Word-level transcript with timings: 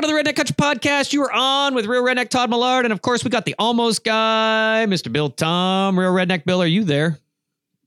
One 0.00 0.10
of 0.10 0.16
the 0.16 0.30
Redneck 0.30 0.36
Country 0.36 0.56
Podcast. 0.56 1.12
You 1.12 1.22
are 1.24 1.30
on 1.30 1.74
with 1.74 1.84
Real 1.84 2.02
Redneck 2.02 2.30
Todd 2.30 2.48
Millard. 2.48 2.86
And 2.86 2.92
of 2.92 3.02
course, 3.02 3.22
we 3.22 3.28
got 3.28 3.44
the 3.44 3.54
almost 3.58 4.02
guy, 4.02 4.86
Mr. 4.88 5.12
Bill 5.12 5.28
Tom. 5.28 5.98
Real 5.98 6.10
Redneck 6.10 6.46
Bill, 6.46 6.62
are 6.62 6.66
you 6.66 6.84
there? 6.84 7.18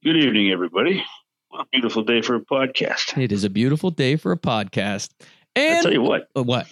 Good 0.03 0.17
evening, 0.17 0.51
everybody. 0.51 1.03
What 1.49 1.61
a 1.61 1.65
beautiful 1.71 2.03
day 2.03 2.21
for 2.21 2.35
a 2.35 2.39
podcast. 2.39 3.17
It 3.19 3.31
is 3.31 3.43
a 3.45 3.49
beautiful 3.49 3.89
day 3.89 4.15
for 4.15 4.31
a 4.31 4.37
podcast. 4.37 5.09
And 5.55 5.79
I 5.79 5.81
tell 5.81 5.91
you 5.91 6.03
what, 6.03 6.27
Uh, 6.37 6.43
what? 6.43 6.71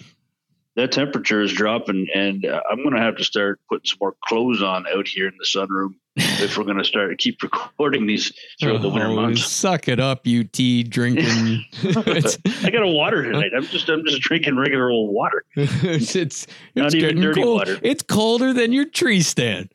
that 0.76 0.92
temperature 0.92 1.42
is 1.42 1.52
dropping, 1.52 2.06
and 2.14 2.46
uh, 2.46 2.60
I'm 2.70 2.76
going 2.84 2.94
to 2.94 3.00
have 3.00 3.16
to 3.16 3.24
start 3.24 3.58
putting 3.68 3.86
some 3.86 3.98
more 4.00 4.14
clothes 4.24 4.62
on 4.62 4.86
out 4.94 5.08
here 5.08 5.26
in 5.26 5.34
the 5.40 5.44
sunroom 5.44 5.96
if 6.42 6.58
we're 6.58 6.64
going 6.64 6.78
to 6.78 6.84
start 6.84 7.16
keep 7.18 7.42
recording 7.42 8.06
these 8.06 8.32
throughout 8.60 8.82
the 8.82 8.88
winter 8.88 9.08
Oh, 9.08 9.16
months. 9.16 9.46
Suck 9.50 9.88
it 9.88 10.00
up, 10.00 10.26
you 10.26 10.44
tea 10.44 10.82
drinking. 10.82 11.64
I 11.84 12.70
got 12.70 12.82
a 12.82 12.88
water 12.88 13.22
tonight. 13.22 13.52
I'm 13.56 13.64
just 13.64 13.88
I'm 13.88 14.04
just 14.06 14.20
drinking 14.20 14.56
regular 14.56 14.90
old 14.90 15.12
water. 15.14 15.44
it's, 15.56 16.14
it's, 16.16 16.46
Not 16.76 16.86
it's 16.86 16.94
even 16.96 17.20
dirty 17.20 17.42
cold. 17.42 17.58
water. 17.58 17.78
It's 17.82 18.02
colder 18.02 18.52
than 18.52 18.72
your 18.72 18.84
tree 18.86 19.22
stand. 19.22 19.70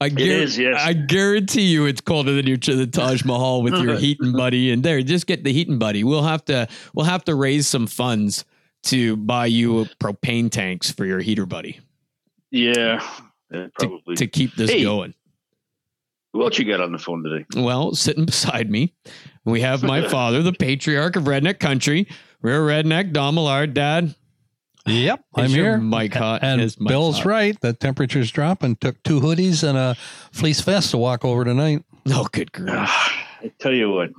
I 0.00 0.06
It 0.06 0.14
guar- 0.14 0.26
is, 0.26 0.58
yes. 0.58 0.80
I 0.84 0.94
guarantee 0.94 1.62
you 1.68 1.86
it's 1.86 2.00
colder 2.00 2.32
than 2.32 2.46
your 2.46 2.56
the 2.56 2.88
Taj 2.88 3.24
Mahal 3.24 3.62
with 3.62 3.74
your 3.74 3.96
heating 3.98 4.32
buddy. 4.32 4.72
And 4.72 4.82
there, 4.82 5.00
just 5.02 5.26
get 5.26 5.44
the 5.44 5.52
heating 5.52 5.78
buddy. 5.78 6.02
We'll 6.02 6.24
have 6.24 6.44
to 6.46 6.66
we'll 6.94 7.06
have 7.06 7.24
to 7.24 7.34
raise 7.34 7.68
some 7.68 7.86
funds 7.86 8.44
to 8.84 9.16
buy 9.16 9.46
you 9.46 9.86
propane 10.00 10.50
tanks 10.50 10.90
for 10.90 11.04
your 11.06 11.20
heater 11.20 11.46
buddy 11.46 11.78
Yeah, 12.50 13.00
uh, 13.52 13.56
to, 13.56 13.70
probably. 13.78 14.16
to 14.16 14.26
keep 14.26 14.54
this 14.54 14.70
Hey. 14.70 14.82
going. 14.84 15.14
Who 16.32 16.42
else 16.42 16.58
you 16.58 16.64
got 16.64 16.80
on 16.80 16.92
the 16.92 16.98
phone 16.98 17.22
today? 17.22 17.44
Well, 17.54 17.94
sitting 17.94 18.24
beside 18.24 18.70
me, 18.70 18.94
we 19.44 19.60
have 19.60 19.82
my 19.82 20.08
father, 20.08 20.42
the 20.42 20.52
patriarch 20.54 21.16
of 21.16 21.24
Redneck 21.24 21.58
Country, 21.58 22.08
real 22.40 22.60
redneck, 22.60 23.12
Don 23.12 23.34
Millard. 23.34 23.74
Dad, 23.74 24.14
Yep, 24.86 25.24
I'm 25.36 25.50
your 25.50 25.64
here. 25.64 25.78
mic 25.78 26.14
hot? 26.14 26.42
And 26.42 26.60
Is 26.60 26.74
Bill's 26.74 27.18
hot? 27.18 27.26
right. 27.26 27.60
The 27.60 27.72
temperature's 27.74 28.30
dropping. 28.32 28.76
Took 28.76 29.00
two 29.04 29.20
hoodies 29.20 29.62
and 29.68 29.76
a 29.78 29.94
fleece 30.32 30.60
vest 30.62 30.90
to 30.92 30.98
walk 30.98 31.24
over 31.24 31.44
tonight. 31.44 31.84
Oh, 32.08 32.26
good 32.32 32.50
grief. 32.50 32.72
I 32.72 33.52
tell 33.60 33.72
you 33.74 33.90
what, 33.90 34.10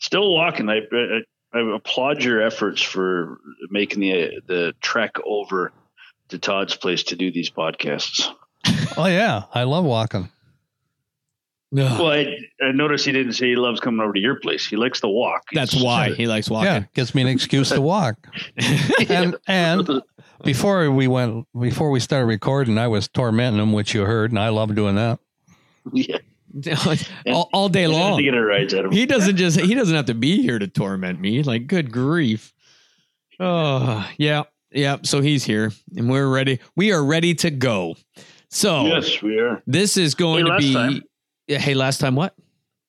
still 0.00 0.32
walking. 0.34 0.68
I, 0.70 0.78
I, 0.90 1.20
I 1.52 1.74
applaud 1.76 2.24
your 2.24 2.40
efforts 2.42 2.80
for 2.82 3.38
making 3.70 4.00
the 4.00 4.40
the 4.46 4.74
trek 4.80 5.16
over 5.24 5.72
to 6.30 6.38
Todd's 6.38 6.74
place 6.76 7.02
to 7.04 7.16
do 7.16 7.30
these 7.30 7.50
podcasts. 7.50 8.28
Oh 8.96 9.06
yeah, 9.06 9.44
I 9.54 9.62
love 9.64 9.84
walking. 9.84 10.28
Ugh. 11.76 12.00
Well, 12.00 12.10
I, 12.12 12.36
I 12.62 12.72
noticed 12.72 13.04
he 13.04 13.12
didn't 13.12 13.34
say 13.34 13.48
he 13.50 13.56
loves 13.56 13.78
coming 13.78 14.00
over 14.00 14.14
to 14.14 14.20
your 14.20 14.36
place. 14.36 14.66
He 14.66 14.76
likes 14.76 15.00
to 15.02 15.08
walk. 15.08 15.42
That's 15.52 15.72
It's- 15.74 15.84
why 15.84 16.14
he 16.14 16.26
likes 16.26 16.48
walking. 16.48 16.66
Yeah, 16.66 16.72
walking. 16.74 16.88
gives 16.94 17.14
me 17.14 17.22
an 17.22 17.28
excuse 17.28 17.68
to 17.70 17.80
walk. 17.80 18.16
And 19.10 19.36
and 19.46 20.02
before 20.44 20.90
we 20.90 21.08
went, 21.08 21.46
before 21.58 21.90
we 21.90 22.00
started 22.00 22.26
recording, 22.26 22.78
I 22.78 22.88
was 22.88 23.08
tormenting 23.08 23.60
him, 23.60 23.72
which 23.72 23.94
you 23.94 24.02
heard, 24.02 24.30
and 24.30 24.38
I 24.38 24.48
love 24.48 24.74
doing 24.74 24.94
that. 24.96 25.18
yeah, 25.92 26.16
all, 27.32 27.48
all 27.52 27.68
day 27.68 27.84
I 27.84 27.88
had 27.88 27.92
long. 27.92 28.16
to 28.18 28.22
get 28.24 28.34
out 28.34 28.86
of. 28.86 28.92
He 28.92 29.04
doesn't 29.06 29.36
just 29.44 29.60
he 29.60 29.74
doesn't 29.74 29.94
have 29.94 30.06
to 30.06 30.14
be 30.14 30.40
here 30.42 30.58
to 30.58 30.66
torment 30.68 31.20
me. 31.20 31.42
Like, 31.42 31.66
good 31.66 31.92
grief. 31.92 32.52
Oh, 33.40 34.08
yeah. 34.16 34.44
Yeah. 34.72 34.98
So 35.02 35.20
he's 35.20 35.44
here 35.44 35.70
and 35.96 36.10
we're 36.10 36.28
ready. 36.28 36.60
We 36.76 36.92
are 36.92 37.04
ready 37.04 37.34
to 37.36 37.50
go. 37.50 37.94
So 38.50 38.86
Yes, 38.86 39.22
we 39.22 39.38
are. 39.38 39.62
this 39.66 39.96
is 39.96 40.14
going 40.14 40.46
Hey, 40.46 40.52
to 40.52 40.58
be 40.58 40.72
time- 40.72 41.02
Yeah, 41.46 41.58
hey, 41.58 41.74
last 41.74 41.98
time 42.00 42.14
what? 42.14 42.34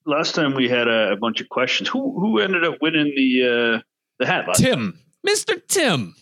Last 0.05 0.33
time 0.33 0.55
we 0.55 0.67
had 0.69 0.87
a, 0.87 1.11
a 1.11 1.15
bunch 1.17 1.41
of 1.41 1.49
questions. 1.49 1.87
Who 1.89 2.19
who 2.19 2.39
ended 2.39 2.63
up 2.63 2.75
winning 2.81 3.13
the 3.15 3.43
uh, 3.77 3.81
the 4.17 4.25
hat? 4.25 4.45
Tim. 4.55 4.99
Mr. 5.27 5.61
Tim. 5.67 6.15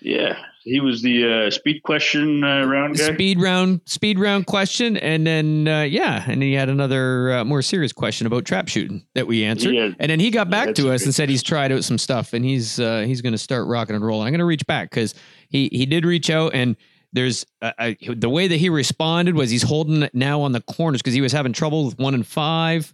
Yeah, 0.00 0.36
he 0.64 0.80
was 0.80 1.02
the 1.02 1.46
uh, 1.46 1.50
speed 1.50 1.82
question 1.82 2.42
uh, 2.42 2.64
round 2.64 2.96
guy. 2.98 3.12
Speed 3.12 3.40
round 3.40 3.82
speed 3.84 4.18
round 4.18 4.46
question 4.46 4.96
and 4.96 5.26
then 5.26 5.68
uh, 5.68 5.82
yeah, 5.82 6.24
and 6.26 6.42
he 6.42 6.54
had 6.54 6.68
another 6.68 7.32
uh, 7.32 7.44
more 7.44 7.62
serious 7.62 7.92
question 7.92 8.26
about 8.26 8.46
trap 8.46 8.66
shooting 8.68 9.04
that 9.14 9.26
we 9.26 9.44
answered. 9.44 9.74
Yeah. 9.74 9.90
And 10.00 10.10
then 10.10 10.18
he 10.18 10.30
got 10.30 10.48
back 10.50 10.68
that's 10.68 10.80
to 10.80 10.90
us 10.90 11.04
and 11.04 11.14
said 11.14 11.28
he's 11.28 11.42
tried 11.42 11.70
out 11.70 11.84
some 11.84 11.98
stuff 11.98 12.32
and 12.32 12.44
he's 12.44 12.80
uh, 12.80 13.02
he's 13.02 13.20
going 13.20 13.32
to 13.34 13.38
start 13.38 13.66
rocking 13.68 13.94
and 13.94 14.04
rolling. 14.04 14.26
I'm 14.26 14.32
going 14.32 14.38
to 14.40 14.44
reach 14.44 14.66
back 14.66 14.90
because 14.90 15.14
he 15.50 15.68
he 15.72 15.86
did 15.86 16.04
reach 16.04 16.30
out 16.30 16.54
and 16.54 16.76
there's 17.12 17.44
uh, 17.62 17.72
I, 17.78 17.96
the 18.00 18.28
way 18.28 18.48
that 18.48 18.56
he 18.56 18.68
responded 18.68 19.34
was 19.34 19.50
he's 19.50 19.62
holding 19.62 20.02
it 20.02 20.14
now 20.14 20.42
on 20.42 20.52
the 20.52 20.60
corners 20.60 21.00
because 21.02 21.14
he 21.14 21.20
was 21.20 21.32
having 21.32 21.52
trouble 21.52 21.86
with 21.86 21.98
one 21.98 22.14
and 22.14 22.26
five 22.26 22.92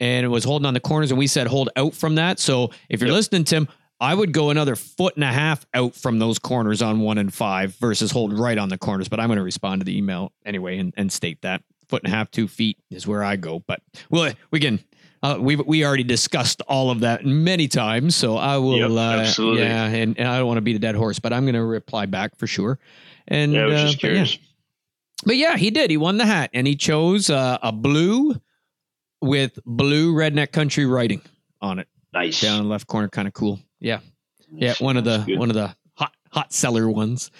and 0.00 0.24
it 0.24 0.28
was 0.28 0.44
holding 0.44 0.66
on 0.66 0.74
the 0.74 0.80
corners 0.80 1.10
and 1.10 1.18
we 1.18 1.26
said 1.26 1.46
hold 1.46 1.68
out 1.76 1.94
from 1.94 2.16
that. 2.16 2.38
So 2.40 2.70
if 2.88 3.00
you're 3.00 3.08
Yep. 3.08 3.14
listening, 3.14 3.44
Tim, 3.44 3.68
I 4.00 4.14
would 4.14 4.32
go 4.32 4.50
another 4.50 4.74
foot 4.74 5.14
and 5.14 5.22
a 5.24 5.28
half 5.32 5.64
out 5.74 5.94
from 5.94 6.18
those 6.18 6.40
corners 6.40 6.82
on 6.82 7.00
one 7.00 7.18
and 7.18 7.32
five 7.32 7.76
versus 7.76 8.10
hold 8.10 8.36
right 8.36 8.58
on 8.58 8.68
the 8.68 8.78
corners. 8.78 9.08
But 9.08 9.20
I'm 9.20 9.28
going 9.28 9.36
to 9.36 9.44
respond 9.44 9.80
to 9.80 9.84
the 9.84 9.96
email 9.96 10.32
anyway 10.44 10.78
and, 10.78 10.92
and 10.96 11.12
state 11.12 11.40
that 11.42 11.62
foot 11.88 12.02
and 12.02 12.12
a 12.12 12.16
half, 12.16 12.30
two 12.30 12.48
feet 12.48 12.78
is 12.90 13.06
where 13.06 13.22
I 13.22 13.36
go. 13.36 13.60
But 13.60 13.80
well, 14.10 14.32
we 14.50 14.58
can. 14.60 14.80
Uh, 15.24 15.36
we 15.38 15.54
we 15.54 15.84
already 15.86 16.02
discussed 16.02 16.62
all 16.62 16.90
of 16.90 16.98
that 17.00 17.24
many 17.24 17.68
times, 17.68 18.16
so 18.16 18.36
I 18.36 18.56
will. 18.56 18.78
Yep, 18.78 18.90
uh, 18.90 19.20
absolutely. 19.20 19.62
Yeah, 19.62 19.84
and, 19.84 20.18
and 20.18 20.26
I 20.26 20.36
don't 20.38 20.48
want 20.48 20.56
to 20.58 20.62
beat 20.62 20.74
a 20.74 20.80
dead 20.80 20.96
horse, 20.96 21.20
but 21.20 21.32
I'm 21.32 21.44
going 21.44 21.54
to 21.54 21.62
reply 21.62 22.06
back 22.06 22.34
for 22.34 22.48
sure. 22.48 22.80
And 23.28 23.52
yeah, 23.52 23.62
I 23.62 23.66
was 23.66 23.80
uh, 23.80 23.86
just 23.86 24.00
but 24.02 24.12
yeah. 24.12 24.26
But 25.24 25.36
yeah, 25.36 25.56
he 25.56 25.70
did. 25.70 25.90
He 25.90 25.96
won 25.96 26.16
the 26.18 26.26
hat, 26.26 26.50
and 26.52 26.66
he 26.66 26.74
chose 26.74 27.30
uh, 27.30 27.58
a 27.62 27.70
blue 27.72 28.40
with 29.20 29.58
blue 29.64 30.14
redneck 30.14 30.50
country 30.52 30.84
writing 30.84 31.22
on 31.60 31.78
it 31.78 31.86
Nice. 32.12 32.40
down 32.40 32.58
in 32.58 32.64
the 32.64 32.70
left 32.70 32.86
corner. 32.88 33.08
Kind 33.08 33.28
of 33.28 33.34
cool. 33.34 33.60
Yeah, 33.78 34.00
yeah. 34.52 34.74
One 34.80 34.96
of 34.96 35.04
the 35.04 35.18
good. 35.18 35.38
one 35.38 35.48
of 35.48 35.54
the 35.54 35.74
hot 35.94 36.12
hot 36.30 36.52
seller 36.52 36.90
ones. 36.90 37.30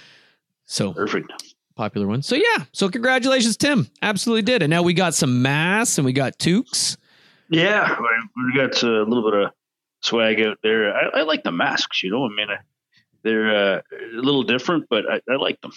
So 0.67 0.93
Perfect. 0.93 1.33
popular 1.75 2.07
ones. 2.07 2.27
So 2.27 2.37
yeah. 2.37 2.65
So 2.73 2.89
congratulations, 2.89 3.57
Tim. 3.57 3.89
Absolutely 4.01 4.43
did. 4.43 4.63
And 4.63 4.71
now 4.71 4.83
we 4.83 4.95
got 4.95 5.15
some 5.15 5.43
masks 5.43 5.99
and 5.99 6.05
we 6.05 6.13
got 6.13 6.39
toques. 6.39 6.97
Yeah, 7.51 7.99
we 8.37 8.55
got 8.57 8.81
a 8.83 9.03
little 9.03 9.29
bit 9.29 9.39
of 9.41 9.51
swag 10.01 10.41
out 10.41 10.59
there. 10.63 10.95
I, 10.95 11.21
I 11.21 11.23
like 11.23 11.43
the 11.43 11.53
masks. 11.53 12.03
You 12.03 12.11
know, 12.11 12.25
I 12.25 12.29
mean, 12.29 12.49
I, 12.49 12.59
they're 13.25 13.77
uh, 13.77 13.81
a 13.93 14.21
little 14.21 14.43
different, 14.43 14.87
but 14.91 15.05
I, 15.11 15.21
I 15.31 15.37
like 15.37 15.61
them. 15.61 15.73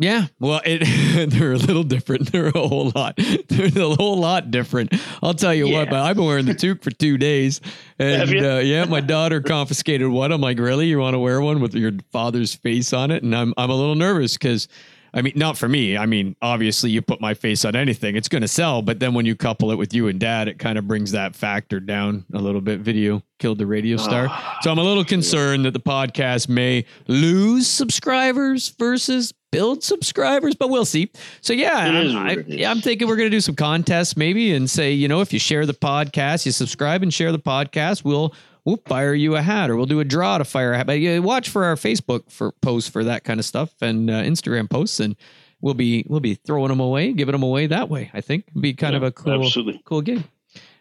Yeah, 0.00 0.28
well, 0.38 0.62
it 0.64 1.30
they're 1.30 1.52
a 1.52 1.58
little 1.58 1.82
different. 1.82 2.32
They're 2.32 2.48
a 2.48 2.52
whole 2.52 2.90
lot. 2.94 3.18
They're 3.48 3.66
a 3.66 3.94
whole 3.94 4.18
lot 4.18 4.50
different. 4.50 4.94
I'll 5.22 5.34
tell 5.34 5.52
you 5.52 5.68
what. 5.68 5.90
But 5.90 6.00
I've 6.00 6.16
been 6.16 6.24
wearing 6.24 6.46
the 6.46 6.54
toque 6.54 6.82
for 6.82 6.90
two 6.90 7.18
days, 7.18 7.60
Have 8.00 8.22
and 8.22 8.30
you? 8.30 8.48
uh, 8.50 8.58
yeah, 8.60 8.86
my 8.86 9.00
daughter 9.02 9.42
confiscated 9.42 10.08
one. 10.08 10.32
I'm 10.32 10.40
like, 10.40 10.58
really? 10.58 10.86
You 10.86 11.00
want 11.00 11.12
to 11.12 11.18
wear 11.18 11.42
one 11.42 11.60
with 11.60 11.74
your 11.74 11.92
father's 12.12 12.54
face 12.54 12.94
on 12.94 13.10
it? 13.10 13.22
And 13.22 13.36
I'm 13.36 13.52
I'm 13.58 13.70
a 13.70 13.74
little 13.74 13.94
nervous 13.94 14.34
because. 14.38 14.68
I 15.12 15.22
mean, 15.22 15.32
not 15.36 15.58
for 15.58 15.68
me. 15.68 15.96
I 15.96 16.06
mean, 16.06 16.36
obviously, 16.40 16.90
you 16.90 17.02
put 17.02 17.20
my 17.20 17.34
face 17.34 17.64
on 17.64 17.74
anything, 17.76 18.16
it's 18.16 18.28
going 18.28 18.42
to 18.42 18.48
sell. 18.48 18.82
But 18.82 19.00
then 19.00 19.14
when 19.14 19.26
you 19.26 19.34
couple 19.36 19.70
it 19.70 19.76
with 19.76 19.92
you 19.92 20.08
and 20.08 20.20
dad, 20.20 20.48
it 20.48 20.58
kind 20.58 20.78
of 20.78 20.86
brings 20.86 21.12
that 21.12 21.34
factor 21.34 21.80
down 21.80 22.24
a 22.32 22.38
little 22.38 22.60
bit. 22.60 22.80
Video 22.80 23.22
killed 23.38 23.58
the 23.58 23.66
radio 23.66 23.96
star. 23.96 24.26
Ah, 24.28 24.58
So 24.62 24.70
I'm 24.70 24.78
a 24.78 24.82
little 24.82 25.04
concerned 25.04 25.64
that 25.64 25.72
the 25.72 25.80
podcast 25.80 26.48
may 26.48 26.84
lose 27.08 27.66
subscribers 27.66 28.68
versus 28.78 29.32
build 29.52 29.82
subscribers, 29.82 30.54
but 30.54 30.70
we'll 30.70 30.84
see. 30.84 31.10
So 31.40 31.52
yeah, 31.52 31.76
I, 31.76 32.36
yeah, 32.46 32.70
I'm 32.70 32.80
thinking 32.80 33.08
we're 33.08 33.16
going 33.16 33.30
to 33.30 33.36
do 33.36 33.40
some 33.40 33.56
contests 33.56 34.16
maybe 34.16 34.52
and 34.54 34.70
say, 34.70 34.92
you 34.92 35.08
know, 35.08 35.22
if 35.22 35.32
you 35.32 35.38
share 35.40 35.66
the 35.66 35.74
podcast, 35.74 36.46
you 36.46 36.52
subscribe 36.52 37.02
and 37.02 37.12
share 37.12 37.32
the 37.32 37.38
podcast, 37.38 38.04
we'll 38.04 38.32
we'll 38.64 38.80
fire 38.86 39.14
you 39.14 39.36
a 39.36 39.42
hat 39.42 39.70
or 39.70 39.76
we'll 39.76 39.86
do 39.86 40.00
a 40.00 40.04
draw 40.04 40.38
to 40.38 40.44
fire 40.44 40.72
a 40.72 40.76
hat. 40.78 40.86
But 40.86 41.00
yeah, 41.00 41.18
watch 41.18 41.48
for 41.48 41.64
our 41.64 41.76
Facebook 41.76 42.30
for 42.30 42.52
posts 42.52 42.88
for 42.90 43.04
that 43.04 43.24
kind 43.24 43.40
of 43.40 43.46
stuff 43.46 43.70
and 43.80 44.10
uh, 44.10 44.22
Instagram 44.22 44.68
posts 44.68 45.00
and 45.00 45.16
we'll 45.60 45.74
be 45.74 46.04
we'll 46.08 46.20
be 46.20 46.34
throwing 46.34 46.68
them 46.68 46.80
away, 46.80 47.12
giving 47.12 47.32
them 47.32 47.42
away 47.42 47.66
that 47.66 47.88
way. 47.88 48.10
I 48.14 48.20
think 48.20 48.44
It'd 48.48 48.62
be 48.62 48.74
kind 48.74 48.94
of 48.96 49.02
a 49.02 49.10
cool 49.12 49.44
Absolutely. 49.44 49.80
cool 49.84 50.02
gig. 50.02 50.22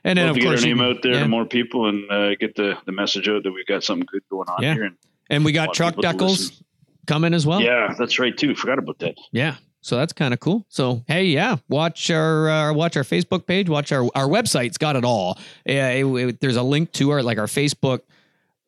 And 0.04 0.18
then 0.18 0.30
of 0.30 0.36
to 0.36 0.42
get 0.42 0.48
our 0.48 0.54
course 0.54 0.64
you- 0.66 0.76
name 0.76 0.84
out 0.84 1.02
there 1.04 1.14
yeah. 1.14 1.20
to 1.24 1.28
more 1.28 1.46
people 1.46 1.90
and 1.90 2.10
uh, 2.10 2.36
get 2.36 2.56
the, 2.56 2.78
the 2.86 2.92
message 2.94 3.28
out 3.28 3.44
that 3.44 3.52
we've 3.52 3.66
got 3.66 3.84
something 3.84 4.08
good 4.10 4.22
going 4.30 4.48
on 4.48 4.64
Yeah. 4.64 4.74
here. 4.74 4.84
And 4.86 4.96
and 5.30 5.46
we 5.46 5.52
got 5.52 5.74
truck 5.74 5.96
decals 5.96 6.62
coming 7.06 7.34
as 7.34 7.46
well. 7.46 7.62
yeah, 7.62 7.94
that's 8.00 8.18
right 8.20 8.36
too. 8.36 8.56
Forgot 8.56 8.80
about 8.80 9.00
that. 9.00 9.16
Yeah. 9.32 9.56
So 9.82 9.96
that's 9.98 10.14
kind 10.14 10.34
of 10.34 10.40
cool. 10.40 10.66
So 10.70 11.04
hey, 11.08 11.26
yeah, 11.26 11.58
watch 11.70 12.10
our 12.12 12.50
uh, 12.50 12.74
watch 12.74 12.98
our 12.98 13.04
Facebook 13.04 13.46
page, 13.46 13.70
watch 13.70 13.92
our 13.92 14.04
our 14.16 14.28
website's 14.28 14.78
got 14.78 14.96
it 14.96 15.06
all. 15.06 15.38
Yeah, 15.66 15.90
it- 15.92 16.06
it- 16.06 16.40
there's 16.42 16.56
a 16.58 16.64
link 16.64 16.92
to 16.94 17.12
our 17.12 17.22
like 17.24 17.38
our 17.38 17.48
Facebook 17.48 18.02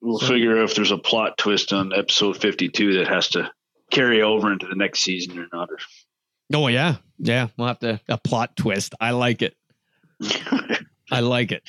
We'll 0.00 0.18
So- 0.18 0.26
figure 0.26 0.60
if 0.62 0.74
there's 0.74 0.90
a 0.90 0.98
plot 0.98 1.38
twist 1.38 1.72
on 1.72 1.92
episode 1.96 2.36
52 2.36 2.94
that 2.94 3.06
has 3.06 3.28
to 3.28 3.48
carry 3.92 4.20
over 4.20 4.50
into 4.52 4.66
the 4.66 4.74
next 4.74 5.00
season 5.00 5.38
or 5.38 5.46
not. 5.52 5.68
Oh 6.52 6.66
yeah, 6.66 6.96
yeah. 7.18 7.46
We'll 7.56 7.68
have 7.68 7.78
to 7.80 8.00
a 8.08 8.18
plot 8.18 8.56
twist. 8.56 8.96
I 9.00 9.12
like 9.12 9.42
it. 9.42 9.54
I 11.12 11.20
like 11.20 11.52
it. 11.52 11.62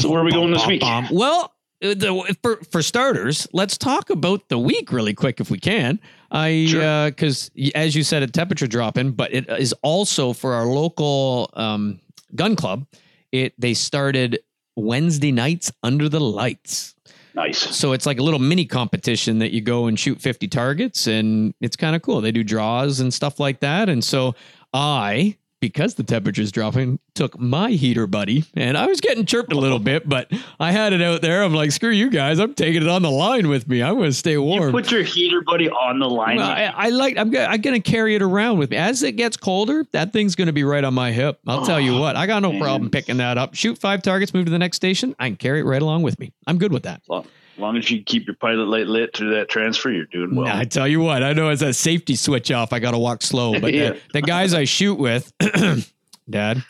So 0.00 0.10
where 0.10 0.20
are 0.20 0.24
we 0.24 0.32
going 0.32 0.52
this 0.52 0.66
week? 0.66 0.82
Well, 1.10 1.52
the, 1.80 2.36
for 2.42 2.56
for 2.70 2.82
starters, 2.82 3.48
let's 3.52 3.78
talk 3.78 4.10
about 4.10 4.48
the 4.48 4.58
week 4.58 4.92
really 4.92 5.14
quick 5.14 5.40
if 5.40 5.50
we 5.50 5.58
can. 5.58 5.98
I 6.30 6.66
Sure. 6.66 7.10
because 7.10 7.50
as 7.74 7.94
you 7.96 8.02
said, 8.02 8.22
a 8.22 8.26
temperature 8.26 8.66
dropping, 8.66 9.12
but 9.12 9.32
it 9.32 9.48
is 9.48 9.72
also 9.82 10.32
for 10.32 10.54
our 10.54 10.66
local 10.66 11.50
um, 11.54 12.00
gun 12.34 12.56
club. 12.56 12.86
It 13.32 13.54
they 13.58 13.74
started 13.74 14.40
Wednesday 14.76 15.32
nights 15.32 15.72
under 15.82 16.08
the 16.08 16.20
lights. 16.20 16.94
nice. 17.34 17.58
So 17.58 17.92
it's 17.92 18.06
like 18.06 18.18
a 18.18 18.22
little 18.22 18.40
mini 18.40 18.64
competition 18.66 19.38
that 19.38 19.52
you 19.52 19.60
go 19.60 19.86
and 19.86 19.98
shoot 19.98 20.20
50 20.20 20.48
targets 20.48 21.06
and 21.06 21.54
it's 21.60 21.76
kind 21.76 21.94
of 21.96 22.02
cool. 22.02 22.20
They 22.20 22.32
do 22.32 22.42
draws 22.44 23.00
and 23.00 23.12
stuff 23.12 23.38
like 23.40 23.60
that. 23.60 23.88
And 23.88 24.02
so 24.02 24.34
I, 24.72 25.36
because 25.60 25.94
the 25.94 26.02
temperature's 26.02 26.50
dropping, 26.50 26.98
took 27.14 27.38
my 27.38 27.70
heater 27.70 28.06
buddy 28.06 28.44
and 28.54 28.76
I 28.78 28.86
was 28.86 29.00
getting 29.00 29.26
chirped 29.26 29.52
a 29.52 29.58
little 29.58 29.78
bit, 29.78 30.08
but 30.08 30.30
I 30.58 30.72
had 30.72 30.92
it 30.92 31.02
out 31.02 31.20
there. 31.22 31.42
I'm 31.42 31.54
like, 31.54 31.70
screw 31.72 31.90
you 31.90 32.10
guys. 32.10 32.38
I'm 32.38 32.54
taking 32.54 32.82
it 32.82 32.88
on 32.88 33.02
the 33.02 33.10
line 33.10 33.48
with 33.48 33.68
me. 33.68 33.82
I'm 33.82 33.96
going 33.96 34.10
to 34.10 34.14
stay 34.14 34.36
warm. 34.38 34.66
You 34.68 34.70
put 34.72 34.90
your 34.90 35.02
heater 35.02 35.42
buddy 35.42 35.68
on 35.68 35.98
the 35.98 36.08
line. 36.08 36.36
Well, 36.36 36.48
I, 36.50 36.72
I 36.74 36.88
like. 36.88 37.16
I'm 37.18 37.30
gonna. 37.30 37.46
I'm 37.46 37.60
gonna 37.60 37.80
carry 37.80 38.14
it 38.14 38.22
around 38.22 38.58
with 38.58 38.70
me 38.70 38.76
as 38.78 39.02
it 39.02 39.12
gets 39.12 39.36
colder. 39.36 39.84
That 39.92 40.12
thing's 40.12 40.34
gonna 40.34 40.52
be 40.52 40.64
right 40.64 40.82
on 40.82 40.94
my 40.94 41.12
hip. 41.12 41.38
I'll 41.46 41.64
tell 41.66 41.80
you 41.80 41.96
Oh, 41.96 42.00
what. 42.00 42.16
I 42.16 42.26
got 42.26 42.40
no 42.42 42.52
man. 42.52 42.60
problem 42.62 42.90
picking 42.90 43.18
that 43.18 43.36
up. 43.38 43.54
Shoot 43.54 43.76
five 43.78 44.02
targets, 44.02 44.32
move 44.32 44.46
to 44.46 44.50
the 44.50 44.58
next 44.58 44.76
station. 44.76 45.14
I 45.18 45.28
can 45.28 45.36
carry 45.36 45.60
it 45.60 45.64
right 45.64 45.82
along 45.82 46.02
with 46.02 46.18
me. 46.18 46.32
I'm 46.46 46.58
good 46.58 46.72
with 46.72 46.84
that. 46.84 47.02
As 47.10 47.24
long 47.60 47.76
as 47.76 47.90
you 47.90 48.02
keep 48.02 48.26
your 48.26 48.36
pilot 48.36 48.66
light 48.68 48.86
lit 48.86 49.16
through 49.16 49.34
that 49.34 49.48
transfer, 49.48 49.90
you're 49.90 50.06
doing 50.06 50.34
well. 50.34 50.48
I 50.54 50.64
tell 50.64 50.88
you 50.88 51.00
what, 51.00 51.22
I 51.22 51.32
know 51.32 51.48
as 51.48 51.62
a 51.62 51.72
safety 51.72 52.16
switch 52.16 52.50
off, 52.50 52.72
I 52.72 52.78
got 52.78 52.92
to 52.92 52.98
walk 52.98 53.22
slow. 53.22 53.58
But 53.60 53.72
Yeah. 53.74 53.90
the, 53.90 54.00
the 54.14 54.22
guys 54.22 54.54
I 54.54 54.64
shoot 54.64 54.94
with, 54.98 55.32
Dad, 56.30 56.64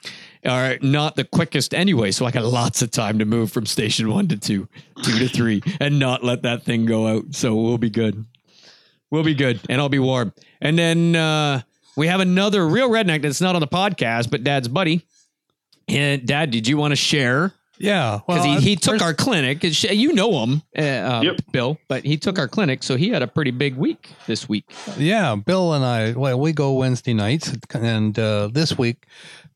are 0.45 0.79
not 0.81 1.17
the 1.17 1.25
quickest 1.25 1.75
anyway. 1.75 2.11
So 2.13 2.25
I 2.27 2.31
got 2.31 2.45
lots 2.45 2.83
of 2.83 2.91
time 2.91 3.19
to 3.19 3.25
move 3.25 3.53
from 3.53 3.67
station 3.67 4.11
one 4.11 4.29
to 4.29 4.37
two, 4.37 4.69
two 5.03 5.19
to 5.19 5.29
three, 5.29 5.63
and 5.81 5.99
not 5.99 6.25
let 6.25 6.43
that 6.43 6.63
thing 6.65 6.87
go 6.87 7.07
out. 7.07 7.35
So 7.35 7.55
we'll 7.55 7.79
be 7.79 7.91
good. 7.91 8.25
We'll 9.11 9.25
be 9.25 9.35
good, 9.35 9.61
and 9.69 9.81
I'll 9.81 9.89
be 9.89 9.99
warm. 9.99 10.33
And 10.61 10.79
then 10.79 11.17
uh, 11.17 11.63
we 11.97 12.07
have 12.07 12.21
another 12.21 12.67
real 12.67 12.89
redneck 12.89 13.23
that's 13.23 13.41
not 13.41 13.55
on 13.57 13.61
the 13.61 13.67
podcast, 13.69 14.31
but 14.31 14.45
Dad's 14.45 14.69
buddy. 14.69 15.05
And 15.89 16.25
Dad, 16.25 16.53
did 16.53 16.69
you 16.69 16.77
want 16.77 16.93
to 16.93 16.97
share? 16.97 17.53
Yeah. 17.81 18.21
Because 18.27 18.45
well, 18.47 18.61
he, 18.61 18.69
he 18.71 18.77
took 18.77 19.01
our 19.03 19.15
clinic. 19.15 19.65
You 19.65 20.13
know 20.13 20.45
him, 20.45 20.63
uh, 20.79 20.83
uh, 20.83 21.21
Yep. 21.25 21.41
Bill, 21.51 21.79
but 21.89 22.05
he 22.05 22.17
took 22.19 22.39
our 22.39 22.47
clinic, 22.47 22.83
so 22.83 22.97
he 22.97 23.09
had 23.09 23.23
a 23.23 23.27
pretty 23.27 23.51
big 23.51 23.75
week 23.77 24.11
this 24.27 24.49
week. 24.49 24.71
Yeah, 24.99 25.35
Bill 25.35 25.73
and 25.73 25.85
I, 25.85 26.13
well, 26.13 26.39
we 26.39 26.53
go 26.53 26.75
Wednesday 26.75 27.15
nights, 27.15 27.53
and 27.75 28.17
uh, 28.19 28.49
this 28.53 28.77
week 28.77 29.07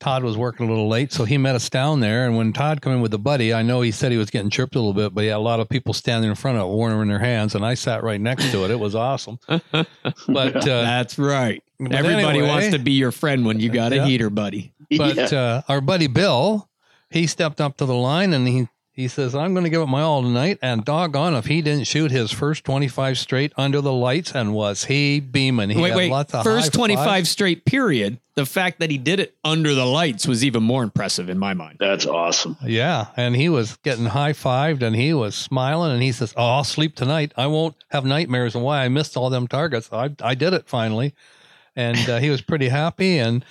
Todd 0.01 0.25
was 0.25 0.37
working 0.37 0.67
a 0.67 0.71
little 0.71 0.89
late, 0.89 1.13
so 1.13 1.25
he 1.25 1.37
met 1.39 1.55
us 1.55 1.69
down 1.71 2.01
there. 2.01 2.27
And 2.27 2.37
when 2.37 2.53
Todd 2.55 2.81
came 2.83 2.95
in 2.95 3.01
with 3.03 3.13
a 3.15 3.19
buddy, 3.19 3.53
I 3.55 3.63
know 3.63 3.81
he 3.83 3.91
said 3.91 4.11
he 4.11 4.19
was 4.19 4.31
getting 4.31 4.51
chirped 4.51 4.75
a 4.75 4.79
little 4.79 4.95
bit, 4.95 5.15
but 5.15 5.21
he 5.23 5.29
had 5.29 5.37
a 5.37 5.39
lot 5.39 5.61
of 5.61 5.69
people 5.69 5.93
standing 5.95 6.29
in 6.31 6.35
front 6.37 6.57
of 6.59 6.65
it, 6.65 6.69
warming 6.69 7.09
their 7.09 7.19
hands, 7.19 7.55
and 7.55 7.65
I 7.65 7.75
sat 7.75 8.03
right 8.03 8.21
next 8.21 8.51
to 8.53 8.65
it. 8.65 8.71
It 8.71 8.79
was 8.81 8.95
awesome. 8.95 9.39
But 9.53 9.87
uh, 10.57 10.61
That's 10.63 11.19
right. 11.19 11.63
but 11.79 11.93
Everybody 11.93 12.39
anyway- 12.39 12.49
wants 12.49 12.71
to 12.71 12.79
be 12.79 12.93
your 12.93 13.13
friend 13.13 13.45
when 13.45 13.61
you 13.61 13.69
got 13.69 13.93
a 13.93 14.05
heater, 14.05 14.31
buddy. 14.31 14.73
but 14.97 15.17
Yeah. 15.17 15.25
uh, 15.39 15.63
our 15.69 15.81
buddy 15.81 16.07
Bill, 16.07 16.69
he 17.11 17.27
stepped 17.27 17.61
up 17.61 17.77
to 17.79 17.87
the 17.87 17.95
line 17.95 18.33
and 18.33 18.47
he 18.47 18.69
he 18.95 19.09
says, 19.09 19.35
"I'm 19.35 19.55
going 19.55 19.65
to 19.65 19.71
give 19.71 19.83
it 19.83 19.87
my 19.87 20.03
all 20.03 20.23
tonight." 20.23 20.59
And 20.63 20.85
doggone 20.85 21.35
if 21.35 21.47
he 21.47 21.63
didn't 21.63 21.89
shoot 21.89 22.13
his 22.13 22.31
first 22.31 22.63
25 22.63 23.19
straight 23.19 23.53
under 23.57 23.81
the 23.81 23.93
lights, 23.93 24.33
and 24.33 24.55
was 24.55 24.85
he 24.85 25.19
beaming? 25.19 25.71
He 25.71 25.83
wait, 25.83 25.89
had 25.91 25.97
wait. 25.97 26.11
lots 26.13 26.33
of 26.33 26.45
First 26.45 26.73
25 26.73 27.05
fives. 27.05 27.29
straight 27.29 27.65
period. 27.65 28.21
The 28.37 28.47
fact 28.47 28.79
that 28.79 28.91
he 28.91 28.99
did 28.99 29.19
it 29.19 29.37
under 29.45 29.75
the 29.75 29.85
lights 29.85 30.29
was 30.29 30.45
even 30.45 30.63
more 30.63 30.85
impressive 30.85 31.29
in 31.29 31.39
my 31.41 31.55
mind. 31.55 31.79
That's 31.81 32.07
awesome. 32.07 32.57
Yeah, 32.65 33.09
and 33.17 33.35
he 33.35 33.49
was 33.49 33.77
getting 33.79 34.07
high 34.07 34.33
fived 34.33 34.83
and 34.83 34.95
he 34.95 35.13
was 35.13 35.35
smiling 35.35 35.91
and 35.91 36.03
he 36.03 36.13
says, 36.13 36.33
"Oh, 36.37 36.47
I'll 36.47 36.65
sleep 36.65 36.95
tonight. 36.95 37.33
I 37.37 37.49
won't 37.49 37.75
have 37.91 38.05
nightmares 38.05 38.55
and 38.55 38.63
why 38.63 38.85
I 38.85 38.89
missed 38.89 39.17
all 39.17 39.29
them 39.29 39.49
targets. 39.49 39.89
I 39.93 40.11
I 40.23 40.37
did 40.37 40.53
it 40.53 40.69
finally." 40.69 41.15
And 41.77 42.09
uh, 42.09 42.19
he 42.19 42.31
was 42.31 42.41
pretty 42.41 42.69
happy 42.69 43.19
and 43.19 43.45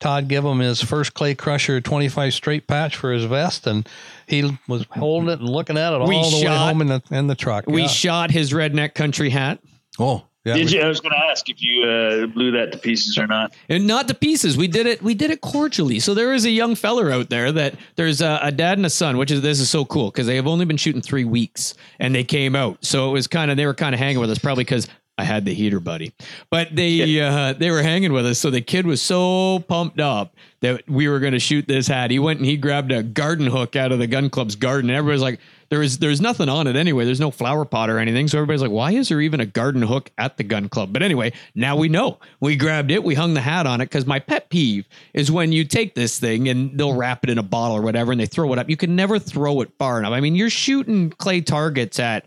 Todd 0.00 0.28
gave 0.28 0.44
him 0.44 0.60
his 0.60 0.80
first 0.80 1.14
clay 1.14 1.34
crusher 1.34 1.80
25 1.80 2.32
straight 2.32 2.66
patch 2.66 2.96
for 2.96 3.12
his 3.12 3.24
vest 3.24 3.66
and 3.66 3.88
he 4.26 4.48
was 4.68 4.86
holding 4.90 5.28
it 5.30 5.40
and 5.40 5.48
looking 5.48 5.76
at 5.76 5.92
it 5.92 6.00
all 6.00 6.06
We 6.08 6.16
the 6.16 6.36
way 6.36 6.42
shot- 6.42 6.68
home 6.68 6.80
in 6.82 6.86
the 6.88 7.02
in 7.10 7.26
the 7.26 7.34
truck. 7.34 7.66
We 7.66 7.82
yeah. 7.82 7.88
shot 7.88 8.30
his 8.30 8.52
redneck 8.52 8.94
country 8.94 9.30
hat. 9.30 9.58
oh, 9.98 10.24
yeah. 10.44 10.54
Did 10.54 10.66
we- 10.70 10.76
you? 10.76 10.82
I 10.82 10.86
was 10.88 11.00
going 11.00 11.12
to 11.12 11.18
ask 11.18 11.50
if 11.50 11.60
you 11.60 11.82
uh, 11.82 12.26
blew 12.28 12.52
that 12.52 12.70
to 12.72 12.78
pieces 12.78 13.18
or 13.18 13.26
not. 13.26 13.52
and 13.68 13.86
not 13.88 14.06
to 14.08 14.14
pieces. 14.14 14.56
We 14.56 14.68
did 14.68 14.86
it. 14.86 15.02
We 15.02 15.14
did 15.14 15.30
it 15.30 15.40
cordially. 15.40 15.98
So 15.98 16.14
there 16.14 16.32
is 16.32 16.44
a 16.46 16.50
young 16.50 16.74
feller 16.76 17.10
out 17.10 17.28
there 17.28 17.50
that 17.52 17.74
there's 17.96 18.20
a, 18.22 18.38
a 18.40 18.52
dad 18.52 18.78
and 18.78 18.86
a 18.86 18.90
son, 18.90 19.18
which 19.18 19.30
is 19.32 19.42
this 19.42 19.58
is 19.58 19.68
so 19.68 19.84
cool 19.84 20.10
because 20.12 20.26
they 20.28 20.36
have 20.36 20.46
only 20.46 20.64
been 20.64 20.76
shooting 20.76 21.02
three 21.02 21.24
weeks 21.24 21.74
and 21.98 22.14
they 22.14 22.24
came 22.24 22.54
out. 22.54 22.78
So 22.84 23.10
it 23.10 23.12
was 23.12 23.26
kind 23.26 23.50
of 23.50 23.56
they 23.56 23.66
were 23.66 23.74
kind 23.74 23.94
of 23.94 23.98
hanging 23.98 24.20
with 24.20 24.30
us 24.30 24.38
probably 24.38 24.62
because 24.64 24.86
I 25.18 25.24
had 25.24 25.44
the 25.44 25.52
heater 25.52 25.80
buddy, 25.80 26.12
but 26.48 26.74
they 26.74 27.20
uh, 27.20 27.52
they 27.52 27.70
were 27.70 27.82
hanging 27.82 28.12
with 28.12 28.24
us. 28.24 28.38
So 28.38 28.50
the 28.50 28.60
kid 28.60 28.86
was 28.86 29.02
so 29.02 29.58
pumped 29.68 29.98
up 30.00 30.34
that 30.60 30.88
we 30.88 31.08
were 31.08 31.18
going 31.18 31.32
to 31.32 31.40
shoot 31.40 31.66
this 31.66 31.88
hat. 31.88 32.10
He 32.10 32.18
went 32.18 32.38
and 32.38 32.46
he 32.46 32.56
grabbed 32.56 32.92
a 32.92 33.02
garden 33.02 33.46
hook 33.46 33.76
out 33.76 33.90
of 33.92 33.98
the 33.98 34.06
gun 34.06 34.30
club's 34.30 34.56
garden. 34.56 34.90
Everybody's 34.90 35.22
like. 35.22 35.40
There 35.70 35.82
is 35.82 35.98
there's 35.98 36.22
nothing 36.22 36.48
on 36.48 36.66
it 36.66 36.76
anyway. 36.76 37.04
There's 37.04 37.20
no 37.20 37.30
flower 37.30 37.66
pot 37.66 37.90
or 37.90 37.98
anything. 37.98 38.26
So 38.26 38.38
everybody's 38.38 38.62
like, 38.62 38.70
why 38.70 38.92
is 38.92 39.10
there 39.10 39.20
even 39.20 39.38
a 39.40 39.44
garden 39.44 39.82
hook 39.82 40.10
at 40.16 40.38
the 40.38 40.42
gun 40.42 40.70
club? 40.70 40.94
But 40.94 41.02
anyway, 41.02 41.34
now 41.54 41.76
we 41.76 41.90
know. 41.90 42.16
We 42.40 42.56
grabbed 42.56 42.90
it, 42.90 43.04
we 43.04 43.14
hung 43.14 43.34
the 43.34 43.42
hat 43.42 43.66
on 43.66 43.82
it 43.82 43.84
because 43.84 44.06
my 44.06 44.18
pet 44.18 44.48
peeve 44.48 44.88
is 45.12 45.30
when 45.30 45.52
you 45.52 45.66
take 45.66 45.94
this 45.94 46.18
thing 46.18 46.48
and 46.48 46.78
they'll 46.78 46.94
wrap 46.94 47.22
it 47.22 47.28
in 47.28 47.36
a 47.36 47.42
bottle 47.42 47.76
or 47.76 47.82
whatever 47.82 48.12
and 48.12 48.20
they 48.20 48.24
throw 48.24 48.50
it 48.54 48.58
up. 48.58 48.70
You 48.70 48.78
can 48.78 48.96
never 48.96 49.18
throw 49.18 49.60
it 49.60 49.70
far 49.78 49.98
enough. 49.98 50.12
I 50.12 50.20
mean, 50.20 50.36
you're 50.36 50.48
shooting 50.48 51.10
clay 51.10 51.42
targets 51.42 51.98
at 51.98 52.24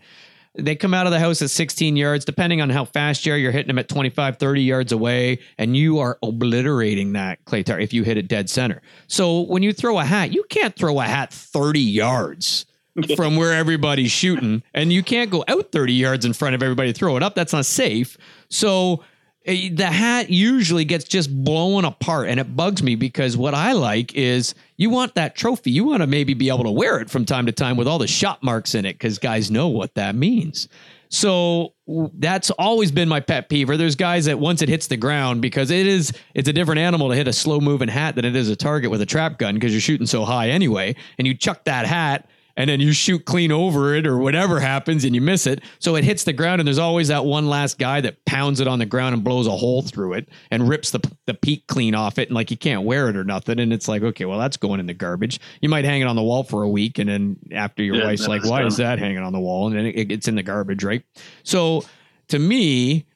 they 0.54 0.76
come 0.76 0.92
out 0.92 1.06
of 1.06 1.12
the 1.12 1.18
house 1.18 1.40
at 1.42 1.50
16 1.50 1.96
yards. 1.96 2.24
Depending 2.24 2.60
on 2.60 2.70
how 2.70 2.84
fast 2.84 3.24
you 3.24 3.32
are 3.32 3.36
you're 3.36 3.52
hitting 3.52 3.68
them 3.68 3.78
at 3.78 3.88
25 3.88 4.38
30 4.38 4.62
yards 4.62 4.92
away 4.92 5.38
and 5.58 5.76
you 5.76 5.98
are 5.98 6.18
obliterating 6.22 7.12
that 7.12 7.44
clay 7.44 7.62
target 7.62 7.84
if 7.84 7.92
you 7.92 8.02
hit 8.02 8.16
it 8.16 8.28
dead 8.28 8.50
center. 8.50 8.82
So 9.06 9.40
when 9.42 9.62
you 9.62 9.72
throw 9.72 9.98
a 9.98 10.04
hat 10.04 10.32
you 10.32 10.44
can't 10.50 10.76
throw 10.76 11.00
a 11.00 11.04
hat 11.04 11.32
30 11.32 11.80
yards 11.80 12.66
from 13.16 13.36
where 13.36 13.54
everybody's 13.54 14.10
shooting 14.10 14.62
and 14.74 14.92
you 14.92 15.02
can't 15.02 15.30
go 15.30 15.44
out 15.48 15.72
30 15.72 15.94
yards 15.94 16.24
in 16.24 16.32
front 16.32 16.54
of 16.54 16.62
everybody 16.62 16.92
to 16.92 16.98
throw 16.98 17.16
it 17.16 17.22
up. 17.22 17.34
That's 17.34 17.52
not 17.52 17.66
safe. 17.66 18.18
So 18.50 19.02
Eh, 19.44 19.70
the 19.72 19.86
hat 19.86 20.30
usually 20.30 20.84
gets 20.84 21.04
just 21.04 21.34
blown 21.44 21.84
apart 21.84 22.28
and 22.28 22.38
it 22.38 22.54
bugs 22.54 22.82
me 22.82 22.94
because 22.94 23.36
what 23.36 23.54
i 23.54 23.72
like 23.72 24.14
is 24.14 24.54
you 24.76 24.88
want 24.88 25.16
that 25.16 25.34
trophy 25.34 25.70
you 25.72 25.84
want 25.84 26.00
to 26.00 26.06
maybe 26.06 26.32
be 26.32 26.48
able 26.48 26.62
to 26.62 26.70
wear 26.70 27.00
it 27.00 27.10
from 27.10 27.24
time 27.24 27.46
to 27.46 27.52
time 27.52 27.76
with 27.76 27.88
all 27.88 27.98
the 27.98 28.06
shot 28.06 28.40
marks 28.42 28.74
in 28.74 28.84
it 28.84 28.92
because 28.92 29.18
guys 29.18 29.50
know 29.50 29.66
what 29.66 29.94
that 29.94 30.14
means 30.14 30.68
so 31.12 31.74
that's 32.14 32.50
always 32.52 32.90
been 32.90 33.06
my 33.06 33.20
pet 33.20 33.50
peeve. 33.50 33.68
Or 33.68 33.76
there's 33.76 33.96
guys 33.96 34.24
that 34.24 34.38
once 34.38 34.62
it 34.62 34.70
hits 34.70 34.86
the 34.86 34.96
ground 34.96 35.42
because 35.42 35.70
it 35.70 35.86
is 35.86 36.10
it's 36.32 36.48
a 36.48 36.54
different 36.54 36.78
animal 36.78 37.10
to 37.10 37.14
hit 37.14 37.28
a 37.28 37.34
slow 37.34 37.60
moving 37.60 37.88
hat 37.88 38.14
than 38.14 38.24
it 38.24 38.34
is 38.34 38.48
a 38.48 38.56
target 38.56 38.90
with 38.90 39.02
a 39.02 39.06
trap 39.06 39.38
gun 39.38 39.52
because 39.54 39.72
you're 39.72 39.80
shooting 39.82 40.06
so 40.06 40.24
high 40.24 40.48
anyway, 40.48 40.96
and 41.18 41.26
you 41.26 41.34
chuck 41.34 41.64
that 41.64 41.84
hat 41.84 42.30
and 42.56 42.68
then 42.68 42.80
you 42.80 42.92
shoot 42.92 43.24
clean 43.24 43.50
over 43.52 43.94
it 43.94 44.06
or 44.06 44.18
whatever 44.18 44.60
happens 44.60 45.04
and 45.04 45.14
you 45.14 45.20
miss 45.20 45.46
it. 45.46 45.62
So 45.78 45.96
it 45.96 46.04
hits 46.04 46.24
the 46.24 46.32
ground 46.32 46.60
and 46.60 46.66
there's 46.66 46.78
always 46.78 47.08
that 47.08 47.24
one 47.24 47.48
last 47.48 47.78
guy 47.78 48.00
that 48.02 48.24
pounds 48.24 48.60
it 48.60 48.68
on 48.68 48.78
the 48.78 48.86
ground 48.86 49.14
and 49.14 49.24
blows 49.24 49.46
a 49.46 49.50
hole 49.50 49.82
through 49.82 50.14
it 50.14 50.28
and 50.50 50.68
rips 50.68 50.90
the 50.90 51.00
the 51.26 51.34
peak 51.34 51.66
clean 51.66 51.94
off 51.94 52.18
it 52.18 52.28
and 52.28 52.34
like 52.34 52.50
you 52.50 52.56
can't 52.56 52.82
wear 52.84 53.08
it 53.08 53.16
or 53.16 53.24
nothing. 53.24 53.58
And 53.58 53.72
it's 53.72 53.88
like, 53.88 54.02
okay, 54.02 54.24
well 54.24 54.38
that's 54.38 54.56
going 54.56 54.80
in 54.80 54.86
the 54.86 54.94
garbage. 54.94 55.40
You 55.60 55.68
might 55.68 55.84
hang 55.84 56.00
it 56.02 56.06
on 56.06 56.16
the 56.16 56.22
wall 56.22 56.42
for 56.44 56.62
a 56.62 56.68
week 56.68 56.98
and 56.98 57.08
then 57.08 57.36
after 57.52 57.82
your 57.82 57.96
Yeah, 57.96 58.04
wife's 58.04 58.28
like, 58.28 58.44
why 58.44 58.64
is 58.64 58.76
that 58.76 58.98
hanging 58.98 59.18
on 59.18 59.32
the 59.32 59.40
wall? 59.40 59.68
And 59.68 59.76
then 59.76 59.86
it, 59.86 59.96
it 59.98 60.04
gets 60.06 60.28
in 60.28 60.34
the 60.34 60.42
garbage, 60.42 60.84
right? 60.84 61.02
So 61.44 61.84
to 62.28 62.38
me, 62.38 63.06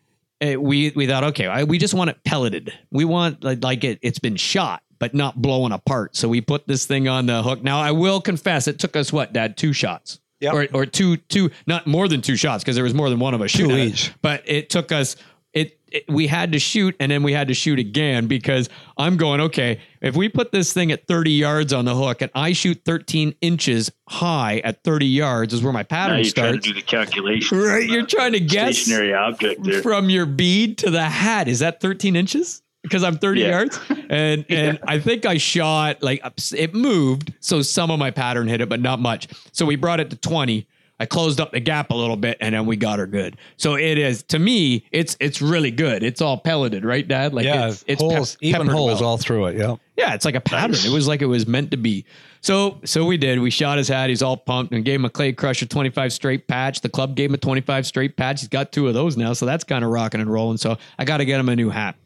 eh, 0.40 0.56
we 0.56 0.92
we 0.96 1.06
thought, 1.06 1.24
okay, 1.24 1.46
I, 1.46 1.64
we 1.64 1.78
just 1.78 1.94
want 1.94 2.10
it 2.10 2.22
pelleted. 2.24 2.72
We 2.90 3.04
want 3.04 3.42
like, 3.44 3.62
like 3.62 3.84
it, 3.84 3.98
it's 4.02 4.18
been 4.18 4.36
shot, 4.36 4.82
but 4.98 5.14
not 5.14 5.40
blowing 5.40 5.72
apart. 5.72 6.16
So 6.16 6.28
we 6.28 6.40
put 6.40 6.66
this 6.66 6.86
thing 6.86 7.08
on 7.08 7.26
the 7.26 7.42
hook. 7.42 7.62
Now 7.62 7.80
I 7.80 7.90
will 7.92 8.20
confess, 8.20 8.66
it 8.68 8.78
took 8.78 8.96
us 8.96 9.12
what, 9.12 9.32
Dad, 9.32 9.56
two 9.56 9.72
shots. 9.72 10.20
Yep. 10.40 10.52
or 10.52 10.66
or 10.74 10.84
two 10.86 11.16
two 11.16 11.50
not 11.66 11.86
more 11.86 12.08
than 12.08 12.20
two 12.20 12.36
shots 12.36 12.62
because 12.62 12.74
there 12.74 12.84
was 12.84 12.92
more 12.92 13.08
than 13.08 13.18
one 13.18 13.32
of 13.32 13.40
us 13.40 13.52
Two 13.52 13.60
shooting 13.64 13.76
at 13.76 13.86
it. 13.86 13.88
each. 13.88 14.12
But 14.20 14.42
it 14.46 14.68
took 14.68 14.92
us. 14.92 15.16
It, 15.54 15.80
it 15.90 16.04
we 16.10 16.26
had 16.26 16.52
to 16.52 16.58
shoot 16.58 16.94
and 17.00 17.10
then 17.10 17.22
we 17.22 17.32
had 17.32 17.48
to 17.48 17.54
shoot 17.54 17.78
again 17.78 18.26
because 18.26 18.68
I'm 18.98 19.16
going 19.16 19.40
okay. 19.40 19.80
If 20.02 20.14
we 20.14 20.28
put 20.28 20.52
this 20.52 20.74
thing 20.74 20.92
at 20.92 21.06
30 21.06 21.30
yards 21.30 21.72
on 21.72 21.86
the 21.86 21.94
hook 21.94 22.20
and 22.20 22.30
I 22.34 22.52
shoot 22.52 22.82
13 22.84 23.34
inches 23.40 23.90
high 24.10 24.58
at 24.62 24.84
30 24.84 25.06
yards 25.06 25.54
is 25.54 25.62
where 25.62 25.72
my 25.72 25.80
Now 25.80 25.84
pattern 25.84 26.16
you're 26.22 26.24
trying 26.32 26.60
to 26.60 26.60
starts. 26.60 26.66
do 26.66 26.74
the 26.74 26.82
calculation. 26.82 27.58
Right, 27.58 27.88
you're 27.88 28.04
trying 28.04 28.32
to 28.32 28.40
guess 28.40 28.76
stationary 28.76 29.14
object 29.14 29.64
there. 29.64 29.80
from 29.80 30.10
your 30.10 30.26
bead 30.26 30.76
to 30.78 30.90
the 30.90 31.04
hat. 31.04 31.48
Is 31.48 31.60
that 31.60 31.80
13 31.80 32.14
inches? 32.14 32.60
Because 32.86 33.02
I'm 33.02 33.18
30 33.18 33.40
Yeah. 33.40 33.48
yards, 33.50 33.80
and 34.08 34.44
and 34.50 34.78
I 34.86 34.98
think 34.98 35.26
I 35.26 35.36
shot 35.38 36.02
like 36.02 36.22
it 36.54 36.74
moved, 36.74 37.32
so 37.40 37.62
some 37.62 37.90
of 37.90 37.98
my 37.98 38.10
pattern 38.10 38.48
hit 38.48 38.60
it, 38.60 38.68
but 38.68 38.80
not 38.80 39.00
much. 39.00 39.28
So 39.52 39.66
we 39.66 39.76
brought 39.76 40.00
it 40.00 40.10
to 40.10 40.16
20. 40.16 40.66
I 40.98 41.04
closed 41.04 41.42
up 41.42 41.52
the 41.52 41.60
gap 41.60 41.90
a 41.90 41.94
little 41.94 42.16
bit, 42.16 42.38
and 42.40 42.54
then 42.54 42.64
we 42.64 42.74
got 42.76 42.98
her 42.98 43.06
good. 43.06 43.36
So 43.58 43.74
it 43.74 43.98
is 43.98 44.22
to 44.24 44.38
me, 44.38 44.86
it's 44.92 45.14
it's 45.20 45.42
really 45.42 45.70
good. 45.70 46.02
It's 46.02 46.22
all 46.22 46.38
pelleted, 46.38 46.86
right, 46.86 47.06
Dad? 47.06 47.34
Like 47.34 47.44
yeah, 47.44 47.68
it's, 47.68 47.84
it's 47.86 48.00
holes, 48.00 48.36
pep- 48.36 48.42
even 48.42 48.66
holes 48.66 49.00
well. 49.02 49.10
all 49.10 49.18
through 49.18 49.46
it. 49.48 49.56
Yeah. 49.58 49.76
Yeah, 49.98 50.14
it's 50.14 50.24
like 50.24 50.34
a 50.36 50.40
pattern. 50.40 50.70
Nice. 50.72 50.86
It 50.86 50.90
was 50.92 51.06
like 51.08 51.20
it 51.22 51.26
was 51.26 51.46
meant 51.46 51.70
to 51.72 51.76
be. 51.76 52.06
So 52.40 52.80
so 52.84 53.04
we 53.04 53.18
did. 53.18 53.40
We 53.40 53.50
shot 53.50 53.76
his 53.76 53.88
hat. 53.88 54.08
He's 54.08 54.22
all 54.22 54.36
pumped 54.38 54.72
and 54.72 54.84
gave 54.86 55.00
him 55.00 55.04
a 55.04 55.10
Clay 55.10 55.32
Crusher 55.34 55.66
25 55.66 56.12
straight 56.14 56.48
patch. 56.48 56.80
The 56.80 56.88
club 56.88 57.14
gave 57.14 57.28
him 57.30 57.34
a 57.34 57.38
25 57.38 57.86
straight 57.86 58.16
patch. 58.16 58.40
He's 58.40 58.48
got 58.48 58.72
two 58.72 58.88
of 58.88 58.94
those 58.94 59.16
now, 59.18 59.34
so 59.34 59.44
that's 59.44 59.64
kind 59.64 59.84
of 59.84 59.90
rocking 59.90 60.20
and 60.22 60.32
rolling. 60.32 60.56
So 60.56 60.78
I 60.98 61.04
got 61.04 61.18
to 61.18 61.24
get 61.26 61.38
him 61.40 61.48
a 61.50 61.56
new 61.56 61.68
hat. 61.68 61.96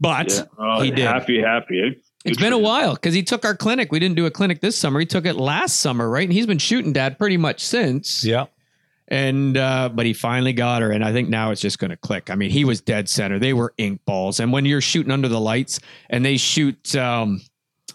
But 0.00 0.32
Yeah. 0.32 0.42
Oh, 0.58 0.80
he 0.80 0.90
did. 0.90 1.06
Happy, 1.06 1.40
happy. 1.40 1.80
eh? 1.80 1.90
It's 2.24 2.36
Good 2.38 2.44
been 2.44 2.52
a 2.52 2.58
while 2.58 2.94
because 2.94 3.14
he 3.14 3.22
took 3.22 3.44
our 3.44 3.54
clinic. 3.54 3.92
We 3.92 4.00
didn't 4.00 4.16
do 4.16 4.26
a 4.26 4.30
clinic 4.30 4.60
this 4.60 4.76
summer. 4.76 4.98
He 4.98 5.06
took 5.06 5.26
it 5.26 5.34
last 5.36 5.76
summer, 5.76 6.08
right? 6.10 6.24
And 6.24 6.32
he's 6.32 6.46
been 6.46 6.58
shooting 6.58 6.92
dad 6.92 7.18
pretty 7.18 7.36
much 7.36 7.64
since. 7.64 8.24
Yeah. 8.24 8.46
And 9.08 9.56
uh, 9.56 9.88
but 9.94 10.04
he 10.06 10.12
finally 10.12 10.52
got 10.52 10.82
her, 10.82 10.90
and 10.90 11.04
I 11.04 11.12
think 11.12 11.28
now 11.28 11.52
it's 11.52 11.60
just 11.60 11.78
going 11.78 11.92
to 11.92 11.96
click. 11.96 12.28
I 12.28 12.34
mean, 12.34 12.50
he 12.50 12.64
was 12.64 12.80
dead 12.80 13.08
center. 13.08 13.38
They 13.38 13.52
were 13.52 13.72
ink 13.78 14.00
balls, 14.04 14.40
and 14.40 14.52
when 14.52 14.64
you're 14.64 14.80
shooting 14.80 15.12
under 15.12 15.28
the 15.28 15.38
lights 15.40 15.78
and 16.10 16.24
they 16.24 16.36
shoot 16.36 16.96
um, 16.96 17.40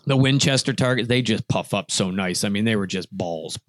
the 0.05 0.15
Winchester 0.15 0.71
targets, 0.71 1.09
they 1.09 1.21
just 1.21 1.45
puff 1.49 1.73
up 1.73 1.91
so 1.91 2.11
nice. 2.11 2.45
I 2.45 2.49
mean, 2.49 2.63
they 2.63 2.77
were 2.77 2.87
just 2.87 3.11
balls. 3.11 3.59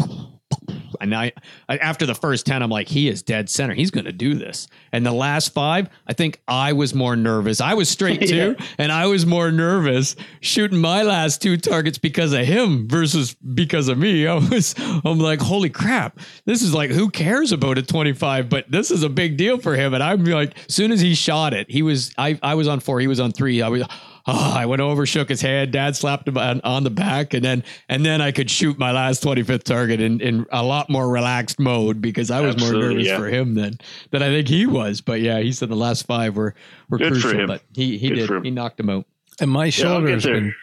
And 1.03 1.15
I, 1.15 1.33
I 1.69 1.77
after 1.79 2.07
the 2.07 2.15
first 2.15 2.47
ten, 2.47 2.63
I'm 2.63 2.71
like, 2.71 2.89
he 2.89 3.09
is 3.09 3.23
dead 3.23 3.51
center. 3.51 3.75
He's 3.75 3.91
going 3.91 4.05
to 4.05 4.13
do 4.13 4.35
this. 4.35 4.69
And 4.93 5.05
the 5.05 5.13
last 5.13 5.53
five, 5.53 5.89
I 6.07 6.13
think 6.13 6.41
I 6.47 6.73
was 6.73 6.95
more 6.95 7.17
nervous. 7.17 7.61
I 7.61 7.75
was 7.75 7.89
straight 7.89 8.21
too, 8.29 8.57
and 8.79 8.93
I 8.93 9.07
was 9.07 9.27
more 9.27 9.51
nervous 9.51 10.17
shooting 10.41 10.79
my 10.79 11.03
last 11.03 11.43
two 11.43 11.57
targets 11.57 11.99
because 11.99 12.33
of 12.33 12.45
him 12.47 12.89
versus 12.89 13.35
because 13.35 13.89
of 13.89 13.99
me. 13.99 14.27
I 14.33 14.35
was, 14.35 14.75
I'm 15.05 15.19
like, 15.19 15.41
holy 15.41 15.71
crap, 15.71 16.19
this 16.45 16.63
is 16.63 16.75
like, 16.75 16.91
who 16.91 17.11
cares 17.11 17.53
about 17.53 17.79
a 17.79 17.83
25? 17.83 18.49
But 18.49 18.71
this 18.71 18.91
is 18.91 19.03
a 19.03 19.09
big 19.09 19.37
deal 19.37 19.59
for 19.59 19.75
him. 19.75 19.95
And 19.95 20.03
I'm 20.03 20.25
like, 20.25 20.57
as 20.69 20.75
soon 20.75 20.93
as 20.93 21.01
he 21.01 21.15
shot 21.15 21.55
it, 21.55 21.71
he 21.71 21.83
was, 21.83 22.13
I, 22.17 22.39
I 22.43 22.55
was 22.55 22.69
on 22.69 22.81
four, 22.81 23.01
he 23.01 23.07
was 23.07 23.21
on 23.21 23.33
three. 23.33 23.63
I 23.63 23.69
was. 23.69 23.83
Oh, 24.27 24.53
I 24.55 24.67
went 24.67 24.81
over, 24.81 25.05
shook 25.05 25.29
his 25.29 25.41
hand. 25.41 25.73
Dad 25.73 25.97
slapped 25.97 26.29
him 26.29 26.39
on, 26.39 26.61
on 26.63 26.85
the 26.85 26.91
back, 26.91 27.35
and 27.35 27.45
then 27.45 27.65
and 27.89 28.07
then 28.07 28.21
I 28.21 28.31
could 28.31 28.51
shoot 28.51 28.79
my 28.79 28.93
last 28.93 29.23
twenty 29.23 29.43
fifth 29.43 29.65
target 29.65 30.01
in, 30.01 30.21
in 30.21 30.47
a 30.53 30.63
lot 30.63 30.89
more 30.89 31.09
relaxed 31.09 31.59
mode 31.59 32.01
because 32.01 32.31
I 32.31 32.41
was 32.41 32.57
more 32.59 32.73
nervous 32.73 33.07
yeah. 33.07 33.19
for 33.19 33.27
him 33.27 33.55
than 33.55 33.79
than 34.11 34.23
I 34.23 34.29
think 34.29 34.49
he 34.49 34.67
was. 34.67 35.01
But 35.01 35.21
yeah, 35.21 35.41
he 35.41 35.51
said 35.53 35.69
the 35.69 35.77
last 35.77 36.07
five 36.07 36.37
were 36.37 36.55
were 36.89 36.99
Good 36.99 37.15
for 37.15 37.21
crucial, 37.21 37.41
him. 37.41 37.47
but 37.49 37.63
he 37.75 37.99
he 37.99 38.11
Good 38.11 38.29
did 38.29 38.45
he 38.45 38.51
knocked 38.51 38.79
him 38.79 38.91
out. 38.91 39.07
And 39.41 39.51
my 39.51 39.65
Yeah, 39.65 39.67
I'll 39.67 39.71
shoulder's 39.71 40.25
get 40.25 40.33
been. 40.33 40.55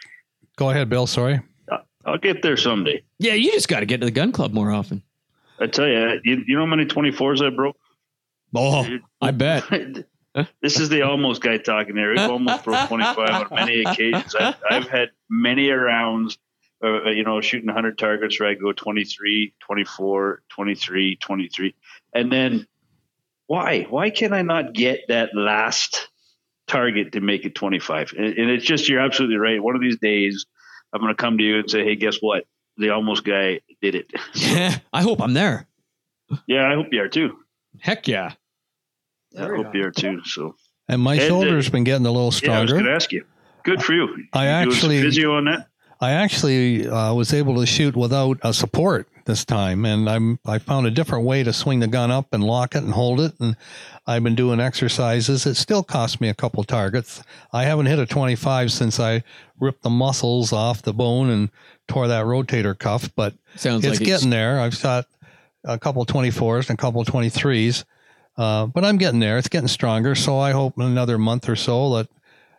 Go 0.55 0.69
ahead, 0.69 0.89
Bill. 0.89 1.07
Sorry. 1.07 1.41
Uh, 1.69 1.77
I'll 2.05 2.17
get 2.17 2.41
there 2.41 2.55
someday. 2.57 3.03
Yeah, 3.17 3.33
you 3.33 3.51
just 3.51 3.67
got 3.67 3.81
to 3.81 3.85
get 3.85 3.99
to 4.01 4.05
the 4.05 4.11
gun 4.11 4.31
club 4.31 4.53
more 4.53 4.71
often. 4.71 5.03
I 5.59 5.67
tell 5.67 5.87
you, 5.87 6.19
you, 6.23 6.43
you 6.47 6.55
know 6.55 6.61
how 6.61 6.65
many 6.67 6.85
24s 6.85 7.45
I 7.45 7.49
broke? 7.53 7.75
Oh, 8.55 8.87
I 9.21 9.31
bet. 9.31 9.63
this 10.61 10.79
is 10.79 10.89
the 10.89 11.01
almost 11.03 11.41
guy 11.41 11.57
talking 11.57 11.95
there. 11.95 12.11
We've 12.11 12.19
almost 12.19 12.63
broke 12.63 12.87
25 12.87 13.17
on 13.19 13.47
many 13.51 13.83
occasions. 13.83 14.35
I've, 14.35 14.55
I've 14.69 14.87
had 14.87 15.09
many 15.29 15.69
rounds, 15.69 16.37
uh, 16.83 17.09
you 17.09 17.23
know, 17.23 17.41
shooting 17.41 17.67
100 17.67 17.97
targets 17.97 18.39
where 18.39 18.49
I 18.49 18.53
go 18.53 18.71
23, 18.71 19.53
24, 19.59 20.41
23, 20.49 21.15
23. 21.15 21.75
And 22.13 22.31
then 22.31 22.67
why? 23.47 23.83
Why 23.89 24.11
can 24.11 24.33
I 24.33 24.43
not 24.43 24.73
get 24.73 25.01
that 25.07 25.29
last 25.33 26.07
target 26.67 27.13
to 27.13 27.21
make 27.21 27.45
it 27.45 27.55
25? 27.55 28.13
And, 28.17 28.25
and 28.25 28.49
it's 28.51 28.65
just, 28.65 28.87
you're 28.87 29.01
absolutely 29.01 29.37
right. 29.37 29.61
One 29.61 29.75
of 29.75 29.81
these 29.81 29.97
days, 29.97 30.45
I'm 30.93 31.01
going 31.01 31.15
to 31.15 31.21
come 31.21 31.37
to 31.37 31.43
you 31.43 31.59
and 31.59 31.69
say, 31.69 31.83
hey, 31.83 31.95
guess 31.95 32.17
what? 32.21 32.45
The 32.77 32.91
almost 32.91 33.23
guy 33.23 33.61
did 33.81 33.95
it. 33.95 34.11
Yeah, 34.33 34.77
I 34.93 35.01
hope 35.01 35.21
I'm 35.21 35.33
there. 35.33 35.67
yeah, 36.47 36.69
I 36.69 36.75
hope 36.75 36.87
you 36.91 37.01
are 37.01 37.09
too. 37.09 37.37
Heck 37.79 38.07
yeah. 38.07 38.33
I 39.37 39.43
hope 39.45 39.73
you 39.75 39.85
are 39.85 39.91
too. 39.91 40.21
So 40.25 40.55
And 40.87 41.01
my 41.01 41.13
And, 41.13 41.21
uh, 41.23 41.27
shoulder's 41.27 41.69
been 41.69 41.83
getting 41.83 42.05
a 42.05 42.11
little 42.11 42.31
stronger. 42.31 42.53
yeah, 42.55 42.59
I 42.59 42.61
was 42.61 42.69
stronger. 42.69 42.83
going 42.85 42.91
to 42.91 42.95
ask 42.95 43.11
you. 43.11 43.25
Good 43.63 43.83
for 43.83 43.93
you. 43.93 44.07
I 44.33 44.45
You 44.61 44.65
doing 44.65 44.75
some 44.75 44.91
actually- 44.91 45.01
physio 45.01 45.35
on 45.37 45.45
that. 45.45 45.67
I 46.01 46.11
actually 46.11 46.87
uh, 46.87 47.13
was 47.13 47.33
able 47.33 47.57
to 47.59 47.65
shoot 47.65 47.93
without 47.93 48.37
a 48.41 48.53
support 48.53 49.09
this 49.25 49.43
time, 49.43 49.83
and 49.85 50.09
I'm 50.09 50.39
I 50.45 50.57
found 50.57 50.87
a 50.87 50.91
different 50.91 51.25
way 51.25 51.43
to 51.43 51.51
swing 51.51 51.81
the 51.81 51.87
gun 51.87 52.09
up 52.09 52.27
and 52.31 52.41
lock 52.41 52.73
it 52.73 52.83
and 52.83 52.93
hold 52.93 53.19
it, 53.19 53.33
and 53.41 53.57
I've 54.07 54.23
been 54.23 54.33
doing 54.33 54.61
exercises. 54.61 55.45
It 55.45 55.55
still 55.55 55.83
cost 55.83 56.21
me 56.21 56.29
a 56.29 56.33
couple 56.33 56.63
targets. 56.63 57.21
I 57.51 57.65
haven't 57.65 57.87
hit 57.87 57.99
a 57.99 58.05
25 58.05 58.71
since 58.71 58.97
I 58.97 59.23
ripped 59.59 59.83
the 59.83 59.89
muscles 59.89 60.53
off 60.53 60.81
the 60.81 60.93
bone 60.93 61.29
and 61.29 61.49
tore 61.89 62.07
that 62.07 62.23
rotator 62.23 62.79
cuff, 62.79 63.09
but 63.13 63.33
Sounds 63.57 63.83
it's 63.83 63.99
like 63.99 64.07
getting 64.07 64.29
there. 64.29 64.61
I've 64.61 64.75
shot 64.75 65.05
a 65.65 65.77
couple 65.77 66.05
24s 66.05 66.69
and 66.69 66.79
a 66.79 66.81
couple 66.81 67.03
23s, 67.03 67.83
uh, 68.39 68.65
but 68.67 68.83
I'm 68.85 68.97
getting 68.97 69.19
there. 69.19 69.37
It's 69.37 69.49
getting 69.49 69.67
stronger. 69.67 70.15
So 70.15 70.39
I 70.39 70.51
hope 70.51 70.77
in 70.77 70.83
another 70.85 71.17
month 71.17 71.47
or 71.49 71.55
so 71.55 71.95
that 71.97 72.07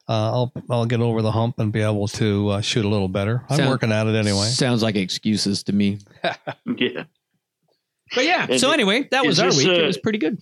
uh, 0.09 0.13
I'll 0.33 0.53
I'll 0.69 0.87
get 0.87 1.01
over 1.01 1.23
the 1.23 1.33
hump 1.33 1.59
and 1.59 1.73
be 1.73 1.81
able 1.83 2.07
to 2.09 2.49
uh, 2.51 2.61
shoot 2.61 2.85
a 2.85 2.89
little 2.89 3.09
better. 3.09 3.45
I'm 3.49 3.57
Sound- 3.57 3.71
working 3.71 3.93
at 3.93 4.07
it 4.07 4.15
anyway. 4.15 4.47
Sounds 4.47 4.83
like 4.83 4.95
excuses 4.97 5.63
to 5.65 5.73
me. 5.73 5.99
Yeah. 6.77 7.05
But 8.15 8.25
yeah. 8.25 8.47
And 8.51 8.61
So 8.61 8.73
anyway, 8.73 9.07
that 9.13 9.25
was 9.25 9.39
our 9.39 9.47
this, 9.51 9.59
week. 9.59 9.69
it 9.69 9.85
uh, 9.85 9.87
was 9.87 9.99
pretty 9.99 10.19
good. 10.19 10.41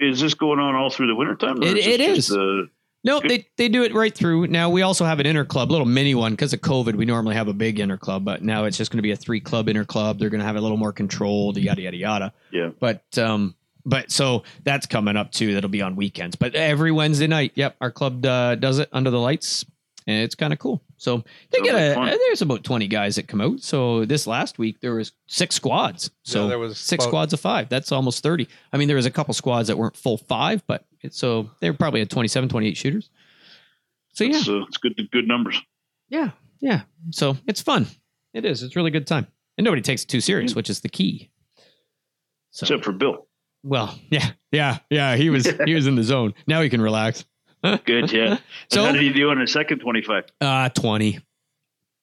Is 0.00 0.20
this 0.20 0.34
going 0.34 0.58
on 0.58 0.74
all 0.74 0.90
through 0.90 1.06
the 1.08 1.14
wintertime? 1.14 1.58
or 1.60 1.64
It- 1.66 1.74
this 1.74 1.86
it 1.86 2.14
just, 2.16 2.32
uh, 2.32 2.62
No, 3.04 3.20
Good. 3.20 3.30
they, 3.30 3.46
they 3.56 3.68
do 3.68 3.84
it 3.84 3.94
right 3.94 4.12
through. 4.12 4.48
Now 4.48 4.68
we 4.70 4.82
also 4.82 5.04
have 5.04 5.20
an 5.20 5.26
inner 5.26 5.44
club, 5.44 5.70
little 5.70 5.86
mini 5.86 6.14
one 6.16 6.32
because 6.32 6.52
of 6.52 6.60
COVID. 6.60 6.96
We 6.96 7.04
normally 7.04 7.36
have 7.36 7.46
a 7.46 7.52
big 7.52 7.78
inner 7.78 7.96
club, 7.98 8.24
but 8.24 8.42
now 8.42 8.64
it's 8.64 8.76
just 8.76 8.90
going 8.90 8.98
to 8.98 9.02
be 9.02 9.12
a 9.12 9.16
three 9.16 9.40
club 9.40 9.68
inner 9.68 9.84
club. 9.84 10.18
They're 10.18 10.28
going 10.30 10.40
to 10.40 10.46
have 10.46 10.56
it 10.56 10.58
a 10.58 10.62
little 10.62 10.76
more 10.76 10.92
controlled, 10.92 11.56
yada 11.56 11.80
yada 11.82 11.96
yada. 11.96 12.32
Yeah. 12.50 12.70
But 12.80 13.16
um, 13.16 13.54
but 13.88 14.10
so 14.12 14.44
that's 14.64 14.86
coming 14.86 15.16
up 15.16 15.32
too. 15.32 15.54
That'll 15.54 15.70
be 15.70 15.82
on 15.82 15.96
weekends. 15.96 16.36
But 16.36 16.54
every 16.54 16.92
Wednesday 16.92 17.26
night, 17.26 17.52
yep, 17.54 17.76
our 17.80 17.90
club 17.90 18.24
uh, 18.24 18.54
does 18.54 18.78
it 18.78 18.88
under 18.92 19.10
the 19.10 19.18
lights, 19.18 19.64
and 20.06 20.22
it's 20.22 20.34
kind 20.34 20.52
of 20.52 20.58
cool. 20.58 20.82
So 20.96 21.18
they 21.50 21.58
Sounds 21.58 21.68
get 21.68 21.74
like 21.74 21.82
a. 21.82 21.94
fun. 21.94 22.06
There's 22.26 22.42
about 22.42 22.64
twenty 22.64 22.86
guys 22.88 23.16
that 23.16 23.28
come 23.28 23.40
out. 23.40 23.60
So 23.60 24.04
this 24.04 24.26
last 24.26 24.58
week 24.58 24.80
there 24.80 24.94
was 24.94 25.12
six 25.26 25.54
squads. 25.54 26.10
So 26.24 26.42
Yeah, 26.42 26.48
there 26.48 26.58
was 26.58 26.78
six 26.78 27.04
about- 27.04 27.10
squads 27.10 27.32
of 27.32 27.40
five. 27.40 27.68
That's 27.68 27.90
almost 27.92 28.22
thirty. 28.22 28.48
I 28.72 28.76
mean, 28.76 28.88
there 28.88 28.96
was 28.96 29.06
a 29.06 29.10
couple 29.10 29.32
squads 29.34 29.68
that 29.68 29.78
weren't 29.78 29.96
full 29.96 30.18
five, 30.18 30.62
but 30.66 30.84
it's, 31.02 31.16
so 31.16 31.50
they 31.60 31.70
were 31.70 31.76
probably 31.76 32.00
at 32.00 32.10
27, 32.10 32.48
28 32.48 32.76
shooters. 32.76 33.10
So 34.14 34.24
yeah, 34.24 34.36
It's, 34.38 34.48
uh, 34.48 34.62
it's 34.62 34.78
good, 34.78 35.00
good 35.12 35.28
numbers. 35.28 35.62
yeah, 36.08 36.30
yeah. 36.60 36.80
So 37.10 37.36
it's 37.46 37.62
fun. 37.62 37.86
It 38.34 38.44
is. 38.44 38.64
It's 38.64 38.74
really 38.74 38.90
good 38.90 39.06
time, 39.06 39.28
and 39.56 39.64
nobody 39.64 39.80
takes 39.82 40.02
it 40.02 40.08
too 40.08 40.20
serious, 40.20 40.56
which 40.56 40.68
is 40.68 40.80
the 40.80 40.88
key. 40.88 41.30
So 42.50 42.64
Except 42.64 42.84
for 42.84 42.90
Bill. 42.92 43.27
Well, 43.62 43.98
yeah, 44.10 44.30
yeah, 44.52 44.78
yeah. 44.90 45.16
He 45.16 45.30
was 45.30 45.46
he 45.64 45.74
was 45.74 45.86
in 45.86 45.94
the 45.94 46.02
zone. 46.02 46.34
Now 46.46 46.60
he 46.62 46.68
can 46.68 46.80
relax. 46.80 47.24
Good, 47.84 48.12
yeah. 48.12 48.30
And 48.32 48.40
So- 48.70 48.84
how 48.84 48.92
did 48.92 49.02
he 49.02 49.12
do 49.12 49.30
on 49.30 49.38
his 49.40 49.52
second 49.52 49.80
25? 49.80 50.24
Uh 50.40 50.68
twenty. 50.70 51.20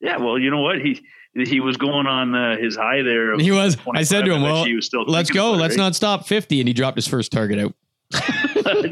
Yeah, 0.01 0.17
well, 0.17 0.37
you 0.37 0.51
know 0.51 0.61
what? 0.61 0.79
He 0.81 1.01
he 1.45 1.59
was 1.59 1.75
going 1.77 2.07
on 2.07 2.33
uh, 2.35 2.57
his 2.57 2.75
high 2.77 3.01
there. 3.01 3.33
of 3.33 3.41
He 3.41 3.51
was. 3.51 3.77
I 3.93 4.03
said 4.03 4.23
to 4.25 4.33
him, 4.33 4.41
"Well, 4.41 4.63
he 4.65 4.73
was 4.75 4.85
still 4.85 5.03
let's 5.05 5.29
go. 5.31 5.53
it, 5.53 5.57
Let's 5.57 5.73
right? 5.73 5.83
not 5.83 5.95
stop 5.95 6.27
fifty. 6.27 6.59
And 6.61 6.67
he 6.67 6.73
dropped 6.73 6.95
his 6.97 7.07
first 7.07 7.31
target 7.31 7.59
out. 7.59 7.73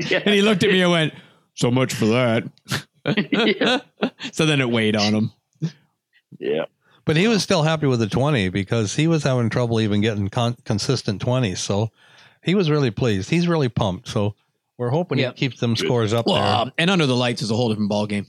yeah. 0.10 0.20
And 0.26 0.34
he 0.34 0.42
looked 0.42 0.64
at 0.64 0.70
me 0.72 0.82
and 0.82 0.92
went, 0.92 1.14
"So 1.54 1.70
much 1.72 1.94
for 1.94 2.06
that." 2.08 2.44
Yeah. 3.32 3.80
so 4.32 4.46
then 4.46 4.60
it 4.62 4.70
weighed 4.70 4.96
on 4.96 5.14
him. 5.14 5.32
yeah. 6.40 6.66
But 7.06 7.18
he 7.18 7.28
was 7.28 7.44
still 7.44 7.64
happy 7.64 7.86
with 7.86 8.00
the 8.00 8.08
20 8.08 8.48
because 8.50 8.96
he 8.96 9.08
was 9.08 9.24
having 9.24 9.50
trouble 9.50 9.82
even 9.82 10.00
getting 10.00 10.30
con- 10.30 10.56
consistent 10.64 11.22
20s. 11.22 11.58
So 11.58 11.92
he 12.44 12.56
was 12.56 12.70
really 12.70 12.92
pleased. 12.92 13.30
He's 13.30 13.48
really 13.48 13.70
pumped. 13.70 14.08
So 14.08 14.36
we're 14.78 14.90
hoping 14.90 15.20
Yep. 15.20 15.34
he 15.36 15.40
keeps 15.40 15.60
them 15.60 15.76
scores 15.76 16.14
up 16.14 16.26
Well, 16.26 16.36
there. 16.36 16.44
um, 16.44 16.72
and 16.78 16.90
under 16.90 17.06
the 17.06 17.16
lights 17.16 17.42
is 17.42 17.52
a 17.52 17.56
whole 17.56 17.70
different 17.70 17.90
ball 17.90 18.06
game. 18.08 18.28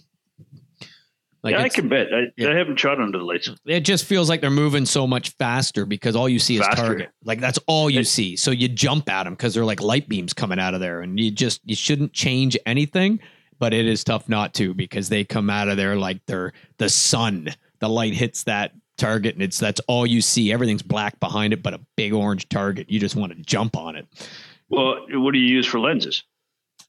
Like 1.43 1.53
yeah, 1.53 1.63
I 1.63 1.69
can 1.69 1.91
bet. 1.91 2.07
I, 2.11 2.23
yeah. 2.39 2.49
I 2.53 2.55
haven't 2.57 2.79
shot 2.81 2.99
under 2.99 3.19
the 3.19 3.25
lights. 3.25 3.51
it 3.67 3.81
just 3.81 4.07
feels 4.07 4.31
like 4.31 4.41
they're 4.41 4.49
moving 4.49 4.87
so 4.87 5.07
much 5.07 5.31
faster 5.37 5.85
because 5.85 6.17
all 6.17 6.27
you 6.27 6.39
see 6.39 6.55
is 6.57 6.63
Faster. 6.67 6.83
target. 6.87 7.11
Like 7.23 7.39
that's 7.39 7.59
all 7.67 7.91
you 7.91 8.01
It- 8.01 8.07
see. 8.07 8.37
So 8.37 8.51
you 8.51 8.67
jump 8.69 9.11
at 9.11 9.25
them 9.25 9.35
because 9.35 9.53
they're 9.53 9.65
like 9.65 9.83
light 9.83 10.09
beams 10.09 10.33
coming 10.33 10.59
out 10.59 10.73
of 10.73 10.81
there, 10.81 11.03
and 11.03 11.21
you 11.21 11.31
just 11.31 11.61
you 11.67 11.77
shouldn't 11.77 12.15
change 12.15 12.57
anything. 12.65 13.21
But 13.59 13.75
it 13.75 13.87
is 13.87 14.05
tough 14.05 14.27
not 14.29 14.55
to 14.55 14.73
because 14.73 15.11
they 15.11 15.23
come 15.25 15.51
out 15.51 15.69
of 15.69 15.77
there 15.77 15.97
like 15.97 16.25
they're 16.27 16.55
the 16.79 16.89
sun. 16.89 17.51
The 17.81 17.89
light 17.91 18.15
hits 18.15 18.45
that 18.45 18.73
target 18.97 19.35
and 19.35 19.43
it's 19.43 19.59
that's 19.59 19.81
all 19.87 20.07
you 20.07 20.21
see. 20.21 20.53
Everything's 20.53 20.83
black 20.83 21.19
behind 21.21 21.53
it, 21.53 21.63
but 21.63 21.75
a 21.75 21.81
big 21.97 22.13
orange 22.13 22.49
target. 22.49 22.91
You 22.91 23.01
just 23.01 23.17
want 23.17 23.37
to 23.37 23.43
jump 23.43 23.77
on 23.77 23.97
it. 23.97 24.07
Well, 24.69 25.07
what 25.11 25.33
do 25.33 25.39
you 25.39 25.47
use 25.47 25.67
for 25.67 25.79
lenses? 25.79 26.23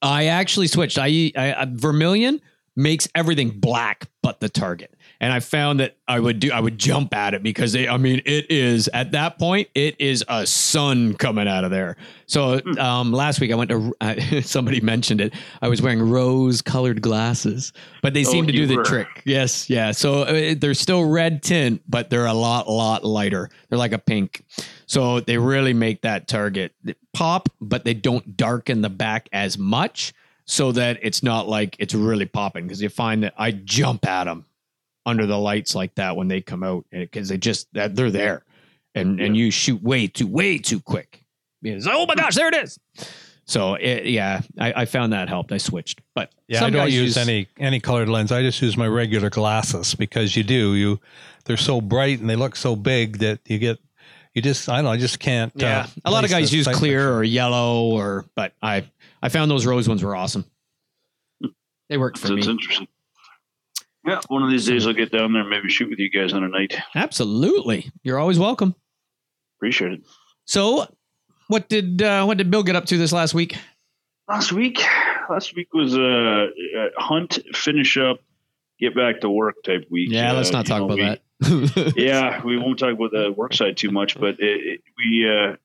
I 0.01 0.25
actually 0.25 0.67
switched. 0.67 0.97
I, 0.97 1.31
I, 1.35 1.53
I 1.53 1.67
Vermilion 1.69 2.41
makes 2.75 3.07
everything 3.15 3.50
black 3.50 4.07
but 4.21 4.39
the 4.39 4.50
target. 4.50 4.93
And 5.19 5.31
I 5.31 5.39
found 5.39 5.79
that 5.79 5.95
I 6.07 6.19
would 6.19 6.39
do 6.39 6.51
I 6.51 6.60
would 6.60 6.77
jump 6.77 7.15
at 7.15 7.34
it 7.34 7.41
because 7.43 7.72
they, 7.72 7.88
I 7.88 7.98
mean 7.98 8.22
it 8.25 8.51
is 8.51 8.89
at 8.93 9.12
that 9.12 9.39
point 9.39 9.69
it 9.74 9.95
is 10.00 10.24
a 10.27 10.45
sun 10.45 11.13
coming 11.15 11.48
out 11.48 11.63
of 11.63 11.72
there. 11.72 11.95
So 12.27 12.60
Hmm. 12.60 12.77
um, 12.79 13.12
last 13.13 13.39
week 13.39 13.51
I 13.51 13.55
went 13.55 13.69
to 13.72 14.41
somebody 14.43 14.81
mentioned 14.81 15.22
it. 15.22 15.34
I 15.62 15.67
was 15.67 15.81
wearing 15.81 16.01
rose 16.01 16.62
colored 16.62 17.01
glasses, 17.01 17.72
but 18.01 18.13
they 18.13 18.22
Oh, 18.22 18.31
seem 18.31 18.45
to 18.48 18.51
do 18.51 18.60
you 18.62 18.67
the 18.67 18.84
trick. 18.84 19.07
Yes, 19.25 19.69
yeah. 19.69 19.91
So 19.91 20.24
uh, 20.24 20.55
they're 20.57 20.74
still 20.74 21.05
red 21.05 21.41
tint, 21.43 21.81
but 21.88 22.10
they're 22.10 22.25
a 22.25 22.34
lot 22.34 22.69
lot 22.69 23.03
lighter. 23.05 23.50
They're 23.69 23.79
like 23.79 23.93
a 23.93 24.00
pink. 24.00 24.43
So 24.86 25.19
they 25.22 25.38
really 25.38 25.74
make 25.74 26.01
that 26.01 26.27
target 26.27 26.74
pop, 27.13 27.50
but 27.62 27.86
they 27.86 27.93
don't 27.93 28.38
darken 28.38 28.81
the 28.81 28.89
back 28.89 29.29
as 29.34 29.57
much 29.57 30.13
so 30.45 30.72
that 30.74 31.00
it's 31.01 31.24
not 31.24 31.48
like 31.48 31.75
it's 31.79 31.95
really 31.95 32.25
popping 32.27 32.65
because 32.65 32.81
you 32.81 32.89
find 32.89 33.24
that 33.24 33.34
I 33.38 33.51
jump 33.51 34.05
at 34.05 34.25
them 34.25 34.45
under 35.05 35.25
the 35.25 35.38
lights 35.38 35.75
like 35.75 35.93
that 35.95 36.15
when 36.15 36.27
they 36.27 36.41
come 36.41 36.63
out 36.63 36.85
because 36.91 37.29
they 37.29 37.38
just 37.38 37.67
that 37.74 37.95
they're 37.95 38.12
there 38.12 38.43
and 38.95 39.19
and 39.19 39.38
you 39.38 39.51
shoot 39.51 39.81
way 39.81 40.07
too 40.07 40.27
way 40.27 40.57
too 40.57 40.79
quick. 40.79 41.24
Because, 41.62 41.88
oh 41.88 42.05
my 42.05 42.15
gosh, 42.15 42.35
there 42.35 42.47
it 42.47 42.55
is. 42.55 42.79
So 43.45 43.75
it, 43.75 44.05
yeah, 44.05 44.41
I, 44.59 44.81
I 44.81 44.85
found 44.85 45.13
that 45.13 45.29
helped. 45.29 45.51
I 45.51 45.57
switched, 45.57 46.01
but 46.15 46.31
Yeah, 46.47 46.59
I 46.65 46.69
don't 46.69 46.74
guys 46.74 46.95
use, 46.95 47.17
any 47.17 47.47
any 47.59 47.79
colored 47.79 48.09
lens. 48.09 48.31
I 48.31 48.41
just 48.41 48.62
use 48.62 48.75
my 48.75 48.88
regular 48.88 49.29
glasses 49.29 49.93
because 49.95 50.35
you 50.35 50.43
do 50.43 50.74
you 50.75 51.00
they're 51.45 51.57
so 51.57 51.79
bright 51.81 52.19
and 52.19 52.29
they 52.29 52.35
look 52.35 52.55
so 52.55 52.75
big 52.75 53.19
that 53.19 53.39
you 53.45 53.59
get 53.59 53.77
you 54.33 54.41
just 54.41 54.67
I 54.67 54.77
don't 54.77 54.85
know 54.85 54.91
I 54.91 54.97
just 54.97 55.19
can't. 55.19 55.51
Yeah, 55.55 55.81
uh, 55.81 55.88
a 56.05 56.12
lot 56.12 56.24
of 56.24 56.29
guys 56.31 56.51
use 56.53 56.67
clear 56.67 57.00
picture. 57.00 57.15
or 57.15 57.24
yellow 57.24 57.85
or, 57.91 58.25
but 58.35 58.53
I 58.62 58.85
I 59.21 59.29
found 59.29 59.50
those 59.51 59.65
rose 59.65 59.88
ones 59.88 60.03
were 60.03 60.15
awesome. 60.15 60.45
They 61.89 61.97
worked 61.97 62.17
for 62.17 62.29
That's 62.29 62.47
me. 62.47 62.51
interesting. 62.51 62.88
Yeah, 64.05 64.21
one 64.27 64.43
of 64.43 64.50
these 64.51 64.65
days 64.67 64.85
I'll 64.85 64.93
get 64.93 65.12
down 65.12 65.33
there 65.33 65.41
and 65.41 65.50
maybe 65.50 65.67
shoot 65.69 65.89
with 65.89 66.00
you 66.00 66.09
guys 66.09 66.33
on 66.33 66.43
a 66.43 66.47
night. 66.47 66.77
Absolutely, 66.93 67.91
you're 68.03 68.19
always 68.19 68.38
welcome. 68.39 68.75
Appreciate 69.57 69.93
it. 69.93 70.01
So, 70.45 70.88
what 71.47 71.69
did 71.69 72.01
uh, 72.01 72.25
what 72.25 72.38
did 72.38 72.51
Bill 72.51 72.63
get 72.63 72.75
up 72.75 72.85
to 72.85 72.97
this 72.97 73.12
last 73.12 73.33
week? 73.33 73.55
Last 74.27 74.51
week, 74.51 74.79
last 75.29 75.55
week 75.55 75.74
was 75.74 75.95
a, 75.95 76.00
a 76.50 76.89
hunt, 76.97 77.39
finish 77.53 77.97
up, 77.97 78.19
get 78.79 78.95
back 78.95 79.21
to 79.21 79.29
work 79.29 79.55
type 79.63 79.85
week. 79.89 80.09
Yeah, 80.12 80.31
let's 80.33 80.50
Uh, 80.50 80.53
not 80.53 80.65
talk 80.65 80.79
know, 80.79 80.85
about 80.85 80.97
we- 80.97 81.03
that. 81.03 81.21
yeah, 81.97 82.41
we 82.43 82.57
won't 82.57 82.79
talk 82.79 82.93
about 82.93 83.12
the 83.12 83.31
work 83.35 83.53
side 83.53 83.75
too 83.77 83.91
much, 83.91 84.17
but 84.19 84.39
it, 84.39 84.41
it, 84.41 84.81
we 84.97 85.29
uh, 85.29 85.55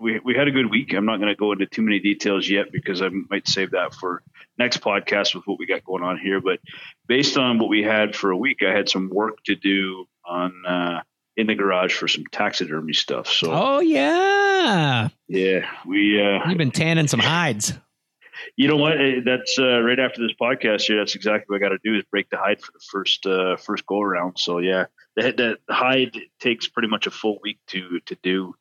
we 0.00 0.20
we 0.24 0.34
had 0.34 0.48
a 0.48 0.50
good 0.50 0.70
week. 0.70 0.92
I'm 0.92 1.06
not 1.06 1.18
going 1.18 1.28
to 1.28 1.36
go 1.36 1.52
into 1.52 1.66
too 1.66 1.82
many 1.82 1.98
details 1.98 2.48
yet 2.48 2.70
because 2.72 3.02
I 3.02 3.08
might 3.08 3.48
save 3.48 3.72
that 3.72 3.94
for 3.94 4.22
next 4.58 4.80
podcast 4.80 5.34
with 5.34 5.46
what 5.46 5.58
we 5.58 5.66
got 5.66 5.84
going 5.84 6.02
on 6.02 6.18
here. 6.18 6.40
But 6.40 6.60
based 7.06 7.36
on 7.36 7.58
what 7.58 7.68
we 7.68 7.82
had 7.82 8.14
for 8.14 8.30
a 8.30 8.36
week, 8.36 8.58
I 8.62 8.70
had 8.72 8.88
some 8.88 9.10
work 9.10 9.42
to 9.44 9.56
do 9.56 10.06
on 10.24 10.52
uh, 10.66 11.00
in 11.36 11.46
the 11.46 11.54
garage 11.54 11.94
for 11.94 12.08
some 12.08 12.24
taxidermy 12.30 12.92
stuff. 12.92 13.28
So 13.28 13.50
oh 13.52 13.80
yeah, 13.80 15.08
yeah, 15.28 15.68
we 15.84 16.20
uh, 16.20 16.48
you've 16.48 16.58
been 16.58 16.70
tanning 16.70 17.08
some 17.08 17.20
hides. 17.20 17.72
you 18.56 18.68
know 18.68 18.76
what? 18.76 18.96
That's 19.24 19.58
uh, 19.58 19.80
right 19.80 19.98
after 19.98 20.22
this 20.22 20.36
podcast 20.40 20.82
here. 20.82 20.98
That's 20.98 21.14
exactly 21.14 21.46
what 21.48 21.56
I 21.56 21.68
got 21.68 21.74
to 21.74 21.78
do 21.82 21.96
is 21.96 22.04
break 22.10 22.30
the 22.30 22.36
hide 22.36 22.60
for 22.60 22.72
the 22.72 22.84
first 22.90 23.26
uh, 23.26 23.56
first 23.56 23.84
go 23.86 24.00
around. 24.00 24.38
So 24.38 24.58
yeah, 24.58 24.86
the, 25.16 25.58
the 25.66 25.74
hide 25.74 26.16
takes 26.40 26.68
pretty 26.68 26.88
much 26.88 27.06
a 27.06 27.10
full 27.10 27.38
week 27.42 27.58
to 27.68 28.00
to 28.06 28.16
do 28.22 28.54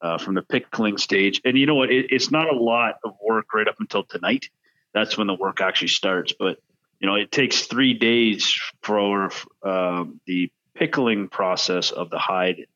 uh, 0.00 0.18
from 0.18 0.34
the 0.34 0.42
pickling 0.42 0.98
stage. 0.98 1.40
And 1.44 1.58
you 1.58 1.66
know 1.66 1.74
what? 1.74 1.90
It, 1.90 2.06
it's 2.10 2.30
not 2.30 2.52
a 2.52 2.56
lot 2.56 2.96
of 3.04 3.14
work 3.22 3.52
right 3.54 3.68
up 3.68 3.76
until 3.80 4.04
tonight. 4.04 4.48
That's 4.94 5.18
when 5.18 5.26
the 5.26 5.34
work 5.34 5.60
actually 5.60 5.88
starts. 5.88 6.32
But 6.38 6.58
you 7.00 7.06
know, 7.06 7.14
it 7.14 7.30
takes 7.30 7.62
three 7.62 7.94
days 7.94 8.58
for 8.82 9.30
um, 9.62 10.20
the 10.26 10.50
pickling 10.74 11.28
process 11.28 11.90
of 11.90 12.10
the 12.10 12.18
hide, 12.18 12.66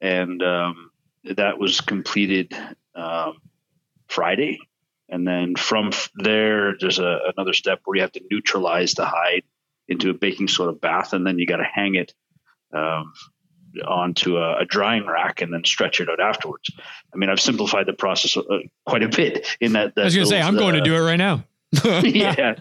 and 0.00 0.42
um, 0.42 0.90
that 1.24 1.58
was 1.58 1.80
completed 1.80 2.54
um, 2.94 3.38
Friday. 4.08 4.58
And 5.08 5.26
then 5.28 5.56
from 5.56 5.90
there, 6.14 6.74
there's 6.80 6.98
a, 6.98 7.18
another 7.36 7.52
step 7.52 7.80
where 7.84 7.96
you 7.96 8.02
have 8.02 8.12
to 8.12 8.22
neutralize 8.30 8.94
the 8.94 9.04
hide 9.04 9.42
into 9.88 10.10
a 10.10 10.14
baking 10.14 10.48
soda 10.48 10.72
bath, 10.72 11.12
and 11.12 11.26
then 11.26 11.38
you 11.38 11.46
got 11.46 11.58
to 11.58 11.64
hang 11.64 11.94
it 11.96 12.14
um, 12.72 13.12
onto 13.86 14.36
a, 14.36 14.60
a 14.60 14.64
drying 14.64 15.06
rack 15.06 15.40
and 15.40 15.52
then 15.52 15.64
stretch 15.64 16.00
it 16.00 16.08
out 16.08 16.20
afterwards. 16.20 16.70
I 17.12 17.16
mean, 17.16 17.30
I've 17.30 17.40
simplified 17.40 17.86
the 17.86 17.92
process 17.92 18.36
uh, 18.36 18.42
quite 18.86 19.02
a 19.02 19.08
bit 19.08 19.46
in 19.60 19.72
that. 19.74 19.94
that 19.94 20.02
I 20.02 20.04
was 20.04 20.14
gonna 20.14 20.26
say 20.26 20.40
I'm 20.40 20.56
going 20.56 20.74
to 20.74 20.80
uh, 20.80 20.84
do 20.84 20.94
it 20.94 21.00
right 21.00 21.16
now. 21.16 21.44
yeah, 22.02 22.56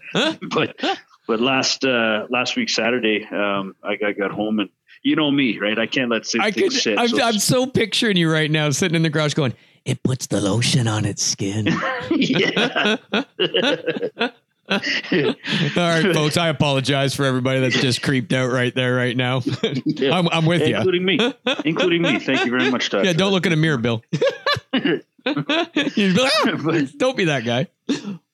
but 0.49 0.79
but 1.27 1.39
last 1.39 1.85
uh, 1.85 2.27
last 2.29 2.55
week 2.55 2.69
Saturday, 2.69 3.25
um, 3.25 3.75
I, 3.83 3.97
I 4.05 4.11
got 4.13 4.31
home 4.31 4.59
and 4.59 4.69
you 5.03 5.15
know 5.15 5.31
me, 5.31 5.59
right? 5.59 5.77
I 5.77 5.87
can't 5.87 6.09
let 6.09 6.25
things 6.25 6.43
I 6.43 6.51
could. 6.51 6.71
sit. 6.71 6.97
I'm, 6.97 7.07
so- 7.07 7.21
I'm 7.21 7.39
so 7.39 7.67
picturing 7.67 8.17
you 8.17 8.31
right 8.31 8.49
now, 8.49 8.69
sitting 8.69 8.95
in 8.95 9.01
the 9.01 9.09
garage, 9.09 9.33
going, 9.33 9.53
"It 9.85 10.03
puts 10.03 10.27
the 10.27 10.41
lotion 10.41 10.87
on 10.87 11.05
its 11.05 11.23
skin." 11.23 11.67
All 14.71 14.77
right, 15.75 16.13
folks. 16.13 16.37
I 16.37 16.47
apologize 16.47 17.13
for 17.15 17.25
everybody 17.25 17.59
that's 17.59 17.79
just 17.81 18.01
creeped 18.01 18.31
out 18.31 18.51
right 18.51 18.73
there, 18.73 18.95
right 18.95 19.15
now. 19.15 19.41
Yeah. 19.85 20.17
I'm, 20.17 20.29
I'm 20.29 20.45
with 20.45 20.67
you. 20.67 20.75
including 20.75 21.05
me, 21.05 21.33
including 21.65 22.01
me. 22.01 22.19
Thank 22.19 22.45
you 22.45 22.51
very 22.51 22.71
much, 22.71 22.89
Doug. 22.89 23.05
Yeah, 23.05 23.13
don't 23.13 23.31
look 23.31 23.45
in 23.45 23.51
a 23.53 23.55
mirror, 23.57 23.77
Bill. 23.77 24.03
Like, 25.23 25.37
"Ah, 25.37 26.81
don't 26.97 27.15
be 27.15 27.25
that 27.25 27.43
guy. 27.45 27.67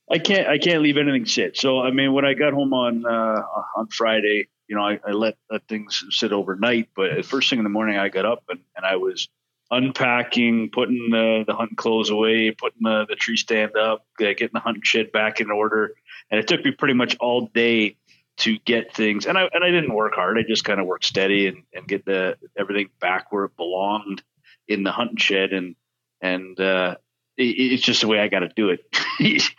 I 0.10 0.20
can't. 0.20 0.48
I 0.48 0.58
can't 0.58 0.82
leave 0.82 0.96
anything 0.98 1.26
sit. 1.26 1.58
So 1.58 1.82
I 1.82 1.92
mean, 1.92 2.14
when 2.14 2.24
I 2.24 2.34
got 2.34 2.54
home 2.54 2.74
on 2.74 3.06
uh, 3.06 3.44
on 3.76 3.88
Friday, 3.88 4.48
you 4.70 4.76
know, 4.78 4.84
I, 4.84 5.00
I 5.06 5.12
let 5.12 5.36
let 5.52 5.68
things 5.68 6.04
sit 6.12 6.32
overnight. 6.32 6.90
But 6.96 7.26
first 7.26 7.50
thing 7.50 7.60
in 7.60 7.64
the 7.64 7.70
morning, 7.70 7.98
I 7.98 8.08
got 8.08 8.26
up 8.26 8.44
and, 8.48 8.60
and 8.78 8.86
I 8.86 8.96
was 8.96 9.28
unpacking, 9.72 10.70
putting 10.72 11.10
the, 11.12 11.44
the 11.46 11.54
hunting 11.54 11.76
clothes 11.76 12.10
away, 12.10 12.52
putting 12.52 12.82
the, 12.82 13.06
the 13.10 13.16
tree 13.16 13.38
stand 13.38 13.76
up, 13.76 14.06
uh, 14.22 14.26
getting 14.34 14.50
the 14.54 14.60
hunting 14.60 14.84
shed 14.84 15.12
back 15.12 15.40
in 15.42 15.52
order. 15.52 15.94
And 16.32 16.40
it 16.40 16.48
took 16.48 16.64
me 16.64 16.72
pretty 16.72 16.94
much 16.94 17.16
all 17.20 17.48
day 17.54 17.98
to 18.38 18.58
get 18.60 18.94
things. 18.94 19.26
And 19.26 19.38
I 19.38 19.50
and 19.54 19.64
I 19.64 19.72
didn't 19.72 19.94
work 19.94 20.14
hard. 20.16 20.38
I 20.38 20.44
just 20.44 20.64
kind 20.64 20.80
of 20.80 20.86
worked 20.86 21.06
steady 21.06 21.48
and, 21.48 21.64
and 21.74 21.88
get 21.88 22.06
the 22.06 22.38
everything 22.58 22.90
back 23.00 23.32
where 23.32 23.46
it 23.46 23.56
belonged 23.58 24.22
in 24.68 24.84
the 24.84 24.92
hunting 24.92 25.18
shed. 25.18 25.54
And 25.54 25.76
and 26.22 26.60
uh, 26.60 26.96
it, 27.38 27.44
it's 27.44 27.84
just 27.84 28.02
the 28.02 28.08
way 28.08 28.20
I 28.20 28.28
got 28.28 28.40
to 28.40 28.50
do 28.56 28.70
it. 28.70 28.82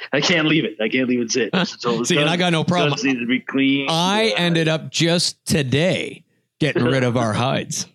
I 0.13 0.21
can't 0.21 0.47
leave 0.47 0.65
it. 0.65 0.77
I 0.81 0.89
can't 0.89 1.09
leave 1.09 1.21
it 1.21 1.33
sit. 1.33 1.51
So 1.67 2.05
See, 2.05 2.19
and 2.19 2.31
I 2.31 2.37
got 2.37 2.53
no 2.53 2.65
problem. 2.65 2.91
Guns 2.91 3.05
need 3.05 3.19
to 3.19 3.27
be 3.27 3.41
clean. 3.41 3.89
I 3.91 4.31
Uh, 4.31 4.35
ended 4.37 4.69
up 4.69 4.91
just 4.91 5.45
today 5.45 6.25
getting 6.61 6.85
rid 6.85 7.03
of 7.03 7.17
our 7.17 7.33
hides. 7.35 7.87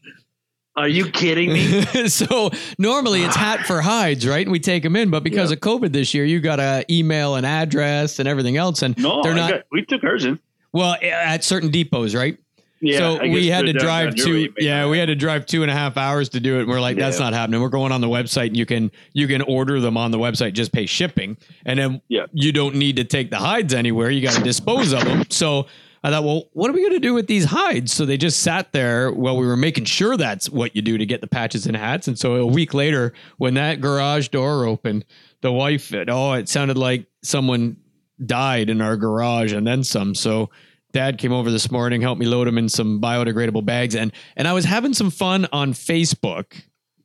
Are 0.75 0.88
you 0.88 1.05
kidding 1.12 1.53
me? 1.53 1.81
so 2.07 2.49
normally 2.79 3.23
it's 3.23 3.36
hat 3.36 3.65
for 3.67 3.81
hides, 3.81 4.27
right? 4.27 4.45
And 4.45 4.51
we 4.51 4.59
take 4.59 4.81
them 4.83 4.95
in, 4.95 5.09
but 5.12 5.23
because 5.23 5.51
Yeah. 5.51 5.55
of 5.55 5.59
COVID 5.62 5.91
this 5.93 6.13
year, 6.13 6.25
you 6.25 6.39
got 6.39 6.55
to 6.55 6.83
email 6.91 7.36
an 7.36 7.45
address 7.45 8.17
and 8.19 8.27
everything 8.27 8.57
else. 8.57 8.81
And 8.81 8.97
No, 8.97 9.21
they're 9.21 9.33
I 9.33 9.38
not. 9.38 9.51
got- 9.51 9.62
we 9.71 9.83
took 9.86 10.03
ours 10.03 10.25
in. 10.25 10.39
well, 10.71 10.95
at 11.01 11.43
certain 11.43 11.69
depots, 11.69 12.15
right? 12.15 12.38
Yeah, 12.86 12.97
so 12.97 13.19
we 13.21 13.47
had 13.47 13.65
to 13.67 13.71
drive 13.73 14.13
two. 14.15 14.51
Yeah, 14.59 14.89
we 14.89 14.97
had 14.97 15.05
to 15.05 15.15
drive 15.15 15.45
two 15.45 15.62
and 15.62 15.71
a 15.71 15.73
half 15.73 15.95
hours 15.95 16.27
to 16.29 16.41
do 16.41 16.57
it. 16.57 16.62
And 16.63 16.67
we're 16.67 16.81
like, 16.81 16.97
that's 16.97 17.17
not 17.17 17.31
happening. 17.31 17.62
We're 17.62 17.69
going 17.69 17.93
on 17.93 18.01
the 18.01 18.09
website, 18.09 18.47
and 18.47 18.57
you 18.57 18.65
can 18.65 18.91
you 19.13 19.25
can 19.27 19.41
order 19.43 19.79
them 19.79 19.95
on 19.95 20.12
the 20.12 20.17
website, 20.19 20.51
just 20.51 20.73
pay 20.73 20.86
shipping, 20.86 21.38
and 21.65 21.79
then 21.79 22.01
Yeah. 22.09 22.25
you 22.33 22.51
don't 22.51 22.75
need 22.75 22.97
to 22.97 23.05
take 23.05 23.29
the 23.29 23.38
hides 23.38 23.73
anywhere. 23.73 24.09
You 24.09 24.19
got 24.21 24.33
to 24.33 24.43
dispose 24.43 24.91
of 24.91 25.05
them. 25.05 25.23
So 25.29 25.67
I 26.03 26.09
thought, 26.09 26.23
well, 26.25 26.43
what 26.51 26.69
are 26.69 26.73
we 26.73 26.81
going 26.81 26.93
to 26.93 26.99
do 26.99 27.13
with 27.13 27.27
these 27.27 27.45
hides? 27.45 27.93
So 27.93 28.05
they 28.05 28.17
just 28.17 28.41
sat 28.41 28.73
there 28.73 29.11
while 29.11 29.37
we 29.37 29.47
were 29.47 29.55
making 29.55 29.85
sure 29.85 30.17
that's 30.17 30.49
what 30.49 30.75
you 30.75 30.81
do 30.81 30.97
to 30.97 31.05
get 31.05 31.21
the 31.21 31.27
patches 31.27 31.65
and 31.65 31.77
hats. 31.77 32.09
And 32.09 32.19
so 32.19 32.35
a 32.35 32.45
week 32.45 32.73
later, 32.73 33.13
when 33.37 33.53
that 33.53 33.79
garage 33.79 34.27
door 34.27 34.65
opened, 34.65 35.05
the 35.41 35.51
wife, 35.51 35.83
said, 35.83 36.09
oh, 36.09 36.33
it 36.33 36.49
sounded 36.49 36.77
like 36.77 37.05
someone 37.21 37.77
died 38.23 38.69
in 38.69 38.81
our 38.81 38.97
garage 38.97 39.53
and 39.53 39.65
then 39.65 39.83
some. 39.83 40.13
So 40.13 40.49
dad 40.91 41.17
came 41.17 41.31
over 41.31 41.49
this 41.49 41.71
morning, 41.71 42.01
helped 42.01 42.19
me 42.19 42.25
load 42.25 42.47
them 42.47 42.57
in 42.57 42.67
some 42.67 42.99
biodegradable 42.99 43.65
bags. 43.65 43.95
And, 43.95 44.11
and 44.35 44.47
I 44.47 44.53
was 44.53 44.65
having 44.65 44.93
some 44.93 45.09
fun 45.09 45.47
on 45.53 45.73
Facebook 45.73 46.63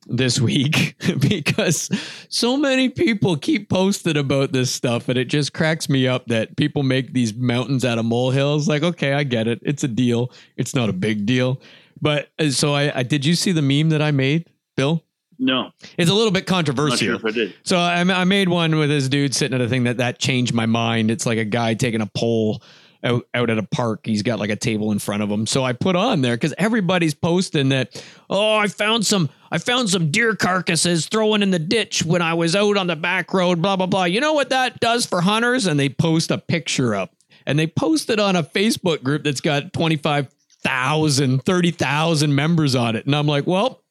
this 0.09 0.41
week 0.41 0.97
because 1.21 1.91
so 2.29 2.57
many 2.57 2.89
people 2.89 3.37
keep 3.37 3.69
posting 3.69 4.17
about 4.17 4.53
this 4.53 4.71
stuff 4.73 5.09
and 5.09 5.19
it 5.19 5.27
just 5.27 5.53
cracks 5.53 5.89
me 5.89 6.07
up 6.09 6.27
that 6.27 6.57
people 6.57 6.83
make 6.83 7.13
these 7.13 7.35
mountains 7.35 7.85
out 7.85 7.99
of 7.99 8.05
molehills 8.05 8.69
like 8.69 8.83
okay 8.83 9.13
i 9.13 9.23
get 9.23 9.47
it 9.47 9.59
it's 9.63 9.85
a 9.85 9.89
deal 9.89 10.33
it's 10.57 10.75
not 10.75 10.89
a 10.89 10.93
big 10.93 11.27
deal 11.27 11.61
but 12.01 12.29
uh, 12.39 12.51
so 12.51 12.73
i, 12.75 12.99
I 12.99 13.03
did 13.03 13.25
you 13.27 13.35
see 13.35 13.53
the 13.53 13.63
meme 13.63 13.91
that 13.91 14.01
i 14.03 14.11
made 14.11 14.49
bill 14.77 15.05
No, 15.39 15.71
it's 15.97 16.11
a 16.11 16.15
little 16.15 16.33
bit 16.33 16.51
I'm 16.51 16.53
not 16.53 16.57
controversial 16.57 16.97
sure 16.99 17.15
if 17.15 17.25
I 17.25 17.31
did. 17.31 17.55
so 17.63 17.79
I, 17.79 18.01
I 18.01 18.25
made 18.25 18.49
one 18.49 18.77
with 18.77 18.89
this 18.89 19.09
dude 19.09 19.35
sitting 19.35 19.55
at 19.55 19.61
a 19.61 19.69
thing 19.69 19.85
that 19.85 19.99
that 19.99 20.19
changed 20.19 20.53
my 20.55 20.67
mind. 20.67 21.11
It's 21.11 21.27
like 21.27 21.39
a 21.39 21.45
guy 21.45 21.75
taking 21.75 22.01
a 22.01 22.07
poll 22.07 22.61
out, 23.05 23.23
out 23.35 23.49
at 23.49 23.59
a 23.59 23.63
park. 23.63 24.01
He's 24.05 24.23
got 24.23 24.41
like 24.41 24.51
a 24.51 24.57
table 24.57 24.91
in 24.91 24.99
front 24.99 25.23
of 25.23 25.31
him. 25.31 25.47
So 25.47 25.63
I 25.63 25.73
put 25.75 25.95
on 25.95 26.23
there 26.23 26.35
because 26.35 26.55
everybody's 26.59 27.15
posting 27.15 27.69
that, 27.69 28.05
oh, 28.29 28.57
I 28.57 28.67
found 28.67 29.07
some 29.07 29.29
I 29.51 29.59
found 29.59 29.89
some 29.89 30.11
deer 30.11 30.35
carcasses 30.35 31.07
thrown 31.07 31.43
in 31.43 31.51
the 31.51 31.59
ditch 31.59 32.05
when 32.05 32.23
I 32.23 32.35
was 32.35 32.55
out 32.55 32.77
on 32.77 32.87
the 32.87 32.97
back 32.97 33.33
road, 33.33 33.63
blah, 33.63 33.77
blah, 33.77 33.87
blah. 33.87 34.05
You 34.05 34.21
know 34.21 34.35
what 34.35 34.51
that 34.51 34.81
does 34.81 35.07
for 35.07 35.21
hunters? 35.21 35.67
And 35.67 35.79
they 35.79 35.89
post 35.89 36.31
a 36.31 36.39
picture 36.39 36.95
up 36.95 37.15
and 37.47 37.59
they 37.59 37.67
post 37.67 38.11
it 38.11 38.21
on 38.21 38.37
a 38.37 38.43
Facebook 38.43 39.03
group 39.03 39.25
that's 39.25 39.41
got 39.41 39.73
25,000, 39.73 41.43
30,000 41.45 42.35
members 42.35 42.75
on 42.75 42.95
it. 42.95 43.07
And 43.07 43.17
I'm 43.17 43.27
like, 43.27 43.47
well, 43.47 43.83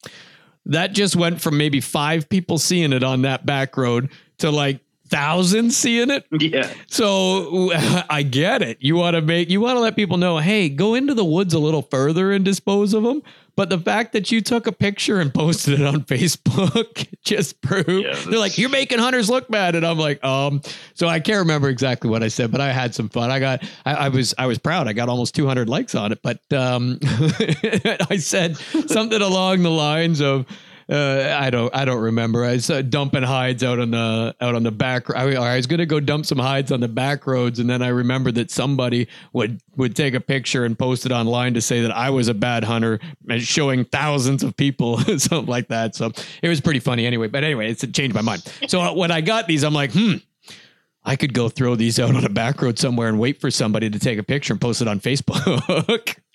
that 0.68 0.94
just 0.94 1.16
went 1.16 1.42
from 1.42 1.58
maybe 1.58 1.82
five 1.82 2.30
people 2.30 2.60
seeing 2.60 2.94
it 2.94 3.04
on 3.04 3.24
that 3.24 3.46
back 3.46 3.76
road 3.78 4.10
to 4.40 4.52
like 4.52 4.82
thousands 5.08 5.78
seeing 5.78 6.12
it. 6.12 6.26
Yeah. 6.32 6.72
So 6.88 7.72
I 8.10 8.24
get 8.24 8.62
it. 8.62 8.78
You 8.82 8.96
want 8.96 9.16
to 9.16 9.22
make 9.22 9.50
you 9.50 9.62
want 9.62 9.78
to 9.78 9.80
let 9.80 9.96
people 9.96 10.18
know, 10.18 10.38
hey, 10.38 10.70
go 10.70 10.94
into 10.94 11.14
the 11.14 11.26
woods 11.26 11.54
a 11.54 11.60
little 11.60 11.82
further 11.82 12.32
and 12.32 12.46
dispose 12.46 12.94
of 12.94 13.04
them. 13.04 13.24
But 13.58 13.70
the 13.70 13.80
fact 13.80 14.14
that 14.14 14.32
you 14.32 14.40
took 14.40 14.68
a 14.68 14.72
picture 14.72 15.20
and 15.20 15.34
posted 15.34 15.80
it 15.82 15.86
on 15.86 16.02
Facebook 16.04 17.08
just 17.24 17.60
proved 17.62 17.90
Yeah, 17.90 18.14
they're 18.30 18.40
like, 18.40 18.58
you're 18.58 18.70
making 18.70 19.00
hunters 19.00 19.32
look 19.32 19.50
bad. 19.50 19.76
And 19.76 19.86
I'm 19.86 19.98
like, 19.98 20.24
um, 20.24 20.62
so 20.94 21.08
I 21.08 21.20
can't 21.20 21.40
remember 21.40 21.68
exactly 21.68 22.08
what 22.08 22.22
I 22.22 22.28
said, 22.28 22.52
but 22.52 22.62
I 22.62 22.72
had 22.72 22.94
some 22.94 23.10
fun. 23.10 23.32
I 23.32 23.40
got 23.40 23.64
I, 23.84 23.94
I 23.96 24.10
was 24.10 24.36
I 24.38 24.46
was 24.46 24.60
proud. 24.60 24.88
I 24.88 24.94
got 24.94 25.10
almost 25.10 25.34
200 25.36 25.68
likes 25.68 25.96
on 25.96 26.12
it, 26.12 26.20
but 26.22 26.40
um 26.54 27.00
I 27.04 28.18
said 28.20 28.58
something 28.88 29.22
along 29.22 29.64
the 29.64 29.72
lines 29.72 30.22
of 30.22 30.46
uh, 30.90 31.38
I 31.38 31.50
don't 31.50 31.74
I 31.76 31.84
don't 31.84 32.02
remember. 32.02 32.46
I 32.46 32.54
was 32.54 32.70
uh, 32.70 32.82
dumping 32.82 33.24
hides 33.24 33.62
out 33.62 33.80
on 33.80 33.92
the 33.92 34.34
out 34.40 34.56
on 34.56 34.64
the 34.64 34.72
back. 34.72 35.10
I, 35.10 35.36
I 35.36 35.58
was 35.58 35.68
going 35.68 35.80
to 35.80 35.86
go 35.86 36.00
dump 36.00 36.26
some 36.26 36.38
hides 36.38 36.72
on 36.72 36.80
the 36.80 36.88
back 36.88 37.28
roads, 37.28 37.60
and 37.60 37.70
then 37.70 37.82
I 37.82 37.90
remembered 37.90 38.36
that 38.36 38.52
somebody 38.52 39.10
would 39.34 39.62
would 39.76 39.98
take 39.98 40.14
a 40.14 40.22
picture 40.22 40.64
and 40.64 40.80
post 40.80 41.06
it 41.06 41.12
online 41.12 41.56
to 41.56 41.62
say 41.62 41.82
that 41.82 41.92
I 41.92 42.10
was 42.10 42.30
a 42.30 42.34
bad 42.34 42.64
hunter, 42.64 43.00
and 43.30 43.42
showing 43.42 43.84
thousands 43.84 44.44
of 44.44 44.56
people 44.56 44.98
something 45.18 45.46
like 45.46 45.68
that. 45.68 45.94
So 45.94 46.12
it 46.42 46.48
was 46.48 46.62
pretty 46.62 46.80
funny 46.80 47.06
anyway. 47.06 47.28
But 47.28 47.44
anyway, 47.44 47.70
it's 47.70 47.86
changed 47.92 48.16
my 48.16 48.22
mind. 48.22 48.44
So 48.68 48.80
uh, 48.80 48.94
when 48.94 49.12
I 49.12 49.20
got 49.20 49.48
these, 49.48 49.64
I'm 49.64 49.74
like, 49.74 49.92
hmm. 49.92 50.16
I 51.04 51.16
could 51.16 51.34
go 51.34 51.48
throw 51.48 51.76
these 51.76 52.00
out 52.00 52.16
on 52.16 52.26
a 52.26 52.30
back 52.30 52.62
road 52.62 52.78
somewhere 52.78 53.08
and 53.08 53.18
wait 53.18 53.40
for 53.40 53.50
somebody 53.50 53.90
to 53.90 53.98
take 53.98 54.20
a 54.20 54.24
picture 54.24 54.54
and 54.54 54.60
post 54.60 54.82
it 54.82 54.90
on 54.90 55.00
Facebook. 55.00 56.18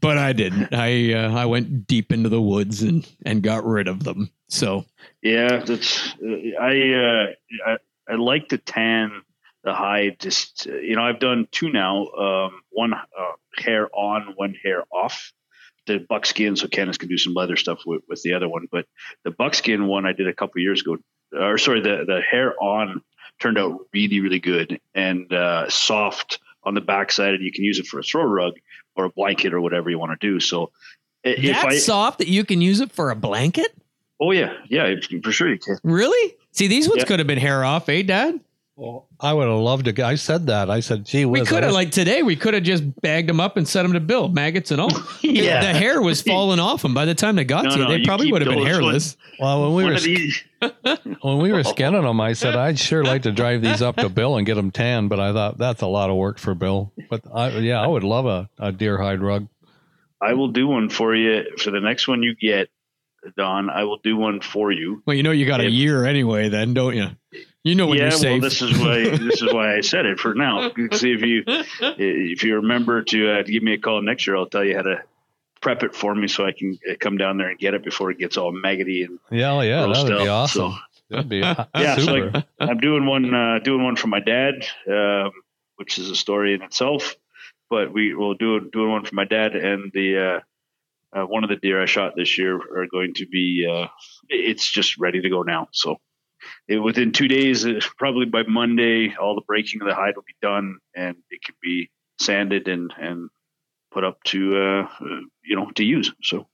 but 0.00 0.18
I 0.18 0.32
didn't. 0.32 0.72
I 0.72 1.12
uh, 1.14 1.32
I 1.34 1.46
went 1.46 1.86
deep 1.86 2.12
into 2.12 2.28
the 2.28 2.42
woods 2.42 2.82
and 2.82 3.08
and 3.24 3.42
got 3.42 3.64
rid 3.64 3.88
of 3.88 4.04
them. 4.04 4.30
So 4.48 4.84
Yeah, 5.22 5.58
that's 5.64 6.14
uh, 6.22 6.60
I, 6.60 6.92
uh, 6.92 7.26
I 7.66 7.76
I 8.08 8.14
like 8.14 8.48
to 8.48 8.58
tan 8.58 9.22
the 9.64 9.74
hide. 9.74 10.18
Just 10.20 10.66
uh, 10.68 10.76
you 10.76 10.96
know, 10.96 11.02
I've 11.02 11.20
done 11.20 11.48
two 11.50 11.70
now. 11.70 12.06
Um, 12.06 12.60
one 12.70 12.94
uh, 12.94 13.32
hair 13.56 13.88
on, 13.94 14.34
one 14.36 14.54
hair 14.62 14.84
off. 14.90 15.32
The 15.86 15.98
buckskin, 15.98 16.54
so 16.54 16.68
Candace 16.68 16.98
can 16.98 17.08
do 17.08 17.16
some 17.16 17.32
leather 17.32 17.56
stuff 17.56 17.80
with, 17.86 18.02
with 18.08 18.20
the 18.22 18.34
other 18.34 18.46
one. 18.46 18.66
But 18.70 18.84
the 19.24 19.30
buckskin 19.30 19.86
one 19.86 20.04
I 20.04 20.12
did 20.12 20.28
a 20.28 20.34
couple 20.34 20.60
years 20.60 20.82
ago, 20.82 20.98
or 21.32 21.56
sorry, 21.56 21.80
the 21.80 22.04
the 22.06 22.20
hair 22.20 22.54
on 22.62 23.02
turned 23.40 23.58
out 23.58 23.80
really 23.94 24.20
really 24.20 24.40
good 24.40 24.80
and 24.94 25.32
uh, 25.32 25.68
soft 25.70 26.40
on 26.64 26.74
the 26.74 26.80
backside, 26.80 27.34
and 27.34 27.42
you 27.44 27.52
can 27.52 27.64
use 27.64 27.78
it 27.78 27.86
for 27.86 27.98
a 27.98 28.02
throw 28.02 28.24
rug 28.24 28.54
or 28.96 29.04
a 29.04 29.10
blanket 29.10 29.52
or 29.54 29.60
whatever 29.60 29.90
you 29.90 29.98
want 29.98 30.18
to 30.18 30.26
do. 30.26 30.40
So 30.40 30.70
if 31.24 31.42
that's 31.44 31.64
I, 31.64 31.78
soft 31.78 32.18
that 32.18 32.28
you 32.28 32.44
can 32.44 32.60
use 32.60 32.80
it 32.80 32.90
for 32.92 33.10
a 33.10 33.16
blanket. 33.16 33.68
oh 34.20 34.32
yeah, 34.32 34.52
yeah, 34.68 34.94
for 35.22 35.32
sure 35.32 35.48
you 35.50 35.58
can. 35.58 35.78
Really? 35.84 36.34
See, 36.52 36.66
these 36.66 36.88
ones 36.88 36.98
Yeah. 37.02 37.04
could 37.06 37.20
have 37.20 37.26
been 37.28 37.38
hair 37.38 37.64
off, 37.64 37.88
eh, 37.88 38.02
Dad? 38.02 38.40
Well, 38.80 39.08
I 39.18 39.32
would 39.32 39.48
have 39.48 39.58
loved 39.58 39.86
to. 39.86 40.06
I 40.06 40.14
said 40.14 40.46
that. 40.46 40.70
I 40.70 40.78
said, 40.78 41.04
"Gee 41.04 41.24
We 41.24 41.44
could 41.44 41.64
have 41.64 41.72
like 41.72 41.90
today. 41.90 42.22
We 42.22 42.36
could 42.36 42.54
have 42.54 42.62
just 42.62 42.84
bagged 43.00 43.28
them 43.28 43.40
up 43.40 43.56
and 43.56 43.66
set 43.66 43.82
them 43.82 43.92
to 43.94 43.98
build 44.00 44.36
maggots 44.36 44.70
and 44.70 44.80
all. 44.80 44.92
Yeah. 45.20 45.60
the 45.72 45.76
hair 45.76 46.00
was 46.00 46.22
falling 46.32 46.60
off 46.60 46.82
them 46.82 46.94
by 46.94 47.04
the 47.04 47.14
time 47.16 47.34
they 47.34 47.42
got 47.44 47.64
No, 47.64 47.70
to 47.70 47.76
you. 47.76 47.82
no, 47.84 47.90
They 47.90 47.96
you 47.98 48.04
probably 48.04 48.30
would 48.30 48.40
have 48.42 48.48
been 48.48 48.60
those 48.60 48.68
hairless. 48.68 49.16
Well, 49.40 49.62
when 49.62 49.74
we 49.74 49.84
were 49.84 49.94
of 49.96 50.02
these, 50.04 50.44
when 51.22 51.38
we 51.38 51.50
were 51.52 51.64
skinning 51.64 52.02
them, 52.02 52.20
I 52.20 52.34
said 52.34 52.54
I'd 52.54 52.78
sure 52.78 53.02
like 53.02 53.22
to 53.22 53.32
drive 53.32 53.62
these 53.62 53.82
up 53.82 53.96
to 53.96 54.08
Bill 54.08 54.36
and 54.36 54.46
get 54.46 54.54
them 54.54 54.70
tan, 54.70 55.08
but 55.08 55.18
I 55.18 55.32
thought 55.32 55.58
that's 55.58 55.82
a 55.82 55.88
lot 55.88 56.08
of 56.08 56.14
work 56.14 56.38
for 56.38 56.54
Bill. 56.54 56.92
But 57.10 57.22
I, 57.34 57.48
yeah, 57.58 57.82
I 57.82 57.86
would 57.88 58.04
love 58.04 58.26
a, 58.26 58.48
a 58.60 58.70
deer 58.70 58.96
hide 58.96 59.20
rug. 59.20 59.48
I 60.22 60.34
will 60.34 60.48
do 60.52 60.68
one 60.68 60.88
for 60.88 61.16
you 61.16 61.44
for 61.58 61.72
the 61.72 61.80
next 61.80 62.06
one 62.06 62.22
you 62.22 62.36
get, 62.36 62.68
Don. 63.36 63.70
I 63.70 63.82
will 63.84 63.98
do 63.98 64.16
one 64.16 64.40
for 64.40 64.70
you. 64.70 65.02
Well, 65.04 65.16
you 65.16 65.24
know 65.24 65.32
you 65.32 65.46
got 65.46 65.60
a 65.60 65.68
year 65.68 66.04
anyway, 66.04 66.48
then 66.48 66.74
don't 66.74 66.94
you? 66.96 67.08
You 67.64 67.74
know 67.74 67.86
when 67.86 67.98
yeah, 67.98 68.10
you're 68.14 68.30
well, 68.32 68.40
this 68.40 68.62
is 68.62 68.78
why 68.78 69.04
this 69.16 69.42
is 69.42 69.52
why 69.52 69.76
I 69.76 69.80
said 69.80 70.06
it 70.06 70.18
for 70.20 70.34
now. 70.34 70.70
See 70.92 71.12
if 71.12 71.22
you 71.22 71.42
if 71.46 72.42
you 72.44 72.56
remember 72.56 73.02
to 73.02 73.30
uh, 73.32 73.42
give 73.42 73.62
me 73.62 73.74
a 73.74 73.78
call 73.78 74.00
next 74.00 74.26
year, 74.26 74.36
I'll 74.36 74.46
tell 74.46 74.64
you 74.64 74.76
how 74.76 74.82
to 74.82 75.02
prep 75.60 75.82
it 75.82 75.94
for 75.94 76.14
me 76.14 76.28
so 76.28 76.46
I 76.46 76.52
can 76.52 76.78
uh, 76.88 76.94
come 77.00 77.16
down 77.16 77.36
there 77.36 77.48
and 77.50 77.58
get 77.58 77.74
it 77.74 77.82
before 77.84 78.10
it 78.12 78.18
gets 78.18 78.36
all 78.36 78.52
maggoty 78.52 79.02
and 79.02 79.18
Yeah, 79.30 79.60
yeah, 79.62 79.86
that'd 79.86 80.06
be 80.06 80.12
out. 80.14 80.28
awesome. 80.28 80.78
That'd 81.10 81.28
be 81.28 81.38
Yeah, 81.74 81.96
so 81.96 82.02
super. 82.02 82.30
like, 82.30 82.44
I'm 82.60 82.78
doing 82.78 83.06
one 83.06 83.34
uh, 83.34 83.58
doing 83.58 83.82
one 83.82 83.96
for 83.96 84.06
my 84.06 84.20
dad, 84.20 84.64
um, 84.88 85.32
which 85.76 85.98
is 85.98 86.10
a 86.10 86.16
story 86.16 86.54
in 86.54 86.62
itself. 86.62 87.16
But 87.70 87.92
we 87.92 88.14
will 88.14 88.34
do 88.34 88.60
doing 88.70 88.90
one 88.92 89.04
for 89.04 89.14
my 89.14 89.24
dad 89.24 89.56
and 89.56 89.90
the 89.92 90.40
uh, 91.14 91.18
uh, 91.18 91.26
one 91.26 91.42
of 91.44 91.50
the 91.50 91.56
deer 91.56 91.82
I 91.82 91.86
shot 91.86 92.14
this 92.16 92.38
year 92.38 92.54
are 92.56 92.86
going 92.86 93.14
to 93.14 93.26
be. 93.26 93.66
Uh, 93.70 93.88
it's 94.28 94.70
just 94.70 94.96
ready 94.98 95.20
to 95.22 95.28
go 95.28 95.42
now. 95.42 95.68
So 95.72 95.98
it, 96.68 96.78
within 96.78 97.12
two 97.12 97.28
days, 97.28 97.66
uh, 97.66 97.80
probably 97.96 98.26
by 98.26 98.42
Monday, 98.44 99.14
all 99.16 99.34
the 99.34 99.42
breaking 99.46 99.80
of 99.82 99.88
the 99.88 99.94
hide 99.94 100.16
will 100.16 100.24
be 100.26 100.34
done 100.42 100.78
and 100.94 101.16
it 101.30 101.42
can 101.42 101.54
be 101.62 101.90
sanded 102.20 102.68
and 102.68 102.92
and 102.98 103.28
put 103.90 104.04
up 104.04 104.22
to 104.24 104.56
uh, 104.56 104.82
uh, 105.00 105.20
you 105.44 105.56
know 105.56 105.70
to 105.76 105.84
use. 105.84 106.12
So 106.22 106.46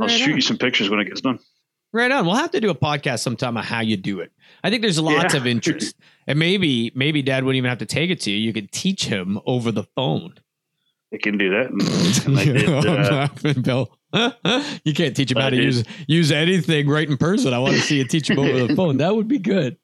I'll 0.00 0.08
shoot 0.08 0.30
on. 0.30 0.36
you 0.36 0.42
some 0.42 0.58
pictures 0.58 0.90
when 0.90 1.00
it 1.00 1.04
gets 1.06 1.20
done. 1.20 1.38
Right 1.92 2.10
on. 2.10 2.26
We'll 2.26 2.34
have 2.34 2.50
to 2.50 2.60
do 2.60 2.68
a 2.68 2.74
podcast 2.74 3.20
sometime 3.20 3.56
on 3.56 3.64
how 3.64 3.80
you 3.80 3.96
do 3.96 4.20
it. 4.20 4.30
I 4.62 4.68
think 4.68 4.82
there's 4.82 5.00
lots 5.00 5.34
Yeah. 5.34 5.40
of 5.40 5.46
interest. 5.46 5.96
And 6.26 6.38
maybe 6.38 6.92
maybe 6.94 7.22
dad 7.22 7.42
wouldn't 7.44 7.56
even 7.56 7.70
have 7.70 7.78
to 7.78 7.86
take 7.86 8.10
it 8.10 8.20
to 8.20 8.30
you. 8.30 8.36
You 8.36 8.52
could 8.52 8.70
teach 8.70 9.06
him 9.06 9.40
over 9.46 9.72
the 9.72 9.84
phone. 9.96 10.34
It 11.10 11.22
can 11.22 11.38
do 11.38 11.50
that. 11.50 11.68
And, 12.26 12.38
and 12.38 12.58
did. 12.58 12.68
I'm 12.86 12.86
Uh, 12.86 13.16
laughing, 13.16 13.62
Bill. 13.62 13.90
you 14.84 14.94
can't 14.94 15.14
teach 15.16 15.30
him 15.30 15.38
I 15.38 15.42
how 15.42 15.50
to 15.50 15.56
did. 15.56 15.64
use 15.64 15.84
use 16.06 16.32
anything 16.32 16.88
right 16.88 17.08
in 17.08 17.16
person. 17.16 17.52
I 17.54 17.58
want 17.58 17.74
to 17.74 17.80
see 17.80 17.98
you 17.98 18.04
teach 18.04 18.28
him 18.30 18.38
over 18.38 18.66
the 18.66 18.74
phone. 18.76 18.98
That 18.98 19.14
would 19.14 19.28
be 19.28 19.38
good. 19.38 19.76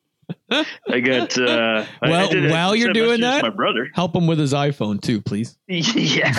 I 0.50 1.00
got. 1.00 1.36
Uh, 1.38 1.84
Well, 2.00 2.30
I 2.34 2.50
while 2.50 2.74
you're 2.74 2.92
doing 2.94 3.20
that- 3.20 3.42
my 3.42 3.50
brother. 3.50 3.90
Help 3.94 4.16
him 4.16 4.26
with 4.26 4.38
his 4.38 4.52
iPhone 4.54 5.00
too, 5.00 5.20
please. 5.20 5.58
yeah, 5.68 6.32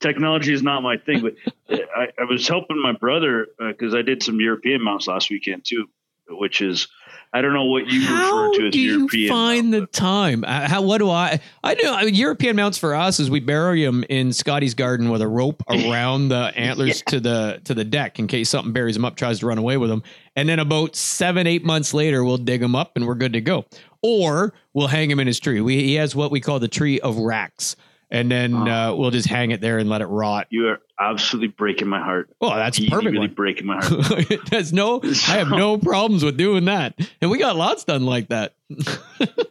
technology 0.00 0.52
is 0.52 0.62
not 0.62 0.82
my 0.82 0.96
thing, 0.96 1.22
but 1.22 1.34
uh, 1.68 1.82
I, 1.96 2.06
I 2.20 2.24
was 2.28 2.46
helping 2.46 2.80
my 2.80 2.92
brother 2.92 3.48
because 3.58 3.94
I 3.94 4.02
did 4.02 4.22
some 4.22 4.40
European 4.40 4.82
mounts 4.82 5.08
last 5.08 5.30
weekend 5.30 5.64
too, 5.64 5.86
which 6.28 6.60
is 6.60 6.86
I 7.34 7.42
don't 7.42 7.52
know 7.52 7.64
what 7.64 7.88
you 7.88 8.00
How 8.06 8.44
refer 8.48 8.58
to 8.60 8.66
as 8.68 8.72
do 8.72 8.78
you 8.80 8.98
European. 8.98 9.28
find 9.28 9.70
mount, 9.72 9.92
the 9.92 9.98
time? 9.98 10.44
Uh, 10.44 10.68
How? 10.68 10.82
What 10.82 10.98
do 10.98 11.10
I? 11.10 11.40
I 11.64 11.74
know 11.82 11.92
I 11.92 12.04
mean, 12.04 12.14
European 12.14 12.54
mounts 12.54 12.78
for 12.78 12.94
us 12.94 13.18
is 13.18 13.28
we 13.28 13.40
bury 13.40 13.84
them 13.84 14.04
in 14.08 14.32
Scotty's 14.32 14.74
garden 14.74 15.10
with 15.10 15.20
a 15.20 15.26
rope 15.26 15.60
around 15.68 16.28
the 16.28 16.52
antlers 16.56 17.02
to 17.08 17.18
the 17.18 17.60
to 17.64 17.74
the 17.74 17.84
deck 17.84 18.20
in 18.20 18.28
case 18.28 18.48
something 18.50 18.72
buries 18.72 18.94
them 18.94 19.04
up, 19.04 19.16
tries 19.16 19.40
to 19.40 19.46
run 19.46 19.58
away 19.58 19.76
with 19.76 19.90
them, 19.90 20.04
and 20.36 20.48
then 20.48 20.60
about 20.60 20.94
seven 20.94 21.46
eight 21.48 21.64
months 21.64 21.92
later 21.92 22.22
we'll 22.24 22.38
dig 22.38 22.60
them 22.60 22.76
up 22.76 22.92
and 22.94 23.04
we're 23.06 23.16
good 23.16 23.32
to 23.32 23.40
go. 23.40 23.64
Or 24.00 24.54
we'll 24.72 24.86
hang 24.86 25.10
him 25.10 25.18
in 25.18 25.26
his 25.26 25.40
tree. 25.40 25.60
We 25.60 25.82
he 25.82 25.94
has 25.96 26.14
what 26.14 26.30
we 26.30 26.40
call 26.40 26.60
the 26.60 26.68
tree 26.68 27.00
of 27.00 27.16
racks, 27.18 27.74
and 28.12 28.30
then 28.30 28.54
Oh. 28.54 28.92
uh, 28.92 28.94
we'll 28.96 29.10
just 29.10 29.26
hang 29.28 29.50
it 29.50 29.60
there 29.60 29.78
and 29.78 29.88
let 29.90 30.02
it 30.02 30.06
rot. 30.06 30.46
You 30.50 30.68
are 30.68 30.80
absolutely 31.00 31.48
breaking 31.48 31.88
my 31.88 32.00
heart. 32.00 32.30
Oh, 32.40 32.54
that's 32.54 32.78
Really, 32.78 32.90
perfect. 32.90 33.06
really 33.12 33.18
one. 33.28 33.34
breaking 33.34 33.66
my 33.66 33.76
heart. 33.84 34.26
There's 34.50 34.72
no, 34.72 35.00
I 35.28 35.38
have 35.38 35.50
no 35.50 35.78
problems 35.78 36.24
with 36.24 36.36
doing 36.36 36.64
that, 36.66 36.94
and 37.20 37.30
we 37.30 37.38
got 37.38 37.56
lots 37.56 37.84
done 37.84 38.04
like 38.04 38.28
that. 38.28 38.54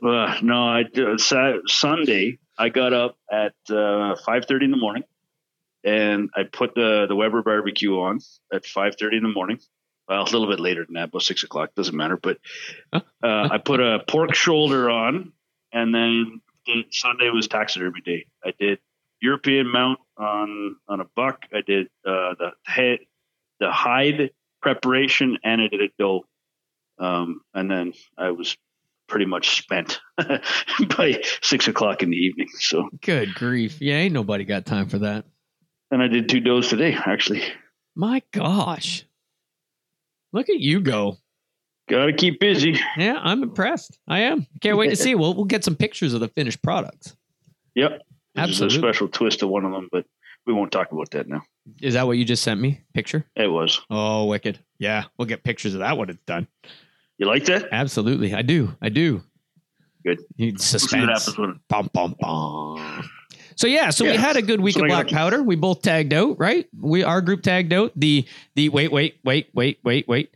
Uh, 0.04 0.36
no, 0.42 0.68
I 0.68 0.84
did- 0.84 1.22
Sunday 1.22 2.38
I 2.58 2.68
got 2.70 2.92
up 2.92 3.16
at 3.32 3.54
uh, 3.70 4.16
five 4.26 4.46
thirty 4.46 4.66
in 4.66 4.72
the 4.72 4.78
morning, 4.78 5.04
and 5.84 6.30
I 6.36 6.44
put 6.44 6.76
the 6.76 7.06
the 7.08 7.16
Weber 7.16 7.42
barbecue 7.42 7.98
on 8.02 8.20
at 8.52 8.66
five 8.66 8.96
thirty 9.00 9.16
in 9.18 9.24
the 9.24 9.30
morning. 9.30 9.60
Well, 10.10 10.24
a 10.24 10.26
little 10.26 10.48
bit 10.48 10.60
later 10.60 10.84
than 10.84 10.96
that, 10.96 11.06
about 11.06 11.22
six 11.22 11.44
o'clock 11.44 11.74
doesn't 11.76 11.96
matter. 11.96 12.18
But 12.18 12.38
uh, 12.92 13.00
I 13.24 13.60
put 13.60 13.80
a 13.80 14.04
pork 14.08 14.36
shoulder 14.36 14.90
on, 14.90 15.32
and 15.72 15.96
then 15.96 16.42
Sunday 16.92 17.30
was 17.30 17.48
taxidermy 17.48 18.02
day. 18.02 18.26
I 18.44 18.52
did 18.60 18.80
European 19.22 19.68
mount 19.72 20.00
on 20.24 20.76
on 20.88 21.00
a 21.02 21.06
buck. 21.16 21.46
I 21.54 21.62
did 21.66 21.88
uh, 22.06 22.34
the 22.40 22.52
head, 22.66 23.00
the 23.60 23.72
hide 23.72 24.32
preparation, 24.62 25.38
and 25.44 25.62
I 25.62 25.68
did 25.68 25.82
a 25.82 25.90
doe. 26.00 26.26
Um, 27.00 27.42
and 27.54 27.70
then 27.70 27.94
I 28.18 28.32
was 28.32 28.56
pretty 29.08 29.26
much 29.26 29.58
spent 29.58 30.00
by 30.98 31.22
six 31.42 31.68
o'clock 31.68 32.02
in 32.04 32.10
the 32.10 32.18
evening. 32.18 32.48
So, 32.60 32.90
Good 33.02 33.34
grief. 33.36 33.82
Yeah, 33.82 33.96
ain't 33.96 34.14
nobody 34.14 34.46
got 34.46 34.66
time 34.66 34.88
for 34.88 35.00
that. 35.00 35.26
and 35.92 36.02
I 36.02 36.08
did 36.08 36.30
two 36.30 36.40
does 36.40 36.70
today, 36.70 36.94
actually. 37.06 37.44
My 37.96 38.22
gosh. 38.32 39.06
Look 40.32 40.50
at 40.50 40.60
you 40.60 40.82
go. 40.82 41.18
Got 41.90 42.06
to 42.06 42.14
keep 42.14 42.40
busy. 42.40 42.80
Yeah, 42.98 43.20
I'm 43.22 43.44
impressed. 43.44 44.00
I 44.08 44.20
am. 44.20 44.48
Can't 44.62 44.78
wait 44.78 44.90
to 44.90 44.96
see. 45.04 45.16
We'll, 45.16 45.34
we'll 45.36 45.46
get 45.46 45.64
some 45.64 45.76
pictures 45.76 46.14
of 46.14 46.22
the 46.22 46.30
finished 46.30 46.62
products. 46.64 47.16
Yep. 47.76 48.02
There's 48.36 48.50
Absolutely. 48.50 48.78
a 48.78 48.82
special 48.82 49.08
twist 49.10 49.39
to 49.39 49.48
one 49.48 49.63
of 49.65 49.72
them, 49.72 49.89
but 49.91 50.06
we 50.46 50.54
won't 50.54 50.72
talk 50.72 50.91
about 50.91 51.12
that 51.12 51.28
now. 51.28 51.43
Is 51.82 51.93
that 51.93 52.06
what 52.08 52.17
you 52.17 52.26
just 52.26 52.43
sent 52.43 52.60
me? 52.60 52.82
Picture? 52.93 53.26
It 53.36 53.48
was. 53.48 53.80
Oh, 53.89 54.26
wicked. 54.26 54.60
Yeah, 54.80 55.04
we'll 55.17 55.28
get 55.28 55.43
pictures 55.43 55.74
of 55.76 55.80
that 55.80 55.98
when 55.98 56.10
it's 56.10 56.24
done. 56.26 56.48
You 57.17 57.28
like 57.28 57.46
that? 57.46 57.69
Absolutely. 57.72 58.34
I 58.34 58.41
do. 58.41 58.76
I 58.82 58.89
do. 58.89 59.22
Good. 60.06 60.19
You- 60.36 60.52
We'll 60.54 60.58
see 60.60 60.76
what 60.76 60.82
Suspense. 60.82 61.06
happens 61.08 61.38
when 61.38 61.60
Bum, 61.69 61.89
bum, 61.93 62.15
bum. 62.19 63.10
So 63.56 63.67
yeah, 63.67 63.91
so 63.91 64.04
we 64.04 64.15
had 64.15 64.36
a 64.36 64.41
good 64.41 64.60
week 64.60 64.74
So 64.74 64.82
of 64.82 64.88
black 64.88 65.08
powder. 65.10 65.43
We 65.43 65.56
both 65.56 65.84
tagged 65.84 66.12
out, 66.12 66.39
right? 66.39 66.67
We 66.78 67.04
our 67.04 67.22
group 67.22 67.43
tagged 67.43 67.72
out. 67.72 67.91
The 67.96 68.26
the 68.56 68.69
wait, 68.69 68.91
wait, 68.91 69.19
wait, 69.24 69.50
wait, 69.54 69.80
wait, 69.84 70.08
wait. 70.08 70.36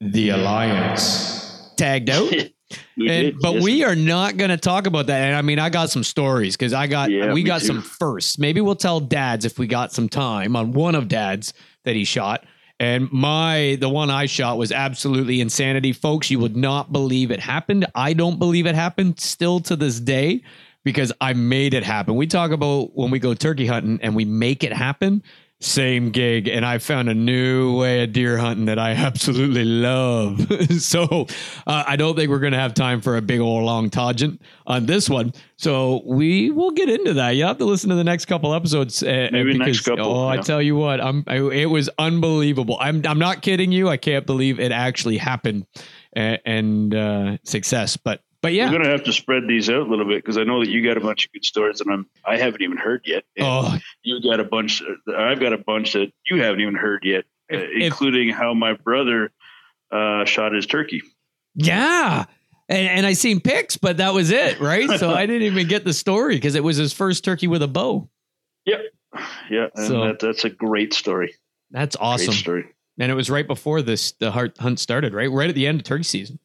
The 0.00 0.30
alliance 0.30 1.70
tagged 1.76 2.08
out. 2.10 2.32
we 2.96 3.08
And- 3.08 3.26
did. 3.26 3.38
but 3.40 3.54
yes. 3.54 3.62
we 3.62 3.84
are 3.84 3.94
not 3.96 4.36
going 4.36 4.50
to 4.50 4.56
talk 4.56 4.86
about 4.86 5.06
that. 5.06 5.20
And 5.26 5.36
I 5.36 5.42
mean, 5.42 5.58
I 5.58 5.68
got 5.70 5.90
some 5.90 6.04
stories 6.04 6.56
because 6.56 6.72
I 6.72 6.86
got 6.86 7.10
Yeah, 7.10 7.32
we 7.32 7.42
got 7.42 7.60
too. 7.60 7.66
some 7.66 7.82
firsts. 7.82 8.38
Maybe 8.38 8.60
we'll 8.60 8.74
tell 8.76 9.00
dads 9.00 9.44
if 9.44 9.58
we 9.58 9.66
got 9.66 9.92
some 9.92 10.08
time 10.08 10.56
on 10.56 10.72
one 10.72 10.94
of 10.94 11.08
dads 11.08 11.52
that 11.84 11.94
he 11.96 12.04
shot. 12.04 12.44
And 12.80 13.08
my 13.12 13.76
the 13.80 13.88
one 13.88 14.10
I 14.10 14.26
shot 14.26 14.58
was 14.58 14.72
absolutely 14.72 15.40
insanity, 15.40 15.92
folks. 15.92 16.30
You 16.30 16.40
would 16.40 16.56
not 16.56 16.92
believe 16.92 17.30
it 17.30 17.38
happened. 17.40 17.86
I 17.94 18.12
don't 18.12 18.38
believe 18.40 18.66
it 18.66 18.74
happened 18.74 19.20
still 19.20 19.60
to 19.60 19.76
this 19.76 20.00
day 20.00 20.42
because 20.84 21.12
I 21.20 21.32
made 21.32 21.74
it 21.74 21.84
happen. 21.84 22.16
We 22.16 22.26
talk 22.26 22.50
about 22.50 22.90
when 22.96 23.12
we 23.12 23.20
go 23.20 23.34
turkey 23.34 23.66
hunting 23.66 24.00
and 24.02 24.16
we 24.16 24.24
make 24.24 24.64
it 24.64 24.72
happen. 24.72 25.22
Same 25.62 26.10
gig, 26.10 26.48
and 26.48 26.66
I 26.66 26.78
found 26.78 27.08
a 27.08 27.14
new 27.14 27.78
way 27.78 28.02
of 28.02 28.12
deer 28.12 28.36
hunting 28.36 28.64
that 28.64 28.80
I 28.80 28.90
absolutely 28.94 29.64
love. 29.64 30.44
so 30.80 31.28
uh, 31.68 31.84
I 31.86 31.94
don't 31.94 32.16
think 32.16 32.30
we're 32.30 32.40
going 32.40 32.52
to 32.52 32.58
have 32.58 32.74
time 32.74 33.00
for 33.00 33.16
a 33.16 33.22
big 33.22 33.38
old 33.38 33.62
long 33.62 33.88
tangent 33.88 34.42
on 34.66 34.86
this 34.86 35.08
one. 35.08 35.32
So 35.56 36.02
we 36.04 36.50
will 36.50 36.72
get 36.72 36.88
into 36.88 37.14
that. 37.14 37.30
You 37.30 37.44
have 37.44 37.58
to 37.58 37.64
listen 37.64 37.90
to 37.90 37.94
the 37.94 38.02
next 38.02 38.24
couple 38.24 38.52
episodes. 38.54 39.04
Uh, 39.04 39.28
Maybe 39.30 39.52
because, 39.52 39.66
next 39.66 39.80
couple, 39.82 40.04
Oh, 40.04 40.26
I 40.26 40.38
tell 40.38 40.60
you 40.60 40.74
what, 40.74 41.00
I'm. 41.00 41.22
I, 41.28 41.36
it 41.36 41.66
was 41.70 41.88
unbelievable. 41.96 42.76
I'm. 42.80 43.06
I'm 43.06 43.20
not 43.20 43.40
kidding 43.40 43.70
you. 43.70 43.88
I 43.88 43.98
can't 43.98 44.26
believe 44.26 44.58
it 44.58 44.72
actually 44.72 45.18
happened, 45.18 45.66
and, 46.12 46.40
and 46.44 46.94
uh, 46.94 47.36
success. 47.44 47.96
But 47.96 48.20
but 48.42 48.52
yeah. 48.52 48.66
We're 48.70 48.78
gonna 48.78 48.90
have 48.90 49.04
to 49.04 49.12
spread 49.12 49.44
these 49.48 49.70
out 49.70 49.86
a 49.86 49.90
little 49.90 50.04
bit 50.04 50.16
because 50.22 50.36
I 50.36 50.44
know 50.44 50.60
that 50.60 50.68
you 50.70 50.84
got 50.84 50.96
a 50.96 51.00
bunch 51.00 51.24
of 51.26 51.32
good 51.32 51.44
stories 51.44 51.78
that 51.78 51.88
I'm 51.90 52.06
I 52.24 52.36
haven't 52.36 52.60
even 52.62 52.76
heard 52.76 53.02
yet. 53.06 53.24
Oh, 53.40 53.78
you 54.02 54.20
got 54.22 54.40
a 54.40 54.44
bunch. 54.44 54.82
I've 55.16 55.40
got 55.40 55.52
a 55.52 55.58
bunch 55.58 55.94
that 55.94 56.12
you 56.28 56.42
haven't 56.42 56.60
even 56.60 56.74
heard 56.74 57.04
yet, 57.04 57.24
uh, 57.52 57.56
If- 57.56 57.62
if- 57.70 57.82
including 57.84 58.28
how 58.30 58.52
my 58.54 58.74
brother 58.74 59.30
uh, 59.90 60.24
shot 60.24 60.52
his 60.52 60.66
turkey. 60.66 61.02
Yeah. 61.54 62.24
And, 62.68 62.88
and 62.88 63.06
I 63.06 63.12
seen 63.12 63.40
pics, 63.40 63.76
but 63.76 63.98
that 63.98 64.14
was 64.14 64.30
it, 64.30 64.58
right? 64.60 64.88
So 64.98 65.10
I 65.10 65.26
didn't 65.26 65.42
even 65.42 65.68
get 65.68 65.84
the 65.84 65.92
story 65.92 66.36
because 66.36 66.54
it 66.54 66.64
was 66.64 66.76
his 66.78 66.92
first 66.92 67.24
turkey 67.24 67.46
with 67.46 67.62
a 67.62 67.68
bow. 67.68 68.08
Yep. 68.64 68.80
Yeah, 69.50 69.66
and 69.74 69.86
So- 69.86 70.06
that, 70.06 70.20
that's 70.20 70.44
a 70.44 70.50
great 70.50 70.94
story. 70.94 71.34
That's 71.70 71.96
awesome. 72.00 72.28
Great 72.28 72.38
story. 72.38 72.64
And 72.98 73.10
it 73.10 73.14
was 73.14 73.28
right 73.30 73.46
before 73.46 73.82
this 73.82 74.12
the 74.12 74.30
heart 74.30 74.56
hunt 74.58 74.78
started, 74.78 75.12
right? 75.14 75.30
Right 75.30 75.48
at 75.48 75.54
the 75.54 75.66
end 75.66 75.80
of 75.80 75.84
turkey 75.84 76.04
season. 76.04 76.38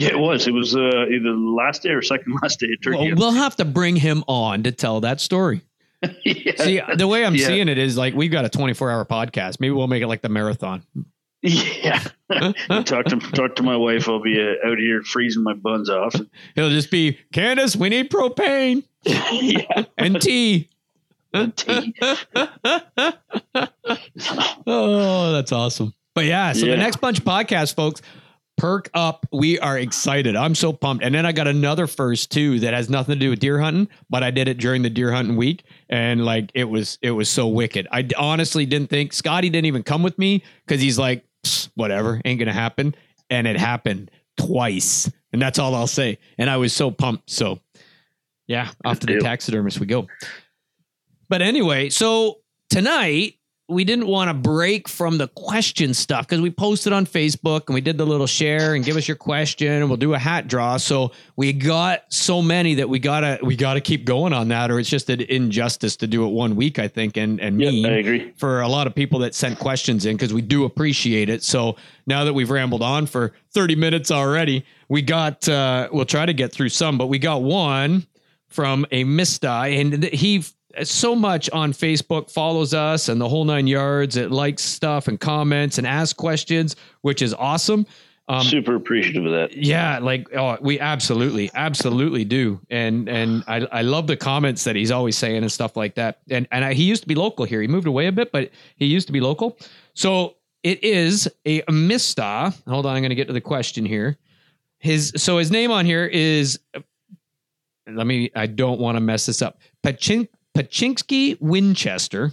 Yeah, 0.00 0.10
it 0.10 0.18
was. 0.20 0.46
It 0.46 0.52
was 0.52 0.76
uh, 0.76 0.78
either 1.10 1.32
the 1.32 1.54
last 1.56 1.82
day 1.82 1.88
or 1.90 2.02
second 2.02 2.38
last 2.42 2.60
day 2.60 2.68
of 2.72 2.80
turkey. 2.84 2.96
Well, 2.98 3.16
we'll 3.16 3.32
have 3.32 3.56
to 3.56 3.64
bring 3.64 3.96
him 3.96 4.22
on 4.28 4.62
to 4.62 4.70
tell 4.70 5.00
that 5.00 5.20
story. 5.20 5.62
yeah. 6.24 6.52
See, 6.62 6.80
the 6.96 7.08
way 7.08 7.24
I'm 7.24 7.34
Yeah. 7.34 7.48
seeing 7.48 7.68
it 7.68 7.78
is 7.78 7.98
like 7.98 8.14
we've 8.14 8.30
got 8.30 8.44
a 8.44 8.48
24 8.48 8.92
hour 8.92 9.04
podcast. 9.04 9.58
Maybe 9.58 9.72
we'll 9.72 9.88
make 9.88 10.00
it 10.00 10.06
like 10.06 10.22
the 10.22 10.28
marathon. 10.28 10.84
yeah. 11.42 11.98
talk 12.84 13.06
to 13.06 13.18
talk 13.34 13.56
to 13.56 13.64
my 13.64 13.76
wife. 13.76 14.08
I'll 14.08 14.22
be 14.22 14.40
uh, 14.40 14.68
out 14.70 14.78
here 14.78 15.02
freezing 15.02 15.42
my 15.42 15.54
buns 15.54 15.90
off. 15.90 16.14
It'll 16.54 16.70
just 16.70 16.92
be 16.92 17.18
Candace, 17.32 17.74
we 17.74 17.88
need 17.88 18.08
propane 18.10 18.84
yeah. 19.04 19.84
and 19.96 20.22
tea. 20.22 20.68
Tea. 21.56 21.94
oh, 24.66 25.32
that's 25.32 25.52
awesome. 25.52 25.94
But 26.14 26.24
yeah, 26.24 26.52
so 26.52 26.66
Yeah. 26.66 26.72
the 26.72 26.78
next 26.78 26.96
bunch 27.00 27.18
of 27.18 27.24
podcasts, 27.24 27.74
folks, 27.74 28.02
perk 28.58 28.90
up. 28.92 29.26
We 29.32 29.58
are 29.60 29.78
excited. 29.78 30.36
I'm 30.36 30.54
so 30.54 30.72
pumped. 30.72 31.02
And 31.02 31.14
then 31.14 31.24
I 31.24 31.32
got 31.32 31.46
another 31.48 31.86
first 31.86 32.30
too 32.30 32.60
that 32.60 32.74
has 32.74 32.90
nothing 32.90 33.14
to 33.14 33.18
do 33.18 33.30
with 33.30 33.38
deer 33.38 33.58
hunting, 33.58 33.88
but 34.10 34.22
I 34.22 34.30
did 34.30 34.48
it 34.48 34.58
during 34.58 34.82
the 34.82 34.90
deer 34.90 35.12
hunting 35.12 35.36
week, 35.36 35.64
and 35.88 36.24
like 36.26 36.50
it 36.54 36.64
was 36.64 36.98
it 37.00 37.12
was 37.12 37.30
so 37.30 37.46
wicked. 37.46 37.88
I 37.90 38.06
honestly 38.18 38.66
didn't 38.66 38.90
think 38.90 39.12
Scotty 39.12 39.48
didn't 39.48 39.66
even 39.66 39.82
come 39.82 40.02
with 40.02 40.18
me 40.18 40.42
because 40.66 40.82
he's 40.82 40.98
like, 40.98 41.24
whatever, 41.74 42.20
ain't 42.24 42.38
gonna 42.38 42.52
happen, 42.52 42.94
and 43.30 43.46
it 43.46 43.56
happened 43.56 44.10
twice, 44.36 45.10
and 45.32 45.40
that's 45.40 45.58
all 45.58 45.74
I'll 45.74 45.86
say. 45.86 46.18
And 46.36 46.50
I 46.50 46.58
was 46.58 46.74
so 46.74 46.90
pumped. 46.90 47.30
So 47.30 47.60
yeah, 48.46 48.70
off 48.84 48.98
to 49.00 49.06
the 49.06 49.20
taxidermist 49.20 49.80
we 49.80 49.86
go. 49.86 50.08
But 51.28 51.42
anyway, 51.42 51.90
so 51.90 52.40
tonight 52.70 53.37
we 53.70 53.84
didn't 53.84 54.06
want 54.06 54.28
to 54.28 54.34
break 54.34 54.88
from 54.88 55.18
the 55.18 55.28
question 55.28 55.92
stuff 55.92 56.26
because 56.26 56.40
we 56.40 56.50
posted 56.50 56.90
on 56.92 57.04
Facebook 57.04 57.64
and 57.66 57.74
we 57.74 57.82
did 57.82 57.98
the 57.98 58.06
little 58.06 58.26
share 58.26 58.74
and 58.74 58.82
give 58.82 58.96
us 58.96 59.06
your 59.06 59.16
question 59.16 59.70
and 59.70 59.88
we'll 59.88 59.98
do 59.98 60.14
a 60.14 60.18
hat 60.18 60.48
draw. 60.48 60.78
So 60.78 61.12
we 61.36 61.52
got 61.52 62.04
so 62.08 62.40
many 62.40 62.74
that 62.76 62.88
we 62.88 62.98
gotta 62.98 63.38
we 63.42 63.56
gotta 63.56 63.82
keep 63.82 64.06
going 64.06 64.32
on 64.32 64.48
that, 64.48 64.70
or 64.70 64.80
it's 64.80 64.88
just 64.88 65.10
an 65.10 65.20
injustice 65.20 65.96
to 65.96 66.06
do 66.06 66.24
it 66.24 66.30
one 66.30 66.56
week, 66.56 66.78
I 66.78 66.88
think, 66.88 67.18
and 67.18 67.38
and 67.40 67.60
Yeah, 67.60 67.70
mean 67.70 67.84
I 67.86 67.98
agree. 67.98 68.32
for 68.36 68.62
a 68.62 68.68
lot 68.68 68.86
of 68.86 68.94
people 68.94 69.18
that 69.20 69.34
sent 69.34 69.58
questions 69.58 70.06
in 70.06 70.16
because 70.16 70.32
we 70.32 70.40
do 70.40 70.64
appreciate 70.64 71.28
it. 71.28 71.42
So 71.42 71.76
now 72.06 72.24
that 72.24 72.32
we've 72.32 72.50
rambled 72.50 72.82
on 72.82 73.04
for 73.04 73.34
30 73.52 73.76
minutes 73.76 74.10
already, 74.10 74.64
we 74.88 75.02
got 75.02 75.46
uh 75.46 75.88
we'll 75.92 76.06
try 76.06 76.24
to 76.24 76.32
get 76.32 76.52
through 76.52 76.70
some, 76.70 76.96
but 76.96 77.08
we 77.08 77.18
got 77.18 77.42
one 77.42 78.06
from 78.46 78.86
a 78.92 79.04
Mista 79.04 79.50
and 79.50 80.04
he 80.04 80.42
so 80.84 81.14
much 81.14 81.50
on 81.50 81.72
Facebook 81.72 82.30
follows 82.30 82.74
us 82.74 83.08
and 83.08 83.20
the 83.20 83.28
whole 83.28 83.44
nine 83.44 83.66
yards. 83.66 84.16
It 84.16 84.30
likes 84.30 84.62
stuff 84.62 85.08
and 85.08 85.18
comments 85.18 85.78
and 85.78 85.86
asks 85.86 86.12
questions, 86.12 86.76
which 87.02 87.22
is 87.22 87.34
awesome. 87.34 87.86
Um, 88.30 88.42
Super 88.42 88.74
appreciative 88.74 89.24
of 89.24 89.32
that. 89.32 89.56
yeah, 89.56 89.98
like 90.00 90.28
oh, 90.34 90.58
we 90.60 90.78
absolutely, 90.78 91.50
absolutely 91.54 92.26
do, 92.26 92.60
and 92.68 93.08
and 93.08 93.42
I 93.48 93.66
I 93.72 93.80
love 93.80 94.06
the 94.06 94.18
comments 94.18 94.64
that 94.64 94.76
he's 94.76 94.90
always 94.90 95.16
saying 95.16 95.38
and 95.38 95.50
stuff 95.50 95.78
like 95.78 95.94
that. 95.94 96.18
And 96.28 96.46
and 96.52 96.62
I, 96.62 96.74
he 96.74 96.82
used 96.82 97.00
to 97.02 97.08
be 97.08 97.14
local 97.14 97.46
here. 97.46 97.62
He 97.62 97.68
moved 97.68 97.86
away 97.86 98.06
a 98.06 98.12
bit, 98.12 98.30
but 98.30 98.50
he 98.76 98.84
used 98.84 99.06
to 99.06 99.14
be 99.14 99.20
local. 99.20 99.58
So 99.94 100.36
it 100.62 100.84
is 100.84 101.26
a 101.46 101.62
Mista. 101.70 102.52
Hold 102.66 102.84
on, 102.84 102.96
I'm 102.96 103.00
going 103.00 103.08
to 103.08 103.16
get 103.16 103.28
to 103.28 103.32
the 103.32 103.40
question 103.40 103.86
here. 103.86 104.18
His 104.78 105.14
so 105.16 105.38
his 105.38 105.50
name 105.50 105.70
on 105.70 105.86
here 105.86 106.04
is. 106.04 106.58
Let 107.86 108.06
me. 108.06 108.30
I 108.36 108.46
don't 108.46 108.78
want 108.78 108.96
to 108.96 109.00
mess 109.00 109.24
this 109.24 109.40
up. 109.40 109.58
Pachin, 109.82 110.28
Pachinsky 110.56 111.36
Winchester. 111.40 112.32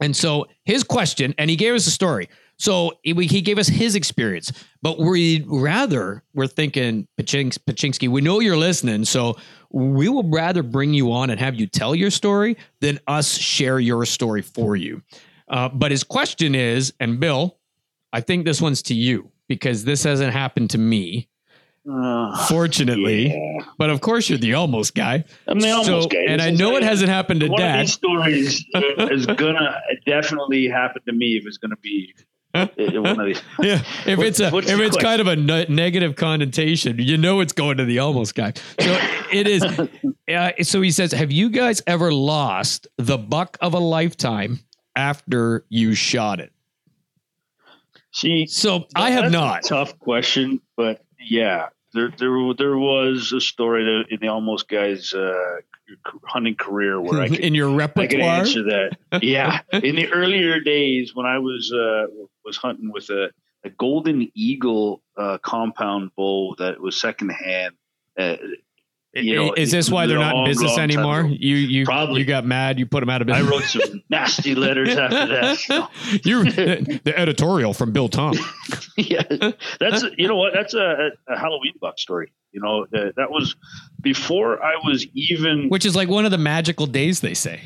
And 0.00 0.16
so 0.16 0.46
his 0.64 0.82
question, 0.82 1.34
and 1.38 1.48
he 1.48 1.56
gave 1.56 1.74
us 1.74 1.86
a 1.86 1.90
story. 1.90 2.28
So 2.58 2.92
he, 3.02 3.40
gave 3.40 3.58
us 3.58 3.66
his 3.66 3.96
experience, 3.96 4.52
but 4.82 4.98
we 4.98 5.44
rather 5.48 6.22
we're 6.32 6.46
thinking 6.46 7.08
Pachins, 7.16 7.58
Pachinsky. 7.58 8.08
We 8.08 8.20
know 8.20 8.38
you're 8.38 8.56
listening, 8.56 9.04
so 9.04 9.36
we 9.72 10.08
will 10.08 10.28
rather 10.28 10.62
bring 10.62 10.94
you 10.94 11.10
on 11.10 11.30
and 11.30 11.40
have 11.40 11.56
you 11.56 11.66
tell 11.66 11.94
your 11.94 12.10
story 12.10 12.56
than 12.80 13.00
us 13.08 13.36
share 13.36 13.80
your 13.80 14.04
story 14.04 14.42
for 14.42 14.76
you. 14.76 15.02
Uh, 15.48 15.70
but 15.70 15.90
his 15.90 16.04
question 16.04 16.54
is, 16.54 16.92
and 17.00 17.18
Bill, 17.18 17.58
I 18.12 18.20
think 18.20 18.44
this 18.44 18.60
one's 18.60 18.82
to 18.82 18.94
you 18.94 19.32
because 19.48 19.84
this 19.84 20.04
hasn't 20.04 20.32
happened 20.32 20.70
to 20.70 20.78
me, 20.78 21.28
Uh, 21.90 22.46
fortunately. 22.46 23.28
yeah. 23.34 23.64
But 23.76 23.90
of 23.90 24.00
course, 24.00 24.28
you're 24.28 24.38
the 24.38 24.54
almost 24.54 24.94
guy. 24.94 25.24
I'm 25.48 25.58
the 25.58 25.70
almost 25.70 25.86
So- 25.86 26.08
guy. 26.08 26.24
and 26.28 26.40
This 26.40 26.46
I 26.46 26.50
know 26.50 26.76
it 26.76 26.82
hasn't 26.84 27.08
happened 27.10 27.40
to 27.40 27.48
one 27.48 27.60
of 27.60 27.66
Dad. 27.66 27.80
these 27.86 27.92
stories 27.94 28.64
uh, 28.74 28.80
is 29.10 29.26
gonna 29.26 29.80
definitely 30.06 30.68
happen 30.68 31.02
to 31.06 31.12
me 31.12 31.36
if 31.36 31.44
it's 31.46 31.56
gonna 31.58 31.76
be 31.82 32.14
uh, 32.54 32.68
one 32.76 33.18
of 33.18 33.26
these. 33.26 33.42
Yeah, 33.60 33.82
if 34.06 34.18
What- 34.18 34.26
it's 34.28 34.38
a 34.38 34.56
if 34.56 34.78
it's 34.80 34.96
kind 34.96 35.20
of 35.20 35.26
a 35.26 35.34
ne- 35.34 35.66
negative 35.68 36.14
connotation, 36.14 36.98
you 37.00 37.16
know 37.16 37.40
it's 37.40 37.52
going 37.52 37.78
to 37.78 37.84
the 37.84 37.98
almost 37.98 38.34
guy. 38.36 38.52
So 38.80 38.98
it 39.32 39.48
is. 39.48 39.64
Uh, 40.32 40.52
so 40.62 40.80
he 40.80 40.90
says, 40.92 41.10
"Have 41.12 41.32
you 41.32 41.50
guys 41.50 41.82
ever 41.86 42.12
lost 42.12 42.86
the 42.96 43.18
buck 43.18 43.58
of 43.60 43.74
a 43.74 43.78
lifetime 43.78 44.60
after 44.94 45.66
you 45.68 45.94
shot 45.94 46.38
it?" 46.40 46.52
See, 48.12 48.46
So 48.46 48.86
I 48.94 49.10
have 49.10 49.32
not. 49.32 49.64
tough 49.64 49.98
question, 49.98 50.60
but 50.76 51.02
yeah, 51.24 51.68
there 51.92 52.12
there 52.18 52.54
there 52.56 52.76
was 52.76 53.32
a 53.32 53.40
story 53.40 53.84
that 53.84 54.04
in 54.10 54.20
the 54.20 54.28
almost 54.28 54.68
guy's 54.68 55.12
uh, 55.12 55.56
hunting 56.24 56.54
career 56.54 57.00
where 57.00 57.20
I 57.20 57.28
could 57.30 57.40
in 57.40 57.54
your 57.54 57.70
repertoire 57.70 58.04
I 58.04 58.06
can 58.06 58.20
answer 58.20 58.62
that. 58.64 59.22
Yeah, 59.22 59.60
in 59.72 59.96
the 59.96 60.10
earlier 60.12 60.60
days 60.60 61.14
when 61.14 61.26
I 61.26 61.38
was 61.38 61.72
uh, 61.72 62.06
was 62.44 62.56
hunting 62.56 62.92
with 62.92 63.10
a, 63.10 63.30
a 63.64 63.70
golden 63.70 64.30
eagle 64.34 65.02
uh, 65.16 65.38
compound 65.38 66.10
bull 66.16 66.54
that 66.58 66.80
was 66.80 67.00
secondhand. 67.00 67.74
Uh, 68.18 68.36
you 69.14 69.36
know, 69.36 69.52
is 69.52 69.70
this 69.70 69.90
why 69.90 70.06
they're 70.06 70.18
not 70.18 70.36
in 70.36 70.44
business 70.44 70.78
anymore? 70.78 71.22
You 71.24 71.56
you 71.56 71.84
Probably. 71.84 72.20
you 72.20 72.26
got 72.26 72.44
mad. 72.46 72.78
You 72.78 72.86
put 72.86 73.00
them 73.00 73.10
out 73.10 73.20
of 73.20 73.26
business. 73.26 73.46
I 73.46 73.50
wrote 73.50 73.62
some 73.64 74.02
nasty 74.08 74.54
letters 74.54 74.96
after 74.96 75.26
that. 75.26 75.90
you 76.24 76.44
the 76.44 77.12
editorial 77.16 77.74
from 77.74 77.92
Bill 77.92 78.08
Tom. 78.08 78.34
yeah, 78.96 79.22
that's 79.78 80.04
you 80.16 80.28
know 80.28 80.36
what? 80.36 80.52
That's 80.54 80.74
a, 80.74 81.10
a 81.28 81.38
Halloween 81.38 81.74
buck 81.80 81.98
story. 81.98 82.32
You 82.52 82.60
know, 82.60 82.82
uh, 82.84 83.12
that 83.16 83.30
was 83.30 83.56
before 84.00 84.62
I 84.62 84.76
was 84.84 85.06
even. 85.14 85.68
Which 85.68 85.84
is 85.84 85.94
like 85.94 86.08
one 86.08 86.24
of 86.24 86.30
the 86.30 86.38
magical 86.38 86.86
days 86.86 87.20
they 87.20 87.34
say. 87.34 87.60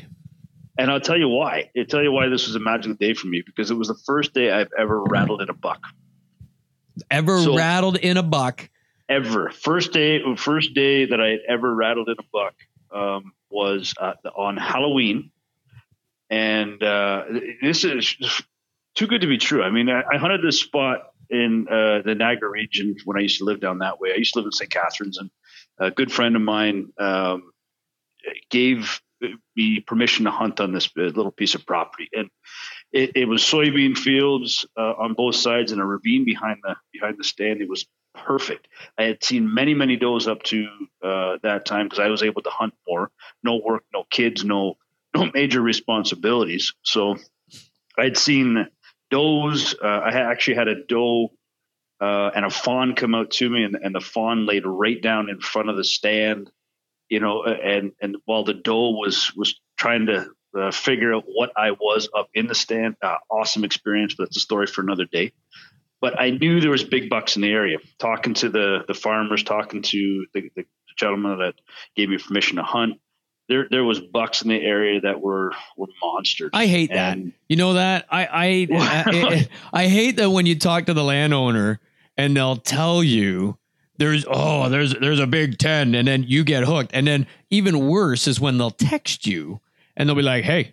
And 0.77 0.91
I'll 0.91 1.01
tell 1.01 1.17
you 1.17 1.27
why. 1.29 1.71
I'll 1.77 1.85
tell 1.85 2.03
you 2.03 2.11
why 2.11 2.29
this 2.29 2.45
was 2.45 2.55
a 2.55 2.59
magical 2.59 2.95
day 2.95 3.13
for 3.13 3.27
me 3.27 3.41
because 3.45 3.71
it 3.71 3.73
was 3.75 3.87
the 3.87 3.97
first 4.05 4.33
day 4.33 4.51
I've 4.51 4.69
ever 4.77 5.03
rattled 5.03 5.41
in 5.41 5.49
a 5.49 5.53
buck. 5.53 5.81
Ever 7.09 7.41
So- 7.41 7.55
rattled 7.55 7.97
in 7.97 8.17
a 8.17 8.23
buck? 8.23 8.69
Ever. 9.09 9.51
First 9.51 9.93
day, 9.93 10.21
first 10.35 10.73
day 10.73 11.05
that 11.05 11.21
I 11.21 11.29
had 11.29 11.39
ever 11.47 11.73
rattled 11.73 12.09
in 12.09 12.15
a 12.19 12.23
buck 12.31 12.55
um, 12.91 13.31
was 13.49 13.93
uh, 13.99 14.13
on 14.35 14.57
Halloween, 14.57 15.31
and 16.29 16.81
uh, 16.83 17.23
this 17.61 17.85
is 17.85 18.15
too 18.95 19.07
good 19.07 19.21
to 19.21 19.27
be 19.27 19.37
true. 19.37 19.63
I 19.63 19.69
mean, 19.69 19.89
I, 19.89 20.03
I 20.11 20.17
hunted 20.17 20.41
this 20.41 20.59
spot 20.59 21.11
in 21.29 21.67
uh, 21.69 22.01
the 22.03 22.15
Niagara 22.15 22.49
region 22.49 22.97
when 23.05 23.17
I 23.17 23.21
used 23.21 23.37
to 23.39 23.45
live 23.45 23.61
down 23.61 23.79
that 23.79 23.99
way. 23.99 24.11
I 24.13 24.17
used 24.17 24.33
to 24.33 24.39
live 24.39 24.47
in 24.47 24.51
St. 24.51 24.69
Catharines, 24.69 25.17
and 25.17 25.29
a 25.79 25.91
good 25.91 26.11
friend 26.11 26.35
of 26.35 26.41
mine 26.41 26.91
um, 26.97 27.51
gave 28.49 29.01
me 29.55 29.79
permission 29.79 30.25
to 30.25 30.31
hunt 30.31 30.59
on 30.59 30.73
this 30.73 30.89
little 30.95 31.31
piece 31.31 31.55
of 31.55 31.65
property, 31.65 32.09
and 32.13 32.29
it, 32.91 33.11
it 33.15 33.25
was 33.25 33.41
soybean 33.41 33.97
fields 33.97 34.65
uh, 34.77 34.93
on 34.97 35.13
both 35.13 35.35
sides 35.35 35.71
and 35.71 35.81
a 35.81 35.85
ravine 35.85 36.25
behind 36.25 36.57
the 36.63 36.75
behind 36.91 37.17
the 37.17 37.23
stand. 37.23 37.61
It 37.61 37.69
was 37.69 37.85
perfect. 38.25 38.67
I 38.97 39.03
had 39.03 39.23
seen 39.23 39.53
many 39.53 39.73
many 39.73 39.95
does 39.95 40.27
up 40.27 40.43
to 40.43 40.67
uh, 41.03 41.37
that 41.43 41.65
time 41.65 41.85
because 41.85 41.99
I 41.99 42.07
was 42.07 42.23
able 42.23 42.41
to 42.43 42.49
hunt 42.49 42.73
more. 42.87 43.11
No 43.43 43.61
work, 43.63 43.83
no 43.93 44.03
kids, 44.09 44.43
no 44.43 44.77
no 45.15 45.29
major 45.33 45.61
responsibilities. 45.61 46.73
So 46.83 47.17
I'd 47.97 48.17
seen 48.17 48.67
does. 49.09 49.75
Uh, 49.81 49.87
I 49.87 50.09
actually 50.09 50.55
had 50.55 50.67
a 50.67 50.83
doe 50.83 51.31
uh, 51.99 52.31
and 52.35 52.45
a 52.45 52.49
fawn 52.49 52.95
come 52.95 53.15
out 53.15 53.31
to 53.31 53.49
me, 53.49 53.63
and, 53.63 53.75
and 53.75 53.95
the 53.95 54.01
fawn 54.01 54.45
laid 54.45 54.65
right 54.65 55.01
down 55.01 55.29
in 55.29 55.39
front 55.39 55.69
of 55.69 55.77
the 55.77 55.83
stand. 55.83 56.51
You 57.09 57.19
know, 57.19 57.43
and 57.43 57.93
and 58.01 58.17
while 58.25 58.43
the 58.43 58.53
doe 58.53 58.91
was 58.91 59.33
was 59.35 59.59
trying 59.77 60.07
to 60.07 60.29
uh, 60.57 60.71
figure 60.71 61.13
out 61.13 61.23
what 61.25 61.51
I 61.55 61.71
was 61.71 62.09
up 62.15 62.29
in 62.33 62.47
the 62.47 62.55
stand, 62.55 62.95
uh, 63.01 63.15
awesome 63.29 63.63
experience. 63.63 64.15
But 64.15 64.25
that's 64.25 64.37
a 64.37 64.41
story 64.41 64.67
for 64.67 64.81
another 64.81 65.05
day. 65.05 65.31
But 65.99 66.19
I 66.19 66.29
knew 66.29 66.61
there 66.61 66.71
was 66.71 66.83
big 66.83 67.09
bucks 67.09 67.35
in 67.35 67.41
the 67.41 67.51
area. 67.51 67.77
Talking 67.99 68.33
to 68.35 68.49
the 68.49 68.79
the 68.87 68.93
farmers, 68.93 69.43
talking 69.43 69.81
to 69.81 70.25
the, 70.33 70.49
the 70.55 70.65
gentleman 70.97 71.39
that 71.39 71.55
gave 71.95 72.09
me 72.09 72.17
permission 72.17 72.57
to 72.57 72.63
hunt. 72.63 72.99
There, 73.49 73.65
there 73.71 73.85
was 73.85 74.01
bucks 74.01 74.41
in 74.41 74.49
the 74.49 74.61
area 74.61 74.99
that 75.01 75.21
were 75.21 75.53
were 75.77 75.87
monsters. 76.03 76.49
I 76.53 76.67
hate 76.67 76.91
that. 76.91 77.17
You 77.47 77.55
know 77.55 77.73
that 77.73 78.05
I 78.11 78.25
I, 78.31 78.67
I 78.71 79.47
I 79.73 79.87
hate 79.87 80.17
that 80.17 80.29
when 80.29 80.45
you 80.45 80.59
talk 80.59 80.85
to 80.87 80.93
the 80.93 81.03
landowner 81.03 81.79
and 82.17 82.35
they'll 82.35 82.57
tell 82.57 83.03
you 83.03 83.57
there's 83.97 84.25
oh 84.27 84.69
there's 84.69 84.93
there's 84.95 85.19
a 85.19 85.27
big 85.27 85.57
10 85.57 85.95
and 85.95 86.07
then 86.07 86.23
you 86.23 86.43
get 86.43 86.63
hooked 86.63 86.91
and 86.93 87.07
then 87.07 87.27
even 87.49 87.87
worse 87.87 88.27
is 88.27 88.39
when 88.39 88.57
they'll 88.57 88.71
text 88.71 89.25
you 89.25 89.59
and 89.95 90.07
they'll 90.07 90.15
be 90.15 90.21
like 90.21 90.43
hey 90.43 90.71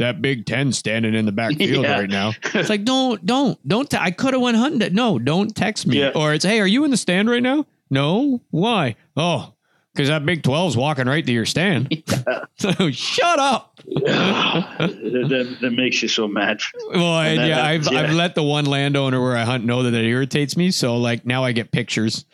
that 0.00 0.20
big 0.20 0.44
10 0.44 0.72
standing 0.72 1.14
in 1.14 1.24
the 1.24 1.32
back 1.32 1.54
field 1.56 1.84
Yeah. 1.84 1.98
right 2.00 2.10
now 2.10 2.32
it's 2.54 2.68
like 2.68 2.84
don't 2.84 3.24
don't 3.24 3.58
don't 3.66 3.88
te- 3.90 3.96
I 3.98 4.10
could 4.10 4.34
have 4.34 4.42
went 4.42 4.56
hunting 4.56 4.82
it. 4.82 4.92
no 4.92 5.18
don't 5.18 5.54
text 5.56 5.86
me 5.86 6.00
Yeah. 6.00 6.10
or 6.14 6.34
it's 6.34 6.44
hey 6.44 6.60
are 6.60 6.66
you 6.66 6.84
in 6.84 6.90
the 6.90 6.96
stand 6.96 7.30
right 7.30 7.42
now 7.42 7.64
no 7.90 8.42
why 8.50 8.96
oh 9.16 9.54
because 9.94 10.08
that 10.08 10.24
big 10.24 10.42
12's 10.42 10.76
walking 10.76 11.06
right 11.06 11.24
to 11.26 11.32
your 11.32 11.46
stand 11.46 12.02
so 12.58 12.90
shut 12.90 13.38
up 13.38 13.78
that, 13.86 15.56
that, 15.60 15.70
makes 15.72 16.02
you 16.02 16.08
so 16.08 16.28
mad. 16.28 16.60
Well, 16.92 17.18
And 17.18 17.28
and 17.28 17.38
that- 17.40 17.48
yeah, 17.48 17.64
I've 17.64 17.90
yeah. 17.92 18.00
I've 18.02 18.12
let 18.14 18.34
the 18.34 18.42
one 18.42 18.66
landowner 18.66 19.20
where 19.20 19.36
I 19.36 19.44
hunt 19.44 19.64
know 19.64 19.82
that 19.82 19.94
it 19.94 20.04
irritates 20.04 20.56
me. 20.56 20.70
So 20.70 20.96
like 20.98 21.26
now 21.26 21.42
I 21.44 21.52
get 21.52 21.72
pictures. 21.72 22.24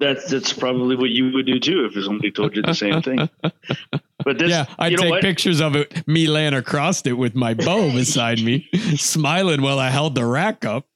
That's 0.00 0.28
that's 0.30 0.52
probably 0.52 0.96
what 0.96 1.10
you 1.10 1.30
would 1.32 1.46
do 1.46 1.60
too 1.60 1.88
if 1.92 2.02
somebody 2.04 2.30
told 2.32 2.56
you 2.56 2.62
the 2.62 2.72
same 2.74 3.02
thing. 3.02 3.28
But 4.24 4.38
this, 4.38 4.50
yeah, 4.50 4.66
I 4.78 4.90
take 4.90 5.10
what? 5.10 5.22
pictures 5.22 5.60
of 5.60 5.76
it, 5.76 6.06
me 6.06 6.26
laying 6.26 6.54
across 6.54 7.04
it 7.06 7.12
with 7.12 7.34
my 7.34 7.54
bow 7.54 7.90
beside 7.94 8.42
me, 8.42 8.68
smiling 8.96 9.62
while 9.62 9.78
I 9.78 9.90
held 9.90 10.14
the 10.14 10.24
rack 10.24 10.64
up. 10.64 10.86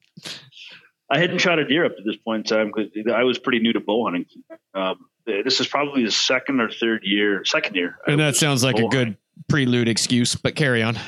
I 1.11 1.19
hadn't 1.19 1.39
shot 1.39 1.59
a 1.59 1.67
deer 1.67 1.85
up 1.85 1.97
to 1.97 2.03
this 2.03 2.17
point 2.17 2.51
in 2.51 2.57
time 2.57 2.73
because 2.75 2.91
I 3.13 3.25
was 3.25 3.39
pretty 3.39 3.59
new 3.59 3.73
to 3.73 3.81
bow 3.81 4.05
hunting. 4.05 4.27
Um, 4.75 5.07
this 5.27 5.61
is 5.61 5.67
probably 5.67 6.05
the 6.05 6.11
second 6.11 6.61
or 6.61 6.71
third 6.71 7.03
year, 7.05 7.45
second 7.45 7.77
year. 7.77 7.99
I 8.07 8.13
And 8.13 8.21
that 8.21 8.37
sounds 8.37 8.65
like 8.65 8.79
a 8.79 8.89
good 8.89 9.17
prelude 9.49 9.89
excuse, 9.89 10.35
but 10.35 10.55
carry 10.55 10.83
on. 10.83 10.99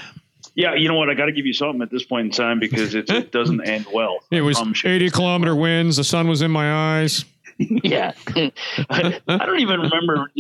Yeah, 0.55 0.75
you 0.75 0.89
know 0.89 0.95
what? 0.95 1.11
I 1.11 1.15
got 1.15 1.27
to 1.27 1.33
give 1.33 1.45
you 1.45 1.53
something 1.53 1.83
at 1.83 1.91
this 1.91 2.05
point 2.05 2.27
in 2.27 2.31
time 2.31 2.59
because 2.59 2.95
it, 2.95 3.11
it 3.11 3.31
doesn't 3.31 3.61
end 3.69 3.87
well. 3.93 4.19
It 4.31 4.41
was 4.41 4.59
I 4.59 4.73
80 4.85 5.11
kilometer 5.11 5.55
winds. 5.55 5.99
The 5.99 6.05
sun 6.05 6.29
was 6.29 6.41
in 6.41 6.51
my 6.51 7.01
eyes. 7.01 7.27
Yeah. 7.59 8.13
I, 8.29 9.21
I 9.29 9.47
don't 9.47 9.61
even 9.61 9.81
remember 9.81 10.31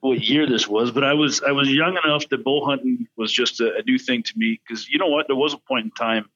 what 0.00 0.20
year 0.20 0.46
this 0.46 0.68
was 0.68 0.90
but 0.90 1.04
i 1.04 1.14
was 1.14 1.42
i 1.42 1.52
was 1.52 1.70
young 1.70 1.98
enough 2.04 2.28
that 2.28 2.44
bow 2.44 2.64
hunting 2.64 3.06
was 3.16 3.32
just 3.32 3.60
a, 3.60 3.76
a 3.76 3.82
new 3.82 3.98
thing 3.98 4.22
to 4.22 4.32
me 4.36 4.60
because 4.66 4.88
you 4.88 4.98
know 4.98 5.08
what? 5.08 5.26
There 5.26 5.36
was 5.36 5.54
a 5.54 5.58
point 5.58 5.86
in 5.86 5.90
time 5.92 6.28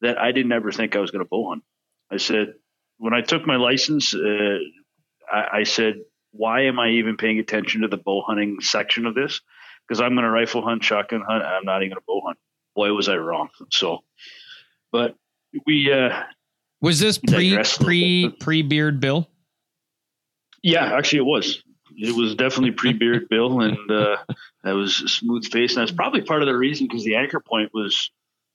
that 0.00 0.18
i 0.18 0.32
didn't 0.32 0.52
ever 0.52 0.72
think 0.72 0.96
i 0.96 1.00
was 1.00 1.10
going 1.10 1.24
to 1.24 1.28
bow 1.28 1.50
hunt. 1.50 1.64
I 2.10 2.16
said 2.16 2.54
when 2.98 3.12
i 3.12 3.20
took 3.20 3.46
my 3.46 3.56
license 3.56 4.14
uh, 4.14 4.58
I, 5.30 5.58
I 5.58 5.62
said 5.64 5.96
why 6.32 6.62
am 6.62 6.78
i 6.78 6.90
even 6.90 7.16
paying 7.16 7.38
attention 7.38 7.82
to 7.82 7.88
the 7.88 7.96
bow 7.96 8.22
hunting 8.22 8.58
section 8.60 9.06
of 9.06 9.14
this? 9.14 9.40
Because 9.86 10.00
i'm 10.00 10.14
going 10.14 10.24
to 10.24 10.30
rifle 10.30 10.62
hunt 10.62 10.82
shotgun 10.82 11.22
hunt 11.26 11.44
i'm 11.44 11.64
not 11.64 11.82
even 11.82 11.90
going 11.90 12.00
to 12.00 12.06
bow 12.06 12.22
hunt. 12.26 12.38
Boy 12.74 12.92
was 12.92 13.08
i 13.08 13.16
wrong. 13.16 13.50
So 13.70 14.02
but 14.92 15.16
we 15.66 15.92
uh 15.92 16.22
Was 16.80 17.00
this 17.00 17.18
pre 17.18 17.50
Digress 17.50 17.76
a 17.78 17.82
little 17.82 17.86
pre 17.86 18.36
pre 18.40 18.62
beard 18.62 19.00
Bill? 19.00 19.28
Yeah, 20.64 20.96
actually, 20.96 21.18
it 21.18 21.26
was. 21.26 21.62
It 21.94 22.16
was 22.16 22.34
definitely 22.34 22.70
pre-beard 22.70 23.28
Bill, 23.30 23.60
and 23.60 23.90
uh, 23.90 24.16
that 24.64 24.72
was 24.72 25.02
a 25.02 25.08
smooth 25.08 25.44
face, 25.44 25.76
and 25.76 25.82
that's 25.82 25.94
probably 25.94 26.22
part 26.22 26.40
of 26.40 26.46
the 26.46 26.56
reason 26.56 26.88
because 26.88 27.04
the 27.04 27.16
anchor 27.16 27.38
point 27.38 27.70
was 27.74 28.10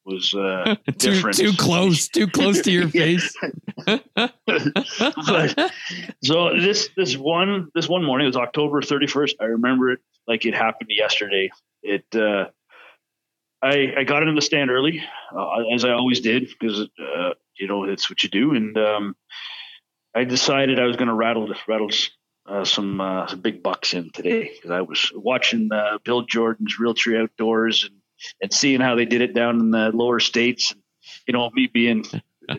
was 0.05 0.33
uh, 0.33 0.75
too 0.87 1.11
different. 1.11 1.37
too 1.37 1.53
close, 1.53 2.07
too 2.07 2.27
close 2.27 2.61
to 2.61 2.71
your 2.71 2.87
face. 2.89 3.31
but 3.85 5.71
so 6.23 6.59
this 6.59 6.89
this 6.97 7.15
one 7.15 7.69
this 7.75 7.87
one 7.87 8.03
morning 8.03 8.25
it 8.25 8.29
was 8.29 8.37
October 8.37 8.81
31st. 8.81 9.35
I 9.39 9.45
remember 9.45 9.91
it 9.91 9.99
like 10.27 10.47
it 10.47 10.55
happened 10.55 10.89
yesterday. 10.91 11.51
It 11.83 12.05
uh, 12.15 12.45
I 13.61 13.93
I 13.99 14.03
got 14.03 14.23
into 14.23 14.33
the 14.33 14.41
stand 14.41 14.71
early 14.71 15.03
uh, 15.37 15.59
as 15.75 15.85
I 15.85 15.91
always 15.91 16.21
did 16.21 16.49
because 16.59 16.81
uh, 16.81 17.33
you 17.59 17.67
know 17.67 17.83
it's 17.83 18.09
what 18.09 18.23
you 18.23 18.29
do, 18.29 18.55
and 18.55 18.75
um, 18.79 19.15
I 20.15 20.23
decided 20.23 20.79
I 20.79 20.85
was 20.85 20.95
going 20.95 21.07
to 21.07 21.13
rattle 21.13 21.53
rattle 21.67 21.89
uh, 22.45 22.65
some 22.65 22.99
uh, 22.99 23.35
big 23.35 23.61
bucks 23.61 23.93
in 23.93 24.09
today 24.11 24.51
because 24.55 24.71
I 24.71 24.81
was 24.81 25.11
watching 25.15 25.69
uh, 25.71 25.99
Bill 26.03 26.23
Jordan's 26.23 26.77
Realtree 26.79 27.21
Outdoors 27.21 27.83
and 27.83 27.95
and 28.41 28.53
seeing 28.53 28.81
how 28.81 28.95
they 28.95 29.05
did 29.05 29.21
it 29.21 29.33
down 29.33 29.59
in 29.59 29.71
the 29.71 29.91
lower 29.93 30.19
states, 30.19 30.71
and 30.71 30.81
you 31.27 31.33
know 31.33 31.49
me 31.51 31.67
being 31.67 32.05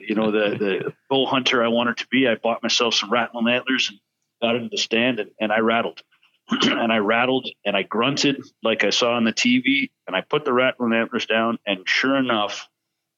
you 0.00 0.14
know 0.14 0.30
the 0.30 0.56
the 0.56 0.92
bull 1.08 1.26
hunter 1.26 1.62
I 1.62 1.68
wanted 1.68 1.98
to 1.98 2.06
be. 2.08 2.28
I 2.28 2.36
bought 2.36 2.62
myself 2.62 2.94
some 2.94 3.10
rattling 3.10 3.48
antlers 3.48 3.90
and 3.90 3.98
got 4.40 4.56
into 4.56 4.68
the 4.70 4.78
stand 4.78 5.20
and, 5.20 5.30
and 5.40 5.52
I 5.52 5.58
rattled. 5.58 6.02
and 6.62 6.92
I 6.92 6.98
rattled 6.98 7.48
and 7.64 7.76
I 7.76 7.82
grunted 7.84 8.42
like 8.62 8.82
I 8.82 8.90
saw 8.90 9.12
on 9.12 9.22
the 9.24 9.32
TV 9.32 9.90
and 10.06 10.16
I 10.16 10.20
put 10.20 10.44
the 10.44 10.52
rattling 10.52 10.92
antlers 10.92 11.26
down 11.26 11.58
and 11.64 11.88
sure 11.88 12.16
enough, 12.16 12.68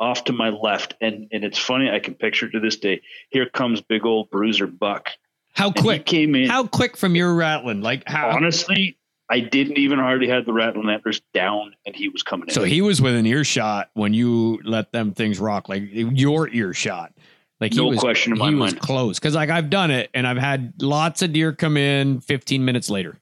off 0.02 0.24
to 0.24 0.32
my 0.32 0.48
left 0.50 0.94
and 1.00 1.28
and 1.32 1.44
it's 1.44 1.58
funny 1.58 1.88
I 1.88 2.00
can 2.00 2.14
picture 2.14 2.48
to 2.50 2.58
this 2.60 2.76
day. 2.76 3.00
Here 3.30 3.48
comes 3.48 3.80
big 3.80 4.04
old 4.04 4.28
bruiser 4.30 4.66
buck. 4.66 5.10
How 5.54 5.66
And 5.68 5.76
quick? 5.76 6.04
came 6.06 6.34
in. 6.34 6.50
How 6.50 6.66
quick 6.66 6.96
from 6.96 7.14
your 7.14 7.34
rattling? 7.34 7.80
Like 7.82 8.02
how? 8.06 8.30
honestly, 8.30 8.98
I 9.30 9.40
didn't 9.40 9.78
even 9.78 9.98
hardly 10.00 10.28
have 10.28 10.44
the 10.44 10.52
rattling 10.52 10.88
antlers 10.90 11.20
down 11.32 11.74
and 11.86 11.94
he 11.94 12.08
was 12.08 12.22
coming 12.24 12.48
in. 12.48 12.54
So 12.54 12.64
he 12.64 12.82
was 12.82 13.00
within 13.00 13.24
earshot 13.26 13.90
when 13.94 14.12
you 14.12 14.60
let 14.64 14.90
them 14.92 15.12
things 15.12 15.38
rock, 15.38 15.68
like 15.68 15.84
your 15.92 16.48
earshot. 16.48 17.12
Like 17.60 17.72
he 17.74 17.78
No 17.78 17.86
was, 17.88 18.00
question 18.00 18.32
in 18.32 18.38
my 18.40 18.48
he 18.48 18.54
was 18.56 18.74
close 18.74 19.20
because 19.20 19.36
like 19.36 19.50
I've 19.50 19.70
done 19.70 19.92
it 19.92 20.10
and 20.14 20.26
I've 20.26 20.36
had 20.36 20.74
lots 20.82 21.22
of 21.22 21.32
deer 21.32 21.52
come 21.52 21.76
in 21.76 22.20
15 22.20 22.64
minutes 22.64 22.90
later. 22.90 23.16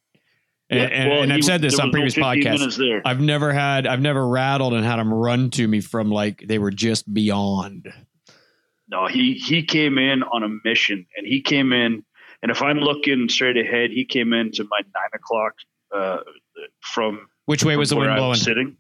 And, 0.71 0.79
Yeah, 0.81 0.87
and, 0.87 1.11
well, 1.11 1.23
and 1.23 1.33
I've 1.33 1.37
he- 1.39 1.43
said 1.43 1.61
this 1.61 1.79
on 1.79 1.89
was 1.89 1.93
no 1.95 1.99
previous 1.99 2.15
podcasts. 2.15 3.03
I've 3.05 3.21
never 3.21 3.53
had, 3.53 3.87
I've 3.87 4.01
never 4.01 4.27
rattled 4.27 4.73
and 4.75 4.85
had 4.85 4.97
them 4.97 5.13
run 5.13 5.51
to 5.51 5.67
me 5.67 5.81
from 5.81 6.11
like 6.11 6.45
they 6.47 6.59
were 6.59 6.71
just 6.71 7.13
beyond. 7.13 7.93
No, 8.89 9.07
he 9.07 9.35
he 9.35 9.63
came 9.65 9.99
in 9.99 10.23
on 10.23 10.43
a 10.43 10.49
mission, 10.65 11.07
and 11.17 11.27
he 11.27 11.43
came 11.43 11.73
in, 11.73 12.05
and 12.43 12.51
if 12.51 12.61
I'm 12.63 12.79
looking 12.79 13.29
straight 13.29 13.57
ahead, 13.57 13.91
he 13.91 14.05
came 14.05 14.33
into 14.33 14.65
my 14.65 14.81
nine 14.95 15.11
o'clock 15.15 15.53
uh, 15.95 16.19
from 16.81 17.29
Which 17.47 17.65
way 17.65 17.77
was 17.77 17.91
the 17.91 17.97
wind 17.97 18.07
where 18.07 18.13
I 18.15 18.17
blowing? 18.17 18.31
was 18.31 18.43
sitting. 18.43 18.77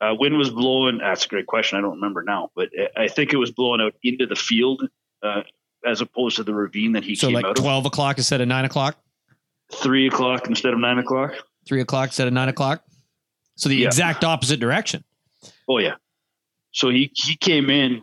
Uh, 0.00 0.14
wind 0.18 0.36
was 0.36 0.50
blowing. 0.50 0.98
That's 0.98 1.24
a 1.24 1.28
great 1.28 1.46
question. 1.46 1.78
I 1.78 1.82
don't 1.82 1.94
remember 1.96 2.22
now, 2.22 2.50
but 2.56 2.68
I 2.96 3.06
think 3.08 3.32
it 3.32 3.36
was 3.36 3.52
blowing 3.52 3.80
out 3.80 3.94
into 4.02 4.26
the 4.26 4.34
field 4.36 4.82
uh, 5.22 5.42
as 5.86 6.00
opposed 6.00 6.36
to 6.36 6.42
the 6.42 6.52
ravine 6.54 6.92
that 6.92 7.04
he 7.04 7.14
So 7.14 7.28
came 7.28 7.34
like 7.36 7.44
out 7.44 7.56
12 7.56 7.86
o'clock 7.86 8.18
instead 8.18 8.40
of 8.40 8.48
nine 8.48 8.64
o'clock, 8.64 8.94
of. 8.94 9.00
Three 9.82 10.06
o'clock 10.06 10.46
instead 10.48 10.72
of 10.72 10.78
nine 10.80 10.98
o'clock. 10.98 11.32
three 11.66 11.80
o'clock 11.80 12.08
instead 12.08 12.26
of 12.26 12.32
nine 12.34 12.48
o'clock. 12.48 12.82
So 13.56 13.68
the 13.68 13.76
Yeah. 13.76 13.86
exact 13.86 14.24
opposite 14.24 14.60
direction. 14.60 15.02
Oh 15.68 15.78
yeah. 15.78 15.94
So 16.72 16.90
he 16.90 17.10
he 17.14 17.36
came 17.36 17.70
in 17.70 18.02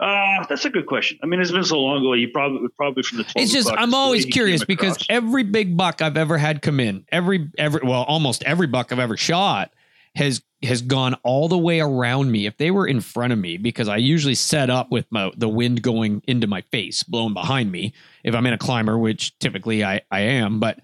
Uh, 0.00 0.44
that's 0.48 0.64
a 0.64 0.70
good 0.70 0.86
question. 0.86 1.16
I 1.22 1.26
mean, 1.26 1.40
it's 1.40 1.52
been 1.52 1.64
so 1.64 1.78
long 1.80 1.98
ago. 1.98 2.12
You 2.14 2.28
probably 2.28 2.68
probably 2.76 3.04
from 3.04 3.18
the. 3.18 3.32
It's 3.36 3.52
just 3.52 3.70
I'm 3.70 3.94
always 3.94 4.24
curious 4.26 4.64
because 4.64 5.04
every 5.08 5.44
big 5.44 5.76
buck 5.76 6.02
I've 6.02 6.16
ever 6.16 6.36
had 6.36 6.62
come 6.62 6.80
in, 6.80 7.04
every 7.12 7.48
every 7.58 7.80
well, 7.84 8.02
almost 8.02 8.42
every 8.42 8.66
buck 8.66 8.90
I've 8.92 8.98
ever 8.98 9.16
shot 9.16 9.72
has 10.16 10.42
has 10.64 10.82
gone 10.82 11.14
all 11.22 11.48
the 11.48 11.58
way 11.58 11.80
around 11.80 12.30
me. 12.30 12.46
If 12.46 12.56
they 12.56 12.70
were 12.70 12.86
in 12.86 13.00
front 13.00 13.32
of 13.32 13.38
me, 13.38 13.56
because 13.56 13.88
I 13.88 13.96
usually 13.96 14.34
set 14.34 14.70
up 14.70 14.90
with 14.90 15.06
my 15.10 15.30
the 15.36 15.48
wind 15.48 15.82
going 15.82 16.22
into 16.26 16.46
my 16.46 16.62
face, 16.62 17.02
blowing 17.02 17.34
behind 17.34 17.70
me. 17.70 17.92
If 18.22 18.34
I'm 18.34 18.46
in 18.46 18.52
a 18.52 18.58
climber, 18.58 18.98
which 18.98 19.38
typically 19.38 19.84
I 19.84 20.02
I 20.10 20.20
am, 20.20 20.60
but 20.60 20.80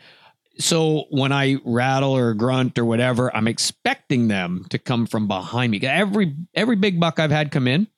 so 0.59 1.07
when 1.11 1.33
I 1.33 1.57
rattle 1.65 2.17
or 2.17 2.35
grunt 2.35 2.79
or 2.79 2.85
whatever, 2.85 3.35
I'm 3.35 3.49
expecting 3.49 4.29
them 4.29 4.67
to 4.71 4.79
come 4.79 5.07
from 5.07 5.27
behind 5.27 5.73
me. 5.73 5.81
Every 5.83 6.37
every 6.55 6.77
big 6.77 7.01
buck 7.01 7.19
I've 7.19 7.31
had 7.31 7.51
come 7.51 7.67
in 7.67 7.89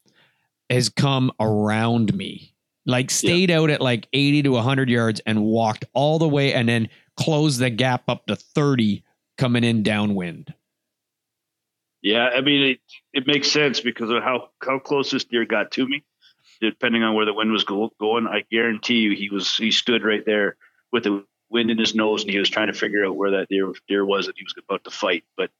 has 0.70 0.88
come 0.88 1.32
around 1.40 2.14
me. 2.14 2.54
Like 2.84 3.10
stayed 3.10 3.50
out 3.50 3.70
at 3.70 3.80
like 3.80 4.08
80 4.12 4.42
to 4.42 4.50
100 4.50 4.88
yards 4.88 5.20
and 5.24 5.42
walked 5.44 5.84
all 5.92 6.18
the 6.18 6.28
way 6.28 6.52
and 6.52 6.68
then 6.68 6.88
closed 7.16 7.60
the 7.60 7.70
gap 7.70 8.04
up 8.08 8.26
to 8.26 8.34
30 8.34 9.04
coming 9.38 9.62
in 9.62 9.82
downwind. 9.82 10.52
Yeah, 12.02 12.28
I 12.28 12.40
mean, 12.40 12.70
it, 12.72 12.80
it 13.12 13.26
makes 13.26 13.50
sense 13.50 13.80
because 13.80 14.10
of 14.10 14.22
how 14.22 14.48
how 14.60 14.78
close 14.80 15.10
this 15.10 15.24
deer 15.24 15.44
got 15.44 15.70
to 15.72 15.86
me. 15.86 16.04
Depending 16.60 17.02
on 17.02 17.14
where 17.14 17.26
the 17.26 17.32
wind 17.32 17.50
was 17.50 17.64
go, 17.64 17.90
going, 17.98 18.26
I 18.26 18.44
guarantee 18.50 18.98
you 18.98 19.16
he 19.16 19.30
was 19.30 19.56
he 19.56 19.70
stood 19.70 20.04
right 20.04 20.24
there 20.24 20.56
with 20.92 21.04
the 21.04 21.24
wind 21.48 21.70
in 21.70 21.78
his 21.78 21.94
nose, 21.94 22.22
and 22.22 22.30
he 22.30 22.38
was 22.38 22.50
trying 22.50 22.68
to 22.68 22.72
figure 22.72 23.04
out 23.04 23.16
where 23.16 23.32
that 23.32 23.48
deer 23.48 23.72
deer 23.88 24.04
was 24.04 24.26
that 24.26 24.36
he 24.36 24.44
was 24.44 24.54
about 24.58 24.84
to 24.84 24.90
fight. 24.90 25.24
But 25.36 25.50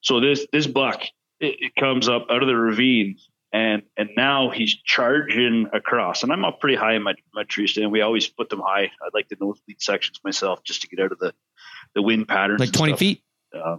so 0.00 0.20
this 0.20 0.46
this 0.52 0.66
buck 0.66 1.02
it, 1.40 1.56
it 1.60 1.74
comes 1.76 2.08
up 2.08 2.26
out 2.30 2.42
of 2.42 2.48
the 2.48 2.56
ravine, 2.56 3.18
and 3.52 3.82
and 3.96 4.10
now 4.16 4.50
he's 4.50 4.74
charging 4.74 5.68
across. 5.72 6.22
And 6.22 6.32
I'm 6.32 6.44
up 6.44 6.60
pretty 6.60 6.76
high 6.76 6.94
in 6.94 7.02
my 7.02 7.14
my 7.34 7.44
tree 7.44 7.66
stand. 7.66 7.92
We 7.92 8.00
always 8.00 8.26
put 8.26 8.48
them 8.48 8.60
high. 8.60 8.90
I 9.00 9.08
like 9.14 9.28
the 9.28 9.36
nosebleed 9.40 9.80
sections 9.80 10.20
myself 10.24 10.64
just 10.64 10.82
to 10.82 10.88
get 10.88 11.00
out 11.00 11.12
of 11.12 11.18
the 11.18 11.34
the 11.94 12.02
wind 12.02 12.26
patterns. 12.26 12.60
Like 12.60 12.72
20 12.72 12.92
stuff. 12.92 12.98
feet. 12.98 13.22
Uh, 13.54 13.76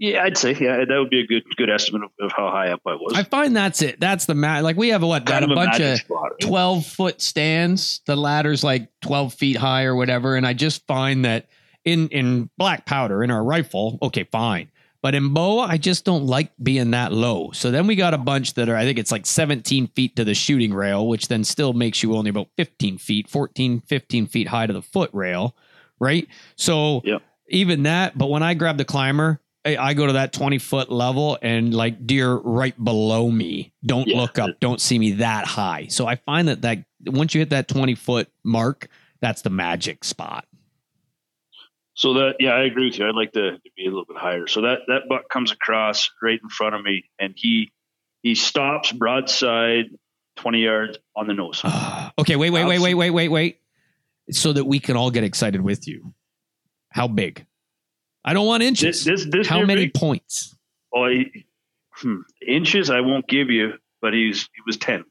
yeah, 0.00 0.22
I'd 0.22 0.38
say 0.38 0.56
yeah, 0.58 0.78
that 0.78 0.96
would 0.98 1.10
be 1.10 1.20
a 1.20 1.26
good 1.26 1.44
good 1.56 1.68
estimate 1.68 2.02
of, 2.04 2.10
of 2.18 2.32
how 2.32 2.50
high 2.50 2.70
up 2.70 2.80
I 2.86 2.94
was. 2.94 3.12
I 3.14 3.22
find 3.22 3.54
that's 3.54 3.82
it. 3.82 4.00
That's 4.00 4.24
the 4.24 4.34
mat. 4.34 4.64
Like 4.64 4.78
we 4.78 4.88
have 4.88 5.02
what, 5.02 5.26
got 5.26 5.40
kind 5.40 5.50
a 5.50 5.52
a 5.52 5.54
bunch 5.54 5.78
of 5.78 5.98
spot, 5.98 6.30
right? 6.32 6.40
12 6.40 6.86
foot 6.86 7.20
stands. 7.20 8.00
The 8.06 8.16
ladder's 8.16 8.64
like 8.64 8.88
12 9.02 9.34
feet 9.34 9.56
high 9.58 9.84
or 9.84 9.94
whatever. 9.94 10.36
And 10.36 10.46
I 10.46 10.54
just 10.54 10.86
find 10.86 11.26
that 11.26 11.48
in, 11.84 12.08
in 12.08 12.48
black 12.56 12.86
powder 12.86 13.22
in 13.22 13.30
our 13.30 13.44
rifle, 13.44 13.98
okay, 14.00 14.24
fine. 14.24 14.70
But 15.02 15.14
in 15.14 15.34
bow, 15.34 15.60
I 15.60 15.76
just 15.76 16.06
don't 16.06 16.24
like 16.24 16.50
being 16.62 16.92
that 16.92 17.12
low. 17.12 17.50
So 17.52 17.70
then 17.70 17.86
we 17.86 17.94
got 17.94 18.14
a 18.14 18.18
bunch 18.18 18.54
that 18.54 18.70
are, 18.70 18.76
I 18.76 18.84
think 18.84 18.98
it's 18.98 19.12
like 19.12 19.26
17 19.26 19.88
feet 19.88 20.16
to 20.16 20.24
the 20.24 20.34
shooting 20.34 20.72
rail, 20.72 21.08
which 21.08 21.28
then 21.28 21.44
still 21.44 21.74
makes 21.74 22.02
you 22.02 22.16
only 22.16 22.30
about 22.30 22.48
15 22.56 22.96
feet, 22.96 23.28
14, 23.28 23.82
15 23.82 24.26
feet 24.28 24.48
high 24.48 24.66
to 24.66 24.72
the 24.72 24.82
foot 24.82 25.10
rail. 25.12 25.54
Right. 25.98 26.26
So 26.56 27.02
Yep. 27.04 27.22
even 27.48 27.82
that, 27.82 28.16
but 28.16 28.30
when 28.30 28.42
I 28.42 28.54
grab 28.54 28.78
the 28.78 28.86
climber, 28.86 29.40
I, 29.64 29.76
I 29.76 29.94
go 29.94 30.06
to 30.06 30.14
that 30.14 30.32
20 30.32 30.58
foot 30.58 30.90
level 30.90 31.38
and 31.42 31.74
like 31.74 32.06
deer 32.06 32.34
right 32.34 32.74
below 32.82 33.30
me 33.30 33.72
don't 33.84 34.08
Yeah. 34.08 34.16
look 34.16 34.38
up, 34.38 34.58
don't 34.60 34.80
see 34.80 34.98
me 34.98 35.12
that 35.12 35.46
high. 35.46 35.86
So 35.88 36.06
I 36.06 36.16
find 36.16 36.48
that 36.48 36.62
that 36.62 36.84
once 37.06 37.34
you 37.34 37.40
hit 37.40 37.50
that 37.50 37.68
20 37.68 37.94
foot 37.94 38.28
mark, 38.42 38.88
that's 39.20 39.42
the 39.42 39.50
magic 39.50 40.02
spot. 40.04 40.46
So 41.94 42.14
that 42.14 42.36
yeah, 42.40 42.52
I 42.52 42.62
agree 42.62 42.86
with 42.86 42.98
you. 42.98 43.06
I'd 43.06 43.14
like 43.14 43.32
to, 43.32 43.52
to 43.52 43.70
be 43.76 43.84
a 43.84 43.88
little 43.90 44.06
bit 44.06 44.16
higher. 44.16 44.46
So 44.46 44.62
that 44.62 44.78
that 44.88 45.02
buck 45.08 45.28
comes 45.28 45.52
across 45.52 46.10
right 46.22 46.40
in 46.42 46.48
front 46.48 46.74
of 46.74 46.82
me, 46.82 47.04
and 47.18 47.34
he 47.36 47.70
he 48.22 48.34
stops 48.34 48.90
broadside 48.92 49.86
twenty 50.36 50.62
yards 50.62 50.96
on 51.14 51.26
the 51.26 51.34
nose. 51.34 51.62
okay, 52.18 52.36
wait, 52.36 52.48
wait, 52.50 52.64
wait, 52.64 52.78
wait, 52.78 52.94
wait, 52.94 53.10
wait, 53.10 53.28
wait. 53.28 53.60
So 54.30 54.52
that 54.54 54.64
we 54.64 54.78
can 54.78 54.96
all 54.96 55.10
get 55.10 55.24
excited 55.24 55.60
with 55.60 55.86
you. 55.86 56.14
How 56.90 57.06
big? 57.06 57.44
I 58.24 58.32
don't 58.34 58.46
want 58.46 58.62
inches. 58.62 59.04
This 59.04 59.24
this, 59.24 59.30
this 59.30 59.46
How 59.46 59.64
many 59.64 59.86
big- 59.86 59.94
points? 59.94 60.54
Oh, 60.94 61.08
he, 61.08 61.44
hmm, 61.92 62.20
inches 62.46 62.90
I 62.90 63.00
won't 63.00 63.26
give 63.28 63.50
you, 63.50 63.74
but 64.02 64.12
he's 64.12 64.42
he 64.54 64.62
was 64.66 64.76
ten. 64.76 65.04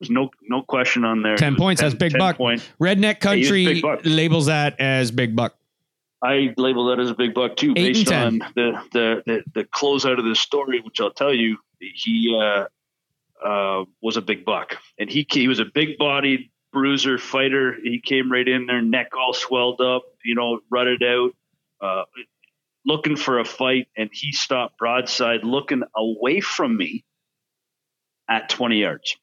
There's 0.00 0.10
no 0.10 0.30
no 0.48 0.62
question 0.62 1.04
on 1.04 1.22
there. 1.22 1.36
10 1.36 1.52
He 1.52 1.54
was 1.54 1.60
points, 1.60 1.80
that's 1.80 1.94
big 1.94 2.18
buck. 2.18 2.36
Point. 2.36 2.68
Redneck 2.80 3.20
country 3.20 3.80
buck. 3.80 4.00
labels 4.04 4.46
that 4.46 4.80
as 4.80 5.10
big 5.12 5.36
buck. 5.36 5.54
I 6.20 6.54
label 6.56 6.86
that 6.86 7.00
as 7.00 7.10
a 7.10 7.14
big 7.14 7.34
buck 7.34 7.56
too, 7.56 7.72
Eight 7.76 7.94
based 7.94 8.12
on 8.12 8.38
the 8.54 8.80
the 8.92 9.22
the, 9.26 9.42
the 9.54 9.64
close 9.64 10.04
out 10.04 10.18
of 10.18 10.24
the 10.24 10.34
story, 10.36 10.80
which 10.80 11.00
I'll 11.00 11.12
tell 11.12 11.32
you, 11.34 11.56
he 11.80 12.36
uh, 12.40 12.66
uh, 13.44 13.84
was 14.00 14.16
a 14.16 14.22
big 14.22 14.44
buck, 14.44 14.76
and 14.98 15.10
he 15.10 15.26
he 15.30 15.48
was 15.48 15.58
a 15.58 15.64
big 15.64 15.98
bodied 15.98 16.50
bruiser 16.72 17.18
fighter. 17.18 17.74
He 17.82 18.00
came 18.00 18.30
right 18.30 18.46
in 18.46 18.66
there, 18.66 18.82
neck 18.82 19.12
all 19.16 19.32
swelled 19.34 19.80
up, 19.80 20.02
you 20.24 20.34
know, 20.34 20.60
rutted 20.70 21.02
out, 21.02 21.30
uh, 21.80 22.04
looking 22.84 23.16
for 23.16 23.38
a 23.38 23.44
fight, 23.44 23.88
and 23.96 24.10
he 24.12 24.32
stopped 24.32 24.78
broadside, 24.78 25.44
looking 25.44 25.82
away 25.96 26.40
from 26.40 26.76
me 26.76 27.04
at 28.28 28.48
twenty 28.48 28.80
yards. 28.80 29.16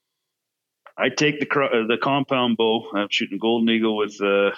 I 0.98 1.10
take 1.10 1.40
the 1.40 1.48
uh, 1.50 1.88
the 1.88 1.98
compound 2.02 2.58
bow. 2.58 2.90
I'm 2.94 3.08
shooting 3.10 3.38
golden 3.40 3.70
eagle 3.70 3.98
with 3.98 4.22
uh, 4.22 4.52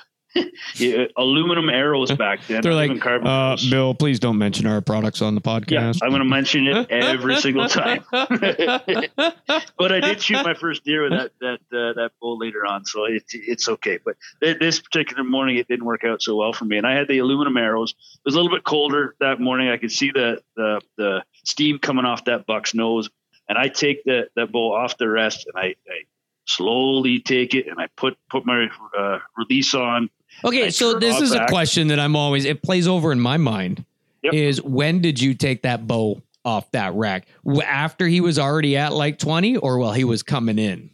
yeah, 0.75 1.05
aluminum 1.17 1.69
arrows 1.69 2.11
back 2.11 2.45
then. 2.47 2.61
They're 2.61 2.73
like, 2.73 2.99
carbon 2.99 3.27
uh. 3.27 3.57
Bill, 3.69 3.93
please 3.93 4.19
don't 4.19 4.37
mention 4.37 4.65
our 4.67 4.81
products 4.81 5.21
on 5.21 5.35
the 5.35 5.41
yeah, 5.43 5.59
podcast. 5.59 5.99
I'm 6.01 6.09
going 6.09 6.21
to 6.21 6.25
mention 6.25 6.67
it 6.67 6.87
every 6.89 7.35
single 7.37 7.67
time. 7.67 8.03
but 8.11 9.91
I 9.91 9.99
did 9.99 10.21
shoot 10.21 10.43
my 10.43 10.53
first 10.53 10.83
deer 10.83 11.03
with 11.03 11.11
that 11.11 11.31
that 11.41 11.59
uh, 11.77 11.93
that 11.93 12.11
bull 12.19 12.37
later 12.37 12.65
on, 12.65 12.85
so 12.85 13.05
it's 13.05 13.33
it's 13.33 13.67
okay. 13.67 13.99
But 14.03 14.15
th- 14.41 14.59
this 14.59 14.79
particular 14.79 15.23
morning, 15.23 15.57
it 15.57 15.67
didn't 15.67 15.85
work 15.85 16.03
out 16.03 16.21
so 16.21 16.35
well 16.35 16.53
for 16.53 16.65
me, 16.65 16.77
and 16.77 16.87
I 16.87 16.93
had 16.93 17.07
the 17.07 17.19
aluminum 17.19 17.57
arrows. 17.57 17.91
It 17.91 18.21
was 18.25 18.35
a 18.35 18.37
little 18.37 18.55
bit 18.55 18.63
colder 18.63 19.15
that 19.19 19.39
morning. 19.39 19.69
I 19.69 19.77
could 19.77 19.91
see 19.91 20.11
the 20.11 20.41
the, 20.55 20.81
the 20.97 21.23
steam 21.43 21.79
coming 21.79 22.05
off 22.05 22.25
that 22.25 22.45
buck's 22.45 22.73
nose, 22.73 23.09
and 23.49 23.57
I 23.57 23.67
take 23.67 24.03
the 24.03 24.29
that 24.35 24.51
bull 24.51 24.73
off 24.73 24.97
the 24.97 25.09
rest, 25.09 25.47
and 25.47 25.61
I, 25.61 25.75
I 25.87 26.03
slowly 26.45 27.19
take 27.19 27.53
it, 27.53 27.67
and 27.67 27.79
I 27.79 27.87
put 27.97 28.17
put 28.29 28.45
my 28.45 28.67
uh, 28.97 29.19
release 29.37 29.73
on. 29.73 30.09
Okay, 30.43 30.65
I 30.65 30.69
so 30.69 30.97
this 30.99 31.21
is 31.21 31.33
a 31.33 31.45
question 31.47 31.87
that 31.89 31.99
I'm 31.99 32.15
always 32.15 32.45
it 32.45 32.61
plays 32.63 32.87
over 32.87 33.11
in 33.11 33.19
my 33.19 33.37
mind. 33.37 33.85
Yep. 34.23 34.33
Is 34.33 34.61
when 34.61 35.01
did 35.01 35.21
you 35.21 35.33
take 35.33 35.63
that 35.63 35.87
bow 35.87 36.21
off 36.45 36.69
that 36.71 36.93
rack? 36.93 37.27
After 37.65 38.07
he 38.07 38.21
was 38.21 38.37
already 38.39 38.77
at 38.77 38.93
like 38.93 39.17
20 39.19 39.57
or 39.57 39.77
while 39.79 39.93
he 39.93 40.03
was 40.03 40.23
coming 40.23 40.59
in? 40.59 40.89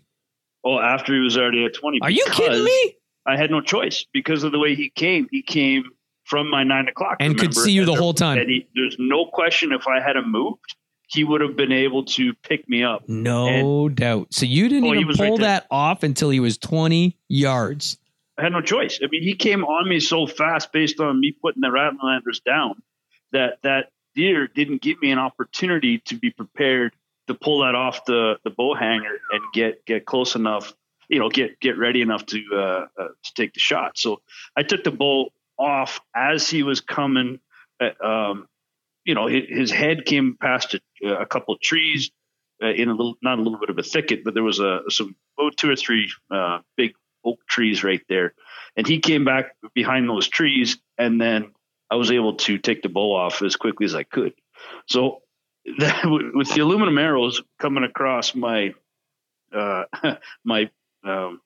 Oh, 0.64 0.80
after 0.80 1.14
he 1.14 1.20
was 1.20 1.38
already 1.38 1.64
at 1.66 1.74
twenty. 1.74 2.00
Are 2.02 2.10
you 2.12 2.26
kidding 2.32 2.64
me? 2.64 2.96
I 3.26 3.38
had 3.38 3.52
no 3.52 3.62
choice 3.62 4.06
because 4.14 4.44
of 4.44 4.52
the 4.52 4.60
way 4.60 4.76
he 4.76 4.90
came. 4.90 5.28
He 5.32 5.42
came 5.42 5.84
from 6.26 6.50
my 6.50 6.64
nine 6.64 6.88
o'clock 6.90 7.18
And 7.22 7.38
could 7.38 7.54
see 7.54 7.72
you 7.72 7.86
the 7.86 7.92
there- 7.94 8.02
whole 8.02 8.14
time. 8.14 8.38
And 8.40 8.50
he, 8.50 8.68
there's 8.76 8.96
no 9.00 9.26
question 9.26 9.72
if 9.72 9.88
I 9.88 10.02
had 10.02 10.16
him 10.18 10.30
moved, 10.32 10.76
he 11.08 11.24
would 11.24 11.40
have 11.40 11.56
been 11.56 11.72
able 11.72 12.04
to 12.06 12.34
pick 12.44 12.68
me 12.68 12.84
up. 12.84 13.08
No 13.08 13.88
doubt. 13.88 14.34
So 14.34 14.46
you 14.46 14.68
didn't 14.68 14.90
Oh, 14.90 14.94
even 14.94 15.08
right 15.16 15.30
pull 15.30 15.38
there. 15.38 15.48
that 15.48 15.68
off 15.72 16.04
until 16.04 16.30
he 16.30 16.42
was 16.42 16.58
20 16.58 17.18
yards. 17.30 17.98
I 18.38 18.44
had 18.44 18.52
no 18.52 18.62
choice. 18.62 19.00
I 19.04 19.08
mean, 19.08 19.24
he 19.24 19.34
came 19.34 19.64
on 19.64 19.90
me 19.90 20.00
so 20.00 20.28
fast 20.28 20.72
based 20.72 21.00
on 21.00 21.20
me 21.20 21.32
putting 21.32 21.62
the 21.62 21.70
Rattlanders 21.70 22.44
down 22.44 22.82
that 23.32 23.60
that 23.64 23.92
deer 24.16 24.48
didn't 24.48 24.82
give 24.82 25.02
me 25.02 25.12
an 25.12 25.20
opportunity 25.20 26.00
to 26.06 26.16
be 26.16 26.30
prepared 26.30 26.94
to 27.28 27.34
pull 27.34 27.60
that 27.60 27.76
off 27.76 28.06
the 28.06 28.38
the 28.44 28.50
bow 28.50 28.74
hanger 28.74 29.18
and 29.32 29.42
get 29.54 29.86
get 29.86 30.06
close 30.06 30.36
enough, 30.36 30.74
you 31.10 31.20
know, 31.20 31.30
get 31.30 31.60
get 31.60 31.78
ready 31.78 32.02
enough 32.02 32.26
to 32.28 32.44
uh, 32.54 32.86
uh, 33.00 33.08
to 33.24 33.34
take 33.36 33.54
the 33.54 33.60
shot. 33.60 33.98
So 33.98 34.22
I 34.56 34.64
took 34.64 34.84
the 34.84 34.92
bow 34.92 35.30
off 35.58 36.00
as 36.16 36.50
he 36.50 36.64
was 36.64 36.82
coming. 36.82 37.40
Uh, 37.80 38.06
um, 38.06 38.48
you 39.04 39.16
know, 39.16 39.28
his, 39.28 39.44
his 39.48 39.72
head 39.72 40.06
came 40.06 40.38
past 40.40 40.76
a, 40.76 41.08
a 41.08 41.26
couple 41.26 41.54
of 41.54 41.62
trees 41.62 42.12
uh, 42.62 42.68
in 42.68 42.90
a 42.90 42.94
little, 42.94 43.16
not 43.22 43.40
a 43.40 43.42
little 43.42 43.60
bit 43.60 43.70
of 43.70 43.78
a 43.78 43.84
thicket, 43.84 44.24
but 44.24 44.34
there 44.34 44.44
was 44.44 44.60
a 44.60 44.82
some 44.90 45.16
oh, 45.40 45.50
two 45.50 45.70
or 45.70 45.76
three 45.76 46.12
uh, 46.32 46.60
big 46.76 46.94
oak 47.28 47.40
trees 47.48 47.84
right 47.84 48.02
there. 48.10 48.34
And 48.76 48.88
he 48.88 49.00
came 49.00 49.26
back 49.26 49.56
behind 49.74 50.08
those 50.08 50.28
trees, 50.28 50.78
and 50.98 51.20
then 51.20 51.52
I 51.90 51.96
was 51.96 52.12
able 52.12 52.36
to 52.36 52.58
take 52.58 52.82
the 52.82 52.90
bow 52.90 53.16
off 53.16 53.42
as 53.42 53.56
quickly 53.56 53.86
as 53.86 53.96
I 53.96 54.04
could. 54.04 54.34
So 54.88 55.22
that, 55.80 56.04
with 56.34 56.54
the 56.54 56.62
aluminum 56.62 56.98
arrows 56.98 57.42
coming 57.60 57.84
across 57.84 58.36
my 58.36 58.74
uh, 59.54 59.84
my 60.44 60.70
um, 61.04 61.42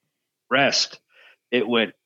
rest, 0.50 1.00
it 1.52 1.68
went. 1.68 1.94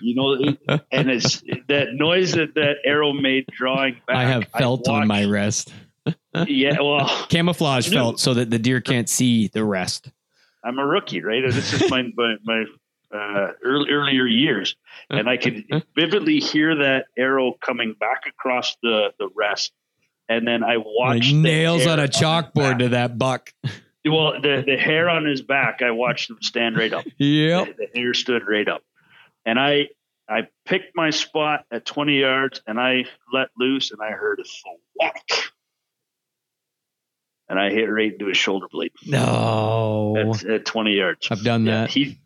You 0.00 0.14
know, 0.14 0.78
and 0.92 1.10
it's 1.10 1.42
that 1.68 1.88
noise 1.92 2.32
that 2.32 2.54
that 2.54 2.76
arrow 2.84 3.12
made 3.12 3.46
drawing 3.48 3.94
back. 4.06 4.16
I 4.16 4.24
have 4.24 4.44
felt 4.56 4.88
on 4.88 5.08
my 5.08 5.24
rest. 5.24 5.72
Yeah, 6.46 6.80
well, 6.80 7.08
Camouflage 7.28 7.88
felt 7.88 8.20
so 8.20 8.34
that 8.34 8.50
the 8.50 8.58
deer 8.58 8.80
can't 8.80 9.08
see 9.08 9.48
the 9.48 9.64
rest. 9.64 10.10
I'm 10.66 10.78
a 10.78 10.86
rookie, 10.86 11.22
right? 11.22 11.42
This 11.46 11.72
is 11.72 11.90
my 11.90 12.02
my, 12.16 12.34
my 12.44 12.64
uh, 13.16 13.52
early, 13.64 13.90
earlier 13.90 14.26
years, 14.26 14.76
and 15.08 15.28
I 15.28 15.36
could 15.36 15.64
vividly 15.94 16.40
hear 16.40 16.76
that 16.76 17.06
arrow 17.16 17.52
coming 17.52 17.94
back 17.98 18.24
across 18.28 18.76
the 18.82 19.12
the 19.18 19.28
rest, 19.34 19.72
and 20.28 20.46
then 20.46 20.64
I 20.64 20.78
watched 20.78 21.30
the 21.30 21.34
nails 21.34 21.86
on 21.86 22.00
a 22.00 22.08
chalkboard 22.08 22.54
back. 22.54 22.78
to 22.78 22.88
that 22.90 23.16
buck. 23.16 23.52
well, 24.04 24.40
the 24.40 24.64
the 24.66 24.76
hair 24.76 25.08
on 25.08 25.24
his 25.24 25.40
back, 25.40 25.82
I 25.82 25.92
watched 25.92 26.30
him 26.30 26.38
stand 26.42 26.76
right 26.76 26.92
up. 26.92 27.04
Yep. 27.18 27.76
The, 27.76 27.86
the 27.86 28.00
hair 28.00 28.12
stood 28.12 28.42
right 28.48 28.66
up, 28.66 28.82
and 29.44 29.58
I 29.60 29.88
I 30.28 30.48
picked 30.64 30.96
my 30.96 31.10
spot 31.10 31.64
at 31.70 31.84
20 31.84 32.18
yards, 32.18 32.60
and 32.66 32.80
I 32.80 33.04
let 33.32 33.48
loose, 33.56 33.92
and 33.92 34.00
I 34.02 34.10
heard 34.10 34.40
a 34.40 34.44
whack, 34.96 35.52
and 37.48 37.58
I 37.58 37.70
hit 37.70 37.84
right 37.84 38.12
into 38.12 38.26
his 38.26 38.36
shoulder 38.36 38.66
blade 38.70 38.92
No. 39.06 40.16
at, 40.34 40.44
at 40.44 40.64
20 40.66 40.92
yards. 40.92 41.28
I've 41.30 41.42
done 41.44 41.64
Yeah, 41.66 41.82
that. 41.82 41.90
he 41.90 42.18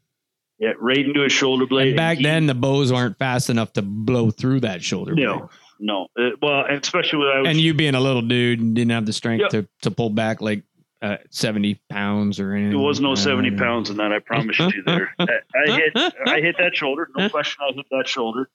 yeah 0.58 0.72
right 0.78 0.98
into 0.98 1.20
his 1.22 1.32
shoulder 1.32 1.66
blade. 1.66 1.88
And 1.88 1.96
back 1.96 2.18
he- 2.18 2.24
then, 2.24 2.46
the 2.46 2.54
bows 2.54 2.92
aren't 2.92 3.18
fast 3.18 3.50
enough 3.50 3.72
to 3.74 3.82
blow 3.82 4.30
through 4.30 4.60
that 4.60 4.82
shoulder. 4.82 5.14
blade. 5.14 5.24
no, 5.26 5.50
no. 5.78 6.06
Uh, 6.18 6.30
well, 6.42 6.64
and 6.66 6.82
especially 6.82 7.20
when 7.20 7.28
I 7.28 7.40
was 7.40 7.48
And 7.48 7.58
you 7.60 7.74
being 7.74 7.94
a 7.94 8.00
little 8.00 8.22
dude 8.22 8.60
and 8.60 8.74
didn't 8.74 8.90
have 8.92 9.06
the 9.06 9.12
strength 9.12 9.40
Yep. 9.42 9.50
to, 9.50 9.68
to 9.82 9.90
pull 9.90 10.10
back 10.10 10.40
like 10.40 10.64
uh, 11.02 11.16
70 11.30 11.80
pounds 11.88 12.38
or 12.40 12.52
anything. 12.52 12.70
There 12.72 12.78
was 12.78 13.00
no 13.00 13.14
70 13.14 13.56
pounds 13.56 13.88
in 13.88 13.96
that. 13.96 14.12
I 14.12 14.18
promise 14.18 14.58
you 14.58 14.82
there. 14.84 15.14
I, 15.18 15.26
I 15.66 15.70
hit, 15.70 16.14
I 16.26 16.40
hit 16.40 16.56
that 16.58 16.76
shoulder. 16.76 17.08
No 17.16 17.30
question. 17.30 17.62
I 17.66 17.72
hit 17.74 17.86
that 17.90 18.06
shoulder. 18.06 18.50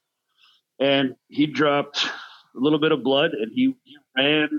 And 0.80 1.16
he 1.28 1.48
dropped 1.48 2.06
a 2.06 2.10
little 2.60 2.78
bit 2.80 2.92
of 2.92 3.02
blood 3.04 3.32
and 3.32 3.52
he, 3.52 3.74
he 3.84 3.98
ran 4.16 4.50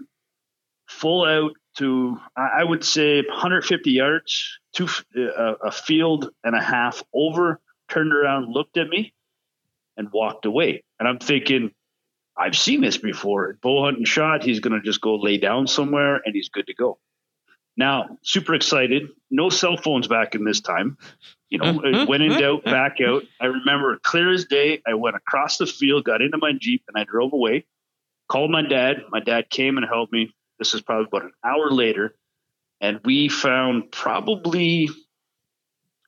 full 0.88 1.24
out 1.24 1.52
to, 1.78 2.18
I 2.36 2.64
would 2.64 2.84
say 2.84 3.22
150 3.22 3.90
yards, 3.90 4.58
two, 4.72 4.88
uh, 5.16 5.54
a 5.62 5.70
field 5.70 6.30
and 6.44 6.54
a 6.54 6.62
half 6.62 7.02
over, 7.14 7.60
turned 7.88 8.12
around, 8.12 8.52
looked 8.52 8.76
at 8.76 8.88
me 8.88 9.12
and 9.96 10.10
walked 10.12 10.46
away. 10.46 10.82
And 10.98 11.08
I'm 11.08 11.18
thinking, 11.18 11.72
I've 12.36 12.56
seen 12.56 12.80
this 12.80 12.98
before. 12.98 13.58
Bow 13.62 13.84
hunting 13.84 14.04
shot. 14.04 14.44
He's 14.44 14.60
going 14.60 14.78
to 14.78 14.84
just 14.84 15.00
go 15.00 15.16
lay 15.16 15.38
down 15.38 15.66
somewhere 15.66 16.16
and 16.24 16.34
he's 16.34 16.48
good 16.48 16.66
to 16.66 16.74
go. 16.74 16.98
Now, 17.76 18.18
super 18.22 18.54
excited. 18.54 19.08
No 19.30 19.50
cell 19.50 19.76
phones 19.76 20.08
back 20.08 20.34
in 20.34 20.44
this 20.44 20.60
time. 20.60 20.96
You 21.50 21.58
know, 21.58 21.80
it 21.84 22.08
when 22.08 22.22
in 22.22 22.38
doubt, 22.40 22.64
back 22.64 22.96
out. 23.06 23.22
I 23.40 23.46
remember 23.46 23.98
clear 24.02 24.32
as 24.32 24.46
day. 24.46 24.82
I 24.86 24.94
went 24.94 25.14
across 25.14 25.58
the 25.58 25.66
field, 25.66 26.04
got 26.04 26.22
into 26.22 26.38
my 26.38 26.52
Jeep, 26.58 26.82
and 26.88 27.00
I 27.00 27.04
drove 27.04 27.32
away. 27.32 27.66
Called 28.28 28.50
my 28.50 28.62
dad. 28.62 29.02
My 29.10 29.20
dad 29.20 29.50
came 29.50 29.76
and 29.76 29.86
helped 29.86 30.12
me. 30.12 30.34
This 30.58 30.74
is 30.74 30.80
probably 30.80 31.06
about 31.06 31.24
an 31.24 31.32
hour 31.44 31.70
later. 31.70 32.16
And 32.80 33.00
we 33.04 33.28
found 33.28 33.90
probably 33.90 34.90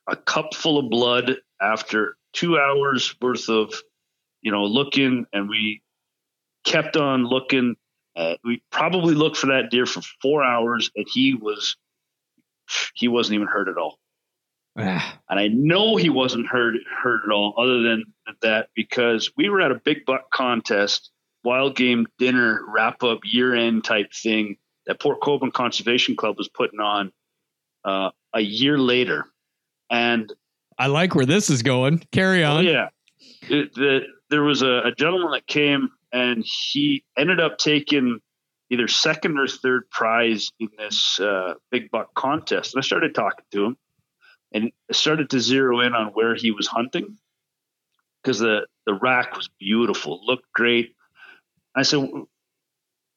a 0.07 0.15
cup 0.15 0.53
full 0.53 0.77
of 0.77 0.89
blood 0.89 1.37
after 1.61 2.15
two 2.33 2.57
hours 2.57 3.15
worth 3.21 3.49
of, 3.49 3.73
you 4.41 4.51
know, 4.51 4.65
looking. 4.65 5.25
And 5.33 5.49
we 5.49 5.81
kept 6.65 6.97
on 6.97 7.25
looking. 7.25 7.75
Uh, 8.15 8.35
we 8.43 8.61
probably 8.71 9.15
looked 9.15 9.37
for 9.37 9.47
that 9.47 9.69
deer 9.71 9.85
for 9.85 10.01
four 10.21 10.43
hours, 10.43 10.91
and 10.95 11.05
he 11.11 11.33
was 11.33 11.77
he 12.93 13.07
wasn't 13.07 13.35
even 13.35 13.47
hurt 13.47 13.67
at 13.67 13.77
all. 13.77 13.97
Ah, 14.77 15.19
And 15.29 15.39
I 15.39 15.47
know 15.47 15.95
he 15.95 16.09
wasn't 16.09 16.47
hurt 16.47 16.75
hurt 17.01 17.21
at 17.25 17.31
all, 17.31 17.53
other 17.57 17.81
than 17.81 18.05
that, 18.41 18.69
because 18.75 19.31
we 19.35 19.49
were 19.49 19.61
at 19.61 19.71
a 19.71 19.75
big 19.75 20.05
buck 20.05 20.29
contest, 20.31 21.11
wild 21.43 21.75
game 21.75 22.07
dinner 22.17 22.61
wrap 22.67 23.03
up 23.03 23.19
year 23.23 23.55
end 23.55 23.83
type 23.83 24.13
thing 24.13 24.57
that 24.85 24.99
Port 24.99 25.21
Colborne 25.21 25.51
Conservation 25.51 26.15
Club 26.15 26.37
was 26.37 26.49
putting 26.49 26.79
on 26.79 27.11
uh, 27.85 28.11
a 28.33 28.41
year 28.41 28.77
later, 28.77 29.25
and 29.89 30.31
I 30.77 30.87
like 30.87 31.15
where 31.15 31.25
this 31.25 31.49
is 31.49 31.61
going. 31.63 32.03
Carry 32.11 32.43
Oh 32.43 32.57
on. 32.57 32.65
yeah, 32.65 32.89
it, 33.43 33.73
the, 33.75 34.01
there 34.29 34.43
was 34.43 34.61
a, 34.61 34.81
a 34.85 34.91
gentleman 34.95 35.31
that 35.31 35.47
came 35.47 35.89
and 36.11 36.43
he 36.45 37.03
ended 37.17 37.39
up 37.39 37.57
taking 37.57 38.19
either 38.69 38.87
second 38.87 39.37
or 39.39 39.47
third 39.47 39.89
prize 39.89 40.51
in 40.59 40.69
this 40.77 41.19
uh, 41.19 41.53
big 41.71 41.89
buck 41.91 42.13
contest. 42.13 42.73
And 42.73 42.81
I 42.81 42.85
started 42.85 43.15
talking 43.15 43.45
to 43.51 43.65
him, 43.65 43.77
and 44.51 44.71
I 44.89 44.93
started 44.93 45.29
to 45.31 45.39
zero 45.39 45.79
in 45.81 45.93
on 45.93 46.07
where 46.07 46.35
he 46.35 46.51
was 46.51 46.67
hunting 46.67 47.17
because 48.21 48.39
the 48.39 48.67
the 48.85 48.93
rack 48.93 49.35
was 49.35 49.49
beautiful, 49.59 50.19
looked 50.25 50.51
great. 50.53 50.95
I 51.75 51.83
said. 51.83 52.09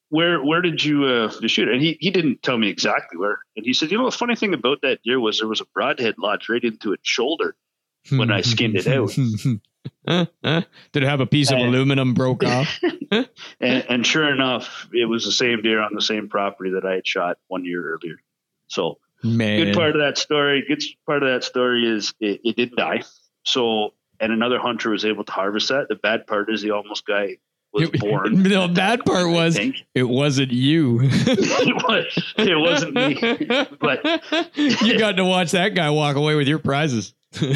Where 0.09 0.45
where 0.45 0.61
did 0.61 0.85
you 0.85 1.07
uh, 1.07 1.31
shoot? 1.47 1.69
it?" 1.69 1.73
And 1.73 1.81
he, 1.81 1.97
he 1.99 2.11
didn't 2.11 2.43
tell 2.43 2.59
me 2.59 2.69
exactly 2.69 3.19
where. 3.19 3.39
And 3.57 3.65
he 3.65 3.73
said, 3.73 3.91
you 3.91 3.97
know, 3.97 4.05
the 4.05 4.15
funny 4.15 4.37
thing 4.37 4.53
about 4.53 4.83
that 4.83 4.99
deer 5.03 5.19
was 5.19 5.39
there 5.39 5.49
was 5.49 5.63
a 5.63 5.67
broadhead 5.73 6.17
lodged 6.19 6.51
right 6.51 6.63
into 6.63 6.93
its 6.93 7.09
shoulder. 7.09 7.57
when 8.11 8.31
I 8.31 8.43
skinned 8.43 8.77
it 8.77 8.87
out. 8.87 9.11
Did 10.07 11.03
it 11.03 11.03
have 11.03 11.21
a 11.21 11.27
piece 11.27 11.51
of 11.51 11.59
Uh, 11.59 11.65
aluminum 11.65 12.15
broke 12.15 12.45
off? 12.45 12.79
and, 13.11 13.27
and 13.61 14.07
sure 14.07 14.33
enough, 14.33 14.89
it 14.93 15.07
was 15.07 15.25
the 15.25 15.33
same 15.33 15.63
deer 15.63 15.81
on 15.81 15.95
the 15.95 16.03
same 16.03 16.29
property 16.29 16.71
that 16.71 16.85
I 16.85 16.95
had 16.97 17.07
shot 17.07 17.39
one 17.49 17.65
year 17.65 17.83
earlier. 17.95 18.17
So 18.69 18.99
Man. 19.23 19.65
good 19.65 19.75
part 19.75 19.91
of 19.91 20.01
that 20.01 20.19
story. 20.19 20.65
Good 20.67 20.83
part 21.07 21.23
of 21.23 21.29
that 21.29 21.45
story 21.45 21.87
is 21.87 22.15
it, 22.21 22.41
it 22.45 22.57
did 22.57 22.75
die. 22.77 23.03
So 23.45 23.95
and 24.21 24.33
another 24.33 24.59
hunter 24.59 24.91
was 24.91 25.05
able 25.05 25.25
to 25.25 25.33
harvest 25.33 25.69
that. 25.69 25.89
The 25.89 25.97
bad 25.97 26.27
part 26.27 26.53
is 26.53 26.63
the 26.63 26.71
almost 26.71 27.07
guy 27.07 27.37
was 27.73 27.89
It- 27.89 28.01
born. 28.01 28.43
the 28.43 28.71
bad 28.75 29.05
part 29.05 29.29
was 29.31 29.59
it 29.95 30.03
wasn't 30.03 30.53
you. 30.53 31.01
it 31.03 31.83
was 31.89 32.35
it 32.37 32.59
wasn't 32.59 32.95
me. 32.95 33.15
But 33.81 34.05
you 34.57 34.99
got 34.99 35.17
to 35.17 35.25
watch 35.25 35.53
that 35.53 35.75
guy 35.75 35.91
walk 35.91 36.17
away 36.17 36.35
with 36.35 36.49
your 36.49 36.59
prizes. 36.59 37.15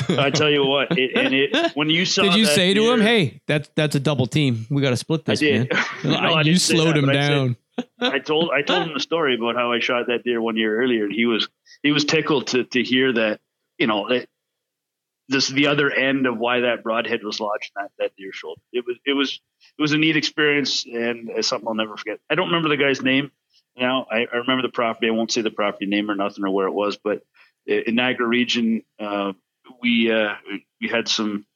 I 0.08 0.30
tell 0.30 0.48
you 0.48 0.64
what, 0.64 0.96
it, 0.96 1.10
and 1.14 1.34
it 1.34 1.72
when 1.76 1.90
you 1.90 2.06
saw 2.06 2.22
Did 2.22 2.34
you 2.36 2.46
that 2.46 2.54
say 2.54 2.72
to 2.72 2.92
him, 2.94 3.00
"Hey, 3.02 3.42
that's 3.46 3.68
that's 3.74 3.94
a 3.94 4.00
double 4.00 4.26
team. 4.26 4.66
We 4.70 4.80
got 4.80 4.90
to 4.90 4.96
split 4.96 5.20
I 5.26 5.32
this, 5.32 5.40
did. 5.40 5.70
man." 5.72 5.84
No, 6.04 6.14
I 6.14 6.40
you 6.42 6.56
slowed 6.56 6.88
that, 6.94 6.96
him 6.96 7.06
but 7.06 7.16
I 7.16 7.20
said- 7.20 7.28
down. 7.28 7.56
I 8.00 8.18
told 8.20 8.50
I 8.52 8.62
told 8.62 8.84
him 8.88 8.94
the 8.94 9.00
story 9.00 9.34
about 9.36 9.54
how 9.54 9.70
I 9.72 9.80
shot 9.80 10.06
that 10.06 10.24
deer 10.24 10.40
one 10.40 10.56
year 10.56 10.80
earlier, 10.80 11.04
and 11.04 11.12
he 11.12 11.26
was 11.26 11.46
he 11.82 11.92
was 11.92 12.06
tickled 12.06 12.46
to 12.48 12.64
to 12.64 12.82
hear 12.82 13.12
that 13.12 13.38
you 13.76 13.86
know 13.86 14.08
that 14.08 14.28
this 15.28 15.48
the 15.48 15.66
other 15.66 15.90
end 15.90 16.26
of 16.26 16.38
why 16.38 16.60
that 16.60 16.82
broadhead 16.82 17.24
was 17.24 17.40
lodged 17.40 17.72
in 17.76 17.82
that 17.82 17.90
that 17.98 18.16
deer 18.16 18.32
shoulder. 18.32 18.60
It 18.72 18.84
was 18.86 18.96
it 19.04 19.12
was 19.12 19.40
it 19.78 19.82
was 19.82 19.92
a 19.92 19.98
neat 19.98 20.16
experience 20.16 20.84
and 20.86 21.30
it's 21.30 21.48
something 21.48 21.68
I'll 21.68 21.74
never 21.74 21.96
forget. 21.96 22.20
I 22.30 22.34
don't 22.34 22.46
remember 22.46 22.68
the 22.68 22.76
guy's 22.76 23.02
name 23.02 23.30
now. 23.76 24.06
I, 24.10 24.26
I 24.32 24.36
remember 24.36 24.62
the 24.62 24.72
property. 24.72 25.08
I 25.08 25.12
won't 25.12 25.32
say 25.32 25.42
the 25.42 25.50
property 25.50 25.86
name 25.86 26.10
or 26.10 26.14
nothing 26.14 26.44
or 26.44 26.50
where 26.50 26.68
it 26.68 26.72
was, 26.72 26.96
but 26.96 27.22
in 27.66 27.96
Niagara 27.96 28.26
region, 28.26 28.82
uh, 29.00 29.32
we 29.82 30.12
uh, 30.12 30.34
we 30.80 30.88
had 30.88 31.08
some 31.08 31.46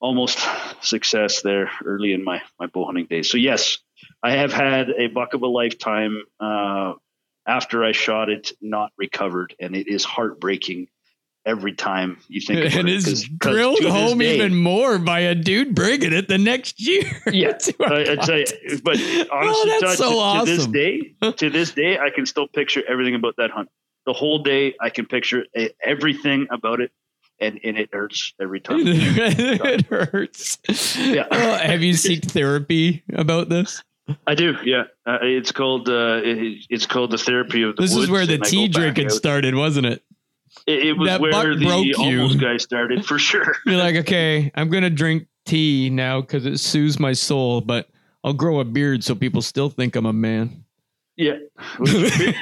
almost 0.00 0.38
success 0.80 1.42
there 1.42 1.70
early 1.84 2.12
in 2.12 2.24
my 2.24 2.42
my 2.58 2.66
bow 2.66 2.84
hunting 2.84 3.06
days. 3.06 3.30
So 3.30 3.38
yes, 3.38 3.78
I 4.22 4.32
have 4.32 4.52
had 4.52 4.90
a 4.90 5.08
buck 5.08 5.34
of 5.34 5.42
a 5.42 5.46
lifetime 5.48 6.22
uh, 6.40 6.94
after 7.46 7.84
I 7.84 7.92
shot 7.92 8.30
it, 8.30 8.52
not 8.60 8.92
recovered, 8.96 9.54
and 9.60 9.74
it 9.74 9.88
is 9.88 10.04
heartbreaking 10.04 10.88
every 11.44 11.72
time 11.74 12.18
you 12.28 12.40
think 12.40 12.60
and 12.74 12.88
it. 12.88 12.94
it's 12.94 13.06
'cause 13.06 13.24
drilled 13.54 13.82
home 13.84 14.18
day- 14.18 14.36
even 14.36 14.54
more 14.54 14.98
by 14.98 15.20
a 15.20 15.34
dude 15.34 15.74
bringing 15.74 16.12
it 16.12 16.28
the 16.28 16.38
next 16.38 16.80
year. 16.80 17.04
Yeah, 17.32 17.58
I, 17.80 18.16
tell 18.16 18.38
you, 18.38 18.46
but 18.84 18.96
honestly, 18.96 19.30
oh, 19.32 19.78
that's 19.80 19.98
so 19.98 20.10
to, 20.10 20.16
awesome. 20.16 20.46
to 20.46 20.56
this 20.56 20.66
day, 20.66 21.14
to 21.36 21.50
this 21.50 21.70
day, 21.72 21.98
I 21.98 22.10
can 22.10 22.26
still 22.26 22.46
picture 22.48 22.82
everything 22.88 23.14
about 23.14 23.36
that 23.38 23.50
hunt. 23.50 23.68
The 24.06 24.12
whole 24.12 24.42
day, 24.42 24.74
I 24.80 24.90
can 24.90 25.06
picture 25.06 25.44
e- 25.56 25.70
everything 25.84 26.46
about 26.50 26.80
it, 26.80 26.90
and, 27.40 27.58
and 27.64 27.78
it 27.78 27.90
hurts 27.92 28.34
every 28.40 28.60
time. 28.60 28.80
it 28.84 29.86
hurts. 29.86 30.58
Yeah. 30.98 31.26
Oh, 31.30 31.54
have 31.56 31.82
you 31.82 31.94
seeked 31.94 32.32
therapy 32.32 33.02
about 33.12 33.48
this? 33.48 33.82
I 34.26 34.34
do, 34.34 34.56
yeah. 34.64 34.84
Uh, 35.06 35.18
it's 35.22 35.52
called 35.52 35.88
uh, 35.88 36.20
it, 36.24 36.64
it's 36.68 36.86
called 36.86 37.12
the 37.12 37.18
therapy 37.18 37.62
of 37.62 37.76
the 37.76 37.82
This 37.82 37.94
is 37.94 38.10
where 38.10 38.26
the 38.26 38.38
tea 38.38 38.66
drinking 38.68 39.10
started, 39.10 39.54
wasn't 39.54 39.86
it? 39.86 40.02
It, 40.66 40.86
it 40.86 40.92
was 40.98 41.08
that 41.08 41.20
where 41.20 41.56
the 41.56 41.64
broke 41.64 41.84
you. 41.86 41.94
almost 41.98 42.40
guy 42.40 42.56
started 42.56 43.04
for 43.04 43.18
sure. 43.18 43.56
You're 43.66 43.76
like, 43.76 43.96
okay, 43.96 44.50
I'm 44.54 44.70
gonna 44.70 44.90
drink 44.90 45.26
tea 45.44 45.90
now 45.90 46.20
because 46.20 46.46
it 46.46 46.58
soothes 46.58 46.98
my 47.00 47.12
soul, 47.12 47.60
but 47.60 47.88
I'll 48.24 48.32
grow 48.32 48.60
a 48.60 48.64
beard 48.64 49.02
so 49.02 49.14
people 49.14 49.42
still 49.42 49.68
think 49.68 49.96
I'm 49.96 50.06
a 50.06 50.12
man. 50.12 50.64
Yeah. 51.16 51.36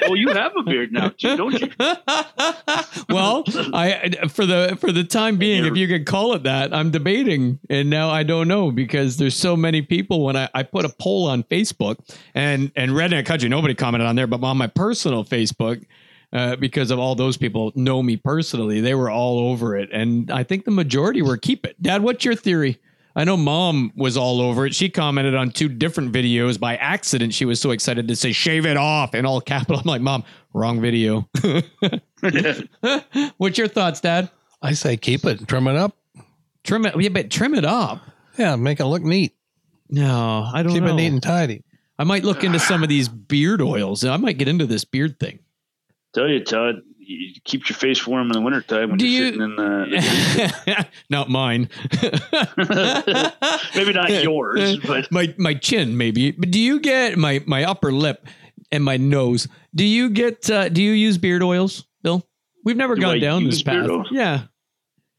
oh, 0.07 0.15
you 0.15 0.29
have 0.29 0.53
a 0.57 0.63
beard 0.63 0.93
now, 0.93 1.09
too, 1.09 1.37
don't 1.37 1.61
you? 1.61 1.69
well, 3.09 3.43
I 3.75 4.29
for 4.29 4.47
the 4.47 4.79
for 4.81 4.93
the 4.93 5.03
time 5.03 5.39
being, 5.39 5.65
if 5.65 5.77
you 5.77 5.89
could 5.89 6.07
call 6.07 6.35
it 6.35 6.45
that, 6.45 6.73
I'm 6.73 6.93
debating, 6.93 7.59
and 7.69 7.91
now 7.91 8.11
I 8.11 8.23
don't 8.23 8.47
know 8.47 8.71
because 8.71 9.17
there's 9.17 9.37
so 9.37 9.57
many 9.57 9.83
people. 9.83 10.25
When 10.25 10.37
I, 10.37 10.49
I 10.55 10.63
put 10.63 10.85
a 10.85 10.89
poll 10.89 11.27
on 11.27 11.43
Facebook 11.43 11.97
and 12.33 12.71
and 12.77 12.93
Redneck 12.93 13.27
Country, 13.27 13.49
nobody 13.49 13.75
commented 13.75 14.07
on 14.07 14.15
there, 14.15 14.29
but 14.29 14.43
on 14.45 14.57
my 14.57 14.69
personal 14.69 15.25
Facebook. 15.25 15.85
Uh, 16.33 16.55
because 16.55 16.93
of 16.93 16.99
all 17.01 17.17
those 17.17 17.37
people 17.37 17.73
know 17.75 18.03
me 18.03 18.17
personally, 18.17 18.81
they 18.81 18.95
were 18.95 19.11
all 19.11 19.39
over 19.51 19.77
it, 19.77 19.89
and 19.93 20.31
I 20.31 20.45
think 20.45 20.65
the 20.65 20.71
majority 20.71 21.23
were 21.23 21.37
keep 21.37 21.67
it. 21.67 21.81
Dad, 21.83 22.03
what's 22.03 22.25
your 22.25 22.37
theory? 22.37 22.79
I 23.17 23.25
know 23.25 23.37
mom 23.37 23.91
was 23.97 24.17
all 24.17 24.41
over 24.41 24.65
it. 24.65 24.75
She 24.75 24.89
commented 24.89 25.35
on 25.35 25.51
two 25.51 25.69
different 25.69 26.13
videos 26.13 26.61
by 26.61 26.77
accident. 26.77 27.35
She 27.35 27.45
was 27.45 27.61
so 27.61 27.73
excited 27.73 28.07
to 28.07 28.15
say 28.15 28.31
shave 28.31 28.65
it 28.65 28.77
off 28.77 29.17
in 29.17 29.27
all 29.27 29.41
capital. 29.41 29.81
I'm 29.81 29.85
like, 29.87 30.01
mom, 30.01 30.23
wrong 30.55 30.81
video. 30.81 31.29
What's 33.39 33.59
your 33.59 33.69
thoughts, 33.69 34.01
Dad? 34.01 34.31
I 34.63 34.73
say 34.75 34.97
keep 34.97 35.25
it, 35.25 35.49
trim 35.49 35.67
it 35.67 35.75
up. 35.77 35.97
Trim 36.63 36.87
it, 36.87 36.95
yeah, 37.01 37.09
but 37.09 37.31
trim 37.31 37.55
it 37.55 37.65
up. 37.65 38.03
Yeah, 38.39 38.55
make 38.57 38.79
it 38.79 38.85
look 38.87 39.03
neat. 39.03 39.35
No, 39.89 40.49
I 40.53 40.63
don't 40.63 40.73
Keep 40.73 40.85
know. 40.85 40.91
it 40.91 40.95
neat 40.95 41.09
and 41.13 41.23
tidy. 41.23 41.65
I 41.99 42.05
might 42.05 42.23
look 42.23 42.45
into 42.45 42.61
some 42.61 42.83
of 42.83 42.89
these 42.89 43.09
beard 43.09 43.61
oils. 43.61 44.05
I 44.05 44.17
might 44.17 44.39
get 44.39 44.47
into 44.49 44.67
this 44.67 44.85
beard 44.85 45.19
thing. 45.19 45.41
Tell 46.13 46.29
you, 46.29 46.43
Todd, 46.45 46.77
you 46.99 47.35
keep 47.45 47.69
your 47.69 47.77
face 47.77 48.05
warm 48.07 48.27
in 48.29 48.33
the 48.33 48.41
wintertime 48.41 48.89
when 48.91 48.99
Do 48.99 49.07
you're 49.07 49.27
you- 49.27 49.33
sitting 49.33 49.43
in 49.43 49.57
the. 49.57 50.87
Not 51.11 51.29
mine. 51.31 51.69
Maybe 53.75 53.93
not 53.93 54.11
yours, 54.23 54.79
but 54.87 55.11
my 55.13 55.33
my 55.39 55.55
chin 55.55 55.97
maybe. 55.97 56.33
But 56.33 56.51
do 56.51 56.59
you 56.61 56.81
get 56.81 57.17
my 57.19 57.43
my 57.47 57.65
upper 57.65 57.93
lip 57.93 58.27
and 58.73 58.83
my 58.85 58.97
nose? 58.97 59.49
Do 59.75 59.85
you 59.85 60.11
get 60.11 60.51
uh, 60.51 60.69
do 60.69 60.83
you 60.83 60.93
use 60.93 61.19
beard 61.19 61.43
oils, 61.43 61.85
Bill? 62.03 62.27
We've 62.65 62.77
never 62.77 62.95
Do 62.95 63.03
gone 63.03 63.17
I 63.17 63.19
down 63.19 63.45
this 63.45 63.63
path. 63.63 63.89
Yeah. 64.11 64.43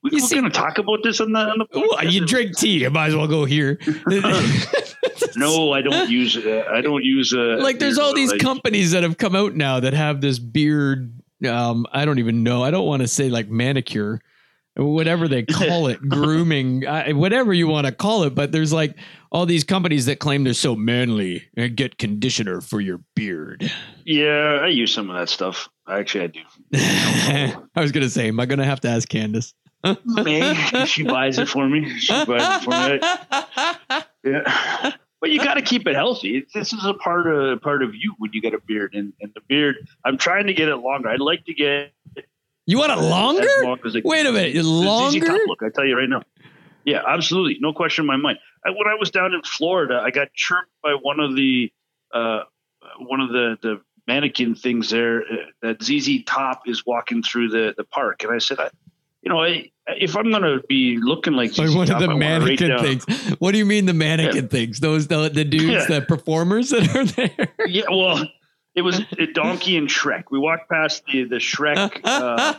we, 0.04 0.20
see- 0.20 0.36
going 0.36 0.50
to 0.52 0.56
talk 0.58 0.78
about 0.78 1.00
this 1.04 1.20
on 1.22 1.32
the. 1.32 1.40
On 1.40 1.58
the 1.60 1.66
Well, 1.74 2.06
you 2.06 2.26
drink 2.26 2.58
tea. 2.58 2.80
You 2.82 2.90
might 2.90 3.08
as 3.08 3.16
well 3.16 3.28
go 3.28 3.46
here. 3.46 3.80
No, 5.36 5.72
I 5.72 5.82
don't 5.82 6.10
use. 6.10 6.38
Uh, 6.38 6.66
I 6.72 6.82
don't 6.82 7.04
use. 7.04 7.34
Uh, 7.34 7.58
like 7.60 7.80
there's 7.80 7.98
all 7.98 8.14
these 8.14 8.34
companies 8.34 8.92
that 8.92 9.04
have 9.04 9.18
come 9.18 9.36
out 9.36 9.56
now 9.56 9.80
that 9.80 9.94
have 9.94 10.22
this 10.22 10.40
beard 10.40 11.22
um 11.48 11.88
i 11.92 12.06
don't 12.06 12.20
even 12.20 12.44
know 12.44 12.64
i 12.64 12.72
don't 12.72 12.86
want 12.86 13.02
to 13.02 13.08
say 13.08 13.30
like 13.30 13.50
manicure 13.50 14.22
whatever 14.76 15.28
they 15.28 15.44
call 15.52 15.88
it 15.88 16.00
grooming 16.08 16.88
I, 16.88 17.14
whatever 17.14 17.54
you 17.54 17.68
want 17.68 17.88
to 17.88 17.92
call 17.92 18.24
it 18.24 18.36
but 18.36 18.52
there's 18.52 18.72
like 18.72 18.96
all 19.32 19.46
these 19.46 19.64
companies 19.64 20.06
that 20.06 20.20
claim 20.20 20.44
they're 20.44 20.54
so 20.54 20.76
manly 20.76 21.48
and 21.58 21.76
get 21.76 21.98
conditioner 21.98 22.62
for 22.62 22.80
your 22.80 23.00
beard 23.16 23.72
Yeah, 24.06 24.60
I 24.62 24.68
use 24.68 24.94
some 24.94 25.10
of 25.10 25.18
that 25.18 25.30
stuff. 25.30 25.70
Actually, 25.88 26.24
I 26.24 26.28
do. 26.28 26.42
i 27.76 27.82
was 27.82 27.92
gonna 27.92 28.10
say 28.10 28.28
am 28.28 28.40
i 28.40 28.46
gonna 28.46 28.66
have 28.66 28.82
to 28.82 28.88
ask 28.88 29.10
candace 29.10 29.54
May 30.06 30.86
she 30.86 31.02
buys 31.04 31.40
it 31.40 31.50
for 31.50 31.68
me. 31.68 31.98
She 31.98 32.14
buys 32.14 32.62
it 32.62 33.00
for 33.90 33.96
me. 33.98 34.02
Yeah, 34.24 34.92
but 35.22 35.32
you 35.32 35.40
got 35.40 35.56
to 35.56 35.62
keep 35.62 35.88
it 35.88 35.96
healthy. 35.96 36.46
This 36.54 36.74
is 36.74 36.86
a 36.86 36.94
part 36.94 37.28
of 37.28 37.62
part 37.62 37.84
of 37.84 37.96
you 37.96 38.14
when 38.18 38.32
you 38.34 38.42
get 38.42 38.54
a 38.54 38.60
beard, 38.60 38.94
and, 38.94 39.14
and 39.22 39.32
the 39.34 39.42
beard. 39.48 39.76
I'm 40.06 40.18
trying 40.18 40.48
to 40.48 40.54
get 40.54 40.68
it 40.70 40.78
longer. 40.78 41.10
I'd 41.10 41.20
like 41.20 41.46
to 41.46 41.54
get 41.54 41.94
you 42.68 42.78
want 42.78 42.92
it 42.92 43.00
as 43.00 43.10
longer 43.10 43.48
long 43.64 43.80
as 43.86 43.96
it- 43.96 44.06
Wait 44.06 44.26
a 44.26 44.32
minute, 44.32 44.56
It's 44.56 44.60
easy 44.68 44.68
longer? 44.68 45.20
top 45.26 45.40
look. 45.48 45.64
I 45.64 45.70
tell 45.74 45.86
you 45.86 45.98
right 45.98 46.08
now. 46.10 46.22
Yeah, 46.86 47.02
absolutely, 47.08 47.58
no 47.60 47.74
question 47.74 48.04
in 48.04 48.08
my 48.08 48.16
mind. 48.18 48.40
I, 48.66 48.70
when 48.70 48.88
I 48.88 48.96
was 49.00 49.12
down 49.12 49.34
in 49.34 49.42
Florida, 49.44 50.02
I 50.04 50.10
got 50.12 50.34
chirped 50.34 50.72
by 50.82 50.94
one 51.00 51.20
of 51.20 51.36
the 51.36 51.72
uh, 52.14 52.42
one 53.00 53.20
of 53.22 53.30
the 53.30 53.58
the 53.62 53.82
mannequin 54.08 54.56
things 54.56 54.90
there. 54.90 55.22
Uh, 55.22 55.36
that 55.62 55.84
ZZ 55.84 56.24
Top 56.26 56.64
is 56.68 56.86
walking 56.86 57.24
through 57.24 57.50
the 57.50 57.74
the 57.78 57.84
park, 57.84 58.24
and 58.24 58.34
I 58.34 58.38
said, 58.40 58.60
I, 58.60 58.70
you 59.24 59.30
know, 59.30 59.44
if 59.88 60.16
I'm 60.18 60.30
going 60.32 60.42
to 60.44 60.62
be 60.68 60.98
looking 61.02 61.34
like 61.34 61.56
one 61.58 61.68
of 61.92 62.00
the 62.00 62.10
I 62.10 62.14
mannequin 62.16 62.70
down- 62.70 62.84
things 62.84 63.06
what 63.40 63.52
do 63.52 63.58
you 63.58 63.66
mean 63.66 63.86
the 63.86 63.94
mannequin 63.94 64.48
things 64.48 64.80
those 64.80 65.08
the, 65.08 65.30
the 65.30 65.44
dudes 65.46 65.86
Yeah. 65.90 66.00
the 66.00 66.02
performers 66.06 66.70
that 66.70 66.96
are 66.96 67.06
there 67.06 67.54
Yeah, 67.68 67.84
well, 67.92 68.26
it 68.74 68.84
was 68.84 69.02
a 69.20 69.26
donkey 69.28 69.76
and 69.76 69.90
Shrek. 69.90 70.26
We 70.32 70.40
walked 70.40 70.70
past 70.70 71.04
the 71.12 71.26
the 71.26 71.36
Shrek 71.38 72.00
uh, 72.06 72.54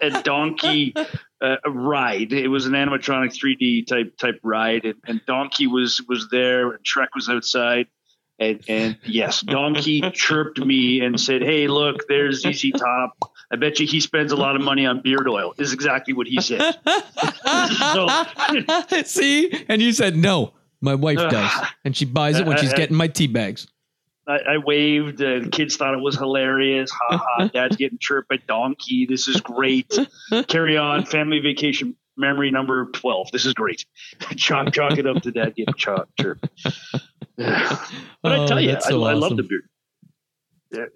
a 0.00 0.22
donkey 0.22 0.94
uh, 1.40 1.56
ride. 1.66 2.32
It 2.32 2.46
was 2.48 2.66
an 2.66 2.72
animatronic 2.74 3.34
3D 3.36 3.86
type 3.88 4.16
type 4.18 4.38
ride, 4.44 4.84
and, 4.84 4.94
and 5.06 5.20
Donkey 5.26 5.66
was 5.66 6.00
was 6.08 6.28
there, 6.30 6.70
and 6.70 6.84
Shrek 6.84 7.08
was 7.14 7.28
outside. 7.28 7.86
And, 8.38 8.62
and 8.68 8.98
yes, 9.04 9.40
Donkey 9.40 10.02
chirped 10.12 10.58
me 10.64 11.00
and 11.00 11.18
said, 11.18 11.42
"Hey, 11.42 11.66
look, 11.68 12.06
there's 12.08 12.42
ZZ 12.42 12.70
Top. 12.72 13.12
I 13.52 13.56
bet 13.56 13.78
you 13.80 13.86
he 13.86 14.00
spends 14.00 14.32
a 14.32 14.36
lot 14.36 14.56
of 14.56 14.62
money 14.62 14.86
on 14.86 15.00
beard 15.02 15.28
oil." 15.28 15.54
Is 15.58 15.72
exactly 15.72 16.14
what 16.14 16.26
he 16.26 16.40
said. 16.40 16.76
So- 17.94 18.08
See, 19.04 19.64
and 19.68 19.80
you 19.80 19.92
said 19.92 20.16
no. 20.16 20.52
My 20.80 20.94
wife 20.94 21.18
Uh, 21.18 21.28
does, 21.30 21.52
and 21.84 21.96
she 21.96 22.04
buys 22.04 22.38
it 22.38 22.46
when 22.46 22.58
she's 22.58 22.74
getting 22.74 22.96
my 22.96 23.06
tea 23.08 23.26
bags. 23.28 23.66
I, 24.28 24.38
I 24.54 24.58
waved. 24.58 25.18
The 25.18 25.48
kids 25.52 25.76
thought 25.76 25.94
it 25.94 26.00
was 26.00 26.16
hilarious. 26.16 26.90
Ha 26.90 27.16
ha! 27.24 27.46
Dad's 27.54 27.76
getting 27.76 27.98
chirped 27.98 28.28
by 28.28 28.36
donkey. 28.48 29.06
This 29.06 29.26
is 29.28 29.40
great. 29.40 29.96
Carry 30.48 30.76
on. 30.76 31.04
Family 31.06 31.38
vacation 31.38 31.96
memory 32.16 32.50
number 32.50 32.86
twelve. 32.92 33.30
This 33.32 33.46
is 33.46 33.54
great. 33.54 33.84
chalk 34.36 34.72
chalk 34.72 34.98
it 34.98 35.06
up 35.06 35.22
to 35.22 35.30
dad 35.30 35.54
getting 35.54 35.74
chalk 35.74 36.08
chirped. 36.20 36.48
but 37.36 37.46
I 38.32 38.36
Oh, 38.38 38.46
tell 38.46 38.60
you, 38.60 38.70
I, 38.70 38.72
that's 38.72 38.88
so 38.88 39.04
I 39.04 39.12
love 39.14 39.36
the 39.36 39.42
beard. 39.44 39.68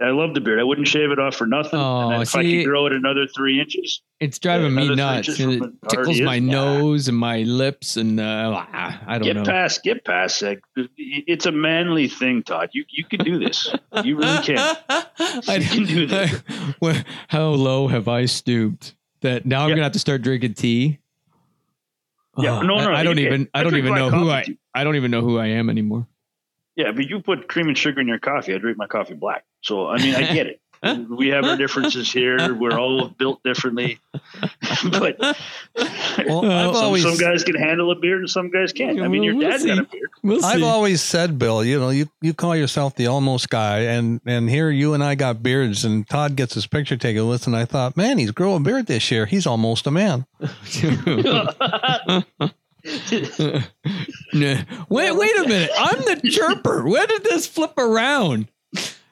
I 0.00 0.10
love 0.10 0.34
the 0.34 0.40
beard. 0.40 0.58
I 0.58 0.64
wouldn't 0.64 0.88
shave 0.88 1.10
it 1.10 1.18
off 1.20 1.36
for 1.36 1.46
nothing. 1.46 1.78
Oh, 1.78 2.10
and 2.10 2.22
if 2.22 2.34
I 2.34 2.42
see- 2.42 2.64
could 2.64 2.68
grow 2.68 2.86
it 2.86 2.92
another 2.92 3.26
three 3.28 3.60
inches, 3.60 4.02
It's 4.18 4.38
driving 4.38 4.74
me 4.74 4.94
nuts. 4.94 5.38
and 5.38 5.62
It 5.64 5.72
tickles 5.88 6.20
my 6.20 6.36
is- 6.36 6.42
nose 6.42 7.08
and 7.08 7.16
my 7.16 7.42
lips, 7.42 7.96
and 7.96 8.18
uh, 8.18 8.64
I 8.72 9.12
don't 9.18 9.22
get 9.22 9.36
know. 9.36 9.44
past, 9.44 9.82
get 9.84 10.04
past 10.04 10.40
that. 10.40 10.58
It's 10.96 11.46
a 11.46 11.52
manly 11.52 12.08
thing, 12.08 12.42
Todd. 12.42 12.70
You 12.72 12.84
you 12.90 13.04
can 13.04 13.20
do 13.24 13.38
this. 13.38 13.72
You 14.04 14.16
really 14.18 14.42
can. 14.42 14.58
I, 14.90 15.56
You 15.60 15.68
can 15.68 15.84
do 15.84 16.06
this. 16.06 16.42
Well, 16.80 17.00
How 17.28 17.48
low 17.50 17.86
have 17.88 18.08
I 18.08 18.24
stooped 18.26 18.94
that 19.20 19.46
now 19.46 19.62
I'm 19.62 19.68
Yeah. 19.68 19.74
gonna 19.76 19.84
have 19.84 19.92
to 19.92 19.98
start 20.00 20.22
drinking 20.22 20.54
tea? 20.54 20.98
Yeah, 22.38 22.58
Oh, 22.58 22.62
no, 22.62 22.78
no, 22.78 22.90
I, 22.90 23.00
I 23.00 23.02
don't 23.04 23.18
even. 23.18 23.48
I 23.54 23.60
I 23.60 23.62
don't 23.62 23.76
even 23.76 23.94
know 23.94 24.10
who 24.10 24.30
I. 24.30 24.44
I 24.74 24.82
don't 24.84 24.96
even 24.96 25.10
know 25.10 25.20
who 25.20 25.38
I 25.38 25.46
am 25.46 25.68
anymore. 25.70 26.06
Yeah, 26.76 26.92
but 26.92 27.08
you 27.08 27.20
put 27.20 27.48
cream 27.48 27.68
and 27.68 27.76
sugar 27.76 28.00
in 28.00 28.08
your 28.08 28.18
coffee. 28.18 28.54
I 28.54 28.58
drink 28.58 28.78
my 28.78 28.86
coffee 28.86 29.14
black. 29.14 29.44
So 29.62 29.88
I 29.88 29.98
mean, 29.98 30.14
I 30.14 30.32
get 30.32 30.46
it. 30.46 30.60
we 31.10 31.28
have 31.28 31.44
our 31.44 31.58
differences 31.58 32.10
here. 32.10 32.54
We're 32.54 32.78
all 32.78 33.08
built 33.08 33.42
differently. 33.42 33.98
but 34.90 35.18
Well, 35.20 35.34
Well, 36.42 36.74
some, 36.74 36.84
always 36.84 37.02
some 37.02 37.18
guys 37.18 37.44
can 37.44 37.54
handle 37.54 37.90
a 37.90 37.96
beard 37.96 38.20
and 38.20 38.30
some 38.30 38.50
guys 38.50 38.72
can't. 38.72 38.98
I 39.02 39.08
mean, 39.08 39.22
your 39.22 39.34
We'll 39.36 39.50
dad 39.50 39.60
see. 39.60 39.66
got 39.68 39.78
a 39.78 39.82
beard. 39.82 40.08
We'll 40.22 40.42
I've 40.42 40.60
see. 40.60 40.64
always 40.64 41.02
said, 41.02 41.38
Bill, 41.38 41.62
you 41.62 41.78
know, 41.78 41.90
you, 41.90 42.08
you 42.22 42.32
call 42.32 42.56
yourself 42.56 42.94
the 42.94 43.08
almost 43.08 43.50
guy, 43.50 43.80
and 43.80 44.22
and 44.24 44.48
here 44.48 44.70
you 44.70 44.94
and 44.94 45.04
I 45.04 45.16
got 45.16 45.42
beards, 45.42 45.84
and 45.84 46.08
Todd 46.08 46.34
gets 46.34 46.54
his 46.54 46.66
picture 46.66 46.96
taken 46.96 47.28
with, 47.28 47.46
and 47.46 47.54
I 47.54 47.66
thought, 47.66 47.94
man, 47.98 48.16
he's 48.16 48.30
growing 48.30 48.62
a 48.62 48.64
beard 48.64 48.86
this 48.86 49.10
year. 49.10 49.26
He's 49.26 49.46
almost 49.46 49.86
a 49.86 49.90
man. 49.90 50.24
Wait, 54.32 55.12
wait 55.12 55.38
a 55.38 55.48
minute. 55.48 55.70
I'm 55.76 55.98
the 55.98 56.20
chirper. 56.24 56.88
When 56.88 57.06
did 57.08 57.24
this 57.24 57.46
flip 57.46 57.76
around? 57.76 58.48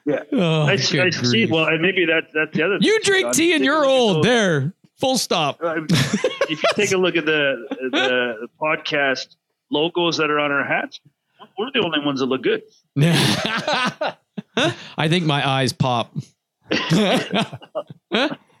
Yeah. 0.05 0.23
Oh, 0.31 0.61
I, 0.63 0.71
I 0.71 0.75
see. 0.77 1.45
Well, 1.45 1.65
and 1.65 1.81
maybe 1.81 2.05
that 2.05 2.29
that's 2.33 2.55
the 2.55 2.63
other. 2.63 2.77
you 2.79 2.93
thing, 2.93 3.03
drink 3.03 3.25
John. 3.25 3.33
tea 3.33 3.53
and 3.53 3.63
you're 3.63 3.85
old. 3.85 4.23
There. 4.23 4.73
Full 4.97 5.17
stop. 5.17 5.59
Uh, 5.63 5.81
if 5.89 6.49
you 6.49 6.57
take 6.75 6.91
a 6.91 6.97
look 6.97 7.15
at 7.15 7.25
the, 7.25 7.67
the 7.91 8.47
podcast 8.59 9.35
logos 9.71 10.17
that 10.17 10.29
are 10.29 10.39
on 10.39 10.51
our 10.51 10.65
hats, 10.65 10.99
we're 11.57 11.71
the 11.73 11.81
only 11.83 11.99
ones 12.03 12.19
that 12.19 12.25
look 12.25 12.43
good. 12.43 12.63
I 14.97 15.07
think 15.07 15.25
my 15.25 15.47
eyes 15.47 15.71
pop. 15.73 16.13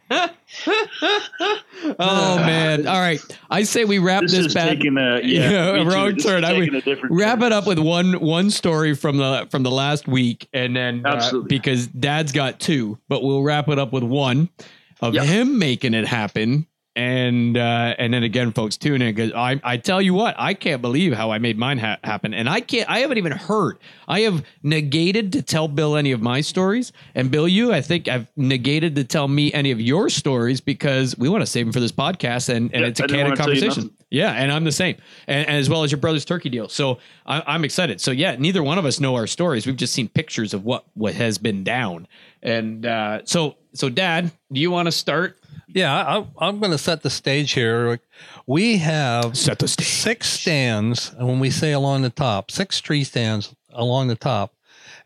oh 1.99 2.35
man! 2.37 2.87
All 2.87 2.99
right, 2.99 3.19
I 3.49 3.63
say 3.63 3.85
we 3.85 3.99
wrap 3.99 4.21
This, 4.23 4.31
this, 4.31 4.45
is 4.47 4.53
bad. 4.53 4.69
taking 4.69 4.97
a 4.97 5.19
Yeah, 5.23 5.49
yeah, 5.51 5.69
a 5.69 5.73
me 5.73 5.83
too. 5.83 5.89
wrong 5.89 6.07
This 6.15 6.17
is 6.17 6.23
turn. 6.25 6.43
I 6.45 6.49
taking 6.53 6.73
would 6.73 6.81
a 6.83 6.85
different 6.85 7.15
wrap 7.15 7.41
it 7.41 7.51
up 7.51 7.67
with 7.67 7.79
one 7.79 8.13
one 8.19 8.49
story 8.49 8.95
from 8.95 9.17
the 9.17 9.47
from 9.51 9.63
the 9.63 9.71
last 9.71 10.07
week, 10.07 10.47
and 10.53 10.75
then 10.75 11.05
uh, 11.05 11.31
because 11.47 11.87
Dad's 11.87 12.31
got 12.31 12.59
two, 12.59 12.97
but 13.07 13.23
we'll 13.23 13.43
wrap 13.43 13.67
it 13.69 13.77
up 13.79 13.91
with 13.93 14.03
one 14.03 14.49
of 15.01 15.13
Yeah. 15.13 15.23
him 15.23 15.59
making 15.59 15.93
it 15.93 16.05
happen. 16.07 16.65
And 16.99 17.55
uh, 17.55 17.95
and 17.97 18.13
then 18.13 18.23
again, 18.23 18.51
folks, 18.51 18.75
tune 18.75 19.01
in 19.01 19.15
because 19.15 19.31
I 19.31 19.61
I 19.63 19.77
tell 19.77 20.01
you 20.01 20.13
what, 20.13 20.35
I 20.37 20.53
can't 20.53 20.81
believe 20.81 21.13
how 21.13 21.31
I 21.31 21.37
made 21.37 21.57
mine 21.57 21.77
ha- 21.77 21.95
happen, 22.03 22.33
and 22.33 22.49
I 22.49 22.59
can't. 22.59 22.89
I 22.89 22.99
haven't 22.99 23.17
even 23.17 23.31
heard. 23.31 23.77
I 24.09 24.19
have 24.21 24.43
negated 24.63 25.31
to 25.31 25.41
tell 25.41 25.69
Bill 25.69 25.95
any 25.95 26.11
of 26.11 26.21
my 26.21 26.41
stories, 26.41 26.91
and 27.15 27.31
Bill, 27.31 27.47
you, 27.47 27.71
I 27.71 27.79
think 27.79 28.09
I've 28.09 28.27
negated 28.35 28.97
to 28.97 29.05
tell 29.05 29.29
me 29.29 29.53
any 29.53 29.71
of 29.71 29.79
your 29.79 30.09
stories 30.09 30.59
because 30.59 31.17
we 31.17 31.29
want 31.29 31.41
to 31.41 31.45
save 31.45 31.67
them 31.67 31.71
for 31.71 31.79
this 31.79 31.93
podcast, 31.93 32.49
and 32.49 32.69
and 32.73 32.81
Yeah, 32.81 32.89
it's 32.89 32.99
a 32.99 33.03
candid 33.07 33.23
wanna 33.23 33.35
tell 33.37 33.53
you 33.53 33.61
conversation. 33.61 33.95
Yeah, 34.09 34.33
and 34.33 34.51
I'm 34.51 34.65
the 34.65 34.71
same, 34.73 34.97
and, 35.25 35.47
and 35.47 35.55
as 35.55 35.69
well 35.69 35.83
as 35.83 35.91
your 35.93 36.01
brother's 36.01 36.25
turkey 36.25 36.49
deal. 36.49 36.67
So 36.67 36.99
I, 37.25 37.41
I'm 37.47 37.63
excited. 37.63 38.01
So 38.01 38.11
yeah, 38.11 38.35
neither 38.37 38.61
one 38.61 38.77
of 38.77 38.83
us 38.83 38.99
know 38.99 39.15
our 39.15 39.27
stories. 39.27 39.65
We've 39.65 39.77
just 39.77 39.93
seen 39.93 40.09
pictures 40.09 40.53
of 40.53 40.65
what 40.65 40.83
what 40.95 41.13
has 41.13 41.37
been 41.37 41.63
down, 41.63 42.09
and 42.43 42.85
uh, 42.85 43.21
so 43.23 43.55
so 43.71 43.87
Dad, 43.87 44.33
do 44.51 44.59
you 44.59 44.69
want 44.69 44.87
to 44.87 44.91
start? 44.91 45.38
Yeah, 45.73 45.93
I, 45.95 46.27
I'm 46.47 46.59
going 46.59 46.71
to 46.71 46.77
set 46.77 47.03
the 47.03 47.09
stage 47.09 47.51
here. 47.53 47.99
We 48.47 48.77
have 48.77 49.37
Set 49.37 49.59
the 49.59 49.67
stage. 49.67 49.87
six 49.87 50.27
stands, 50.27 51.13
and 51.17 51.27
when 51.27 51.39
we 51.39 51.49
say 51.51 51.71
along 51.71 52.01
the 52.01 52.09
top, 52.09 52.49
six 52.51 52.81
tree 52.81 53.03
stands 53.03 53.53
along 53.71 54.07
the 54.07 54.15
top, 54.15 54.53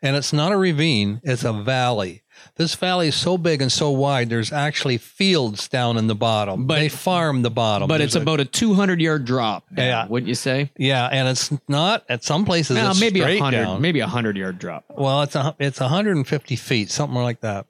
and 0.01 0.15
it's 0.15 0.31
not 0.33 0.51
a 0.51 0.57
ravine; 0.57 1.19
it's 1.23 1.43
a 1.43 1.51
valley. 1.53 2.21
This 2.55 2.75
valley 2.75 3.07
is 3.07 3.15
so 3.15 3.37
big 3.37 3.61
and 3.61 3.71
so 3.71 3.89
wide. 3.89 4.29
There's 4.29 4.51
actually 4.51 4.97
fields 4.97 5.67
down 5.69 5.97
in 5.97 6.07
the 6.07 6.15
bottom. 6.15 6.65
But- 6.67 6.79
they 6.79 6.89
farm 6.89 7.41
the 7.41 7.49
bottom, 7.51 7.87
But 7.87 7.99
There's 7.99 8.09
it's 8.09 8.15
a- 8.15 8.21
about 8.21 8.39
a 8.41 8.45
200 8.45 8.99
yard 9.01 9.23
drop. 9.25 9.63
Yeah. 9.75 10.07
wouldn't 10.07 10.27
you 10.27 10.35
say? 10.35 10.71
yeah, 10.77 11.07
and 11.07 11.27
it's 11.27 11.51
not 11.67 12.03
at 12.09 12.23
some 12.23 12.43
places. 12.45 12.77
Well, 12.77 12.91
it's 12.91 12.99
maybe 13.01 13.21
a 13.21 13.37
hundred, 13.39 13.79
maybe 13.79 13.99
a 14.01 14.07
hundred 14.07 14.37
yard 14.37 14.59
drop. 14.59 14.85
Well, 14.89 15.21
it's 15.23 15.35
a 15.35 15.55
it's 15.59 15.79
150 15.79 16.55
feet, 16.55 16.89
something 16.91 17.21
like 17.21 17.41
that, 17.41 17.65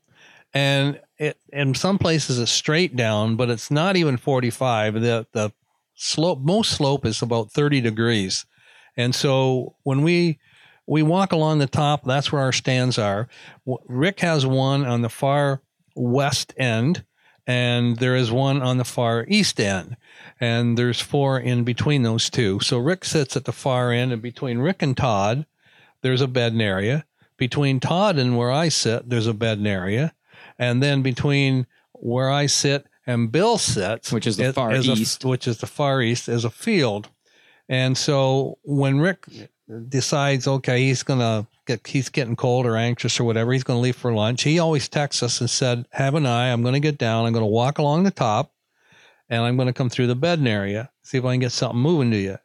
and 0.54 1.00
it 1.18 1.38
in 1.52 1.76
some 1.76 1.98
places 1.98 2.40
it's 2.40 2.52
straight 2.52 2.96
down, 2.96 3.36
but 3.36 3.50
it's 3.50 3.70
not 3.70 3.96
even 3.96 4.18
45. 4.18 4.96
The 4.96 5.28
the 5.32 5.52
slope 5.96 6.40
most 6.40 6.72
slope 6.72 7.06
is 7.06 7.22
about 7.22 7.52
30 7.52 7.82
degrees, 7.82 8.46
and 8.98 9.14
so 9.14 9.76
when 9.84 10.02
we 10.02 10.40
we 10.86 11.02
walk 11.02 11.32
along 11.32 11.60
the 11.60 11.68
top, 11.68 12.04
that's 12.04 12.32
where 12.32 12.42
our 12.42 12.52
stands 12.52 12.98
are. 12.98 13.28
Rick 13.88 14.20
has 14.20 14.46
one 14.46 14.86
on 14.86 15.02
the 15.02 15.10
far 15.10 15.62
west 15.96 16.54
end, 16.58 17.06
and 17.48 17.98
there 17.98 18.16
is 18.16 18.32
one 18.32 18.62
on 18.62 18.78
the 18.78 18.84
far 18.84 19.26
east 19.28 19.60
end, 19.60 19.96
and 20.40 20.78
there's 20.78 21.00
four 21.00 21.40
in 21.40 21.64
between 21.64 22.04
those 22.04 22.30
two. 22.30 22.60
So 22.60 22.78
Rick 22.78 23.06
sits 23.06 23.38
at 23.38 23.46
the 23.46 23.52
far 23.52 23.92
end, 23.92 24.12
and 24.12 24.22
between 24.22 24.60
Rick 24.60 24.82
and 24.82 24.96
Todd, 24.96 25.46
there's 26.02 26.22
a 26.22 26.28
bedding 26.28 26.62
area. 26.62 27.06
Between 27.38 27.80
Todd 27.80 28.18
and 28.18 28.38
where 28.38 28.52
I 28.52 28.70
sit, 28.70 29.10
there's 29.10 29.28
a 29.28 29.34
bedding 29.34 29.68
area, 29.68 30.14
and 30.64 30.82
then 30.82 31.02
between 31.02 31.68
where 31.94 32.30
I 32.30 32.46
sit 32.48 32.86
and 33.06 33.32
Bill 33.32 33.58
sits, 33.58 34.12
Which 34.12 34.28
is 34.28 34.38
the 34.38 34.46
it- 34.50 34.56
far 34.56 34.72
a- 34.72 34.80
east. 34.82 35.26
which 35.26 35.48
is 35.48 35.58
the 35.58 35.68
far 35.68 36.02
east, 36.02 36.28
is 36.30 36.46
a 36.46 36.50
field. 36.50 37.10
And 37.70 37.98
so 37.98 38.58
when 38.64 39.00
Rick 39.00 39.26
decides, 39.90 40.48
okay, 40.48 40.84
he's 40.84 41.04
gonna 41.04 41.48
get, 41.66 41.88
he's 41.88 42.10
getting 42.10 42.36
cold 42.36 42.66
or 42.66 42.76
anxious 42.76 43.20
or 43.20 43.24
whatever, 43.24 43.54
he's 43.54 43.64
gonna 43.64 43.80
leave 43.80 43.96
for 43.96 44.14
lunch. 44.14 44.44
He 44.44 44.60
always 44.60 44.88
texts 44.90 45.24
us 45.24 45.40
and 45.42 45.50
said, 45.50 45.86
"Have 45.92 46.16
an 46.16 46.26
eye. 46.26 46.52
I'm 46.52 46.62
gonna 46.64 46.80
get 46.82 46.98
down. 46.98 47.26
I'm 47.26 47.34
gonna 47.34 47.46
walk 47.48 47.78
along 47.78 48.04
the 48.04 48.12
top, 48.12 48.54
and 49.30 49.42
I'm 49.42 49.56
gonna 49.58 49.74
come 49.74 49.90
through 49.90 50.08
the 50.08 50.16
bedding 50.16 50.48
area, 50.48 50.90
see 51.04 51.18
if 51.18 51.26
I 51.26 51.34
can 51.34 51.40
get 51.40 51.52
something 51.54 51.80
moving 51.80 52.12
to 52.12 52.18
you." 52.18 52.38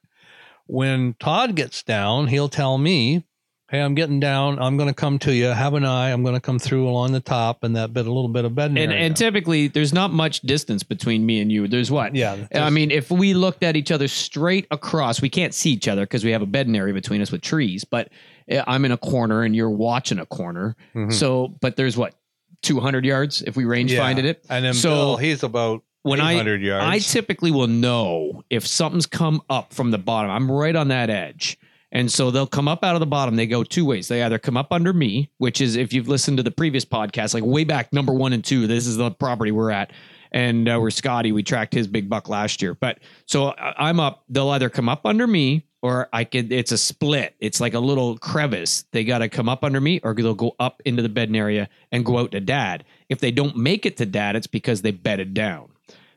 When 0.66 1.14
Todd 1.18 1.56
gets 1.56 1.82
down, 1.82 2.28
he'll 2.28 2.48
tell 2.50 2.78
me, 2.78 3.24
"Hey, 3.70 3.80
I'm 3.80 3.94
getting 3.94 4.18
down. 4.18 4.58
I'm 4.58 4.76
gonna 4.76 4.94
come 4.94 5.18
to 5.20 5.34
you. 5.34 5.46
Have 5.46 5.74
an 5.74 5.84
eye. 5.84 6.10
I'm 6.10 6.22
gonna 6.24 6.40
come 6.40 6.58
through 6.58 6.88
along 6.88 7.12
the 7.12 7.20
top 7.20 7.64
and 7.64 7.76
that 7.76 7.92
bit, 7.92 8.06
a 8.06 8.12
little 8.12 8.28
bit 8.28 8.44
of 8.44 8.54
bedding 8.54 8.78
And 8.78 8.92
area." 8.92 9.04
and 9.06 9.16
typically 9.16 9.68
there's 9.68 9.92
not 9.92 10.10
much 10.12 10.40
distance 10.40 10.82
between 10.82 11.24
me 11.26 11.40
and 11.40 11.52
you. 11.52 11.68
There's 11.68 11.90
what? 11.90 12.14
yeah, 12.14 12.46
I 12.54 12.70
mean, 12.70 12.90
if 12.90 13.10
we 13.10 13.34
looked 13.34 13.62
at 13.62 13.76
each 13.76 13.90
other 13.92 14.08
straight 14.08 14.66
across, 14.70 15.20
we 15.20 15.28
can't 15.28 15.52
see 15.54 15.70
each 15.70 15.86
other 15.88 16.02
because 16.02 16.24
we 16.24 16.30
have 16.32 16.42
a 16.42 16.46
bedding 16.46 16.76
area 16.76 16.94
between 16.94 17.20
us 17.20 17.30
with 17.30 17.42
trees. 17.42 17.84
But 17.84 18.08
uh, 18.50 18.62
I'm 18.66 18.84
in 18.84 18.92
a 18.92 18.96
corner 18.98 19.42
and 19.42 19.54
you're 19.54 19.70
watching 19.70 20.18
a 20.18 20.26
corner. 20.26 20.74
Mhm. 20.94 21.12
So, 21.12 21.54
but 21.60 21.76
there's 21.76 21.96
what 21.96 22.14
200 22.62 23.04
yards 23.04 23.42
if 23.42 23.56
we 23.56 23.64
range 23.64 23.92
Yeah. 23.92 24.00
finded 24.00 24.24
it. 24.24 24.44
and 24.50 24.64
then 24.64 24.74
so 24.74 24.90
Bill, 24.90 25.16
he's 25.18 25.42
about 25.42 25.82
when 26.02 26.20
I 26.20 26.32
800 26.32 26.62
yards. 26.62 26.84
I 26.86 26.98
typically 27.00 27.50
will 27.50 27.66
know 27.68 28.42
if 28.50 28.66
something's 28.66 29.06
come 29.06 29.42
up 29.50 29.74
from 29.74 29.90
the 29.90 29.98
bottom. 29.98 30.30
I'm 30.30 30.50
right 30.50 30.74
on 30.74 30.88
that 30.88 31.10
edge. 31.10 31.58
And 31.90 32.12
so 32.12 32.30
they'll 32.30 32.46
come 32.46 32.68
up 32.68 32.84
out 32.84 32.94
of 32.94 33.00
the 33.00 33.06
bottom. 33.06 33.36
They 33.36 33.46
go 33.46 33.64
two 33.64 33.84
ways. 33.84 34.08
They 34.08 34.22
either 34.22 34.38
come 34.38 34.56
up 34.56 34.72
under 34.72 34.92
me, 34.92 35.30
which 35.38 35.60
is 35.60 35.76
if 35.76 35.92
you've 35.92 36.08
listened 36.08 36.36
to 36.36 36.42
the 36.42 36.50
previous 36.50 36.84
podcast, 36.84 37.34
like 37.34 37.44
way 37.44 37.64
back 37.64 37.92
number 37.92 38.12
one 38.12 38.32
and 38.32 38.44
two, 38.44 38.66
this 38.66 38.86
is 38.86 38.96
the 38.96 39.10
property 39.10 39.52
we're 39.52 39.70
at. 39.70 39.92
And 40.30 40.68
uh, 40.68 40.78
we're 40.78 40.90
Scotty. 40.90 41.32
We 41.32 41.42
tracked 41.42 41.72
his 41.72 41.86
big 41.86 42.10
buck 42.10 42.28
last 42.28 42.60
year. 42.60 42.74
But 42.74 42.98
so 43.24 43.54
I'm 43.56 43.98
up. 43.98 44.24
They'll 44.28 44.50
either 44.50 44.68
come 44.68 44.88
up 44.88 45.06
under 45.06 45.26
me 45.26 45.64
or 45.80 46.08
I 46.12 46.24
could, 46.24 46.52
it's 46.52 46.72
a 46.72 46.76
split. 46.76 47.34
It's 47.40 47.60
like 47.60 47.72
a 47.72 47.78
little 47.78 48.18
crevice. 48.18 48.84
They 48.92 49.04
got 49.04 49.18
to 49.18 49.30
come 49.30 49.48
up 49.48 49.64
under 49.64 49.80
me 49.80 50.00
or 50.02 50.12
they'll 50.12 50.34
go 50.34 50.54
up 50.60 50.82
into 50.84 51.02
the 51.02 51.08
bedding 51.08 51.36
area 51.36 51.70
and 51.90 52.04
go 52.04 52.18
out 52.18 52.32
to 52.32 52.40
dad. 52.40 52.84
If 53.08 53.20
they 53.20 53.30
don't 53.30 53.56
make 53.56 53.86
it 53.86 53.96
to 53.98 54.06
dad, 54.06 54.36
it's 54.36 54.46
because 54.46 54.82
they 54.82 54.90
bedded 54.90 55.32
down. 55.32 55.70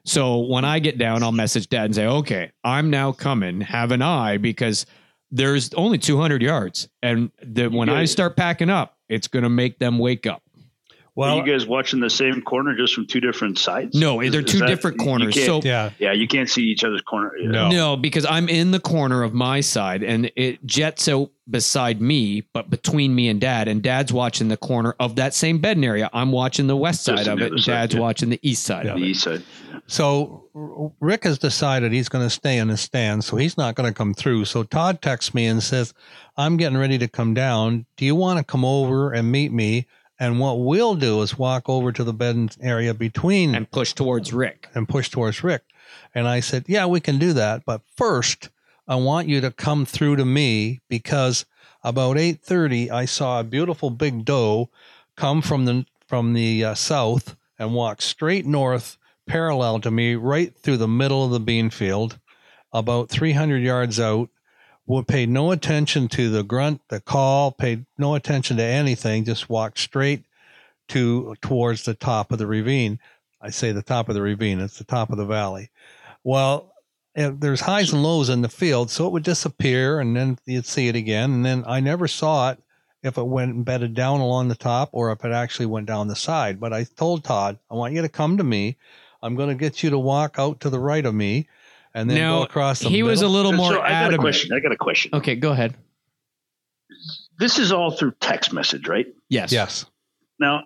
So 0.04 0.40
when 0.40 0.66
I 0.66 0.80
get 0.80 0.98
down, 0.98 1.22
I'll 1.22 1.32
message 1.32 1.70
dad 1.70 1.86
and 1.86 1.96
say, 1.96 2.08
okay, 2.08 2.52
I'm 2.64 2.90
now 2.90 3.12
coming. 3.12 3.62
Have 3.62 3.92
an 3.92 4.02
eye 4.02 4.38
because 4.38 4.86
there's 5.32 5.74
only 5.74 5.98
200 5.98 6.42
yards. 6.42 6.90
And 7.02 7.32
the, 7.42 7.68
when 7.68 7.90
I 7.90 8.06
start 8.06 8.36
packing 8.36 8.70
up, 8.70 8.98
it's 9.10 9.28
going 9.28 9.44
to 9.44 9.50
make 9.50 9.80
them 9.80 9.98
wake 9.98 10.28
up. 10.28 10.44
Are 11.18 11.36
you 11.45 11.51
guys 11.51 11.68
watching 11.68 11.99
the 11.99 12.09
same 12.09 12.41
corner 12.41 12.76
just 12.76 12.93
from 12.93 13.05
two 13.05 13.20
different 13.20 13.57
sides? 13.59 13.95
No, 13.95 14.22
Is- 14.22 14.32
they're 14.32 14.41
two 14.41 14.59
that- 14.59 14.68
different 14.68 14.97
you 14.99 15.05
corners. 15.05 15.45
So 15.45 15.59
yeah, 15.62 15.89
yeah, 15.99 16.14
you 16.14 16.28
can't 16.28 16.49
see 16.49 16.64
each 16.64 16.84
other's 16.86 17.01
corner. 17.01 17.32
No. 17.41 17.70
No, 17.70 17.97
because 17.97 18.26
I'm 18.26 18.47
in 18.47 18.72
the 18.72 18.80
corner 18.80 19.22
of 19.24 19.34
my 19.34 19.59
side 19.59 20.03
and 20.03 20.32
it 20.38 20.66
jets 20.66 21.09
out 21.09 21.30
beside 21.49 21.99
me, 22.01 22.43
but 22.53 22.70
between 22.70 23.14
me 23.14 23.28
and 23.28 23.41
dad. 23.41 23.68
And 23.68 23.82
dad's 23.84 24.14
watching 24.14 24.47
the 24.47 24.55
corner 24.55 24.95
of 25.01 25.18
that 25.18 25.34
same 25.34 25.57
bedding 25.59 25.84
area. 25.84 26.09
I'm 26.14 26.32
watching 26.32 26.68
the 26.68 26.78
west 26.78 27.03
side 27.03 27.28
of 27.28 27.41
it. 27.41 27.51
And 27.51 27.62
side, 27.62 27.72
dad's 27.74 27.93
yeah. 27.95 27.99
watching 27.99 28.30
the 28.30 28.39
east 28.41 28.64
side 28.64 28.86
Yeah. 28.86 28.93
of 28.93 28.99
The 28.99 29.05
it. 29.05 29.09
east 29.09 29.24
side. 29.24 29.43
So 29.88 30.45
Rick 31.01 31.26
has 31.26 31.38
decided 31.39 31.91
he's 31.91 32.07
going 32.07 32.26
to 32.26 32.30
stay 32.30 32.57
in 32.57 32.70
his 32.70 32.80
stand, 32.82 33.24
so 33.26 33.36
he's 33.36 33.57
not 33.57 33.76
going 33.76 33.89
to 33.89 33.93
come 33.93 34.14
through. 34.14 34.45
So 34.45 34.64
Todd 34.64 35.01
texts 35.01 35.34
me 35.34 35.45
and 35.47 35.62
says, 35.62 35.93
"I'm 36.38 36.55
getting 36.55 36.78
ready 36.78 36.97
to 36.99 37.07
come 37.09 37.34
down. 37.34 37.86
Do 37.97 38.05
you 38.05 38.16
want 38.16 38.38
to 38.38 38.43
come 38.45 38.64
over 38.64 39.12
and 39.12 39.30
meet 39.30 39.51
me?" 39.51 39.88
And 40.22 40.40
what 40.40 40.60
we'll 40.60 40.94
do 40.94 41.24
is 41.24 41.40
walk 41.40 41.68
over 41.68 41.92
to 41.92 42.04
the 42.04 42.14
bed 42.14 42.56
area 42.62 42.94
between 42.94 43.56
And 43.56 43.70
push 43.72 43.94
towards 43.94 44.32
Rick. 44.32 44.70
and 44.76 44.88
push 44.88 45.10
towards 45.10 45.44
Rick. 45.44 45.64
And 46.14 46.28
I 46.28 46.42
said, 46.42 46.66
"Yeah, 46.68 46.86
we 46.86 47.00
can 47.00 47.18
do 47.18 47.34
that, 47.34 47.66
but 47.66 47.82
first, 47.98 48.50
I 48.88 48.98
want 48.98 49.28
you 49.28 49.42
to 49.42 49.50
come 49.50 49.84
through 49.84 50.18
to 50.18 50.26
me 50.26 50.80
because 50.88 51.46
about 51.84 52.18
8:30 52.20 52.92
I 52.92 53.06
saw 53.06 53.40
a 53.40 53.44
beautiful 53.44 53.90
big 53.90 54.24
doe 54.24 54.70
come 55.16 55.42
from 55.42 55.66
the 55.66 55.86
from 56.06 56.34
the 56.34 56.66
uh, 56.66 56.76
south 56.76 57.36
and 57.58 57.74
walk 57.74 58.00
straight 58.04 58.46
north 58.46 59.00
parallel 59.26 59.80
to 59.80 59.90
me 59.90 60.14
right 60.14 60.56
through 60.56 60.78
the 60.78 60.88
middle 60.88 61.26
of 61.26 61.32
the 61.32 61.40
bean 61.40 61.72
field 61.72 62.20
about 62.72 63.10
300 63.10 63.64
yards 63.64 64.00
out 64.00 64.30
would 64.92 65.08
pay 65.08 65.26
no 65.26 65.52
attention 65.52 66.10
to 66.10 66.30
the 66.30 66.44
grunt 66.44 66.82
the 66.89 67.00
call 67.00 67.52
paid 67.52 67.86
no 67.98 68.14
attention 68.16 68.58
to 68.58 68.64
anything 68.64 69.24
just 69.24 69.50
walked 69.50 69.80
straight 69.80 70.26
to 70.89 71.34
towards 71.42 71.86
the 71.86 71.94
top 71.94 72.32
of 72.32 72.38
the 72.38 72.46
ravine. 72.48 73.00
I 73.42 73.52
say 73.52 73.72
the 73.72 73.82
top 73.82 74.10
of 74.10 74.16
the 74.16 74.22
ravine 74.22 74.60
it's 74.60 74.78
the 74.78 74.84
top 74.84 75.10
of 75.10 75.18
the 75.18 75.26
valley. 75.26 75.70
Well 76.26 76.74
eh, 77.16 77.32
there's 77.34 77.62
highs 77.62 77.94
and 77.94 78.04
lows 78.04 78.28
in 78.28 78.42
the 78.42 78.50
field 78.50 78.89
so 78.92 79.08
it 79.08 79.14
would 79.14 79.24
disappear 79.24 80.02
and 80.02 80.14
then 80.14 80.38
you'd 80.46 80.66
see 80.66 80.89
it 80.89 80.96
again 80.98 81.32
and 81.32 81.46
then 81.46 81.64
i 81.68 81.80
never 81.80 82.08
saw 82.08 82.52
it 82.52 82.60
if 83.02 83.18
it 83.18 83.24
went 83.24 83.54
and 83.54 83.64
bedded 83.64 83.94
down 83.94 84.20
along 84.20 84.50
the 84.50 84.56
top 84.56 84.89
or 84.92 85.12
if 85.12 85.24
it 85.24 85.32
actually 85.32 85.68
went 85.68 85.88
down 85.88 86.10
the 86.10 86.16
side. 86.18 86.60
But 86.60 86.74
i 86.74 86.84
told 86.84 87.24
todd 87.24 87.58
i 87.70 87.76
want 87.76 87.94
you 87.94 88.02
to 88.02 88.10
come 88.10 88.36
to 88.36 88.44
me. 88.44 88.76
I'm 89.24 89.36
going 89.36 89.50
to 89.50 89.56
get 89.56 89.84
you 89.84 89.92
to 89.92 90.00
walk 90.00 90.36
out 90.38 90.60
to 90.62 90.70
the 90.70 90.80
right 90.80 91.06
of 91.06 91.16
me 91.16 91.48
and 91.94 92.10
then 92.10 92.18
Now, 92.18 92.39
go 92.39 92.44
across 92.44 92.80
the 92.80 92.89
He 92.89 93.04
was 93.04 93.22
a 93.22 93.26
middle. 93.26 93.34
little 93.36 93.54
more 93.54 93.74
so 93.74 93.82
I 93.82 93.89
got 93.89 94.14
a 94.14 94.18
question. 94.18 94.54
I 94.54 94.60
got 94.60 94.72
a 94.72 94.78
question. 94.78 95.12
Okay, 95.14 95.36
go 95.36 95.52
ahead. 95.52 95.76
This 97.39 97.58
is 97.58 97.72
all 97.72 97.92
through 97.92 98.14
text 98.20 98.54
message, 98.54 98.88
right? 98.88 99.08
Yes. 99.30 99.52
yes 99.52 99.86
Now, 100.39 100.64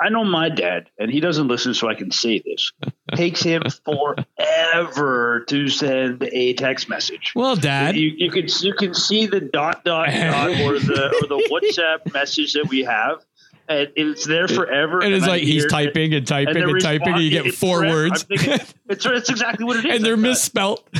I 0.00 0.10
know 0.10 0.24
my 0.24 0.48
dad, 0.48 0.90
and 0.98 1.10
he 1.10 1.18
doesn't 1.20 1.48
listen, 1.48 1.74
so 1.74 1.88
I 1.88 1.94
can 1.94 2.10
say 2.12 2.40
this. 2.44 2.72
takes 3.16 3.42
him 3.42 3.62
forever 3.84 5.44
to 5.48 5.68
send 5.68 6.22
a 6.22 6.52
text 6.54 6.88
message. 6.88 7.32
Well, 7.34 7.56
Dad. 7.56 7.96
You, 7.96 8.12
you 8.16 8.30
can 8.30 8.46
you 8.60 8.74
can 8.74 8.94
see 8.94 9.26
the 9.26 9.40
dot 9.40 9.84
dot 9.84 10.08
dot 10.10 10.50
or 10.50 10.78
the 10.78 11.12
or 11.22 11.26
the 11.26 11.48
WhatsApp 11.50 12.12
message 12.12 12.52
that 12.52 12.68
we 12.68 12.84
have, 12.84 13.24
and 13.68 13.88
it's 13.96 14.24
there 14.26 14.46
forever. 14.46 15.00
and 15.02 15.12
it's 15.14 15.24
I 15.24 15.28
like 15.28 15.42
he's 15.42 15.66
typing 15.66 16.14
and 16.14 16.26
typing 16.26 16.54
the 16.54 16.68
and, 16.68 16.80
typing, 16.80 17.14
and 17.14 17.22
you 17.22 17.30
get 17.30 17.54
four 17.54 17.80
words, 17.80 18.24
I'm 18.30 18.38
thinking, 18.38 18.66
it's 18.88 19.04
it's 19.06 19.28
exactly 19.30 19.64
what 19.64 19.76
it 19.78 19.84
is. 19.86 19.96
and 19.96 20.04
they're 20.04 20.14
I 20.14 20.16
thought. 20.16 20.22
misspelt. 20.22 20.88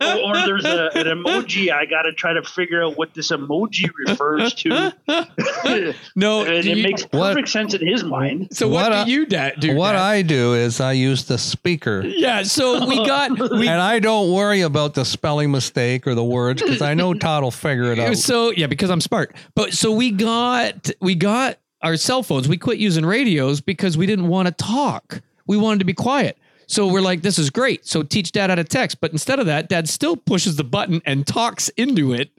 or, 0.00 0.16
or 0.30 0.34
there's 0.46 0.64
a, 0.64 0.90
an 0.94 1.06
emoji. 1.06 1.72
I 1.72 1.86
got 1.86 2.02
to 2.02 2.12
try 2.12 2.32
to 2.32 2.42
figure 2.42 2.82
out 2.84 2.96
what 2.96 3.14
this 3.14 3.30
emoji 3.30 3.88
refers 4.06 4.54
to. 4.54 4.94
no, 6.16 6.40
and 6.42 6.52
it 6.54 6.64
you- 6.76 6.82
makes 6.82 7.02
What- 7.04 7.34
perfect 7.34 7.48
sense 7.48 7.74
in 7.74 7.86
his 7.86 8.04
mind. 8.04 8.48
so 8.52 8.68
what, 8.68 8.84
what 8.84 8.88
do 8.90 8.94
I- 8.96 9.04
you 9.06 9.26
dad 9.26 9.54
do? 9.60 9.74
what 9.74 9.92
Dad? 9.92 10.00
I 10.02 10.22
do 10.22 10.54
is 10.54 10.80
I 10.80 10.92
use 10.92 11.24
the 11.24 11.38
speaker. 11.38 12.02
yeah, 12.04 12.42
so 12.42 12.86
we 12.86 13.04
got 13.06 13.30
we 13.50 13.68
and 13.68 13.80
I 13.80 13.98
don't 13.98 14.32
worry 14.32 14.62
about 14.62 14.94
the 14.94 15.04
spelling 15.04 15.50
mistake 15.50 16.06
or 16.06 16.14
the 16.14 16.24
words 16.24 16.62
because 16.62 16.82
I 16.82 16.94
know 16.94 17.14
Todd 17.14 17.42
will 17.42 17.50
figure 17.50 17.92
it 17.92 17.98
out. 17.98 18.16
So 18.16 18.50
yeah, 18.50 18.66
because 18.66 18.90
I'm 18.90 19.00
smart. 19.00 19.34
But 19.54 19.72
so 19.74 19.92
we 19.92 20.10
got 20.10 20.90
we 21.00 21.14
got 21.14 21.58
our 21.82 21.96
cell 21.96 22.22
phones. 22.22 22.48
We 22.48 22.56
quit 22.56 22.78
using 22.78 23.04
radios 23.04 23.60
because 23.60 23.96
we 23.98 24.06
didn't 24.06 24.28
want 24.28 24.48
to 24.48 24.52
talk. 24.52 25.20
We 25.46 25.56
wanted 25.56 25.80
to 25.80 25.84
be 25.84 25.94
quiet. 25.94 26.38
So 26.66 26.86
we're 26.86 27.02
like, 27.02 27.20
this 27.22 27.38
is 27.38 27.50
great. 27.50 27.86
So 27.86 28.02
teach 28.02 28.32
dad 28.32 28.48
how 28.50 28.56
to 28.56 28.64
text. 28.64 29.00
But 29.00 29.12
instead 29.12 29.38
of 29.38 29.46
that, 29.46 29.68
dad 29.68 29.88
still 29.88 30.16
pushes 30.16 30.56
the 30.56 30.64
button 30.64 31.02
and 31.04 31.26
talks 31.26 31.68
into 31.70 32.14
it, 32.14 32.30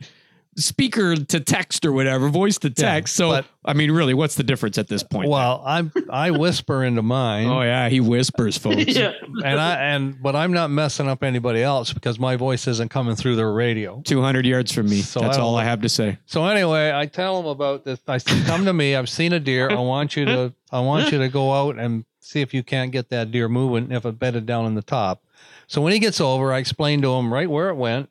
speaker 0.57 1.15
to 1.15 1.39
text 1.39 1.85
or 1.85 1.91
whatever, 1.91 2.29
voice 2.29 2.57
to 2.59 2.69
text. 2.69 3.15
so 3.15 3.29
but- 3.29 3.45
I 3.67 3.73
mean, 3.73 3.91
really, 3.91 4.13
what's 4.13 4.35
the 4.35 4.43
difference 4.43 4.77
at 4.77 4.87
this 4.87 5.01
point? 5.03 5.27
Well, 5.29 5.61
I'm 5.65 5.91
I 6.09 6.29
whisper 6.31 6.83
into 6.83 7.01
mine, 7.01 7.47
oh 7.47 7.61
yeah, 7.63 7.89
he 7.89 7.99
whispers, 7.99 8.57
folks. 8.59 8.85
Yeah. 8.87 9.13
and 9.43 9.59
I 9.59 9.75
and 9.81 10.21
but 10.21 10.35
I'm 10.35 10.53
not 10.53 10.69
messing 10.69 11.07
up 11.07 11.23
anybody 11.23 11.63
else 11.63 11.91
because 11.91 12.19
my 12.19 12.35
voice 12.35 12.67
isn't 12.67 12.89
coming 12.89 13.15
through 13.15 13.37
their 13.37 13.51
radio. 13.51 14.01
200 14.05 14.45
yards 14.45 14.71
from 14.71 14.87
me. 14.87 15.01
So 15.01 15.19
That's 15.19 15.37
I 15.37 15.41
all 15.41 15.55
I 15.55 15.63
have 15.63 15.81
to 15.81 15.89
say. 15.89 16.19
So 16.27 16.45
anyway, 16.45 16.91
I 16.93 17.07
tell 17.07 17.39
him 17.39 17.47
about 17.47 17.83
this. 17.85 17.99
I 18.07 18.17
said, 18.19 18.45
"Come 18.45 18.65
to 18.65 18.73
me. 18.73 18.95
I've 18.95 19.09
seen 19.09 19.33
a 19.33 19.39
deer. 19.39 19.69
I 19.69 19.79
want 19.79 20.15
you 20.15 20.25
to 20.25 20.53
I 20.71 20.79
want 20.81 21.11
you 21.11 21.17
to 21.17 21.27
go 21.29 21.51
out 21.53 21.77
and 21.79 22.05
see 22.25 22.41
if 22.41 22.53
you 22.53 22.63
can't 22.63 22.91
get 22.91 23.09
that 23.09 23.31
deer 23.31 23.47
moving 23.47 23.91
if 23.91 24.05
it 24.05 24.19
bedded 24.19 24.45
down 24.45 24.65
in 24.65 24.75
the 24.75 24.81
top." 24.81 25.23
So 25.67 25.81
when 25.81 25.93
he 25.93 25.99
gets 25.99 26.19
over, 26.19 26.51
I 26.51 26.59
explain 26.59 27.01
to 27.01 27.13
him 27.13 27.33
right 27.33 27.49
where 27.49 27.69
it 27.69 27.75
went. 27.75 28.09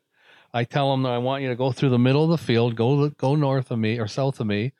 I 0.53 0.63
tell 0.63 0.93
him 0.93 1.03
that 1.03 1.11
I 1.11 1.17
want 1.17 1.43
you 1.43 1.49
to 1.49 1.55
go 1.55 1.71
through 1.71 1.89
the 1.89 1.99
middle 1.99 2.23
of 2.23 2.29
the 2.29 2.37
field, 2.37 2.75
go 2.75 3.09
go 3.09 3.35
north 3.35 3.71
of 3.71 3.79
me 3.79 3.99
or 3.99 4.07
south 4.07 4.39
of 4.39 4.47
me, 4.47 4.71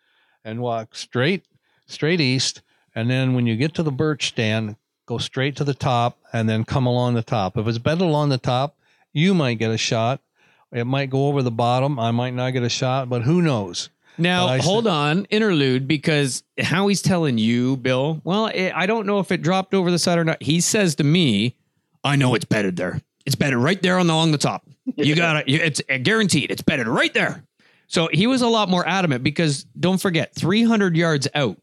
and 0.44 0.62
walk 0.62 0.96
straight 0.96 1.44
straight 1.86 2.22
east. 2.22 2.62
And 2.96 3.10
then 3.10 3.34
when 3.34 3.46
you 3.46 3.56
get 3.58 3.74
to 3.76 3.84
the 3.84 3.92
birch 3.92 4.28
stand, 4.30 4.78
go 5.06 5.18
straight 5.18 5.56
to 5.58 5.64
the 5.64 5.74
top 5.74 6.18
and 6.32 6.48
then 6.48 6.64
come 6.64 6.86
along 6.86 7.14
the 7.14 7.22
top. 7.22 7.58
If 7.58 7.68
it's 7.68 7.78
bedded 7.78 8.02
along 8.02 8.30
the 8.30 8.38
top, 8.38 8.78
you 9.12 9.34
might 9.34 9.60
get 9.60 9.72
a 9.72 9.78
shot. 9.78 10.22
It 10.72 10.86
might 10.86 11.10
go 11.10 11.28
over 11.28 11.42
the 11.42 11.52
bottom. 11.52 12.00
I 12.00 12.12
might 12.12 12.34
not 12.34 12.52
get 12.52 12.64
a 12.64 12.70
shot, 12.70 13.10
but 13.10 13.24
who 13.24 13.42
knows? 13.42 13.90
Now, 14.18 14.60
hold 14.60 14.88
on, 14.88 15.26
interlude, 15.26 15.88
because 15.88 16.44
how 16.60 16.88
he's 16.88 17.02
telling 17.02 17.38
you, 17.38 17.78
Bill, 17.78 18.22
well, 18.24 18.48
it, 18.48 18.72
I 18.74 18.86
don't 18.86 19.06
know 19.06 19.20
if 19.20 19.32
it 19.32 19.42
dropped 19.42 19.74
over 19.74 19.92
the 19.92 20.00
side 20.00 20.18
or 20.18 20.24
not. 20.24 20.42
He 20.42 20.62
says 20.62 20.96
to 20.96 21.04
me, 21.04 21.56
I 22.04 22.16
know 22.16 22.36
it's 22.36 22.46
bedded 22.46 22.76
there. 22.76 23.02
It's 23.26 23.36
bedded 23.36 23.58
right 23.58 23.82
there 23.82 23.98
on 23.98 24.08
the, 24.08 24.14
along 24.14 24.32
the 24.32 24.38
top. 24.38 24.68
You 24.96 25.16
got 25.18 25.38
it. 25.38 25.44
It's 25.48 25.82
uh, 25.90 25.98
guaranteed. 25.98 26.52
It's 26.52 26.62
bedded 26.62 26.88
right 26.88 27.14
there. 27.14 27.44
So 27.88 28.10
he 28.12 28.28
was 28.28 28.42
a 28.42 28.48
lot 28.48 28.70
more 28.70 28.88
adamant 28.88 29.24
because 29.24 29.64
don't 29.80 30.00
forget, 30.00 30.34
300 30.36 30.96
yards 30.96 31.28
out. 31.36 31.58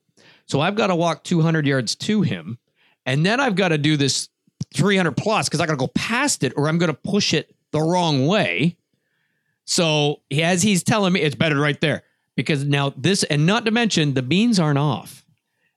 So 0.47 0.61
I've 0.61 0.75
got 0.75 0.89
to 0.89 0.97
walk 0.97 1.25
200 1.25 1.67
yards 1.67 1.95
to 1.97 2.23
him. 2.23 2.59
And 3.07 3.25
then 3.25 3.41
I've 3.41 3.57
got 3.57 3.69
to 3.69 3.79
do 3.79 3.97
this 3.97 4.29
300 4.75 5.17
plus 5.17 5.49
because 5.49 5.61
I 5.61 5.67
got 5.67 5.73
to 5.73 5.79
go 5.79 5.89
past 5.89 6.45
it 6.45 6.53
or 6.57 6.69
I'm 6.69 6.79
going 6.79 6.93
to 6.93 7.11
push 7.11 7.35
it 7.35 7.55
the 7.71 7.81
wrong 7.81 8.27
way. 8.27 8.77
So 9.65 10.21
as 10.31 10.63
he's 10.63 10.83
telling 10.83 11.13
me, 11.13 11.21
it's 11.21 11.35
bedded 11.35 11.59
right 11.59 11.81
there 11.81 12.03
because 12.37 12.65
now 12.65 12.93
this, 12.97 13.23
and 13.25 13.47
not 13.47 13.65
to 13.67 13.71
mention 13.71 14.15
the 14.15 14.23
beans 14.23 14.59
aren't 14.59 14.79
off. 14.79 15.25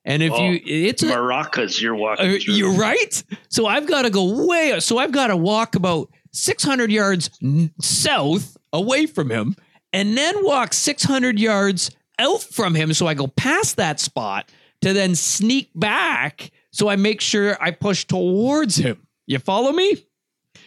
And 0.04 0.22
if 0.22 0.32
Oh, 0.32 0.40
you, 0.50 0.60
it's 0.64 1.02
a, 1.02 1.06
Maracas, 1.06 1.80
you're 1.80 1.94
walking. 1.96 2.26
uh, 2.26 2.38
through. 2.38 2.54
you're 2.54 2.74
right. 2.74 3.22
So 3.48 3.66
I've 3.66 3.86
got 3.88 4.02
to 4.02 4.10
go 4.10 4.46
way. 4.46 4.78
So 4.80 4.98
I've 4.98 5.10
got 5.12 5.28
to 5.28 5.36
walk 5.36 5.74
about 5.74 6.08
600 6.32 6.92
yards 6.92 7.30
n- 7.42 7.72
south 7.80 8.56
away 8.72 9.06
from 9.06 9.30
him, 9.30 9.56
and 9.92 10.16
then 10.16 10.44
walk 10.44 10.74
600 10.74 11.38
yards 11.40 11.90
out 12.18 12.40
from 12.40 12.74
him. 12.74 12.92
So 12.94 13.06
I 13.08 13.14
go 13.14 13.26
past 13.26 13.76
that 13.78 13.98
spot 13.98 14.48
to 14.82 14.92
then 14.92 15.14
sneak 15.16 15.70
back. 15.74 16.52
So 16.70 16.88
I 16.88 16.96
make 16.96 17.20
sure 17.20 17.56
I 17.60 17.70
push 17.72 18.04
towards 18.04 18.76
him. 18.76 19.06
You 19.26 19.38
follow 19.40 19.72
me? 19.72 20.04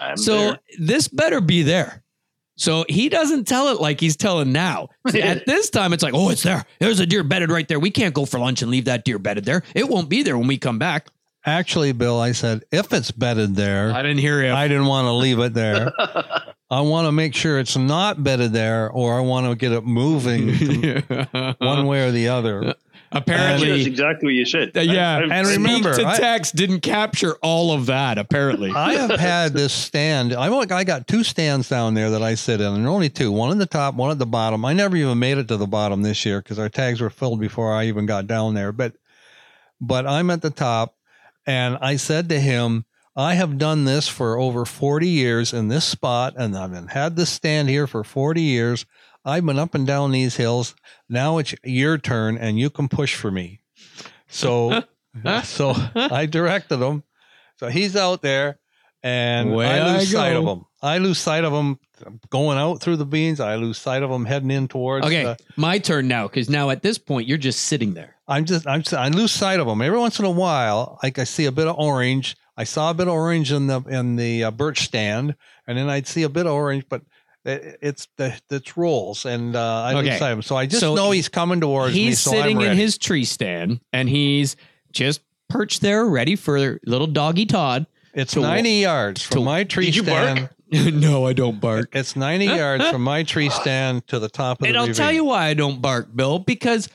I'm 0.01 0.17
so 0.17 0.37
there. 0.37 0.59
this 0.79 1.07
better 1.07 1.39
be 1.39 1.61
there. 1.63 2.03
So 2.59 2.85
he 2.89 3.07
doesn't 3.07 3.47
tell 3.47 3.69
it 3.69 3.79
like 3.79 4.01
he's 4.01 4.17
telling 4.17 4.51
now. 4.51 4.89
See, 5.09 5.21
At 5.29 5.45
this 5.45 5.69
time, 5.69 5.93
it's 5.93 6.03
like, 6.03 6.13
oh, 6.13 6.29
it's 6.29 6.43
there. 6.43 6.65
There's 6.79 6.99
a 6.99 7.05
deer 7.05 7.23
bedded 7.23 7.49
right 7.49 7.65
there. 7.67 7.79
We 7.79 7.89
can't 7.89 8.13
go 8.13 8.25
for 8.25 8.37
lunch 8.37 8.61
and 8.61 8.69
leave 8.69 8.85
that 8.85 9.05
deer 9.05 9.17
bedded 9.17 9.45
there. 9.45 9.63
It 9.73 9.87
won't 9.87 10.09
be 10.09 10.23
there 10.23 10.37
when 10.37 10.47
we 10.47 10.57
come 10.57 10.77
back. 10.77 11.07
Actually, 11.45 11.93
Bill, 11.93 12.19
I 12.19 12.33
said 12.33 12.63
if 12.69 12.91
it's 12.91 13.11
bedded 13.11 13.55
there, 13.55 13.93
I 13.93 14.01
didn't 14.01 14.17
hear 14.17 14.43
you. 14.43 14.51
I 14.51 14.67
didn't 14.67 14.87
want 14.87 15.05
to 15.05 15.13
leave 15.13 15.39
it 15.39 15.53
there. 15.53 15.93
I 16.71 16.81
want 16.81 17.07
to 17.07 17.13
make 17.13 17.33
sure 17.33 17.59
it's 17.59 17.77
not 17.77 18.23
bedded 18.23 18.51
there, 18.51 18.91
or 18.91 19.17
I 19.17 19.21
want 19.21 19.47
to 19.49 19.55
get 19.55 19.71
it 19.71 19.85
moving 19.85 20.55
to 20.57 21.55
one 21.59 21.87
way 21.87 22.05
or 22.05 22.11
the 22.11 22.27
other. 22.27 22.75
That's 23.11 23.23
apparently, 23.23 23.85
exactly 23.85 24.27
what 24.27 24.33
you 24.35 24.45
said. 24.45 24.71
uh, 24.75 24.81
yeah. 24.81 25.17
I- 25.17 25.19
I- 25.21 25.35
And 25.37 25.47
remember, 25.47 25.93
Speak 25.93 26.05
to 26.05 26.11
I- 26.11 26.17
text 26.17 26.55
didn't 26.55 26.81
capture 26.81 27.35
all 27.41 27.71
of 27.71 27.87
that. 27.87 28.17
Apparently, 28.17 28.71
I 28.71 28.93
have 28.93 29.19
had 29.19 29.53
this 29.53 29.73
stand. 29.73 30.33
I 30.33 30.49
want- 30.49 30.71
I 30.71 30.83
got 30.83 31.07
two 31.07 31.23
stands 31.23 31.69
down 31.69 31.93
there 31.95 32.11
that 32.11 32.21
I 32.21 32.35
sit 32.35 32.61
in, 32.61 32.67
and 32.67 32.77
there 32.83 32.85
are 32.91 32.93
only 32.93 33.09
two. 33.09 33.31
One 33.31 33.51
at 33.51 33.57
the 33.57 33.65
top, 33.65 33.95
one 33.95 34.11
at 34.11 34.19
the 34.19 34.25
bottom. 34.25 34.63
I 34.65 34.73
never 34.73 34.95
even 34.95 35.17
made 35.19 35.37
it 35.37 35.47
to 35.47 35.57
the 35.57 35.67
bottom 35.67 36.01
this 36.03 36.25
year 36.25 36.41
because 36.41 36.59
our 36.59 36.69
tags 36.69 37.01
were 37.01 37.09
filled 37.09 37.39
before 37.39 37.73
I 37.73 37.85
even 37.85 38.05
got 38.05 38.27
down 38.27 38.53
there. 38.53 38.71
But 38.71 38.93
but 39.81 40.05
I'm 40.05 40.29
at 40.29 40.41
the 40.41 40.49
top, 40.49 40.95
and 41.47 41.77
I 41.81 41.95
said 41.95 42.29
to 42.29 42.39
him, 42.39 42.85
I 43.15 43.33
have 43.33 43.57
done 43.57 43.85
this 43.85 44.07
for 44.07 44.37
over 44.37 44.65
40 44.65 45.07
years 45.09 45.51
in 45.53 45.67
this 45.67 45.83
spot, 45.85 46.35
and 46.37 46.55
I've 46.57 46.71
been, 46.71 46.87
had 46.87 47.15
this 47.15 47.29
stand 47.29 47.69
here 47.69 47.87
for 47.87 48.03
40 48.03 48.41
years. 48.41 48.85
I've 49.25 49.45
been 49.45 49.59
up 49.59 49.75
and 49.75 49.85
down 49.85 50.11
these 50.11 50.35
hills. 50.37 50.75
Now 51.07 51.37
it's 51.37 51.53
your 51.63 51.97
turn, 51.97 52.37
and 52.37 52.57
you 52.57 52.69
can 52.69 52.87
push 52.87 53.15
for 53.15 53.31
me. 53.31 53.61
So, 54.27 54.83
so 55.43 55.73
I 55.95 56.25
directed 56.25 56.79
him. 56.79 57.03
So 57.57 57.67
he's 57.67 57.95
out 57.95 58.21
there, 58.21 58.59
and 59.03 59.53
Way 59.53 59.67
I 59.67 59.93
lose 59.93 60.13
I 60.13 60.17
sight 60.17 60.35
of 60.35 60.45
him. 60.45 60.65
I 60.81 60.97
lose 60.97 61.17
sight 61.17 61.43
of 61.43 61.51
him 61.51 61.77
going 62.29 62.57
out 62.57 62.79
through 62.81 62.95
the 62.95 63.05
beans. 63.05 63.41
I 63.41 63.57
lose 63.57 63.77
sight 63.77 64.01
of 64.01 64.09
him 64.09 64.25
heading 64.25 64.51
in 64.51 64.67
towards. 64.69 65.05
okay, 65.05 65.23
the- 65.23 65.37
my 65.57 65.77
turn 65.79 66.07
now. 66.07 66.27
Because 66.27 66.49
now 66.49 66.69
at 66.69 66.81
this 66.81 66.97
point, 66.97 67.27
you're 67.27 67.37
just 67.37 67.63
sitting 67.63 67.93
there. 67.93 68.15
I'm 68.27 68.45
just 68.45 68.65
I'm 68.67 68.83
I 68.93 69.09
lose 69.09 69.31
sight 69.31 69.59
of 69.59 69.67
him 69.67 69.81
every 69.81 69.99
once 69.99 70.19
in 70.19 70.25
a 70.25 70.29
while. 70.31 70.99
Like 71.03 71.19
I 71.19 71.23
see 71.25 71.45
a 71.45 71.51
bit 71.51 71.67
of 71.67 71.75
orange. 71.77 72.37
I 72.55 72.63
saw 72.63 72.91
a 72.91 72.93
bit 72.93 73.07
of 73.07 73.13
orange 73.13 73.51
in 73.51 73.67
the 73.67 73.81
in 73.81 74.15
the 74.15 74.45
uh, 74.45 74.51
birch 74.51 74.81
stand, 74.81 75.35
and 75.65 75.77
then 75.77 75.89
I'd 75.89 76.07
see 76.07 76.23
a 76.23 76.29
bit 76.29 76.45
of 76.45 76.53
orange, 76.53 76.85
but 76.89 77.01
it's 77.45 78.07
the 78.17 78.33
it's 78.49 78.75
rolls, 78.77 79.25
and 79.25 79.55
uh, 79.55 79.83
I 79.83 79.93
Okay. 79.95 80.31
of. 80.31 80.45
So 80.45 80.55
I 80.55 80.65
just 80.65 80.81
So 80.81 80.95
know 80.95 81.11
he's 81.11 81.29
coming 81.29 81.61
towards 81.61 81.93
me. 81.95 82.01
He's 82.05 82.19
So 82.19 82.31
sitting 82.31 82.57
I'm 82.57 82.71
in 82.71 82.77
his 82.77 82.97
tree 82.97 83.23
stand, 83.25 83.79
and 83.93 84.09
he's 84.09 84.55
just 84.91 85.21
perched 85.49 85.81
there, 85.81 86.05
ready 86.05 86.35
for 86.35 86.79
little 86.85 87.07
doggy 87.07 87.45
Todd. 87.45 87.85
It's 88.13 88.33
to- 88.33 88.41
90 88.41 88.69
yards 88.81 89.23
from 89.23 89.37
to- 89.39 89.43
my 89.45 89.63
tree 89.63 89.85
Did 89.85 89.95
you 89.95 90.03
bark? 90.03 90.23
stand. 90.23 90.49
no, 91.01 91.25
I 91.25 91.33
don't 91.33 91.59
bark. 91.59 91.89
It's 91.95 92.15
90 92.15 92.45
yards 92.45 92.87
from 92.89 93.01
my 93.03 93.23
tree 93.23 93.49
stand 93.61 94.05
to 94.07 94.19
the 94.19 94.29
top 94.29 94.61
of 94.61 94.67
And 94.67 94.75
the 94.75 94.79
I'll 94.79 94.93
tell 94.93 95.11
you 95.11 95.23
why 95.25 95.45
I 95.47 95.53
don't 95.55 95.81
bark, 95.81 96.15
Bill, 96.15 96.37
because 96.39 96.89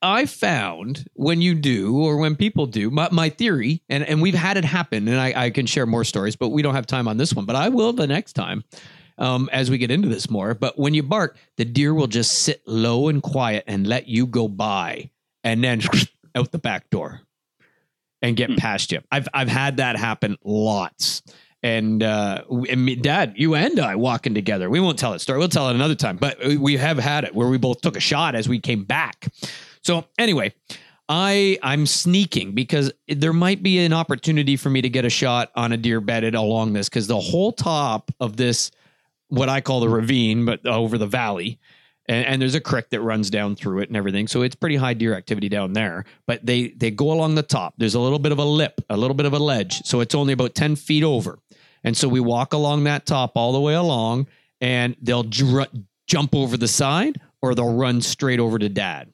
I 0.00 0.26
found 0.26 1.08
when 1.14 1.40
you 1.40 1.56
do, 1.56 1.96
or 1.98 2.18
when 2.18 2.36
people 2.36 2.66
do, 2.66 2.90
my, 2.90 3.08
my 3.10 3.28
theory, 3.30 3.82
and, 3.88 4.04
and 4.04 4.22
we've 4.22 4.34
had 4.34 4.56
it 4.56 4.64
happen, 4.64 5.08
and 5.08 5.18
I, 5.20 5.32
I 5.46 5.50
can 5.50 5.66
share 5.66 5.86
more 5.86 6.04
stories, 6.04 6.36
but 6.36 6.50
we 6.50 6.62
don't 6.62 6.76
have 6.76 6.86
time 6.86 7.08
on 7.08 7.16
this 7.16 7.34
one, 7.34 7.44
but 7.44 7.56
I 7.56 7.68
will 7.70 7.92
the 7.92 8.06
next 8.06 8.34
time 8.34 8.62
um, 9.18 9.48
as 9.52 9.70
we 9.70 9.78
get 9.78 9.90
into 9.90 10.08
this 10.08 10.30
more. 10.30 10.54
But 10.54 10.78
when 10.78 10.94
you 10.94 11.02
bark, 11.02 11.36
the 11.56 11.64
deer 11.64 11.92
will 11.92 12.06
just 12.06 12.38
sit 12.40 12.62
low 12.66 13.08
and 13.08 13.22
quiet 13.22 13.64
and 13.66 13.86
let 13.86 14.08
you 14.08 14.26
go 14.26 14.48
by 14.48 15.10
and 15.44 15.62
then 15.62 15.82
out 16.34 16.52
the 16.52 16.58
back 16.58 16.88
door 16.90 17.20
and 18.22 18.36
get 18.36 18.50
Hmm. 18.50 18.56
past 18.56 18.92
you. 18.92 19.00
I've, 19.12 19.28
I've 19.34 19.48
had 19.48 19.76
that 19.78 19.96
happen 19.96 20.36
lots. 20.44 21.22
And, 21.62 22.02
uh, 22.04 22.42
and 22.70 22.84
me, 22.84 22.94
dad, 22.94 23.34
you 23.36 23.56
and 23.56 23.80
I 23.80 23.96
walking 23.96 24.32
together. 24.34 24.70
We 24.70 24.78
won't 24.78 24.98
tell 24.98 25.10
that 25.12 25.18
story. 25.20 25.38
We'll 25.40 25.48
tell 25.48 25.68
it 25.68 25.74
another 25.74 25.96
time. 25.96 26.16
But 26.16 26.38
we- 26.44 26.56
we 26.56 26.76
have 26.76 26.98
had 26.98 27.24
it 27.24 27.34
where 27.34 27.48
we 27.48 27.58
both 27.58 27.80
took 27.80 27.96
a 27.96 28.00
shot 28.00 28.34
as 28.36 28.48
we 28.48 28.60
came 28.60 28.84
back. 28.84 29.32
So 29.82 30.04
anyway, 30.18 30.52
I 31.08 31.58
I'm 31.62 31.86
sneaking 31.86 32.52
because 32.52 32.92
there 33.08 33.32
might 33.32 33.62
be 33.62 33.78
an 33.80 33.92
opportunity 33.92 34.56
for 34.56 34.68
me 34.70 34.82
to 34.82 34.88
get 34.88 35.04
a 35.04 35.10
shot 35.10 35.50
on 35.56 35.72
a 35.72 35.76
deer 35.76 36.00
bedded 36.00 36.34
along 36.34 36.74
this 36.74 36.88
because 36.88 37.06
the 37.06 37.18
whole 37.18 37.50
top 37.52 38.10
of 38.20 38.36
this, 38.36 38.70
what 39.28 39.48
I 39.48 39.60
call 39.60 39.80
the 39.80 39.88
ravine, 39.88 40.44
but 40.44 40.66
over 40.66 40.98
the 40.98 41.06
valley, 41.06 41.58
and, 42.08 42.26
and 42.26 42.42
there's 42.42 42.54
a 42.54 42.60
creek 42.60 42.88
that 42.90 43.00
runs 43.00 43.30
down 43.30 43.54
through 43.54 43.80
it 43.80 43.88
and 43.88 43.96
everything. 43.96 44.26
So 44.26 44.42
it's 44.42 44.54
pretty 44.54 44.76
high 44.76 44.94
deer 44.94 45.14
activity 45.14 45.48
down 45.48 45.74
there. 45.74 46.04
But 46.26 46.44
they 46.44 46.68
they 46.68 46.90
go 46.90 47.12
along 47.12 47.34
the 47.34 47.42
top. 47.42 47.74
There's 47.76 47.94
a 47.94 48.00
little 48.00 48.18
bit 48.18 48.32
of 48.32 48.38
a 48.38 48.44
lip, 48.44 48.80
a 48.88 48.96
little 48.96 49.14
bit 49.14 49.26
of 49.26 49.34
a 49.34 49.38
ledge. 49.38 49.82
So 49.84 50.00
it's 50.00 50.14
only 50.14 50.32
about 50.32 50.54
10 50.54 50.76
feet 50.76 51.04
over. 51.04 51.38
And 51.84 51.96
so 51.96 52.08
we 52.08 52.20
walk 52.20 52.52
along 52.54 52.84
that 52.84 53.06
top 53.06 53.32
all 53.36 53.52
the 53.52 53.60
way 53.60 53.74
along, 53.74 54.26
and 54.60 54.96
they'll 55.00 55.22
dr- 55.22 55.70
jump 56.06 56.34
over 56.34 56.56
the 56.56 56.66
side 56.66 57.20
or 57.40 57.54
they'll 57.54 57.74
run 57.74 58.00
straight 58.00 58.40
over 58.40 58.58
to 58.58 58.68
dad. 58.68 59.12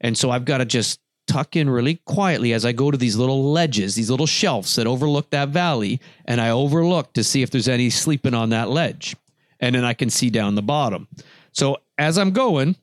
And 0.00 0.16
so 0.16 0.30
I've 0.30 0.44
got 0.44 0.58
to 0.58 0.64
just 0.64 1.00
tuck 1.26 1.56
in 1.56 1.68
really 1.68 1.96
quietly 2.06 2.52
as 2.52 2.64
I 2.64 2.72
go 2.72 2.90
to 2.90 2.96
these 2.96 3.16
little 3.16 3.52
ledges, 3.52 3.96
these 3.96 4.10
little 4.10 4.26
shelves 4.26 4.76
that 4.76 4.86
overlook 4.86 5.30
that 5.30 5.48
valley, 5.48 6.00
and 6.24 6.40
I 6.40 6.50
overlook 6.50 7.12
to 7.14 7.24
see 7.24 7.42
if 7.42 7.50
there's 7.50 7.68
any 7.68 7.90
sleeping 7.90 8.32
on 8.32 8.50
that 8.50 8.70
ledge. 8.70 9.16
And 9.60 9.74
then 9.74 9.84
I 9.84 9.94
can 9.94 10.10
see 10.10 10.30
down 10.30 10.54
the 10.54 10.62
bottom. 10.62 11.08
So 11.52 11.78
as 11.98 12.18
I'm 12.18 12.32
going, 12.32 12.76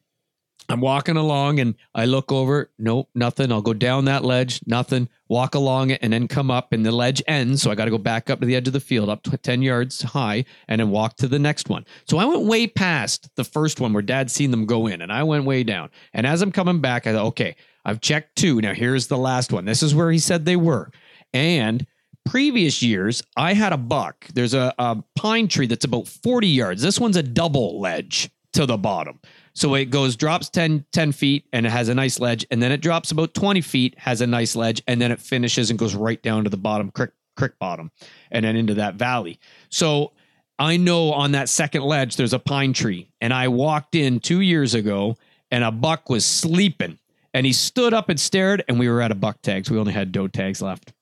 I'm 0.69 0.79
walking 0.79 1.17
along 1.17 1.59
and 1.59 1.75
I 1.93 2.05
look 2.05 2.31
over, 2.31 2.71
nope, 2.79 3.09
nothing. 3.13 3.51
I'll 3.51 3.61
go 3.61 3.73
down 3.73 4.05
that 4.05 4.23
ledge, 4.23 4.61
nothing. 4.65 5.09
Walk 5.27 5.55
along 5.55 5.89
it 5.89 5.99
and 6.01 6.13
then 6.13 6.27
come 6.27 6.49
up 6.49 6.71
and 6.71 6.85
the 6.85 6.91
ledge 6.91 7.21
ends. 7.27 7.61
So 7.61 7.69
I 7.69 7.75
got 7.75 7.85
to 7.85 7.91
go 7.91 7.97
back 7.97 8.29
up 8.29 8.39
to 8.39 8.45
the 8.45 8.55
edge 8.55 8.67
of 8.67 8.73
the 8.73 8.79
field, 8.79 9.09
up 9.09 9.23
to 9.23 9.37
10 9.37 9.61
yards 9.61 10.01
high, 10.01 10.45
and 10.67 10.79
then 10.79 10.89
walk 10.89 11.17
to 11.17 11.27
the 11.27 11.39
next 11.39 11.69
one. 11.69 11.85
So 12.07 12.17
I 12.17 12.25
went 12.25 12.43
way 12.43 12.67
past 12.67 13.29
the 13.35 13.43
first 13.43 13.81
one 13.81 13.93
where 13.93 14.01
dad 14.01 14.31
seen 14.31 14.51
them 14.51 14.65
go 14.65 14.87
in 14.87 15.01
and 15.01 15.11
I 15.11 15.23
went 15.23 15.45
way 15.45 15.63
down. 15.63 15.89
And 16.13 16.25
as 16.25 16.41
I'm 16.41 16.51
coming 16.51 16.79
back, 16.79 17.07
I 17.07 17.13
thought, 17.13 17.25
okay, 17.27 17.55
I've 17.83 17.99
checked 17.99 18.37
two. 18.37 18.61
Now 18.61 18.73
here's 18.73 19.07
the 19.07 19.17
last 19.17 19.51
one. 19.51 19.65
This 19.65 19.83
is 19.83 19.93
where 19.93 20.11
he 20.11 20.19
said 20.19 20.45
they 20.45 20.55
were. 20.55 20.91
And 21.33 21.85
previous 22.25 22.81
years, 22.81 23.23
I 23.35 23.53
had 23.53 23.73
a 23.73 23.77
buck. 23.77 24.27
There's 24.33 24.53
a, 24.53 24.73
a 24.77 25.03
pine 25.15 25.47
tree 25.47 25.67
that's 25.67 25.85
about 25.85 26.07
40 26.07 26.47
yards. 26.47 26.81
This 26.81 26.99
one's 26.99 27.17
a 27.17 27.23
double 27.23 27.79
ledge 27.79 28.29
to 28.53 28.65
the 28.65 28.77
bottom. 28.77 29.19
So 29.53 29.75
it 29.75 29.85
goes, 29.85 30.15
drops 30.15 30.49
10, 30.49 30.85
10 30.91 31.11
feet 31.11 31.45
and 31.53 31.65
it 31.65 31.69
has 31.69 31.89
a 31.89 31.95
nice 31.95 32.19
ledge. 32.19 32.45
And 32.49 32.61
then 32.61 32.71
it 32.71 32.81
drops 32.81 33.11
about 33.11 33.33
20 33.33 33.61
feet, 33.61 33.97
has 33.99 34.21
a 34.21 34.27
nice 34.27 34.55
ledge. 34.55 34.81
And 34.87 35.01
then 35.01 35.11
it 35.11 35.19
finishes 35.19 35.69
and 35.69 35.77
goes 35.77 35.95
right 35.95 36.21
down 36.21 36.43
to 36.43 36.49
the 36.49 36.57
bottom, 36.57 36.91
creek, 36.91 37.11
creek 37.35 37.53
bottom, 37.59 37.91
and 38.31 38.45
then 38.45 38.55
into 38.55 38.75
that 38.75 38.95
valley. 38.95 39.39
So 39.69 40.13
I 40.57 40.77
know 40.77 41.11
on 41.11 41.33
that 41.33 41.49
second 41.49 41.83
ledge, 41.83 42.15
there's 42.15 42.33
a 42.33 42.39
pine 42.39 42.73
tree. 42.73 43.09
And 43.21 43.33
I 43.33 43.47
walked 43.47 43.95
in 43.95 44.19
two 44.19 44.41
years 44.41 44.73
ago 44.73 45.17
and 45.51 45.63
a 45.63 45.71
buck 45.71 46.09
was 46.09 46.25
sleeping 46.25 46.97
and 47.33 47.45
he 47.45 47.53
stood 47.53 47.93
up 47.93 48.09
and 48.09 48.19
stared. 48.19 48.63
And 48.67 48.79
we 48.79 48.89
were 48.89 49.01
out 49.01 49.11
of 49.11 49.19
buck 49.19 49.41
tags. 49.41 49.69
We 49.69 49.77
only 49.77 49.93
had 49.93 50.11
doe 50.11 50.27
tags 50.27 50.61
left. 50.61 50.93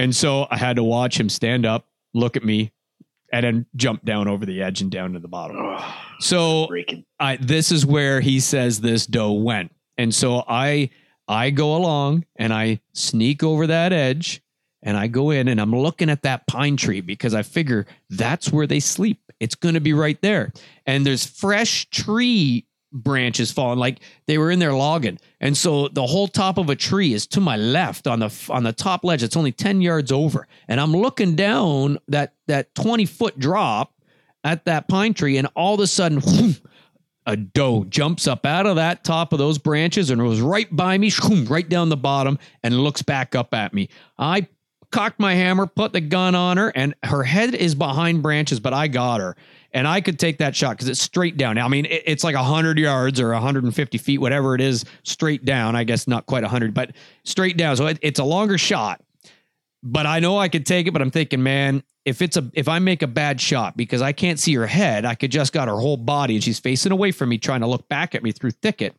And 0.00 0.16
so 0.16 0.46
I 0.50 0.56
had 0.56 0.76
to 0.76 0.82
watch 0.82 1.20
him 1.20 1.28
stand 1.28 1.66
up, 1.66 1.86
look 2.14 2.36
at 2.36 2.42
me, 2.42 2.72
and 3.32 3.44
then 3.44 3.66
jump 3.76 4.04
down 4.04 4.28
over 4.28 4.46
the 4.46 4.62
edge 4.62 4.80
and 4.80 4.90
down 4.90 5.12
to 5.12 5.18
the 5.18 5.28
bottom. 5.28 5.56
Oh, 5.58 5.94
So. 6.20 6.68
I, 7.18 7.36
this 7.36 7.70
is 7.70 7.84
where 7.84 8.20
he 8.20 8.40
says 8.40 8.80
this 8.80 9.06
doe 9.06 9.32
went. 9.32 9.72
And 9.98 10.14
so 10.14 10.42
I 10.48 10.88
I 11.28 11.50
go 11.50 11.76
along 11.76 12.24
and 12.36 12.52
I 12.52 12.80
sneak 12.94 13.42
over 13.42 13.66
that 13.66 13.92
edge 13.92 14.42
and 14.82 14.96
I 14.96 15.06
go 15.06 15.30
in 15.30 15.48
and 15.48 15.60
I'm 15.60 15.76
looking 15.76 16.08
at 16.08 16.22
that 16.22 16.46
pine 16.46 16.78
tree 16.78 17.02
because 17.02 17.34
I 17.34 17.42
figure 17.42 17.86
that's 18.08 18.50
where 18.50 18.66
they 18.66 18.80
sleep. 18.80 19.20
It's 19.38 19.54
going 19.54 19.74
to 19.74 19.80
be 19.80 19.92
right 19.92 20.20
there. 20.22 20.52
And 20.86 21.04
there's 21.04 21.26
fresh 21.26 21.88
tree 21.90 22.66
branches 22.92 23.52
falling 23.52 23.78
like 23.78 24.00
they 24.26 24.38
were 24.38 24.50
in 24.50 24.58
there 24.58 24.72
logging. 24.72 25.18
And 25.40 25.56
so 25.56 25.88
the 25.88 26.06
whole 26.06 26.28
top 26.28 26.58
of 26.58 26.68
a 26.68 26.76
tree 26.76 27.12
is 27.12 27.26
to 27.28 27.40
my 27.40 27.56
left 27.56 28.06
on 28.06 28.20
the 28.20 28.46
on 28.48 28.64
the 28.64 28.72
top 28.72 29.04
ledge. 29.04 29.22
It's 29.22 29.36
only 29.36 29.52
10 29.52 29.80
yards 29.80 30.12
over. 30.12 30.46
And 30.68 30.80
i'm 30.80 30.92
looking 30.92 31.36
down 31.36 31.98
that 32.08 32.34
that 32.46 32.74
20 32.74 33.06
foot 33.06 33.38
drop 33.38 33.94
at 34.44 34.64
that 34.64 34.88
pine 34.88 35.14
tree 35.14 35.36
and 35.36 35.48
all 35.54 35.74
of 35.74 35.80
a 35.80 35.86
sudden 35.86 36.22
a 37.26 37.36
doe 37.36 37.84
jumps 37.84 38.26
up 38.26 38.46
out 38.46 38.66
of 38.66 38.76
that 38.76 39.04
top 39.04 39.32
of 39.32 39.38
those 39.38 39.58
branches 39.58 40.10
and 40.10 40.20
it 40.20 40.24
was 40.24 40.40
right 40.40 40.74
by 40.74 40.96
me 40.98 41.12
right 41.46 41.68
down 41.68 41.88
the 41.88 41.96
bottom 41.96 42.38
and 42.62 42.78
looks 42.78 43.02
back 43.02 43.34
up 43.34 43.54
at 43.54 43.74
me. 43.74 43.88
I 44.18 44.48
cocked 44.90 45.20
my 45.20 45.34
hammer 45.34 45.66
put 45.66 45.92
the 45.92 46.00
gun 46.00 46.34
on 46.34 46.56
her 46.56 46.72
and 46.74 46.94
her 47.04 47.22
head 47.22 47.54
is 47.54 47.74
behind 47.76 48.22
branches 48.22 48.58
but 48.58 48.72
i 48.72 48.88
got 48.88 49.20
her 49.20 49.36
and 49.72 49.86
I 49.86 50.00
could 50.00 50.18
take 50.18 50.38
that 50.38 50.56
shot 50.56 50.76
because 50.76 50.88
it's 50.88 51.00
straight 51.00 51.36
down. 51.36 51.58
I 51.58 51.68
mean, 51.68 51.86
it, 51.86 52.02
it's 52.06 52.24
like 52.24 52.34
100 52.34 52.78
yards 52.78 53.20
or 53.20 53.30
150 53.30 53.98
feet, 53.98 54.18
whatever 54.18 54.54
it 54.54 54.60
is, 54.60 54.84
straight 55.04 55.44
down. 55.44 55.76
I 55.76 55.84
guess 55.84 56.08
not 56.08 56.26
quite 56.26 56.42
100, 56.42 56.74
but 56.74 56.92
straight 57.24 57.56
down. 57.56 57.76
So 57.76 57.86
it, 57.86 57.98
it's 58.02 58.18
a 58.18 58.24
longer 58.24 58.58
shot. 58.58 59.00
But 59.82 60.06
I 60.06 60.20
know 60.20 60.38
I 60.38 60.48
could 60.48 60.66
take 60.66 60.86
it. 60.86 60.92
But 60.92 61.02
I'm 61.02 61.10
thinking, 61.10 61.42
man, 61.42 61.82
if 62.04 62.20
it's 62.20 62.36
a 62.36 62.50
if 62.52 62.68
I 62.68 62.78
make 62.80 63.02
a 63.02 63.06
bad 63.06 63.40
shot 63.40 63.76
because 63.76 64.02
I 64.02 64.12
can't 64.12 64.38
see 64.38 64.54
her 64.54 64.66
head, 64.66 65.04
I 65.04 65.14
could 65.14 65.30
just 65.30 65.52
got 65.52 65.68
her 65.68 65.76
whole 65.76 65.96
body 65.96 66.34
and 66.34 66.44
she's 66.44 66.58
facing 66.58 66.92
away 66.92 67.12
from 67.12 67.28
me, 67.28 67.38
trying 67.38 67.60
to 67.60 67.66
look 67.66 67.88
back 67.88 68.14
at 68.14 68.22
me 68.22 68.32
through 68.32 68.50
thicket. 68.50 68.94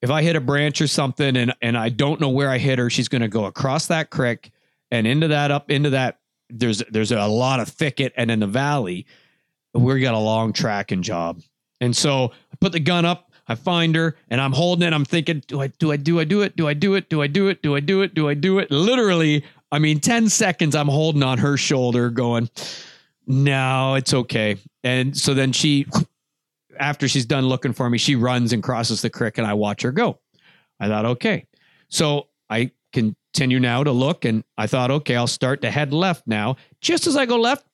If 0.00 0.10
I 0.10 0.22
hit 0.22 0.36
a 0.36 0.40
branch 0.40 0.80
or 0.80 0.86
something 0.86 1.36
and 1.36 1.54
and 1.60 1.76
I 1.76 1.88
don't 1.88 2.20
know 2.20 2.28
where 2.28 2.50
I 2.50 2.58
hit 2.58 2.78
her, 2.78 2.88
she's 2.88 3.08
going 3.08 3.22
to 3.22 3.28
go 3.28 3.46
across 3.46 3.88
that 3.88 4.10
creek 4.10 4.50
and 4.90 5.06
into 5.06 5.28
that 5.28 5.50
up 5.50 5.70
into 5.70 5.90
that. 5.90 6.20
There's 6.48 6.82
there's 6.90 7.12
a 7.12 7.26
lot 7.26 7.60
of 7.60 7.68
thicket 7.68 8.14
and 8.16 8.30
in 8.30 8.40
the 8.40 8.46
valley 8.46 9.04
we 9.78 10.00
got 10.00 10.14
a 10.14 10.18
long 10.18 10.52
tracking 10.52 11.02
job. 11.02 11.40
And 11.80 11.96
so 11.96 12.32
I 12.52 12.56
put 12.60 12.72
the 12.72 12.80
gun 12.80 13.04
up, 13.04 13.30
I 13.46 13.54
find 13.54 13.94
her, 13.94 14.16
and 14.28 14.40
I'm 14.40 14.52
holding 14.52 14.86
it. 14.86 14.92
I'm 14.92 15.04
thinking, 15.04 15.42
do 15.46 15.60
I 15.60 15.68
do 15.68 15.92
I 15.92 15.96
do 15.96 16.20
I 16.20 16.24
do 16.24 16.42
it? 16.42 16.56
Do 16.56 16.68
I 16.68 16.74
do 16.74 16.94
it? 16.94 17.08
Do 17.08 17.22
I 17.22 17.26
do 17.26 17.48
it? 17.48 17.62
Do 17.62 17.74
I 17.74 17.80
do 17.80 18.02
it? 18.02 18.14
Do 18.14 18.28
I 18.28 18.34
do 18.34 18.58
it? 18.58 18.70
Literally, 18.70 19.44
I 19.70 19.78
mean, 19.78 20.00
10 20.00 20.28
seconds 20.28 20.74
I'm 20.74 20.88
holding 20.88 21.22
on 21.22 21.38
her 21.38 21.56
shoulder, 21.56 22.10
going, 22.10 22.50
No, 23.26 23.94
it's 23.94 24.12
okay. 24.12 24.56
And 24.82 25.16
so 25.16 25.34
then 25.34 25.52
she 25.52 25.86
after 26.78 27.08
she's 27.08 27.26
done 27.26 27.46
looking 27.46 27.72
for 27.72 27.88
me, 27.90 27.98
she 27.98 28.16
runs 28.16 28.52
and 28.52 28.62
crosses 28.62 29.02
the 29.02 29.10
creek 29.10 29.38
and 29.38 29.46
I 29.46 29.54
watch 29.54 29.82
her 29.82 29.92
go. 29.92 30.20
I 30.80 30.88
thought, 30.88 31.04
okay. 31.04 31.46
So 31.88 32.28
I 32.48 32.70
continue 32.92 33.60
now 33.60 33.84
to 33.84 33.92
look 33.92 34.24
and 34.24 34.44
I 34.56 34.66
thought, 34.66 34.90
okay, 34.90 35.16
I'll 35.16 35.26
start 35.26 35.62
to 35.62 35.70
head 35.70 35.92
left 35.92 36.26
now. 36.26 36.56
Just 36.80 37.06
as 37.06 37.16
I 37.16 37.26
go 37.26 37.36
left, 37.36 37.64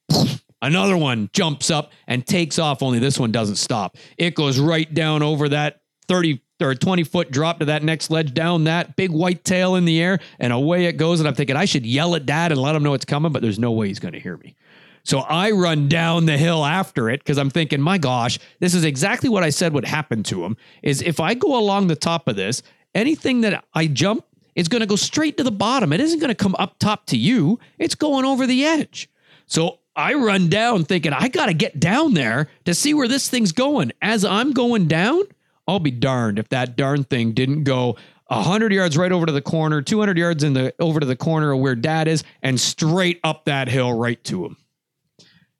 Another 0.65 0.97
one 0.97 1.29
jumps 1.35 1.71
up 1.71 1.93
and 2.07 2.27
takes 2.27 2.59
off, 2.59 2.83
only 2.83 2.99
this 2.99 3.19
one 3.19 3.31
doesn't 3.31 3.57
stop. 3.57 3.99
It 4.17 4.35
goes 4.35 4.59
right 4.59 4.93
down 4.93 5.23
over 5.23 5.51
that 5.51 5.83
30 6.09 6.41
or 6.63 6.75
20 6.75 7.05
foot 7.05 7.31
drop 7.31 7.59
to 7.59 7.67
that 7.67 7.83
next 7.83 8.11
ledge, 8.11 8.33
down 8.33 8.65
that 8.65 8.97
big 8.97 9.11
white 9.11 9.45
tail 9.45 9.75
in 9.75 9.85
the 9.85 10.01
air, 10.01 10.21
and 10.39 10.55
away 10.55 10.87
it 10.87 10.97
goes. 10.97 11.21
And 11.21 11.29
I'm 11.29 11.35
thinking, 11.35 11.55
I 11.55 11.67
should 11.67 11.85
yell 11.85 12.15
at 12.15 12.25
dad 12.25 12.51
and 12.51 12.59
let 12.59 12.75
him 12.75 12.83
know 12.83 12.95
it's 12.95 13.05
coming, 13.05 13.31
but 13.31 13.43
there's 13.43 13.59
no 13.59 13.73
way 13.73 13.89
he's 13.89 13.99
going 13.99 14.15
to 14.15 14.21
hear 14.21 14.39
me. 14.39 14.55
So 15.03 15.19
I 15.19 15.51
run 15.51 15.89
down 15.89 16.25
the 16.25 16.39
hill 16.39 16.65
after 16.65 17.11
it 17.11 17.21
because 17.21 17.37
I'm 17.37 17.51
thinking, 17.51 17.83
my 17.83 17.99
gosh, 17.99 18.39
this 18.61 18.75
is 18.75 18.85
exactly 18.85 19.29
what 19.29 19.45
I 19.45 19.51
said 19.51 19.75
would 19.75 19.85
happen 19.85 20.23
to 20.25 20.47
him. 20.47 20.57
Is 20.83 21.03
if 21.03 21.21
I 21.21 21.35
go 21.35 21.59
along 21.59 21.89
the 21.89 21.97
top 21.97 22.27
of 22.27 22.37
this, 22.37 22.63
anything 22.95 23.43
that 23.43 23.65
I 23.75 23.87
jump 23.87 24.25
is 24.55 24.69
going 24.69 24.81
to 24.81 24.87
go 24.87 24.97
straight 24.97 25.37
to 25.37 25.45
the 25.45 25.53
bottom. 25.53 25.93
It 25.93 26.01
isn't 26.01 26.21
going 26.21 26.29
to 26.29 26.35
come 26.35 26.55
up 26.59 26.79
top 26.79 27.05
to 27.07 27.19
you. 27.19 27.59
It's 27.79 27.95
going 27.95 28.25
over 28.25 28.47
the 28.47 28.65
edge. 28.65 29.11
So 29.47 29.81
I 29.97 30.15
run 30.15 30.49
down 30.49 30.85
thinking 30.85 31.13
I 31.13 31.29
got 31.29 31.47
to 31.47 31.55
get 31.55 31.79
down 31.79 32.15
there 32.15 32.49
to 32.65 32.75
see 32.75 32.95
where 32.95 33.09
this 33.09 33.29
thing's 33.29 33.53
going. 33.53 33.93
As 34.03 34.25
I'm 34.25 34.53
going 34.53 34.89
down, 34.89 35.23
I'll 35.69 35.79
be 35.79 35.91
darned 35.91 36.39
if 36.39 36.49
that 36.51 36.77
darn 36.77 37.05
thing 37.05 37.33
didn't 37.33 37.65
go 37.65 37.97
100 38.29 38.73
yards 38.73 38.97
right 38.97 39.13
over 39.13 39.27
to 39.27 39.33
the 39.33 39.43
corner, 39.43 39.83
200 39.83 40.19
yards 40.19 40.43
in 40.43 40.55
the 40.55 40.75
over 40.81 41.01
to 41.01 41.07
the 41.07 41.17
corner 41.17 41.53
of 41.53 41.61
where 41.61 41.75
dad 41.75 42.09
is 42.09 42.25
and 42.43 42.59
straight 42.61 43.21
up 43.23 43.45
that 43.45 43.69
hill 43.69 43.93
right 43.93 44.23
to 44.25 44.45
him. 44.45 44.57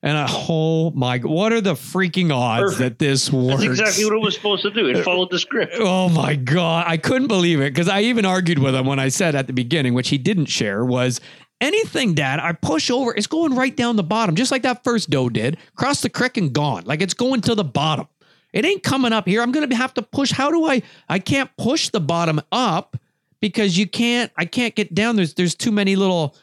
And 0.03 0.19
I, 0.19 0.27
oh 0.29 0.91
my, 0.91 1.19
what 1.19 1.55
are 1.55 1.63
the 1.63 1.73
freaking 1.73 2.31
odds 2.31 2.75
Perfect. 2.75 2.79
that 2.79 2.99
this 2.99 3.33
works? 3.33 3.63
That's 3.63 3.81
exactly 3.81 4.05
what 4.05 4.13
it 4.13 4.21
was 4.21 4.35
supposed 4.35 4.63
to 4.65 4.71
do. 4.71 4.87
It 4.87 5.03
followed 5.03 5.31
the 5.31 5.39
script. 5.39 5.77
Oh 5.81 6.11
my 6.11 6.35
God. 6.35 6.85
I 6.87 6.99
couldn't 6.99 7.29
believe 7.29 7.59
it 7.61 7.73
because 7.73 7.89
I 7.89 8.03
even 8.03 8.27
argued 8.27 8.59
with 8.59 8.75
him 8.75 8.85
when 8.85 8.99
I 8.99 9.09
said 9.09 9.35
at 9.35 9.47
the 9.47 9.55
beginning, 9.55 9.95
which 9.95 10.11
he 10.11 10.19
didn't 10.19 10.47
share, 10.47 10.85
was 10.85 11.23
anything, 11.61 12.15
Dad, 12.15 12.41
I 12.41 12.53
push 12.53 12.91
over, 12.91 13.15
it's 13.15 13.27
going 13.27 13.55
right 13.55 13.75
down 13.75 13.97
the 13.97 14.03
bottom, 14.03 14.35
just 14.35 14.51
like 14.51 14.63
that 14.63 14.85
first 14.85 15.11
doe 15.11 15.29
did. 15.29 15.57
Cross 15.77 16.03
the 16.03 16.11
creek 16.11 16.37
and 16.37 16.53
gone. 16.53 16.85
Like 16.85 17.03
it's 17.03 17.15
going 17.15 17.41
to 17.43 17.55
the 17.55 17.65
bottom. 17.65 18.09
It 18.53 18.65
ain't 18.65 18.85
coming 18.85 19.13
up 19.13 19.27
here. 19.27 19.43
I'm 19.43 19.51
going 19.51 19.69
to 19.69 19.77
have 19.77 19.95
to 19.95 20.03
push. 20.03 20.31
How 20.31 20.51
do 20.51 20.67
I? 20.67 20.83
I 21.09 21.19
can't 21.19 21.51
push 21.59 21.89
the 21.89 22.01
bottom 22.01 22.41
up 22.53 22.97
because 23.41 23.77
you 23.77 23.89
can't. 23.89 24.31
I 24.37 24.45
can't 24.45 24.77
get 24.77 24.95
down. 24.95 25.17
There's 25.17 25.35
there's 25.35 25.57
too 25.57 25.73
many 25.73 25.97
little 25.97 26.37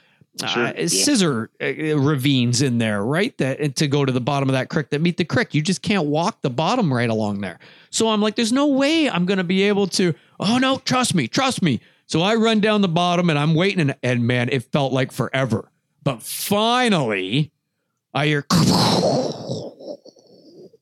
uh, 0.44 0.48
sure, 0.48 0.66
uh, 0.68 0.74
yeah. 0.76 0.88
scissor 0.88 1.50
uh, 1.62 1.98
ravines 1.98 2.62
in 2.62 2.80
there, 2.80 3.04
right? 3.04 3.38
That 3.38 3.78
to 3.78 3.88
go 3.88 4.04
to 4.04 4.12
the 4.12 4.20
bottom 4.20 4.50
of 4.50 4.54
that 4.54 4.70
creek 4.70 4.90
that 4.90 5.00
meet 5.00 5.16
the 5.16 5.26
creek. 5.26 5.54
You 5.54 5.62
just 5.62 5.82
can't 5.82 6.06
walk 6.06 6.42
the 6.42 6.50
bottom 6.50 6.94
right 6.94 7.10
along 7.10 7.40
there. 7.42 7.60
So 7.92 8.10
I'm 8.10 8.22
like, 8.22 8.36
there's 8.36 8.52
no 8.52 8.68
way 8.68 9.10
I'm 9.10 9.26
going 9.26 9.38
to 9.38 9.46
be 9.46 9.64
able 9.64 9.88
to. 9.88 10.14
Oh 10.40 10.58
no, 10.58 10.78
trust 10.80 11.16
me, 11.16 11.30
trust 11.30 11.62
me. 11.62 11.80
So 12.12 12.22
I 12.22 12.36
run 12.36 12.60
down 12.60 12.82
the 12.82 12.90
bottom 12.90 13.30
and 13.30 13.40
I'm 13.40 13.56
waiting, 13.56 13.80
and, 13.80 13.96
and 14.04 14.28
man, 14.28 14.50
it 14.50 14.70
felt 14.70 14.92
like 14.92 15.14
forever. 15.14 15.72
But 16.04 16.22
finally, 16.22 17.54
I 18.14 18.26
hear, 18.26 18.46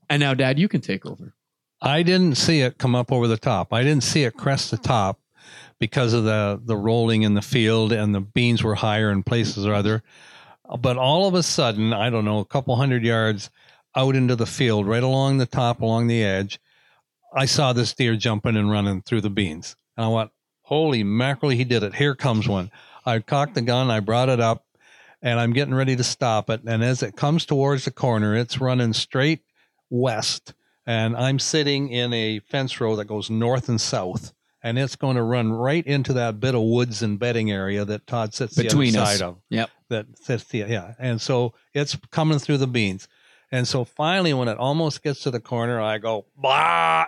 and 0.10 0.20
now, 0.20 0.34
Dad, 0.34 0.58
you 0.58 0.68
can 0.68 0.82
take 0.82 1.06
over. 1.06 1.36
I 1.84 2.02
didn't 2.02 2.34
see 2.34 2.62
it 2.62 2.80
come 2.80 2.96
up 2.96 3.12
over 3.12 3.28
the 3.28 3.38
top. 3.38 3.72
I 3.72 3.84
didn't 3.84 4.02
see 4.02 4.24
it 4.24 4.38
crest 4.38 4.72
the 4.72 4.78
top 4.78 5.20
because 5.78 6.14
of 6.14 6.24
the 6.24 6.60
the 6.64 6.76
rolling 6.76 7.22
in 7.22 7.36
the 7.36 7.44
field 7.44 7.92
and 7.92 8.16
the 8.16 8.22
beans 8.22 8.64
were 8.64 8.74
higher 8.74 9.12
in 9.12 9.22
places 9.22 9.68
or 9.68 9.76
other. 9.76 10.02
But 10.80 10.98
all 10.98 11.28
of 11.28 11.36
a 11.36 11.44
sudden, 11.44 11.94
I 11.94 12.10
don't 12.10 12.26
know, 12.26 12.40
a 12.40 12.46
couple 12.46 12.76
hundred 12.76 13.04
yards 13.04 13.52
out 13.96 14.16
into 14.16 14.36
the 14.36 14.48
field, 14.48 14.88
right 14.88 15.04
along 15.04 15.38
the 15.38 15.46
top, 15.46 15.82
along 15.82 16.08
the 16.08 16.24
edge, 16.24 16.60
I 17.36 17.46
saw 17.46 17.72
this 17.72 17.94
deer 17.94 18.16
jumping 18.16 18.58
and 18.58 18.72
running 18.72 19.04
through 19.04 19.22
the 19.22 19.30
beans. 19.30 19.76
And 19.96 20.08
I 20.08 20.10
went, 20.10 20.32
Holy 20.70 21.04
mackerel, 21.04 21.50
he 21.50 21.64
did 21.64 21.82
it. 21.82 21.96
Here 21.96 22.14
comes 22.14 22.48
one. 22.48 22.70
I 23.04 23.18
cocked 23.18 23.56
the 23.56 23.62
gun, 23.62 23.90
I 23.90 24.02
brought 24.02 24.30
it 24.30 24.40
up, 24.40 24.68
and 25.20 25.40
I'm 25.40 25.52
getting 25.52 25.74
ready 25.74 25.96
to 25.96 26.04
stop 26.04 26.48
it. 26.52 26.62
And 26.64 26.84
as 26.84 27.02
it 27.02 27.16
comes 27.16 27.44
towards 27.44 27.86
the 27.86 27.92
corner, 27.92 28.36
it's 28.36 28.62
running 28.62 28.94
straight 28.94 29.42
west. 29.90 30.54
And 30.86 31.18
I'm 31.18 31.40
sitting 31.40 31.90
in 31.90 32.14
a 32.14 32.38
fence 32.42 32.80
row 32.80 32.96
that 32.98 33.06
goes 33.06 33.32
north 33.32 33.68
and 33.68 33.82
south. 33.82 34.32
And 34.62 34.78
it's 34.78 34.96
going 34.96 35.16
to 35.16 35.24
run 35.24 35.52
right 35.52 35.84
into 35.88 36.14
that 36.14 36.40
bit 36.40 36.54
of 36.54 36.62
woods 36.62 37.02
and 37.02 37.18
bedding 37.18 37.50
area 37.50 37.84
that 37.86 38.06
Todd 38.06 38.36
sits 38.36 38.56
Between 38.56 38.94
the 38.94 39.00
other 39.00 39.10
us. 39.10 39.18
side 39.18 39.26
of. 39.26 39.38
Yep. 39.50 39.70
That 39.90 40.06
sits 40.20 40.44
the 40.44 40.60
yeah. 40.60 40.94
And 41.00 41.20
so 41.20 41.56
it's 41.74 41.98
coming 42.12 42.38
through 42.38 42.58
the 42.58 42.68
beans. 42.68 43.08
And 43.52 43.68
so 43.68 43.86
finally, 43.86 44.36
when 44.36 44.48
it 44.48 44.60
almost 44.60 45.02
gets 45.02 45.22
to 45.22 45.32
the 45.32 45.40
corner, 45.40 45.82
I 45.82 45.98
go, 45.98 46.26
bah, 46.38 47.08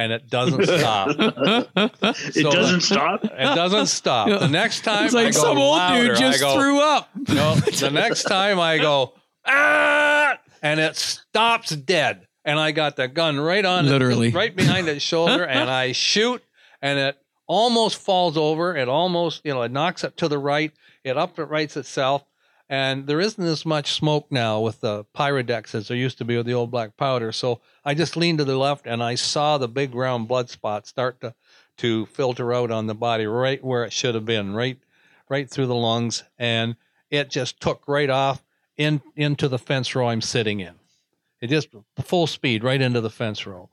and 0.00 0.12
it 0.12 0.30
doesn't 0.30 0.64
stop. 0.64 1.10
it 1.18 2.34
so 2.34 2.50
doesn't 2.50 2.80
stop. 2.80 3.22
It 3.22 3.54
doesn't 3.54 3.86
stop. 3.86 4.28
The 4.28 4.48
next 4.48 4.80
time, 4.80 5.04
it's 5.04 5.14
like 5.14 5.26
I 5.26 5.30
go 5.30 5.40
some 5.40 5.58
old 5.58 5.76
louder, 5.76 6.08
dude 6.08 6.16
just 6.16 6.40
go, 6.40 6.54
threw 6.58 6.80
up. 6.80 7.10
No, 7.28 7.54
the 7.56 7.90
next 7.90 8.22
time 8.22 8.58
I 8.58 8.78
go 8.78 9.12
ah, 9.44 10.38
and 10.62 10.80
it 10.80 10.96
stops 10.96 11.76
dead, 11.76 12.26
and 12.46 12.58
I 12.58 12.72
got 12.72 12.96
the 12.96 13.08
gun 13.08 13.38
right 13.38 13.64
on, 13.64 13.86
literally 13.86 14.28
it, 14.28 14.34
right 14.34 14.56
behind 14.56 14.88
its 14.88 15.04
shoulder, 15.04 15.44
and 15.44 15.68
I 15.68 15.92
shoot, 15.92 16.42
and 16.80 16.98
it 16.98 17.18
almost 17.46 17.98
falls 17.98 18.38
over. 18.38 18.74
It 18.74 18.88
almost, 18.88 19.42
you 19.44 19.52
know, 19.52 19.60
it 19.62 19.70
knocks 19.70 20.02
it 20.02 20.16
to 20.16 20.28
the 20.28 20.38
right. 20.38 20.72
It 21.04 21.18
uprights 21.18 21.76
itself, 21.76 22.24
and 22.70 23.08
there 23.08 23.20
isn't 23.20 23.44
as 23.44 23.66
much 23.66 23.92
smoke 23.94 24.28
now 24.30 24.60
with 24.60 24.80
the 24.80 25.04
Pyrodex 25.12 25.74
as 25.74 25.88
there 25.88 25.96
used 25.96 26.18
to 26.18 26.24
be 26.24 26.36
with 26.36 26.46
the 26.46 26.54
old 26.54 26.70
black 26.70 26.96
powder. 26.96 27.32
So 27.32 27.60
I 27.84 27.94
just 27.94 28.16
leaned 28.16 28.38
to 28.38 28.44
the 28.44 28.56
left 28.56 28.86
and 28.86 29.02
I 29.02 29.16
saw 29.16 29.58
the 29.58 29.66
big 29.66 29.92
round 29.92 30.28
blood 30.28 30.48
spot 30.48 30.86
start 30.86 31.20
to 31.20 31.34
to 31.78 32.06
filter 32.06 32.52
out 32.54 32.70
on 32.70 32.86
the 32.86 32.94
body 32.94 33.26
right 33.26 33.62
where 33.64 33.84
it 33.84 33.92
should 33.92 34.14
have 34.14 34.24
been, 34.24 34.54
right 34.54 34.78
right 35.28 35.50
through 35.50 35.66
the 35.66 35.74
lungs, 35.74 36.22
and 36.38 36.76
it 37.10 37.28
just 37.28 37.60
took 37.60 37.82
right 37.88 38.10
off 38.10 38.44
in 38.76 39.02
into 39.16 39.48
the 39.48 39.58
fence 39.58 39.94
row 39.94 40.08
I'm 40.08 40.20
sitting 40.20 40.60
in. 40.60 40.74
It 41.40 41.48
just 41.48 41.70
full 42.04 42.28
speed 42.28 42.62
right 42.62 42.80
into 42.80 43.00
the 43.00 43.10
fence 43.10 43.46
row, 43.46 43.68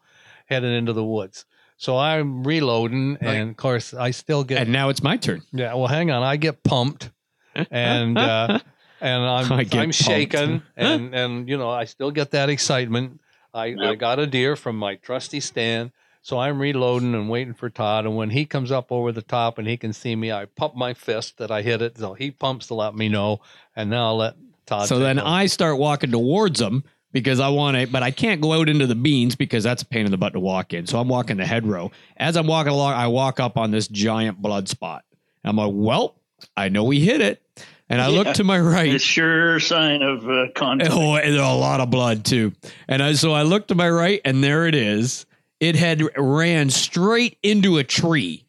headed 0.47 0.71
into 0.71 0.93
the 0.93 1.03
woods. 1.03 1.45
So 1.75 1.97
I'm 1.97 2.43
reloading, 2.43 3.17
right. 3.21 3.35
and 3.35 3.51
of 3.51 3.57
course 3.57 3.93
I 3.93 4.09
still 4.09 4.43
get. 4.43 4.61
And 4.61 4.71
now 4.71 4.89
it's 4.89 5.03
my 5.03 5.17
turn. 5.17 5.43
Yeah, 5.51 5.75
well, 5.75 5.87
hang 5.87 6.09
on, 6.09 6.23
I 6.23 6.37
get 6.37 6.63
pumped, 6.63 7.11
and 7.69 8.17
uh, 8.17 8.59
and 9.01 9.23
I'm 9.23 9.51
I'm 9.71 9.91
shaken, 9.91 10.63
and 10.75 11.13
and 11.13 11.49
you 11.49 11.57
know 11.57 11.69
I 11.69 11.85
still 11.85 12.11
get 12.11 12.31
that 12.31 12.49
excitement. 12.49 13.21
I 13.53 13.67
yep. 13.67 13.79
I 13.79 13.95
got 13.95 14.19
a 14.19 14.27
deer 14.27 14.55
from 14.55 14.77
my 14.77 14.95
trusty 14.95 15.39
stand, 15.39 15.91
so 16.21 16.37
I'm 16.37 16.59
reloading 16.59 17.15
and 17.15 17.29
waiting 17.29 17.53
for 17.53 17.69
Todd. 17.69 18.05
And 18.05 18.15
when 18.15 18.29
he 18.29 18.45
comes 18.45 18.71
up 18.71 18.91
over 18.91 19.11
the 19.11 19.21
top 19.21 19.57
and 19.57 19.67
he 19.67 19.77
can 19.77 19.93
see 19.93 20.15
me, 20.15 20.31
I 20.31 20.45
pump 20.45 20.75
my 20.75 20.93
fist 20.93 21.37
that 21.37 21.51
I 21.51 21.61
hit 21.61 21.81
it. 21.81 21.97
So 21.97 22.13
he 22.13 22.31
pumps 22.31 22.67
to 22.67 22.75
let 22.75 22.95
me 22.95 23.09
know, 23.09 23.41
and 23.75 23.89
now 23.89 24.07
I'll 24.07 24.17
let 24.17 24.35
Todd. 24.65 24.87
So 24.87 24.99
then 24.99 25.19
over. 25.19 25.27
I 25.27 25.45
start 25.47 25.77
walking 25.77 26.11
towards 26.11 26.61
him 26.61 26.83
because 27.11 27.39
I 27.39 27.49
want 27.49 27.77
to, 27.77 27.87
but 27.87 28.03
I 28.03 28.11
can't 28.11 28.41
go 28.41 28.53
out 28.53 28.69
into 28.69 28.85
the 28.85 28.95
beans 28.95 29.35
because 29.35 29.63
that's 29.63 29.81
a 29.81 29.85
pain 29.85 30.05
in 30.05 30.11
the 30.11 30.17
butt 30.17 30.33
to 30.33 30.39
walk 30.39 30.73
in. 30.73 30.85
So 30.85 30.99
I'm 30.99 31.07
walking 31.07 31.37
the 31.37 31.45
hedgerow. 31.45 31.91
As 32.17 32.35
I'm 32.35 32.47
walking 32.47 32.73
along, 32.73 32.93
I 32.93 33.07
walk 33.07 33.39
up 33.39 33.57
on 33.57 33.71
this 33.71 33.87
giant 33.87 34.41
blood 34.41 34.67
spot. 34.67 35.03
I'm 35.43 35.55
like, 35.55 35.71
well, 35.73 36.15
I 36.55 36.69
know 36.69 36.83
we 36.83 36.99
hit 36.99 37.21
it. 37.21 37.41
And 37.89 38.01
I 38.01 38.07
look 38.07 38.33
to 38.33 38.43
my 38.43 38.59
right. 38.59 38.93
It's 38.93 39.03
sure 39.03 39.61
sign 39.61 40.01
of 40.01 40.27
uh, 40.29 40.47
contact. 40.53 40.91
Oh, 40.91 41.15
and 41.15 41.35
a 41.35 41.53
lot 41.53 41.79
of 41.79 41.89
blood 41.89 42.25
too. 42.25 42.51
And 42.87 43.01
I, 43.01 43.13
so 43.13 43.31
I 43.31 43.43
look 43.43 43.67
to 43.67 43.75
my 43.75 43.89
right, 43.89 44.19
and 44.25 44.43
there 44.43 44.67
it 44.67 44.75
is. 44.75 45.25
It 45.61 45.75
had 45.75 46.03
ran 46.17 46.69
straight 46.69 47.37
into 47.41 47.77
a 47.77 47.85
tree. 47.85 48.43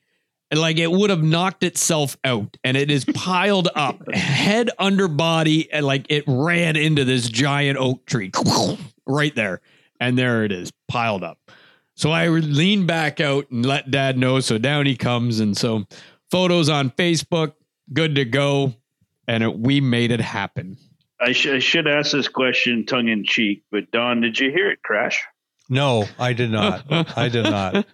Like 0.52 0.78
it 0.78 0.90
would 0.90 1.10
have 1.10 1.22
knocked 1.22 1.62
itself 1.62 2.16
out, 2.24 2.56
and 2.64 2.76
it 2.76 2.90
is 2.90 3.04
piled 3.04 3.68
up, 3.76 4.12
head 4.12 4.70
under 4.78 5.06
body, 5.06 5.70
and 5.72 5.86
like 5.86 6.06
it 6.08 6.24
ran 6.26 6.74
into 6.74 7.04
this 7.04 7.28
giant 7.28 7.78
oak 7.78 8.06
tree 8.06 8.32
right 9.06 9.34
there. 9.36 9.60
And 10.00 10.18
there 10.18 10.44
it 10.44 10.52
is, 10.52 10.72
piled 10.88 11.22
up. 11.22 11.38
So 11.94 12.12
I 12.12 12.28
lean 12.28 12.86
back 12.86 13.20
out 13.20 13.50
and 13.50 13.66
let 13.66 13.90
dad 13.90 14.16
know. 14.16 14.38
So 14.40 14.56
down 14.56 14.86
he 14.86 14.96
comes. 14.96 15.40
And 15.40 15.56
so 15.56 15.84
photos 16.30 16.68
on 16.68 16.90
Facebook, 16.90 17.54
good 17.92 18.14
to 18.16 18.24
go. 18.24 18.74
And 19.26 19.42
it, 19.42 19.58
we 19.58 19.80
made 19.80 20.10
it 20.10 20.20
happen. 20.20 20.78
I, 21.20 21.32
sh- 21.32 21.48
I 21.48 21.58
should 21.58 21.86
ask 21.86 22.12
this 22.12 22.28
question 22.28 22.86
tongue 22.86 23.08
in 23.08 23.24
cheek, 23.24 23.64
but 23.70 23.90
Don, 23.90 24.20
did 24.20 24.38
you 24.38 24.50
hear 24.50 24.70
it 24.70 24.82
crash? 24.82 25.22
No, 25.68 26.06
I 26.18 26.32
did 26.32 26.50
not. 26.50 26.84
I 26.90 27.28
did 27.28 27.44
not. 27.44 27.84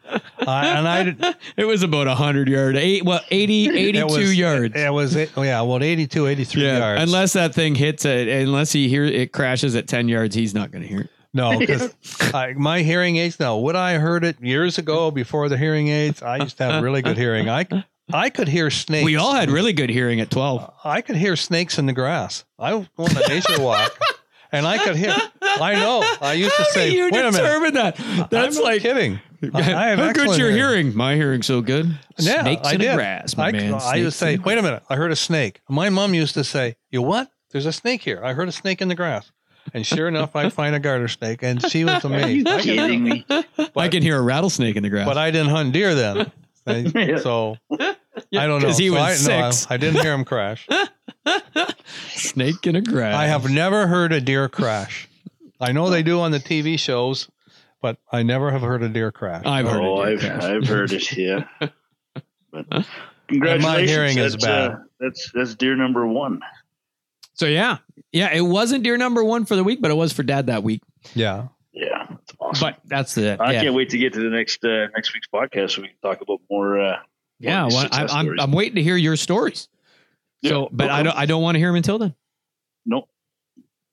I, 0.47 0.67
and 0.69 0.87
I 0.87 1.03
did, 1.03 1.37
It 1.57 1.65
was 1.65 1.83
about 1.83 2.07
100 2.07 2.49
yard, 2.49 2.77
eight, 2.77 3.05
well, 3.05 3.21
80, 3.31 3.71
82 3.71 3.99
it 3.99 4.05
was, 4.05 4.39
yards. 4.39 4.77
It 4.77 4.93
was, 4.93 5.17
it, 5.17 5.33
oh 5.37 5.43
yeah, 5.43 5.61
well, 5.63 5.83
82, 5.83 6.27
83 6.27 6.63
yards. 6.63 7.03
Unless 7.03 7.33
that 7.33 7.53
thing 7.53 7.75
hits 7.75 8.05
it, 8.05 8.29
unless 8.29 8.71
he 8.71 8.89
hear 8.89 9.05
it 9.05 9.33
crashes 9.33 9.75
at 9.75 9.89
10 9.89 10.09
yards, 10.09 10.37
he's 10.37 10.55
not 10.55 10.71
going 10.71 10.83
to 10.83 10.89
hear 10.89 11.01
it. 11.01 11.11
No, 11.33 11.59
because 11.59 11.93
my 12.57 12.83
hearing 12.83 13.17
aids. 13.17 13.41
Now, 13.41 13.59
would 13.59 13.75
I 13.75 13.95
heard 13.95 14.23
it 14.23 14.41
years 14.41 14.79
ago 14.79 15.11
before 15.11 15.49
the 15.49 15.59
hearing 15.59 15.89
aids? 15.89 16.23
I 16.23 16.37
used 16.37 16.57
to 16.59 16.65
have 16.65 16.83
really 16.83 17.03
good 17.03 17.19
hearing. 17.19 17.49
I 17.49 17.67
I 18.13 18.31
could 18.31 18.49
hear 18.49 18.71
snakes. 18.71 19.05
We 19.05 19.17
all 19.17 19.33
had 19.35 19.51
really 19.51 19.73
good 19.73 19.91
hearing 19.91 20.21
at 20.21 20.31
12. 20.31 20.71
I 20.85 21.01
could 21.01 21.17
hear 21.17 21.37
snakes 21.37 21.79
in 21.79 21.87
the 21.87 21.93
grass. 21.93 22.45
I 22.59 22.75
went 22.75 22.89
on 22.99 23.17
a 23.17 23.29
nature 23.29 23.61
walk, 23.63 23.99
and 24.53 24.67
I 24.67 24.79
could 24.79 24.97
hear. 24.97 25.15
I 25.43 25.75
know. 25.77 26.03
I 26.21 26.35
used 26.35 26.55
to 26.57 26.63
How 26.63 26.69
say, 26.71 26.91
do 26.91 26.97
you 26.97 27.05
"Wait 27.05 27.13
a 27.13 27.17
minute." 27.17 27.33
determine 27.33 27.75
that? 27.75 27.97
That's 28.31 28.57
I'm 28.57 28.63
not 28.63 28.65
like, 28.65 28.83
kidding. 28.83 29.21
I 29.55 29.63
have 29.63 29.99
how 29.99 30.07
good's 30.09 30.19
excellent 30.21 30.39
your 30.39 30.51
hearing. 30.51 30.87
hearing? 30.87 30.97
My 30.97 31.15
hearing's 31.17 31.47
so 31.47 31.61
good. 31.61 31.99
Yeah, 32.19 32.43
Snakes 32.43 32.67
I 32.67 32.73
in 32.75 32.81
did. 32.81 32.91
the 32.91 32.95
grass, 32.97 33.37
my 33.37 33.49
I, 33.49 33.53
man. 33.53 33.75
I 33.75 33.95
used 33.97 34.19
to 34.19 34.25
say, 34.25 34.35
in 34.35 34.43
"Wait 34.43 34.59
a 34.59 34.63
minute! 34.63 34.83
I 34.89 34.97
heard 34.97 35.13
a 35.13 35.17
snake." 35.17 35.61
My 35.69 35.89
mom 35.91 36.13
used 36.15 36.35
to 36.35 36.45
say, 36.45 36.77
"You 36.91 37.03
what? 37.03 37.31
There's 37.53 37.67
a 37.67 37.73
snake 37.73 38.03
here. 38.03 38.21
I 38.25 38.33
heard 38.35 38.49
a 38.49 38.53
snake 38.53 38.83
in 38.83 38.89
the 38.89 38.95
grass." 38.95 39.31
And 39.73 39.87
sure 39.87 40.09
enough, 40.09 40.37
I 40.37 40.51
find 40.51 40.75
a 40.75 40.79
garter 40.79 41.09
snake, 41.09 41.43
and 41.43 41.63
she 41.71 41.85
was 41.85 42.05
Are 42.05 42.09
you 42.09 42.15
amazed. 42.43 42.49
I 42.49 42.61
can- 42.61 42.63
kidding 42.77 43.03
me? 43.05 43.27
I 43.77 43.89
can 43.89 44.03
hear 44.03 44.19
a 44.19 44.23
rattlesnake 44.23 44.77
in 44.77 44.83
the 44.83 44.91
grass. 44.91 45.07
but 45.07 45.17
I 45.17 45.31
didn't 45.31 45.49
hunt 45.51 45.73
deer 45.73 45.95
then. 45.95 46.31
I- 46.67 47.17
so 47.23 47.57
I 47.71 48.47
don't 48.47 48.61
know. 48.63 48.69
'Cause 48.69 48.79
he 48.79 48.89
So 48.89 48.95
was 48.95 49.29
I, 49.29 49.31
no, 49.41 49.47
I- 49.47 49.51
six. 49.51 49.71
I, 49.71 49.77
didn't 49.77 50.01
hear 50.03 50.13
him 50.15 50.25
crash. 50.25 50.67
Snake 52.09 52.67
in 52.67 52.77
a 52.77 52.81
grass. 52.81 53.15
I 53.15 53.27
have 53.27 53.51
never 53.51 53.87
heard 53.87 54.13
a 54.13 54.21
deer 54.21 54.49
crash. 54.49 55.09
I 55.61 55.73
know 55.73 55.91
they 55.91 56.03
do 56.03 56.21
on 56.21 56.31
the 56.31 56.41
TV 56.41 56.79
shows, 56.79 57.29
but 57.81 57.99
I 58.11 58.23
never 58.23 58.51
have 58.51 58.61
heard 58.63 58.83
a 58.83 58.89
deer 58.89 59.13
crash. 59.13 59.45
I've 59.47 59.67
heard 59.67 59.81
oh, 59.83 60.03
it. 60.03 60.13
I've, 60.15 60.21
crash. 60.21 60.43
I've 60.43 60.67
heard 60.69 60.93
it. 60.93 61.13
Yeah. 61.17 61.45
But 62.53 62.87
congratulations. 63.29 63.91
hearing 63.91 64.19
is 64.19 64.37
bad. 64.37 64.71
Uh, 64.71 64.77
that's 65.01 65.31
that's 65.35 65.55
deer 65.57 65.75
number 65.77 66.07
one. 66.07 66.41
So 67.33 67.47
yeah, 67.47 67.79
yeah, 68.13 68.33
it 68.33 68.43
wasn't 68.43 68.85
deer 68.85 68.97
number 68.97 69.25
one 69.25 69.45
for 69.45 69.57
the 69.57 69.65
week, 69.65 69.81
but 69.83 69.91
it 69.91 69.95
was 69.95 70.13
for 70.13 70.23
dad 70.23 70.47
that 70.47 70.63
week. 70.63 70.83
yeah. 71.15 71.49
Yeah, 72.55 72.63
awesome. 72.63 72.71
But 72.71 72.81
that's 72.85 73.15
the 73.15 73.37
I 73.41 73.53
yeah. 73.53 73.63
can't 73.63 73.75
wait 73.75 73.91
to 73.91 73.99
get 73.99 74.13
to 74.15 74.21
the 74.21 74.31
next 74.31 74.65
uh, 74.65 74.89
next 74.95 75.15
week's 75.15 75.29
podcast 75.33 75.73
so 75.73 75.83
we 75.83 75.89
can 75.89 75.97
talk 76.03 76.21
about 76.21 76.41
more. 76.51 76.81
Uh, 76.81 76.99
Yeah, 77.39 77.67
Well, 77.67 77.79
I, 77.79 77.83
success 77.83 78.13
I'm. 78.13 78.41
I'm 78.41 78.53
waiting 78.53 78.77
to 78.77 78.83
hear 78.83 78.97
your 78.97 79.17
stories. 79.17 79.69
So, 80.45 80.69
but 80.71 80.87
no 80.87 80.93
I 80.93 81.03
don't 81.03 81.17
I 81.17 81.27
don't 81.27 81.43
want 81.43 81.55
to 81.55 81.59
hear 81.59 81.69
them 81.69 81.77
until 81.77 81.99
then. 81.99 82.15
no, 82.85 83.09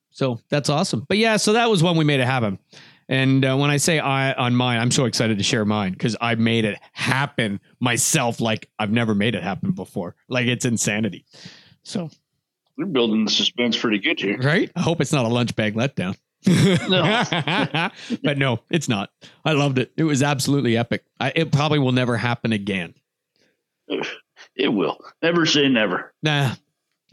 So 0.09 0.39
that's 0.49 0.69
awesome. 0.69 1.05
But 1.07 1.17
yeah, 1.17 1.37
so 1.37 1.53
that 1.53 1.69
was 1.69 1.81
when 1.81 1.95
we 1.95 2.03
made 2.03 2.19
it 2.19 2.25
happen. 2.25 2.59
And 3.07 3.43
uh, 3.43 3.57
when 3.57 3.69
I 3.69 3.77
say 3.77 3.99
I 3.99 4.33
on 4.33 4.55
mine, 4.55 4.79
I'm 4.79 4.91
so 4.91 5.05
excited 5.05 5.37
to 5.37 5.43
share 5.43 5.65
mine 5.65 5.91
because 5.91 6.15
I 6.21 6.35
made 6.35 6.65
it 6.65 6.79
happen 6.93 7.59
myself. 7.79 8.39
Like 8.39 8.69
I've 8.79 8.91
never 8.91 9.13
made 9.15 9.35
it 9.35 9.43
happen 9.43 9.71
before. 9.71 10.15
Like 10.29 10.47
it's 10.47 10.65
insanity. 10.65 11.25
So 11.83 12.09
we're 12.77 12.85
building 12.85 13.25
the 13.25 13.31
suspense 13.31 13.77
pretty 13.77 13.99
good 13.99 14.19
here. 14.19 14.37
right, 14.37 14.71
I 14.75 14.81
hope 14.81 15.01
it's 15.01 15.11
not 15.11 15.25
a 15.25 15.29
lunch 15.29 15.55
bag 15.55 15.75
letdown. 15.75 16.17
but 16.45 18.37
no, 18.37 18.59
it's 18.69 18.89
not. 18.89 19.09
I 19.45 19.53
loved 19.53 19.77
it. 19.77 19.91
It 19.97 20.03
was 20.03 20.23
absolutely 20.23 20.77
epic. 20.77 21.03
I, 21.19 21.31
it 21.35 21.51
probably 21.51 21.79
will 21.79 21.91
never 21.91 22.17
happen 22.17 22.51
again. 22.51 22.93
It 24.55 24.69
will. 24.69 24.97
Never 25.21 25.45
say 25.45 25.67
never. 25.69 26.13
Nah, 26.23 26.55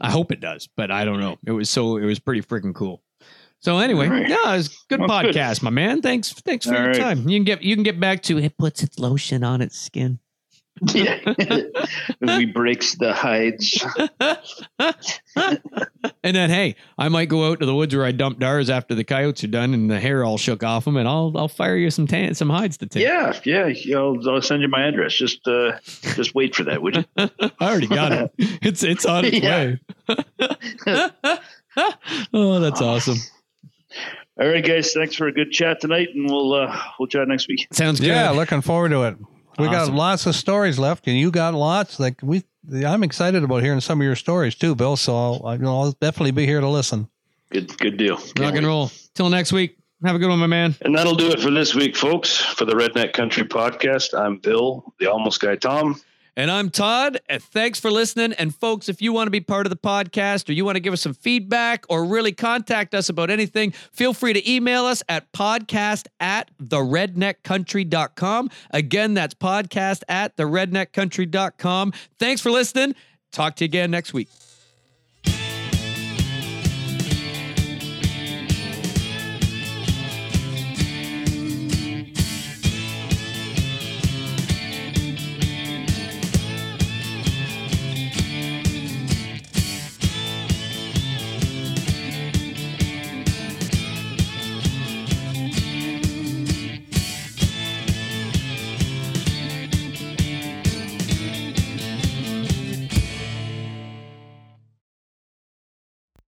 I 0.01 0.11
hope 0.11 0.31
it 0.31 0.39
does, 0.39 0.67
but 0.75 0.91
I 0.91 1.05
don't 1.05 1.19
know. 1.19 1.37
It 1.45 1.51
was 1.51 1.69
so 1.69 1.97
it 1.97 2.05
was 2.05 2.19
pretty 2.19 2.41
freaking 2.41 2.73
cool. 2.73 3.01
So 3.61 3.77
anyway, 3.79 4.07
right. 4.07 4.27
yeah, 4.29 4.53
it 4.53 4.57
was 4.57 4.67
a 4.67 4.71
good 4.87 5.01
Well, 5.01 5.21
good. 5.21 5.35
podcast, 5.35 5.61
my 5.61 5.69
man. 5.69 6.01
Thanks, 6.01 6.31
thanks 6.31 6.65
for 6.65 6.75
All 6.75 6.79
your 6.81 6.91
right. 6.91 6.97
time. 6.99 7.27
You 7.27 7.37
can 7.37 7.43
get 7.43 7.61
you 7.61 7.75
can 7.75 7.83
get 7.83 7.99
back 7.99 8.23
to 8.23 8.37
it 8.37 8.57
puts 8.57 8.83
its 8.83 8.97
lotion 8.99 9.43
on 9.43 9.61
its 9.61 9.77
skin. 9.77 10.19
Yeah. 10.93 11.19
we 12.21 12.45
breaks 12.45 12.95
the 12.95 13.13
hides. 13.13 13.83
And 16.23 16.35
then 16.35 16.49
hey, 16.49 16.75
I 16.97 17.07
might 17.07 17.29
go 17.29 17.49
out 17.49 17.59
to 17.61 17.65
the 17.65 17.73
woods 17.73 17.95
where 17.95 18.05
I 18.05 18.11
dumped 18.11 18.43
ours 18.43 18.69
after 18.69 18.93
the 18.93 19.03
coyotes 19.03 19.43
are 19.43 19.47
done 19.47 19.73
and 19.73 19.89
the 19.89 19.99
hair 19.99 20.23
all 20.25 20.37
shook 20.37 20.63
off 20.63 20.85
them, 20.85 20.97
and 20.97 21.07
I'll 21.07 21.31
I'll 21.35 21.47
fire 21.47 21.77
you 21.77 21.89
some 21.89 22.07
tan 22.07 22.35
some 22.35 22.49
hides 22.49 22.77
to 22.77 22.87
take. 22.87 23.03
Yeah, 23.03 23.39
yeah. 23.45 23.97
I'll, 23.97 24.29
I'll 24.29 24.41
send 24.41 24.61
you 24.61 24.67
my 24.67 24.85
address. 24.85 25.13
Just 25.13 25.47
uh, 25.47 25.79
just 26.15 26.35
wait 26.35 26.55
for 26.55 26.63
that, 26.65 26.81
would 26.81 26.97
you? 26.97 27.05
I 27.17 27.29
already 27.61 27.87
got 27.87 28.11
it. 28.11 28.31
It's 28.37 28.83
it's 28.83 29.05
on 29.05 29.25
its 29.25 29.39
way. 29.41 29.79
oh, 32.33 32.59
that's 32.59 32.81
awesome. 32.81 33.17
All 34.39 34.47
right, 34.47 34.63
guys. 34.63 34.93
Thanks 34.93 35.15
for 35.15 35.27
a 35.27 35.31
good 35.31 35.51
chat 35.51 35.79
tonight, 35.81 36.09
and 36.13 36.29
we'll 36.29 36.53
uh, 36.53 36.77
we'll 36.99 37.07
chat 37.07 37.27
next 37.27 37.47
week. 37.47 37.67
Sounds 37.71 37.99
good. 37.99 38.07
Yeah, 38.07 38.31
looking 38.31 38.61
forward 38.61 38.89
to 38.89 39.03
it. 39.03 39.17
We 39.59 39.67
Awesome. 39.67 39.93
got 39.93 39.97
lots 39.97 40.25
of 40.25 40.35
stories 40.35 40.79
left, 40.79 41.07
and 41.07 41.17
you 41.17 41.31
got 41.31 41.53
lots. 41.53 41.99
Like 41.99 42.19
we, 42.23 42.43
I'm 42.85 43.03
excited 43.03 43.43
about 43.43 43.61
hearing 43.63 43.81
some 43.81 43.99
of 43.99 44.05
your 44.05 44.15
stories 44.15 44.55
too, 44.55 44.73
Bill. 44.75 44.95
So 44.97 45.15
I'll, 45.15 45.41
I- 45.45 45.53
you 45.55 45.59
know, 45.61 45.79
I'll 45.81 45.91
definitely 45.99 46.31
be 46.31 46.45
here 46.45 46.61
to 46.61 46.67
listen. 46.69 47.09
Good 47.51 47.77
good 47.77 47.97
deal. 47.97 48.17
Can't 48.17 48.39
Rock 48.39 48.53
and 48.55 48.61
wait. 48.61 48.65
roll. 48.65 48.91
Till 49.15 49.29
next 49.29 49.51
week. 49.51 49.75
Have 50.05 50.15
a 50.15 50.19
good 50.19 50.29
one, 50.29 50.39
my 50.39 50.47
man. 50.47 50.75
And 50.81 50.95
that'll 50.97 51.15
do 51.15 51.29
it 51.29 51.41
for 51.41 51.51
this 51.51 51.75
week, 51.75 51.97
folks. 51.97 52.37
For 52.37 52.63
the 52.63 52.71
Redneck 52.71 53.11
Country 53.11 53.43
Podcast, 53.43 54.17
I'm 54.17 54.37
Bill, 54.37 54.93
the 54.97 55.11
Almost 55.11 55.41
Guy 55.41 55.57
Tom. 55.57 55.99
And 56.35 56.49
I'm 56.49 56.69
Todd. 56.69 57.19
And 57.27 57.41
thanks 57.41 57.79
for 57.79 57.91
listening. 57.91 58.33
And 58.33 58.53
folks, 58.55 58.89
if 58.89 59.01
you 59.01 59.11
want 59.13 59.27
to 59.27 59.31
be 59.31 59.41
part 59.41 59.65
of 59.65 59.69
the 59.69 59.77
podcast 59.77 60.49
or 60.49 60.53
you 60.53 60.65
want 60.65 60.75
to 60.75 60.79
give 60.79 60.93
us 60.93 61.01
some 61.01 61.13
feedback 61.13 61.85
or 61.89 62.05
really 62.05 62.31
contact 62.31 62.95
us 62.95 63.09
about 63.09 63.29
anything, 63.29 63.71
feel 63.71 64.13
free 64.13 64.33
to 64.33 64.49
email 64.51 64.85
us 64.85 65.03
at 65.09 65.31
podcast 65.33 66.07
at 66.19 66.49
theredneckcountry.com. 66.59 68.49
Again, 68.71 69.13
that's 69.13 69.33
podcast 69.33 70.03
at 70.07 70.37
theredneckcountry.com. 70.37 71.93
Thanks 72.17 72.41
for 72.41 72.51
listening. 72.51 72.95
Talk 73.31 73.55
to 73.57 73.65
you 73.65 73.69
again 73.69 73.91
next 73.91 74.13
week. 74.13 74.29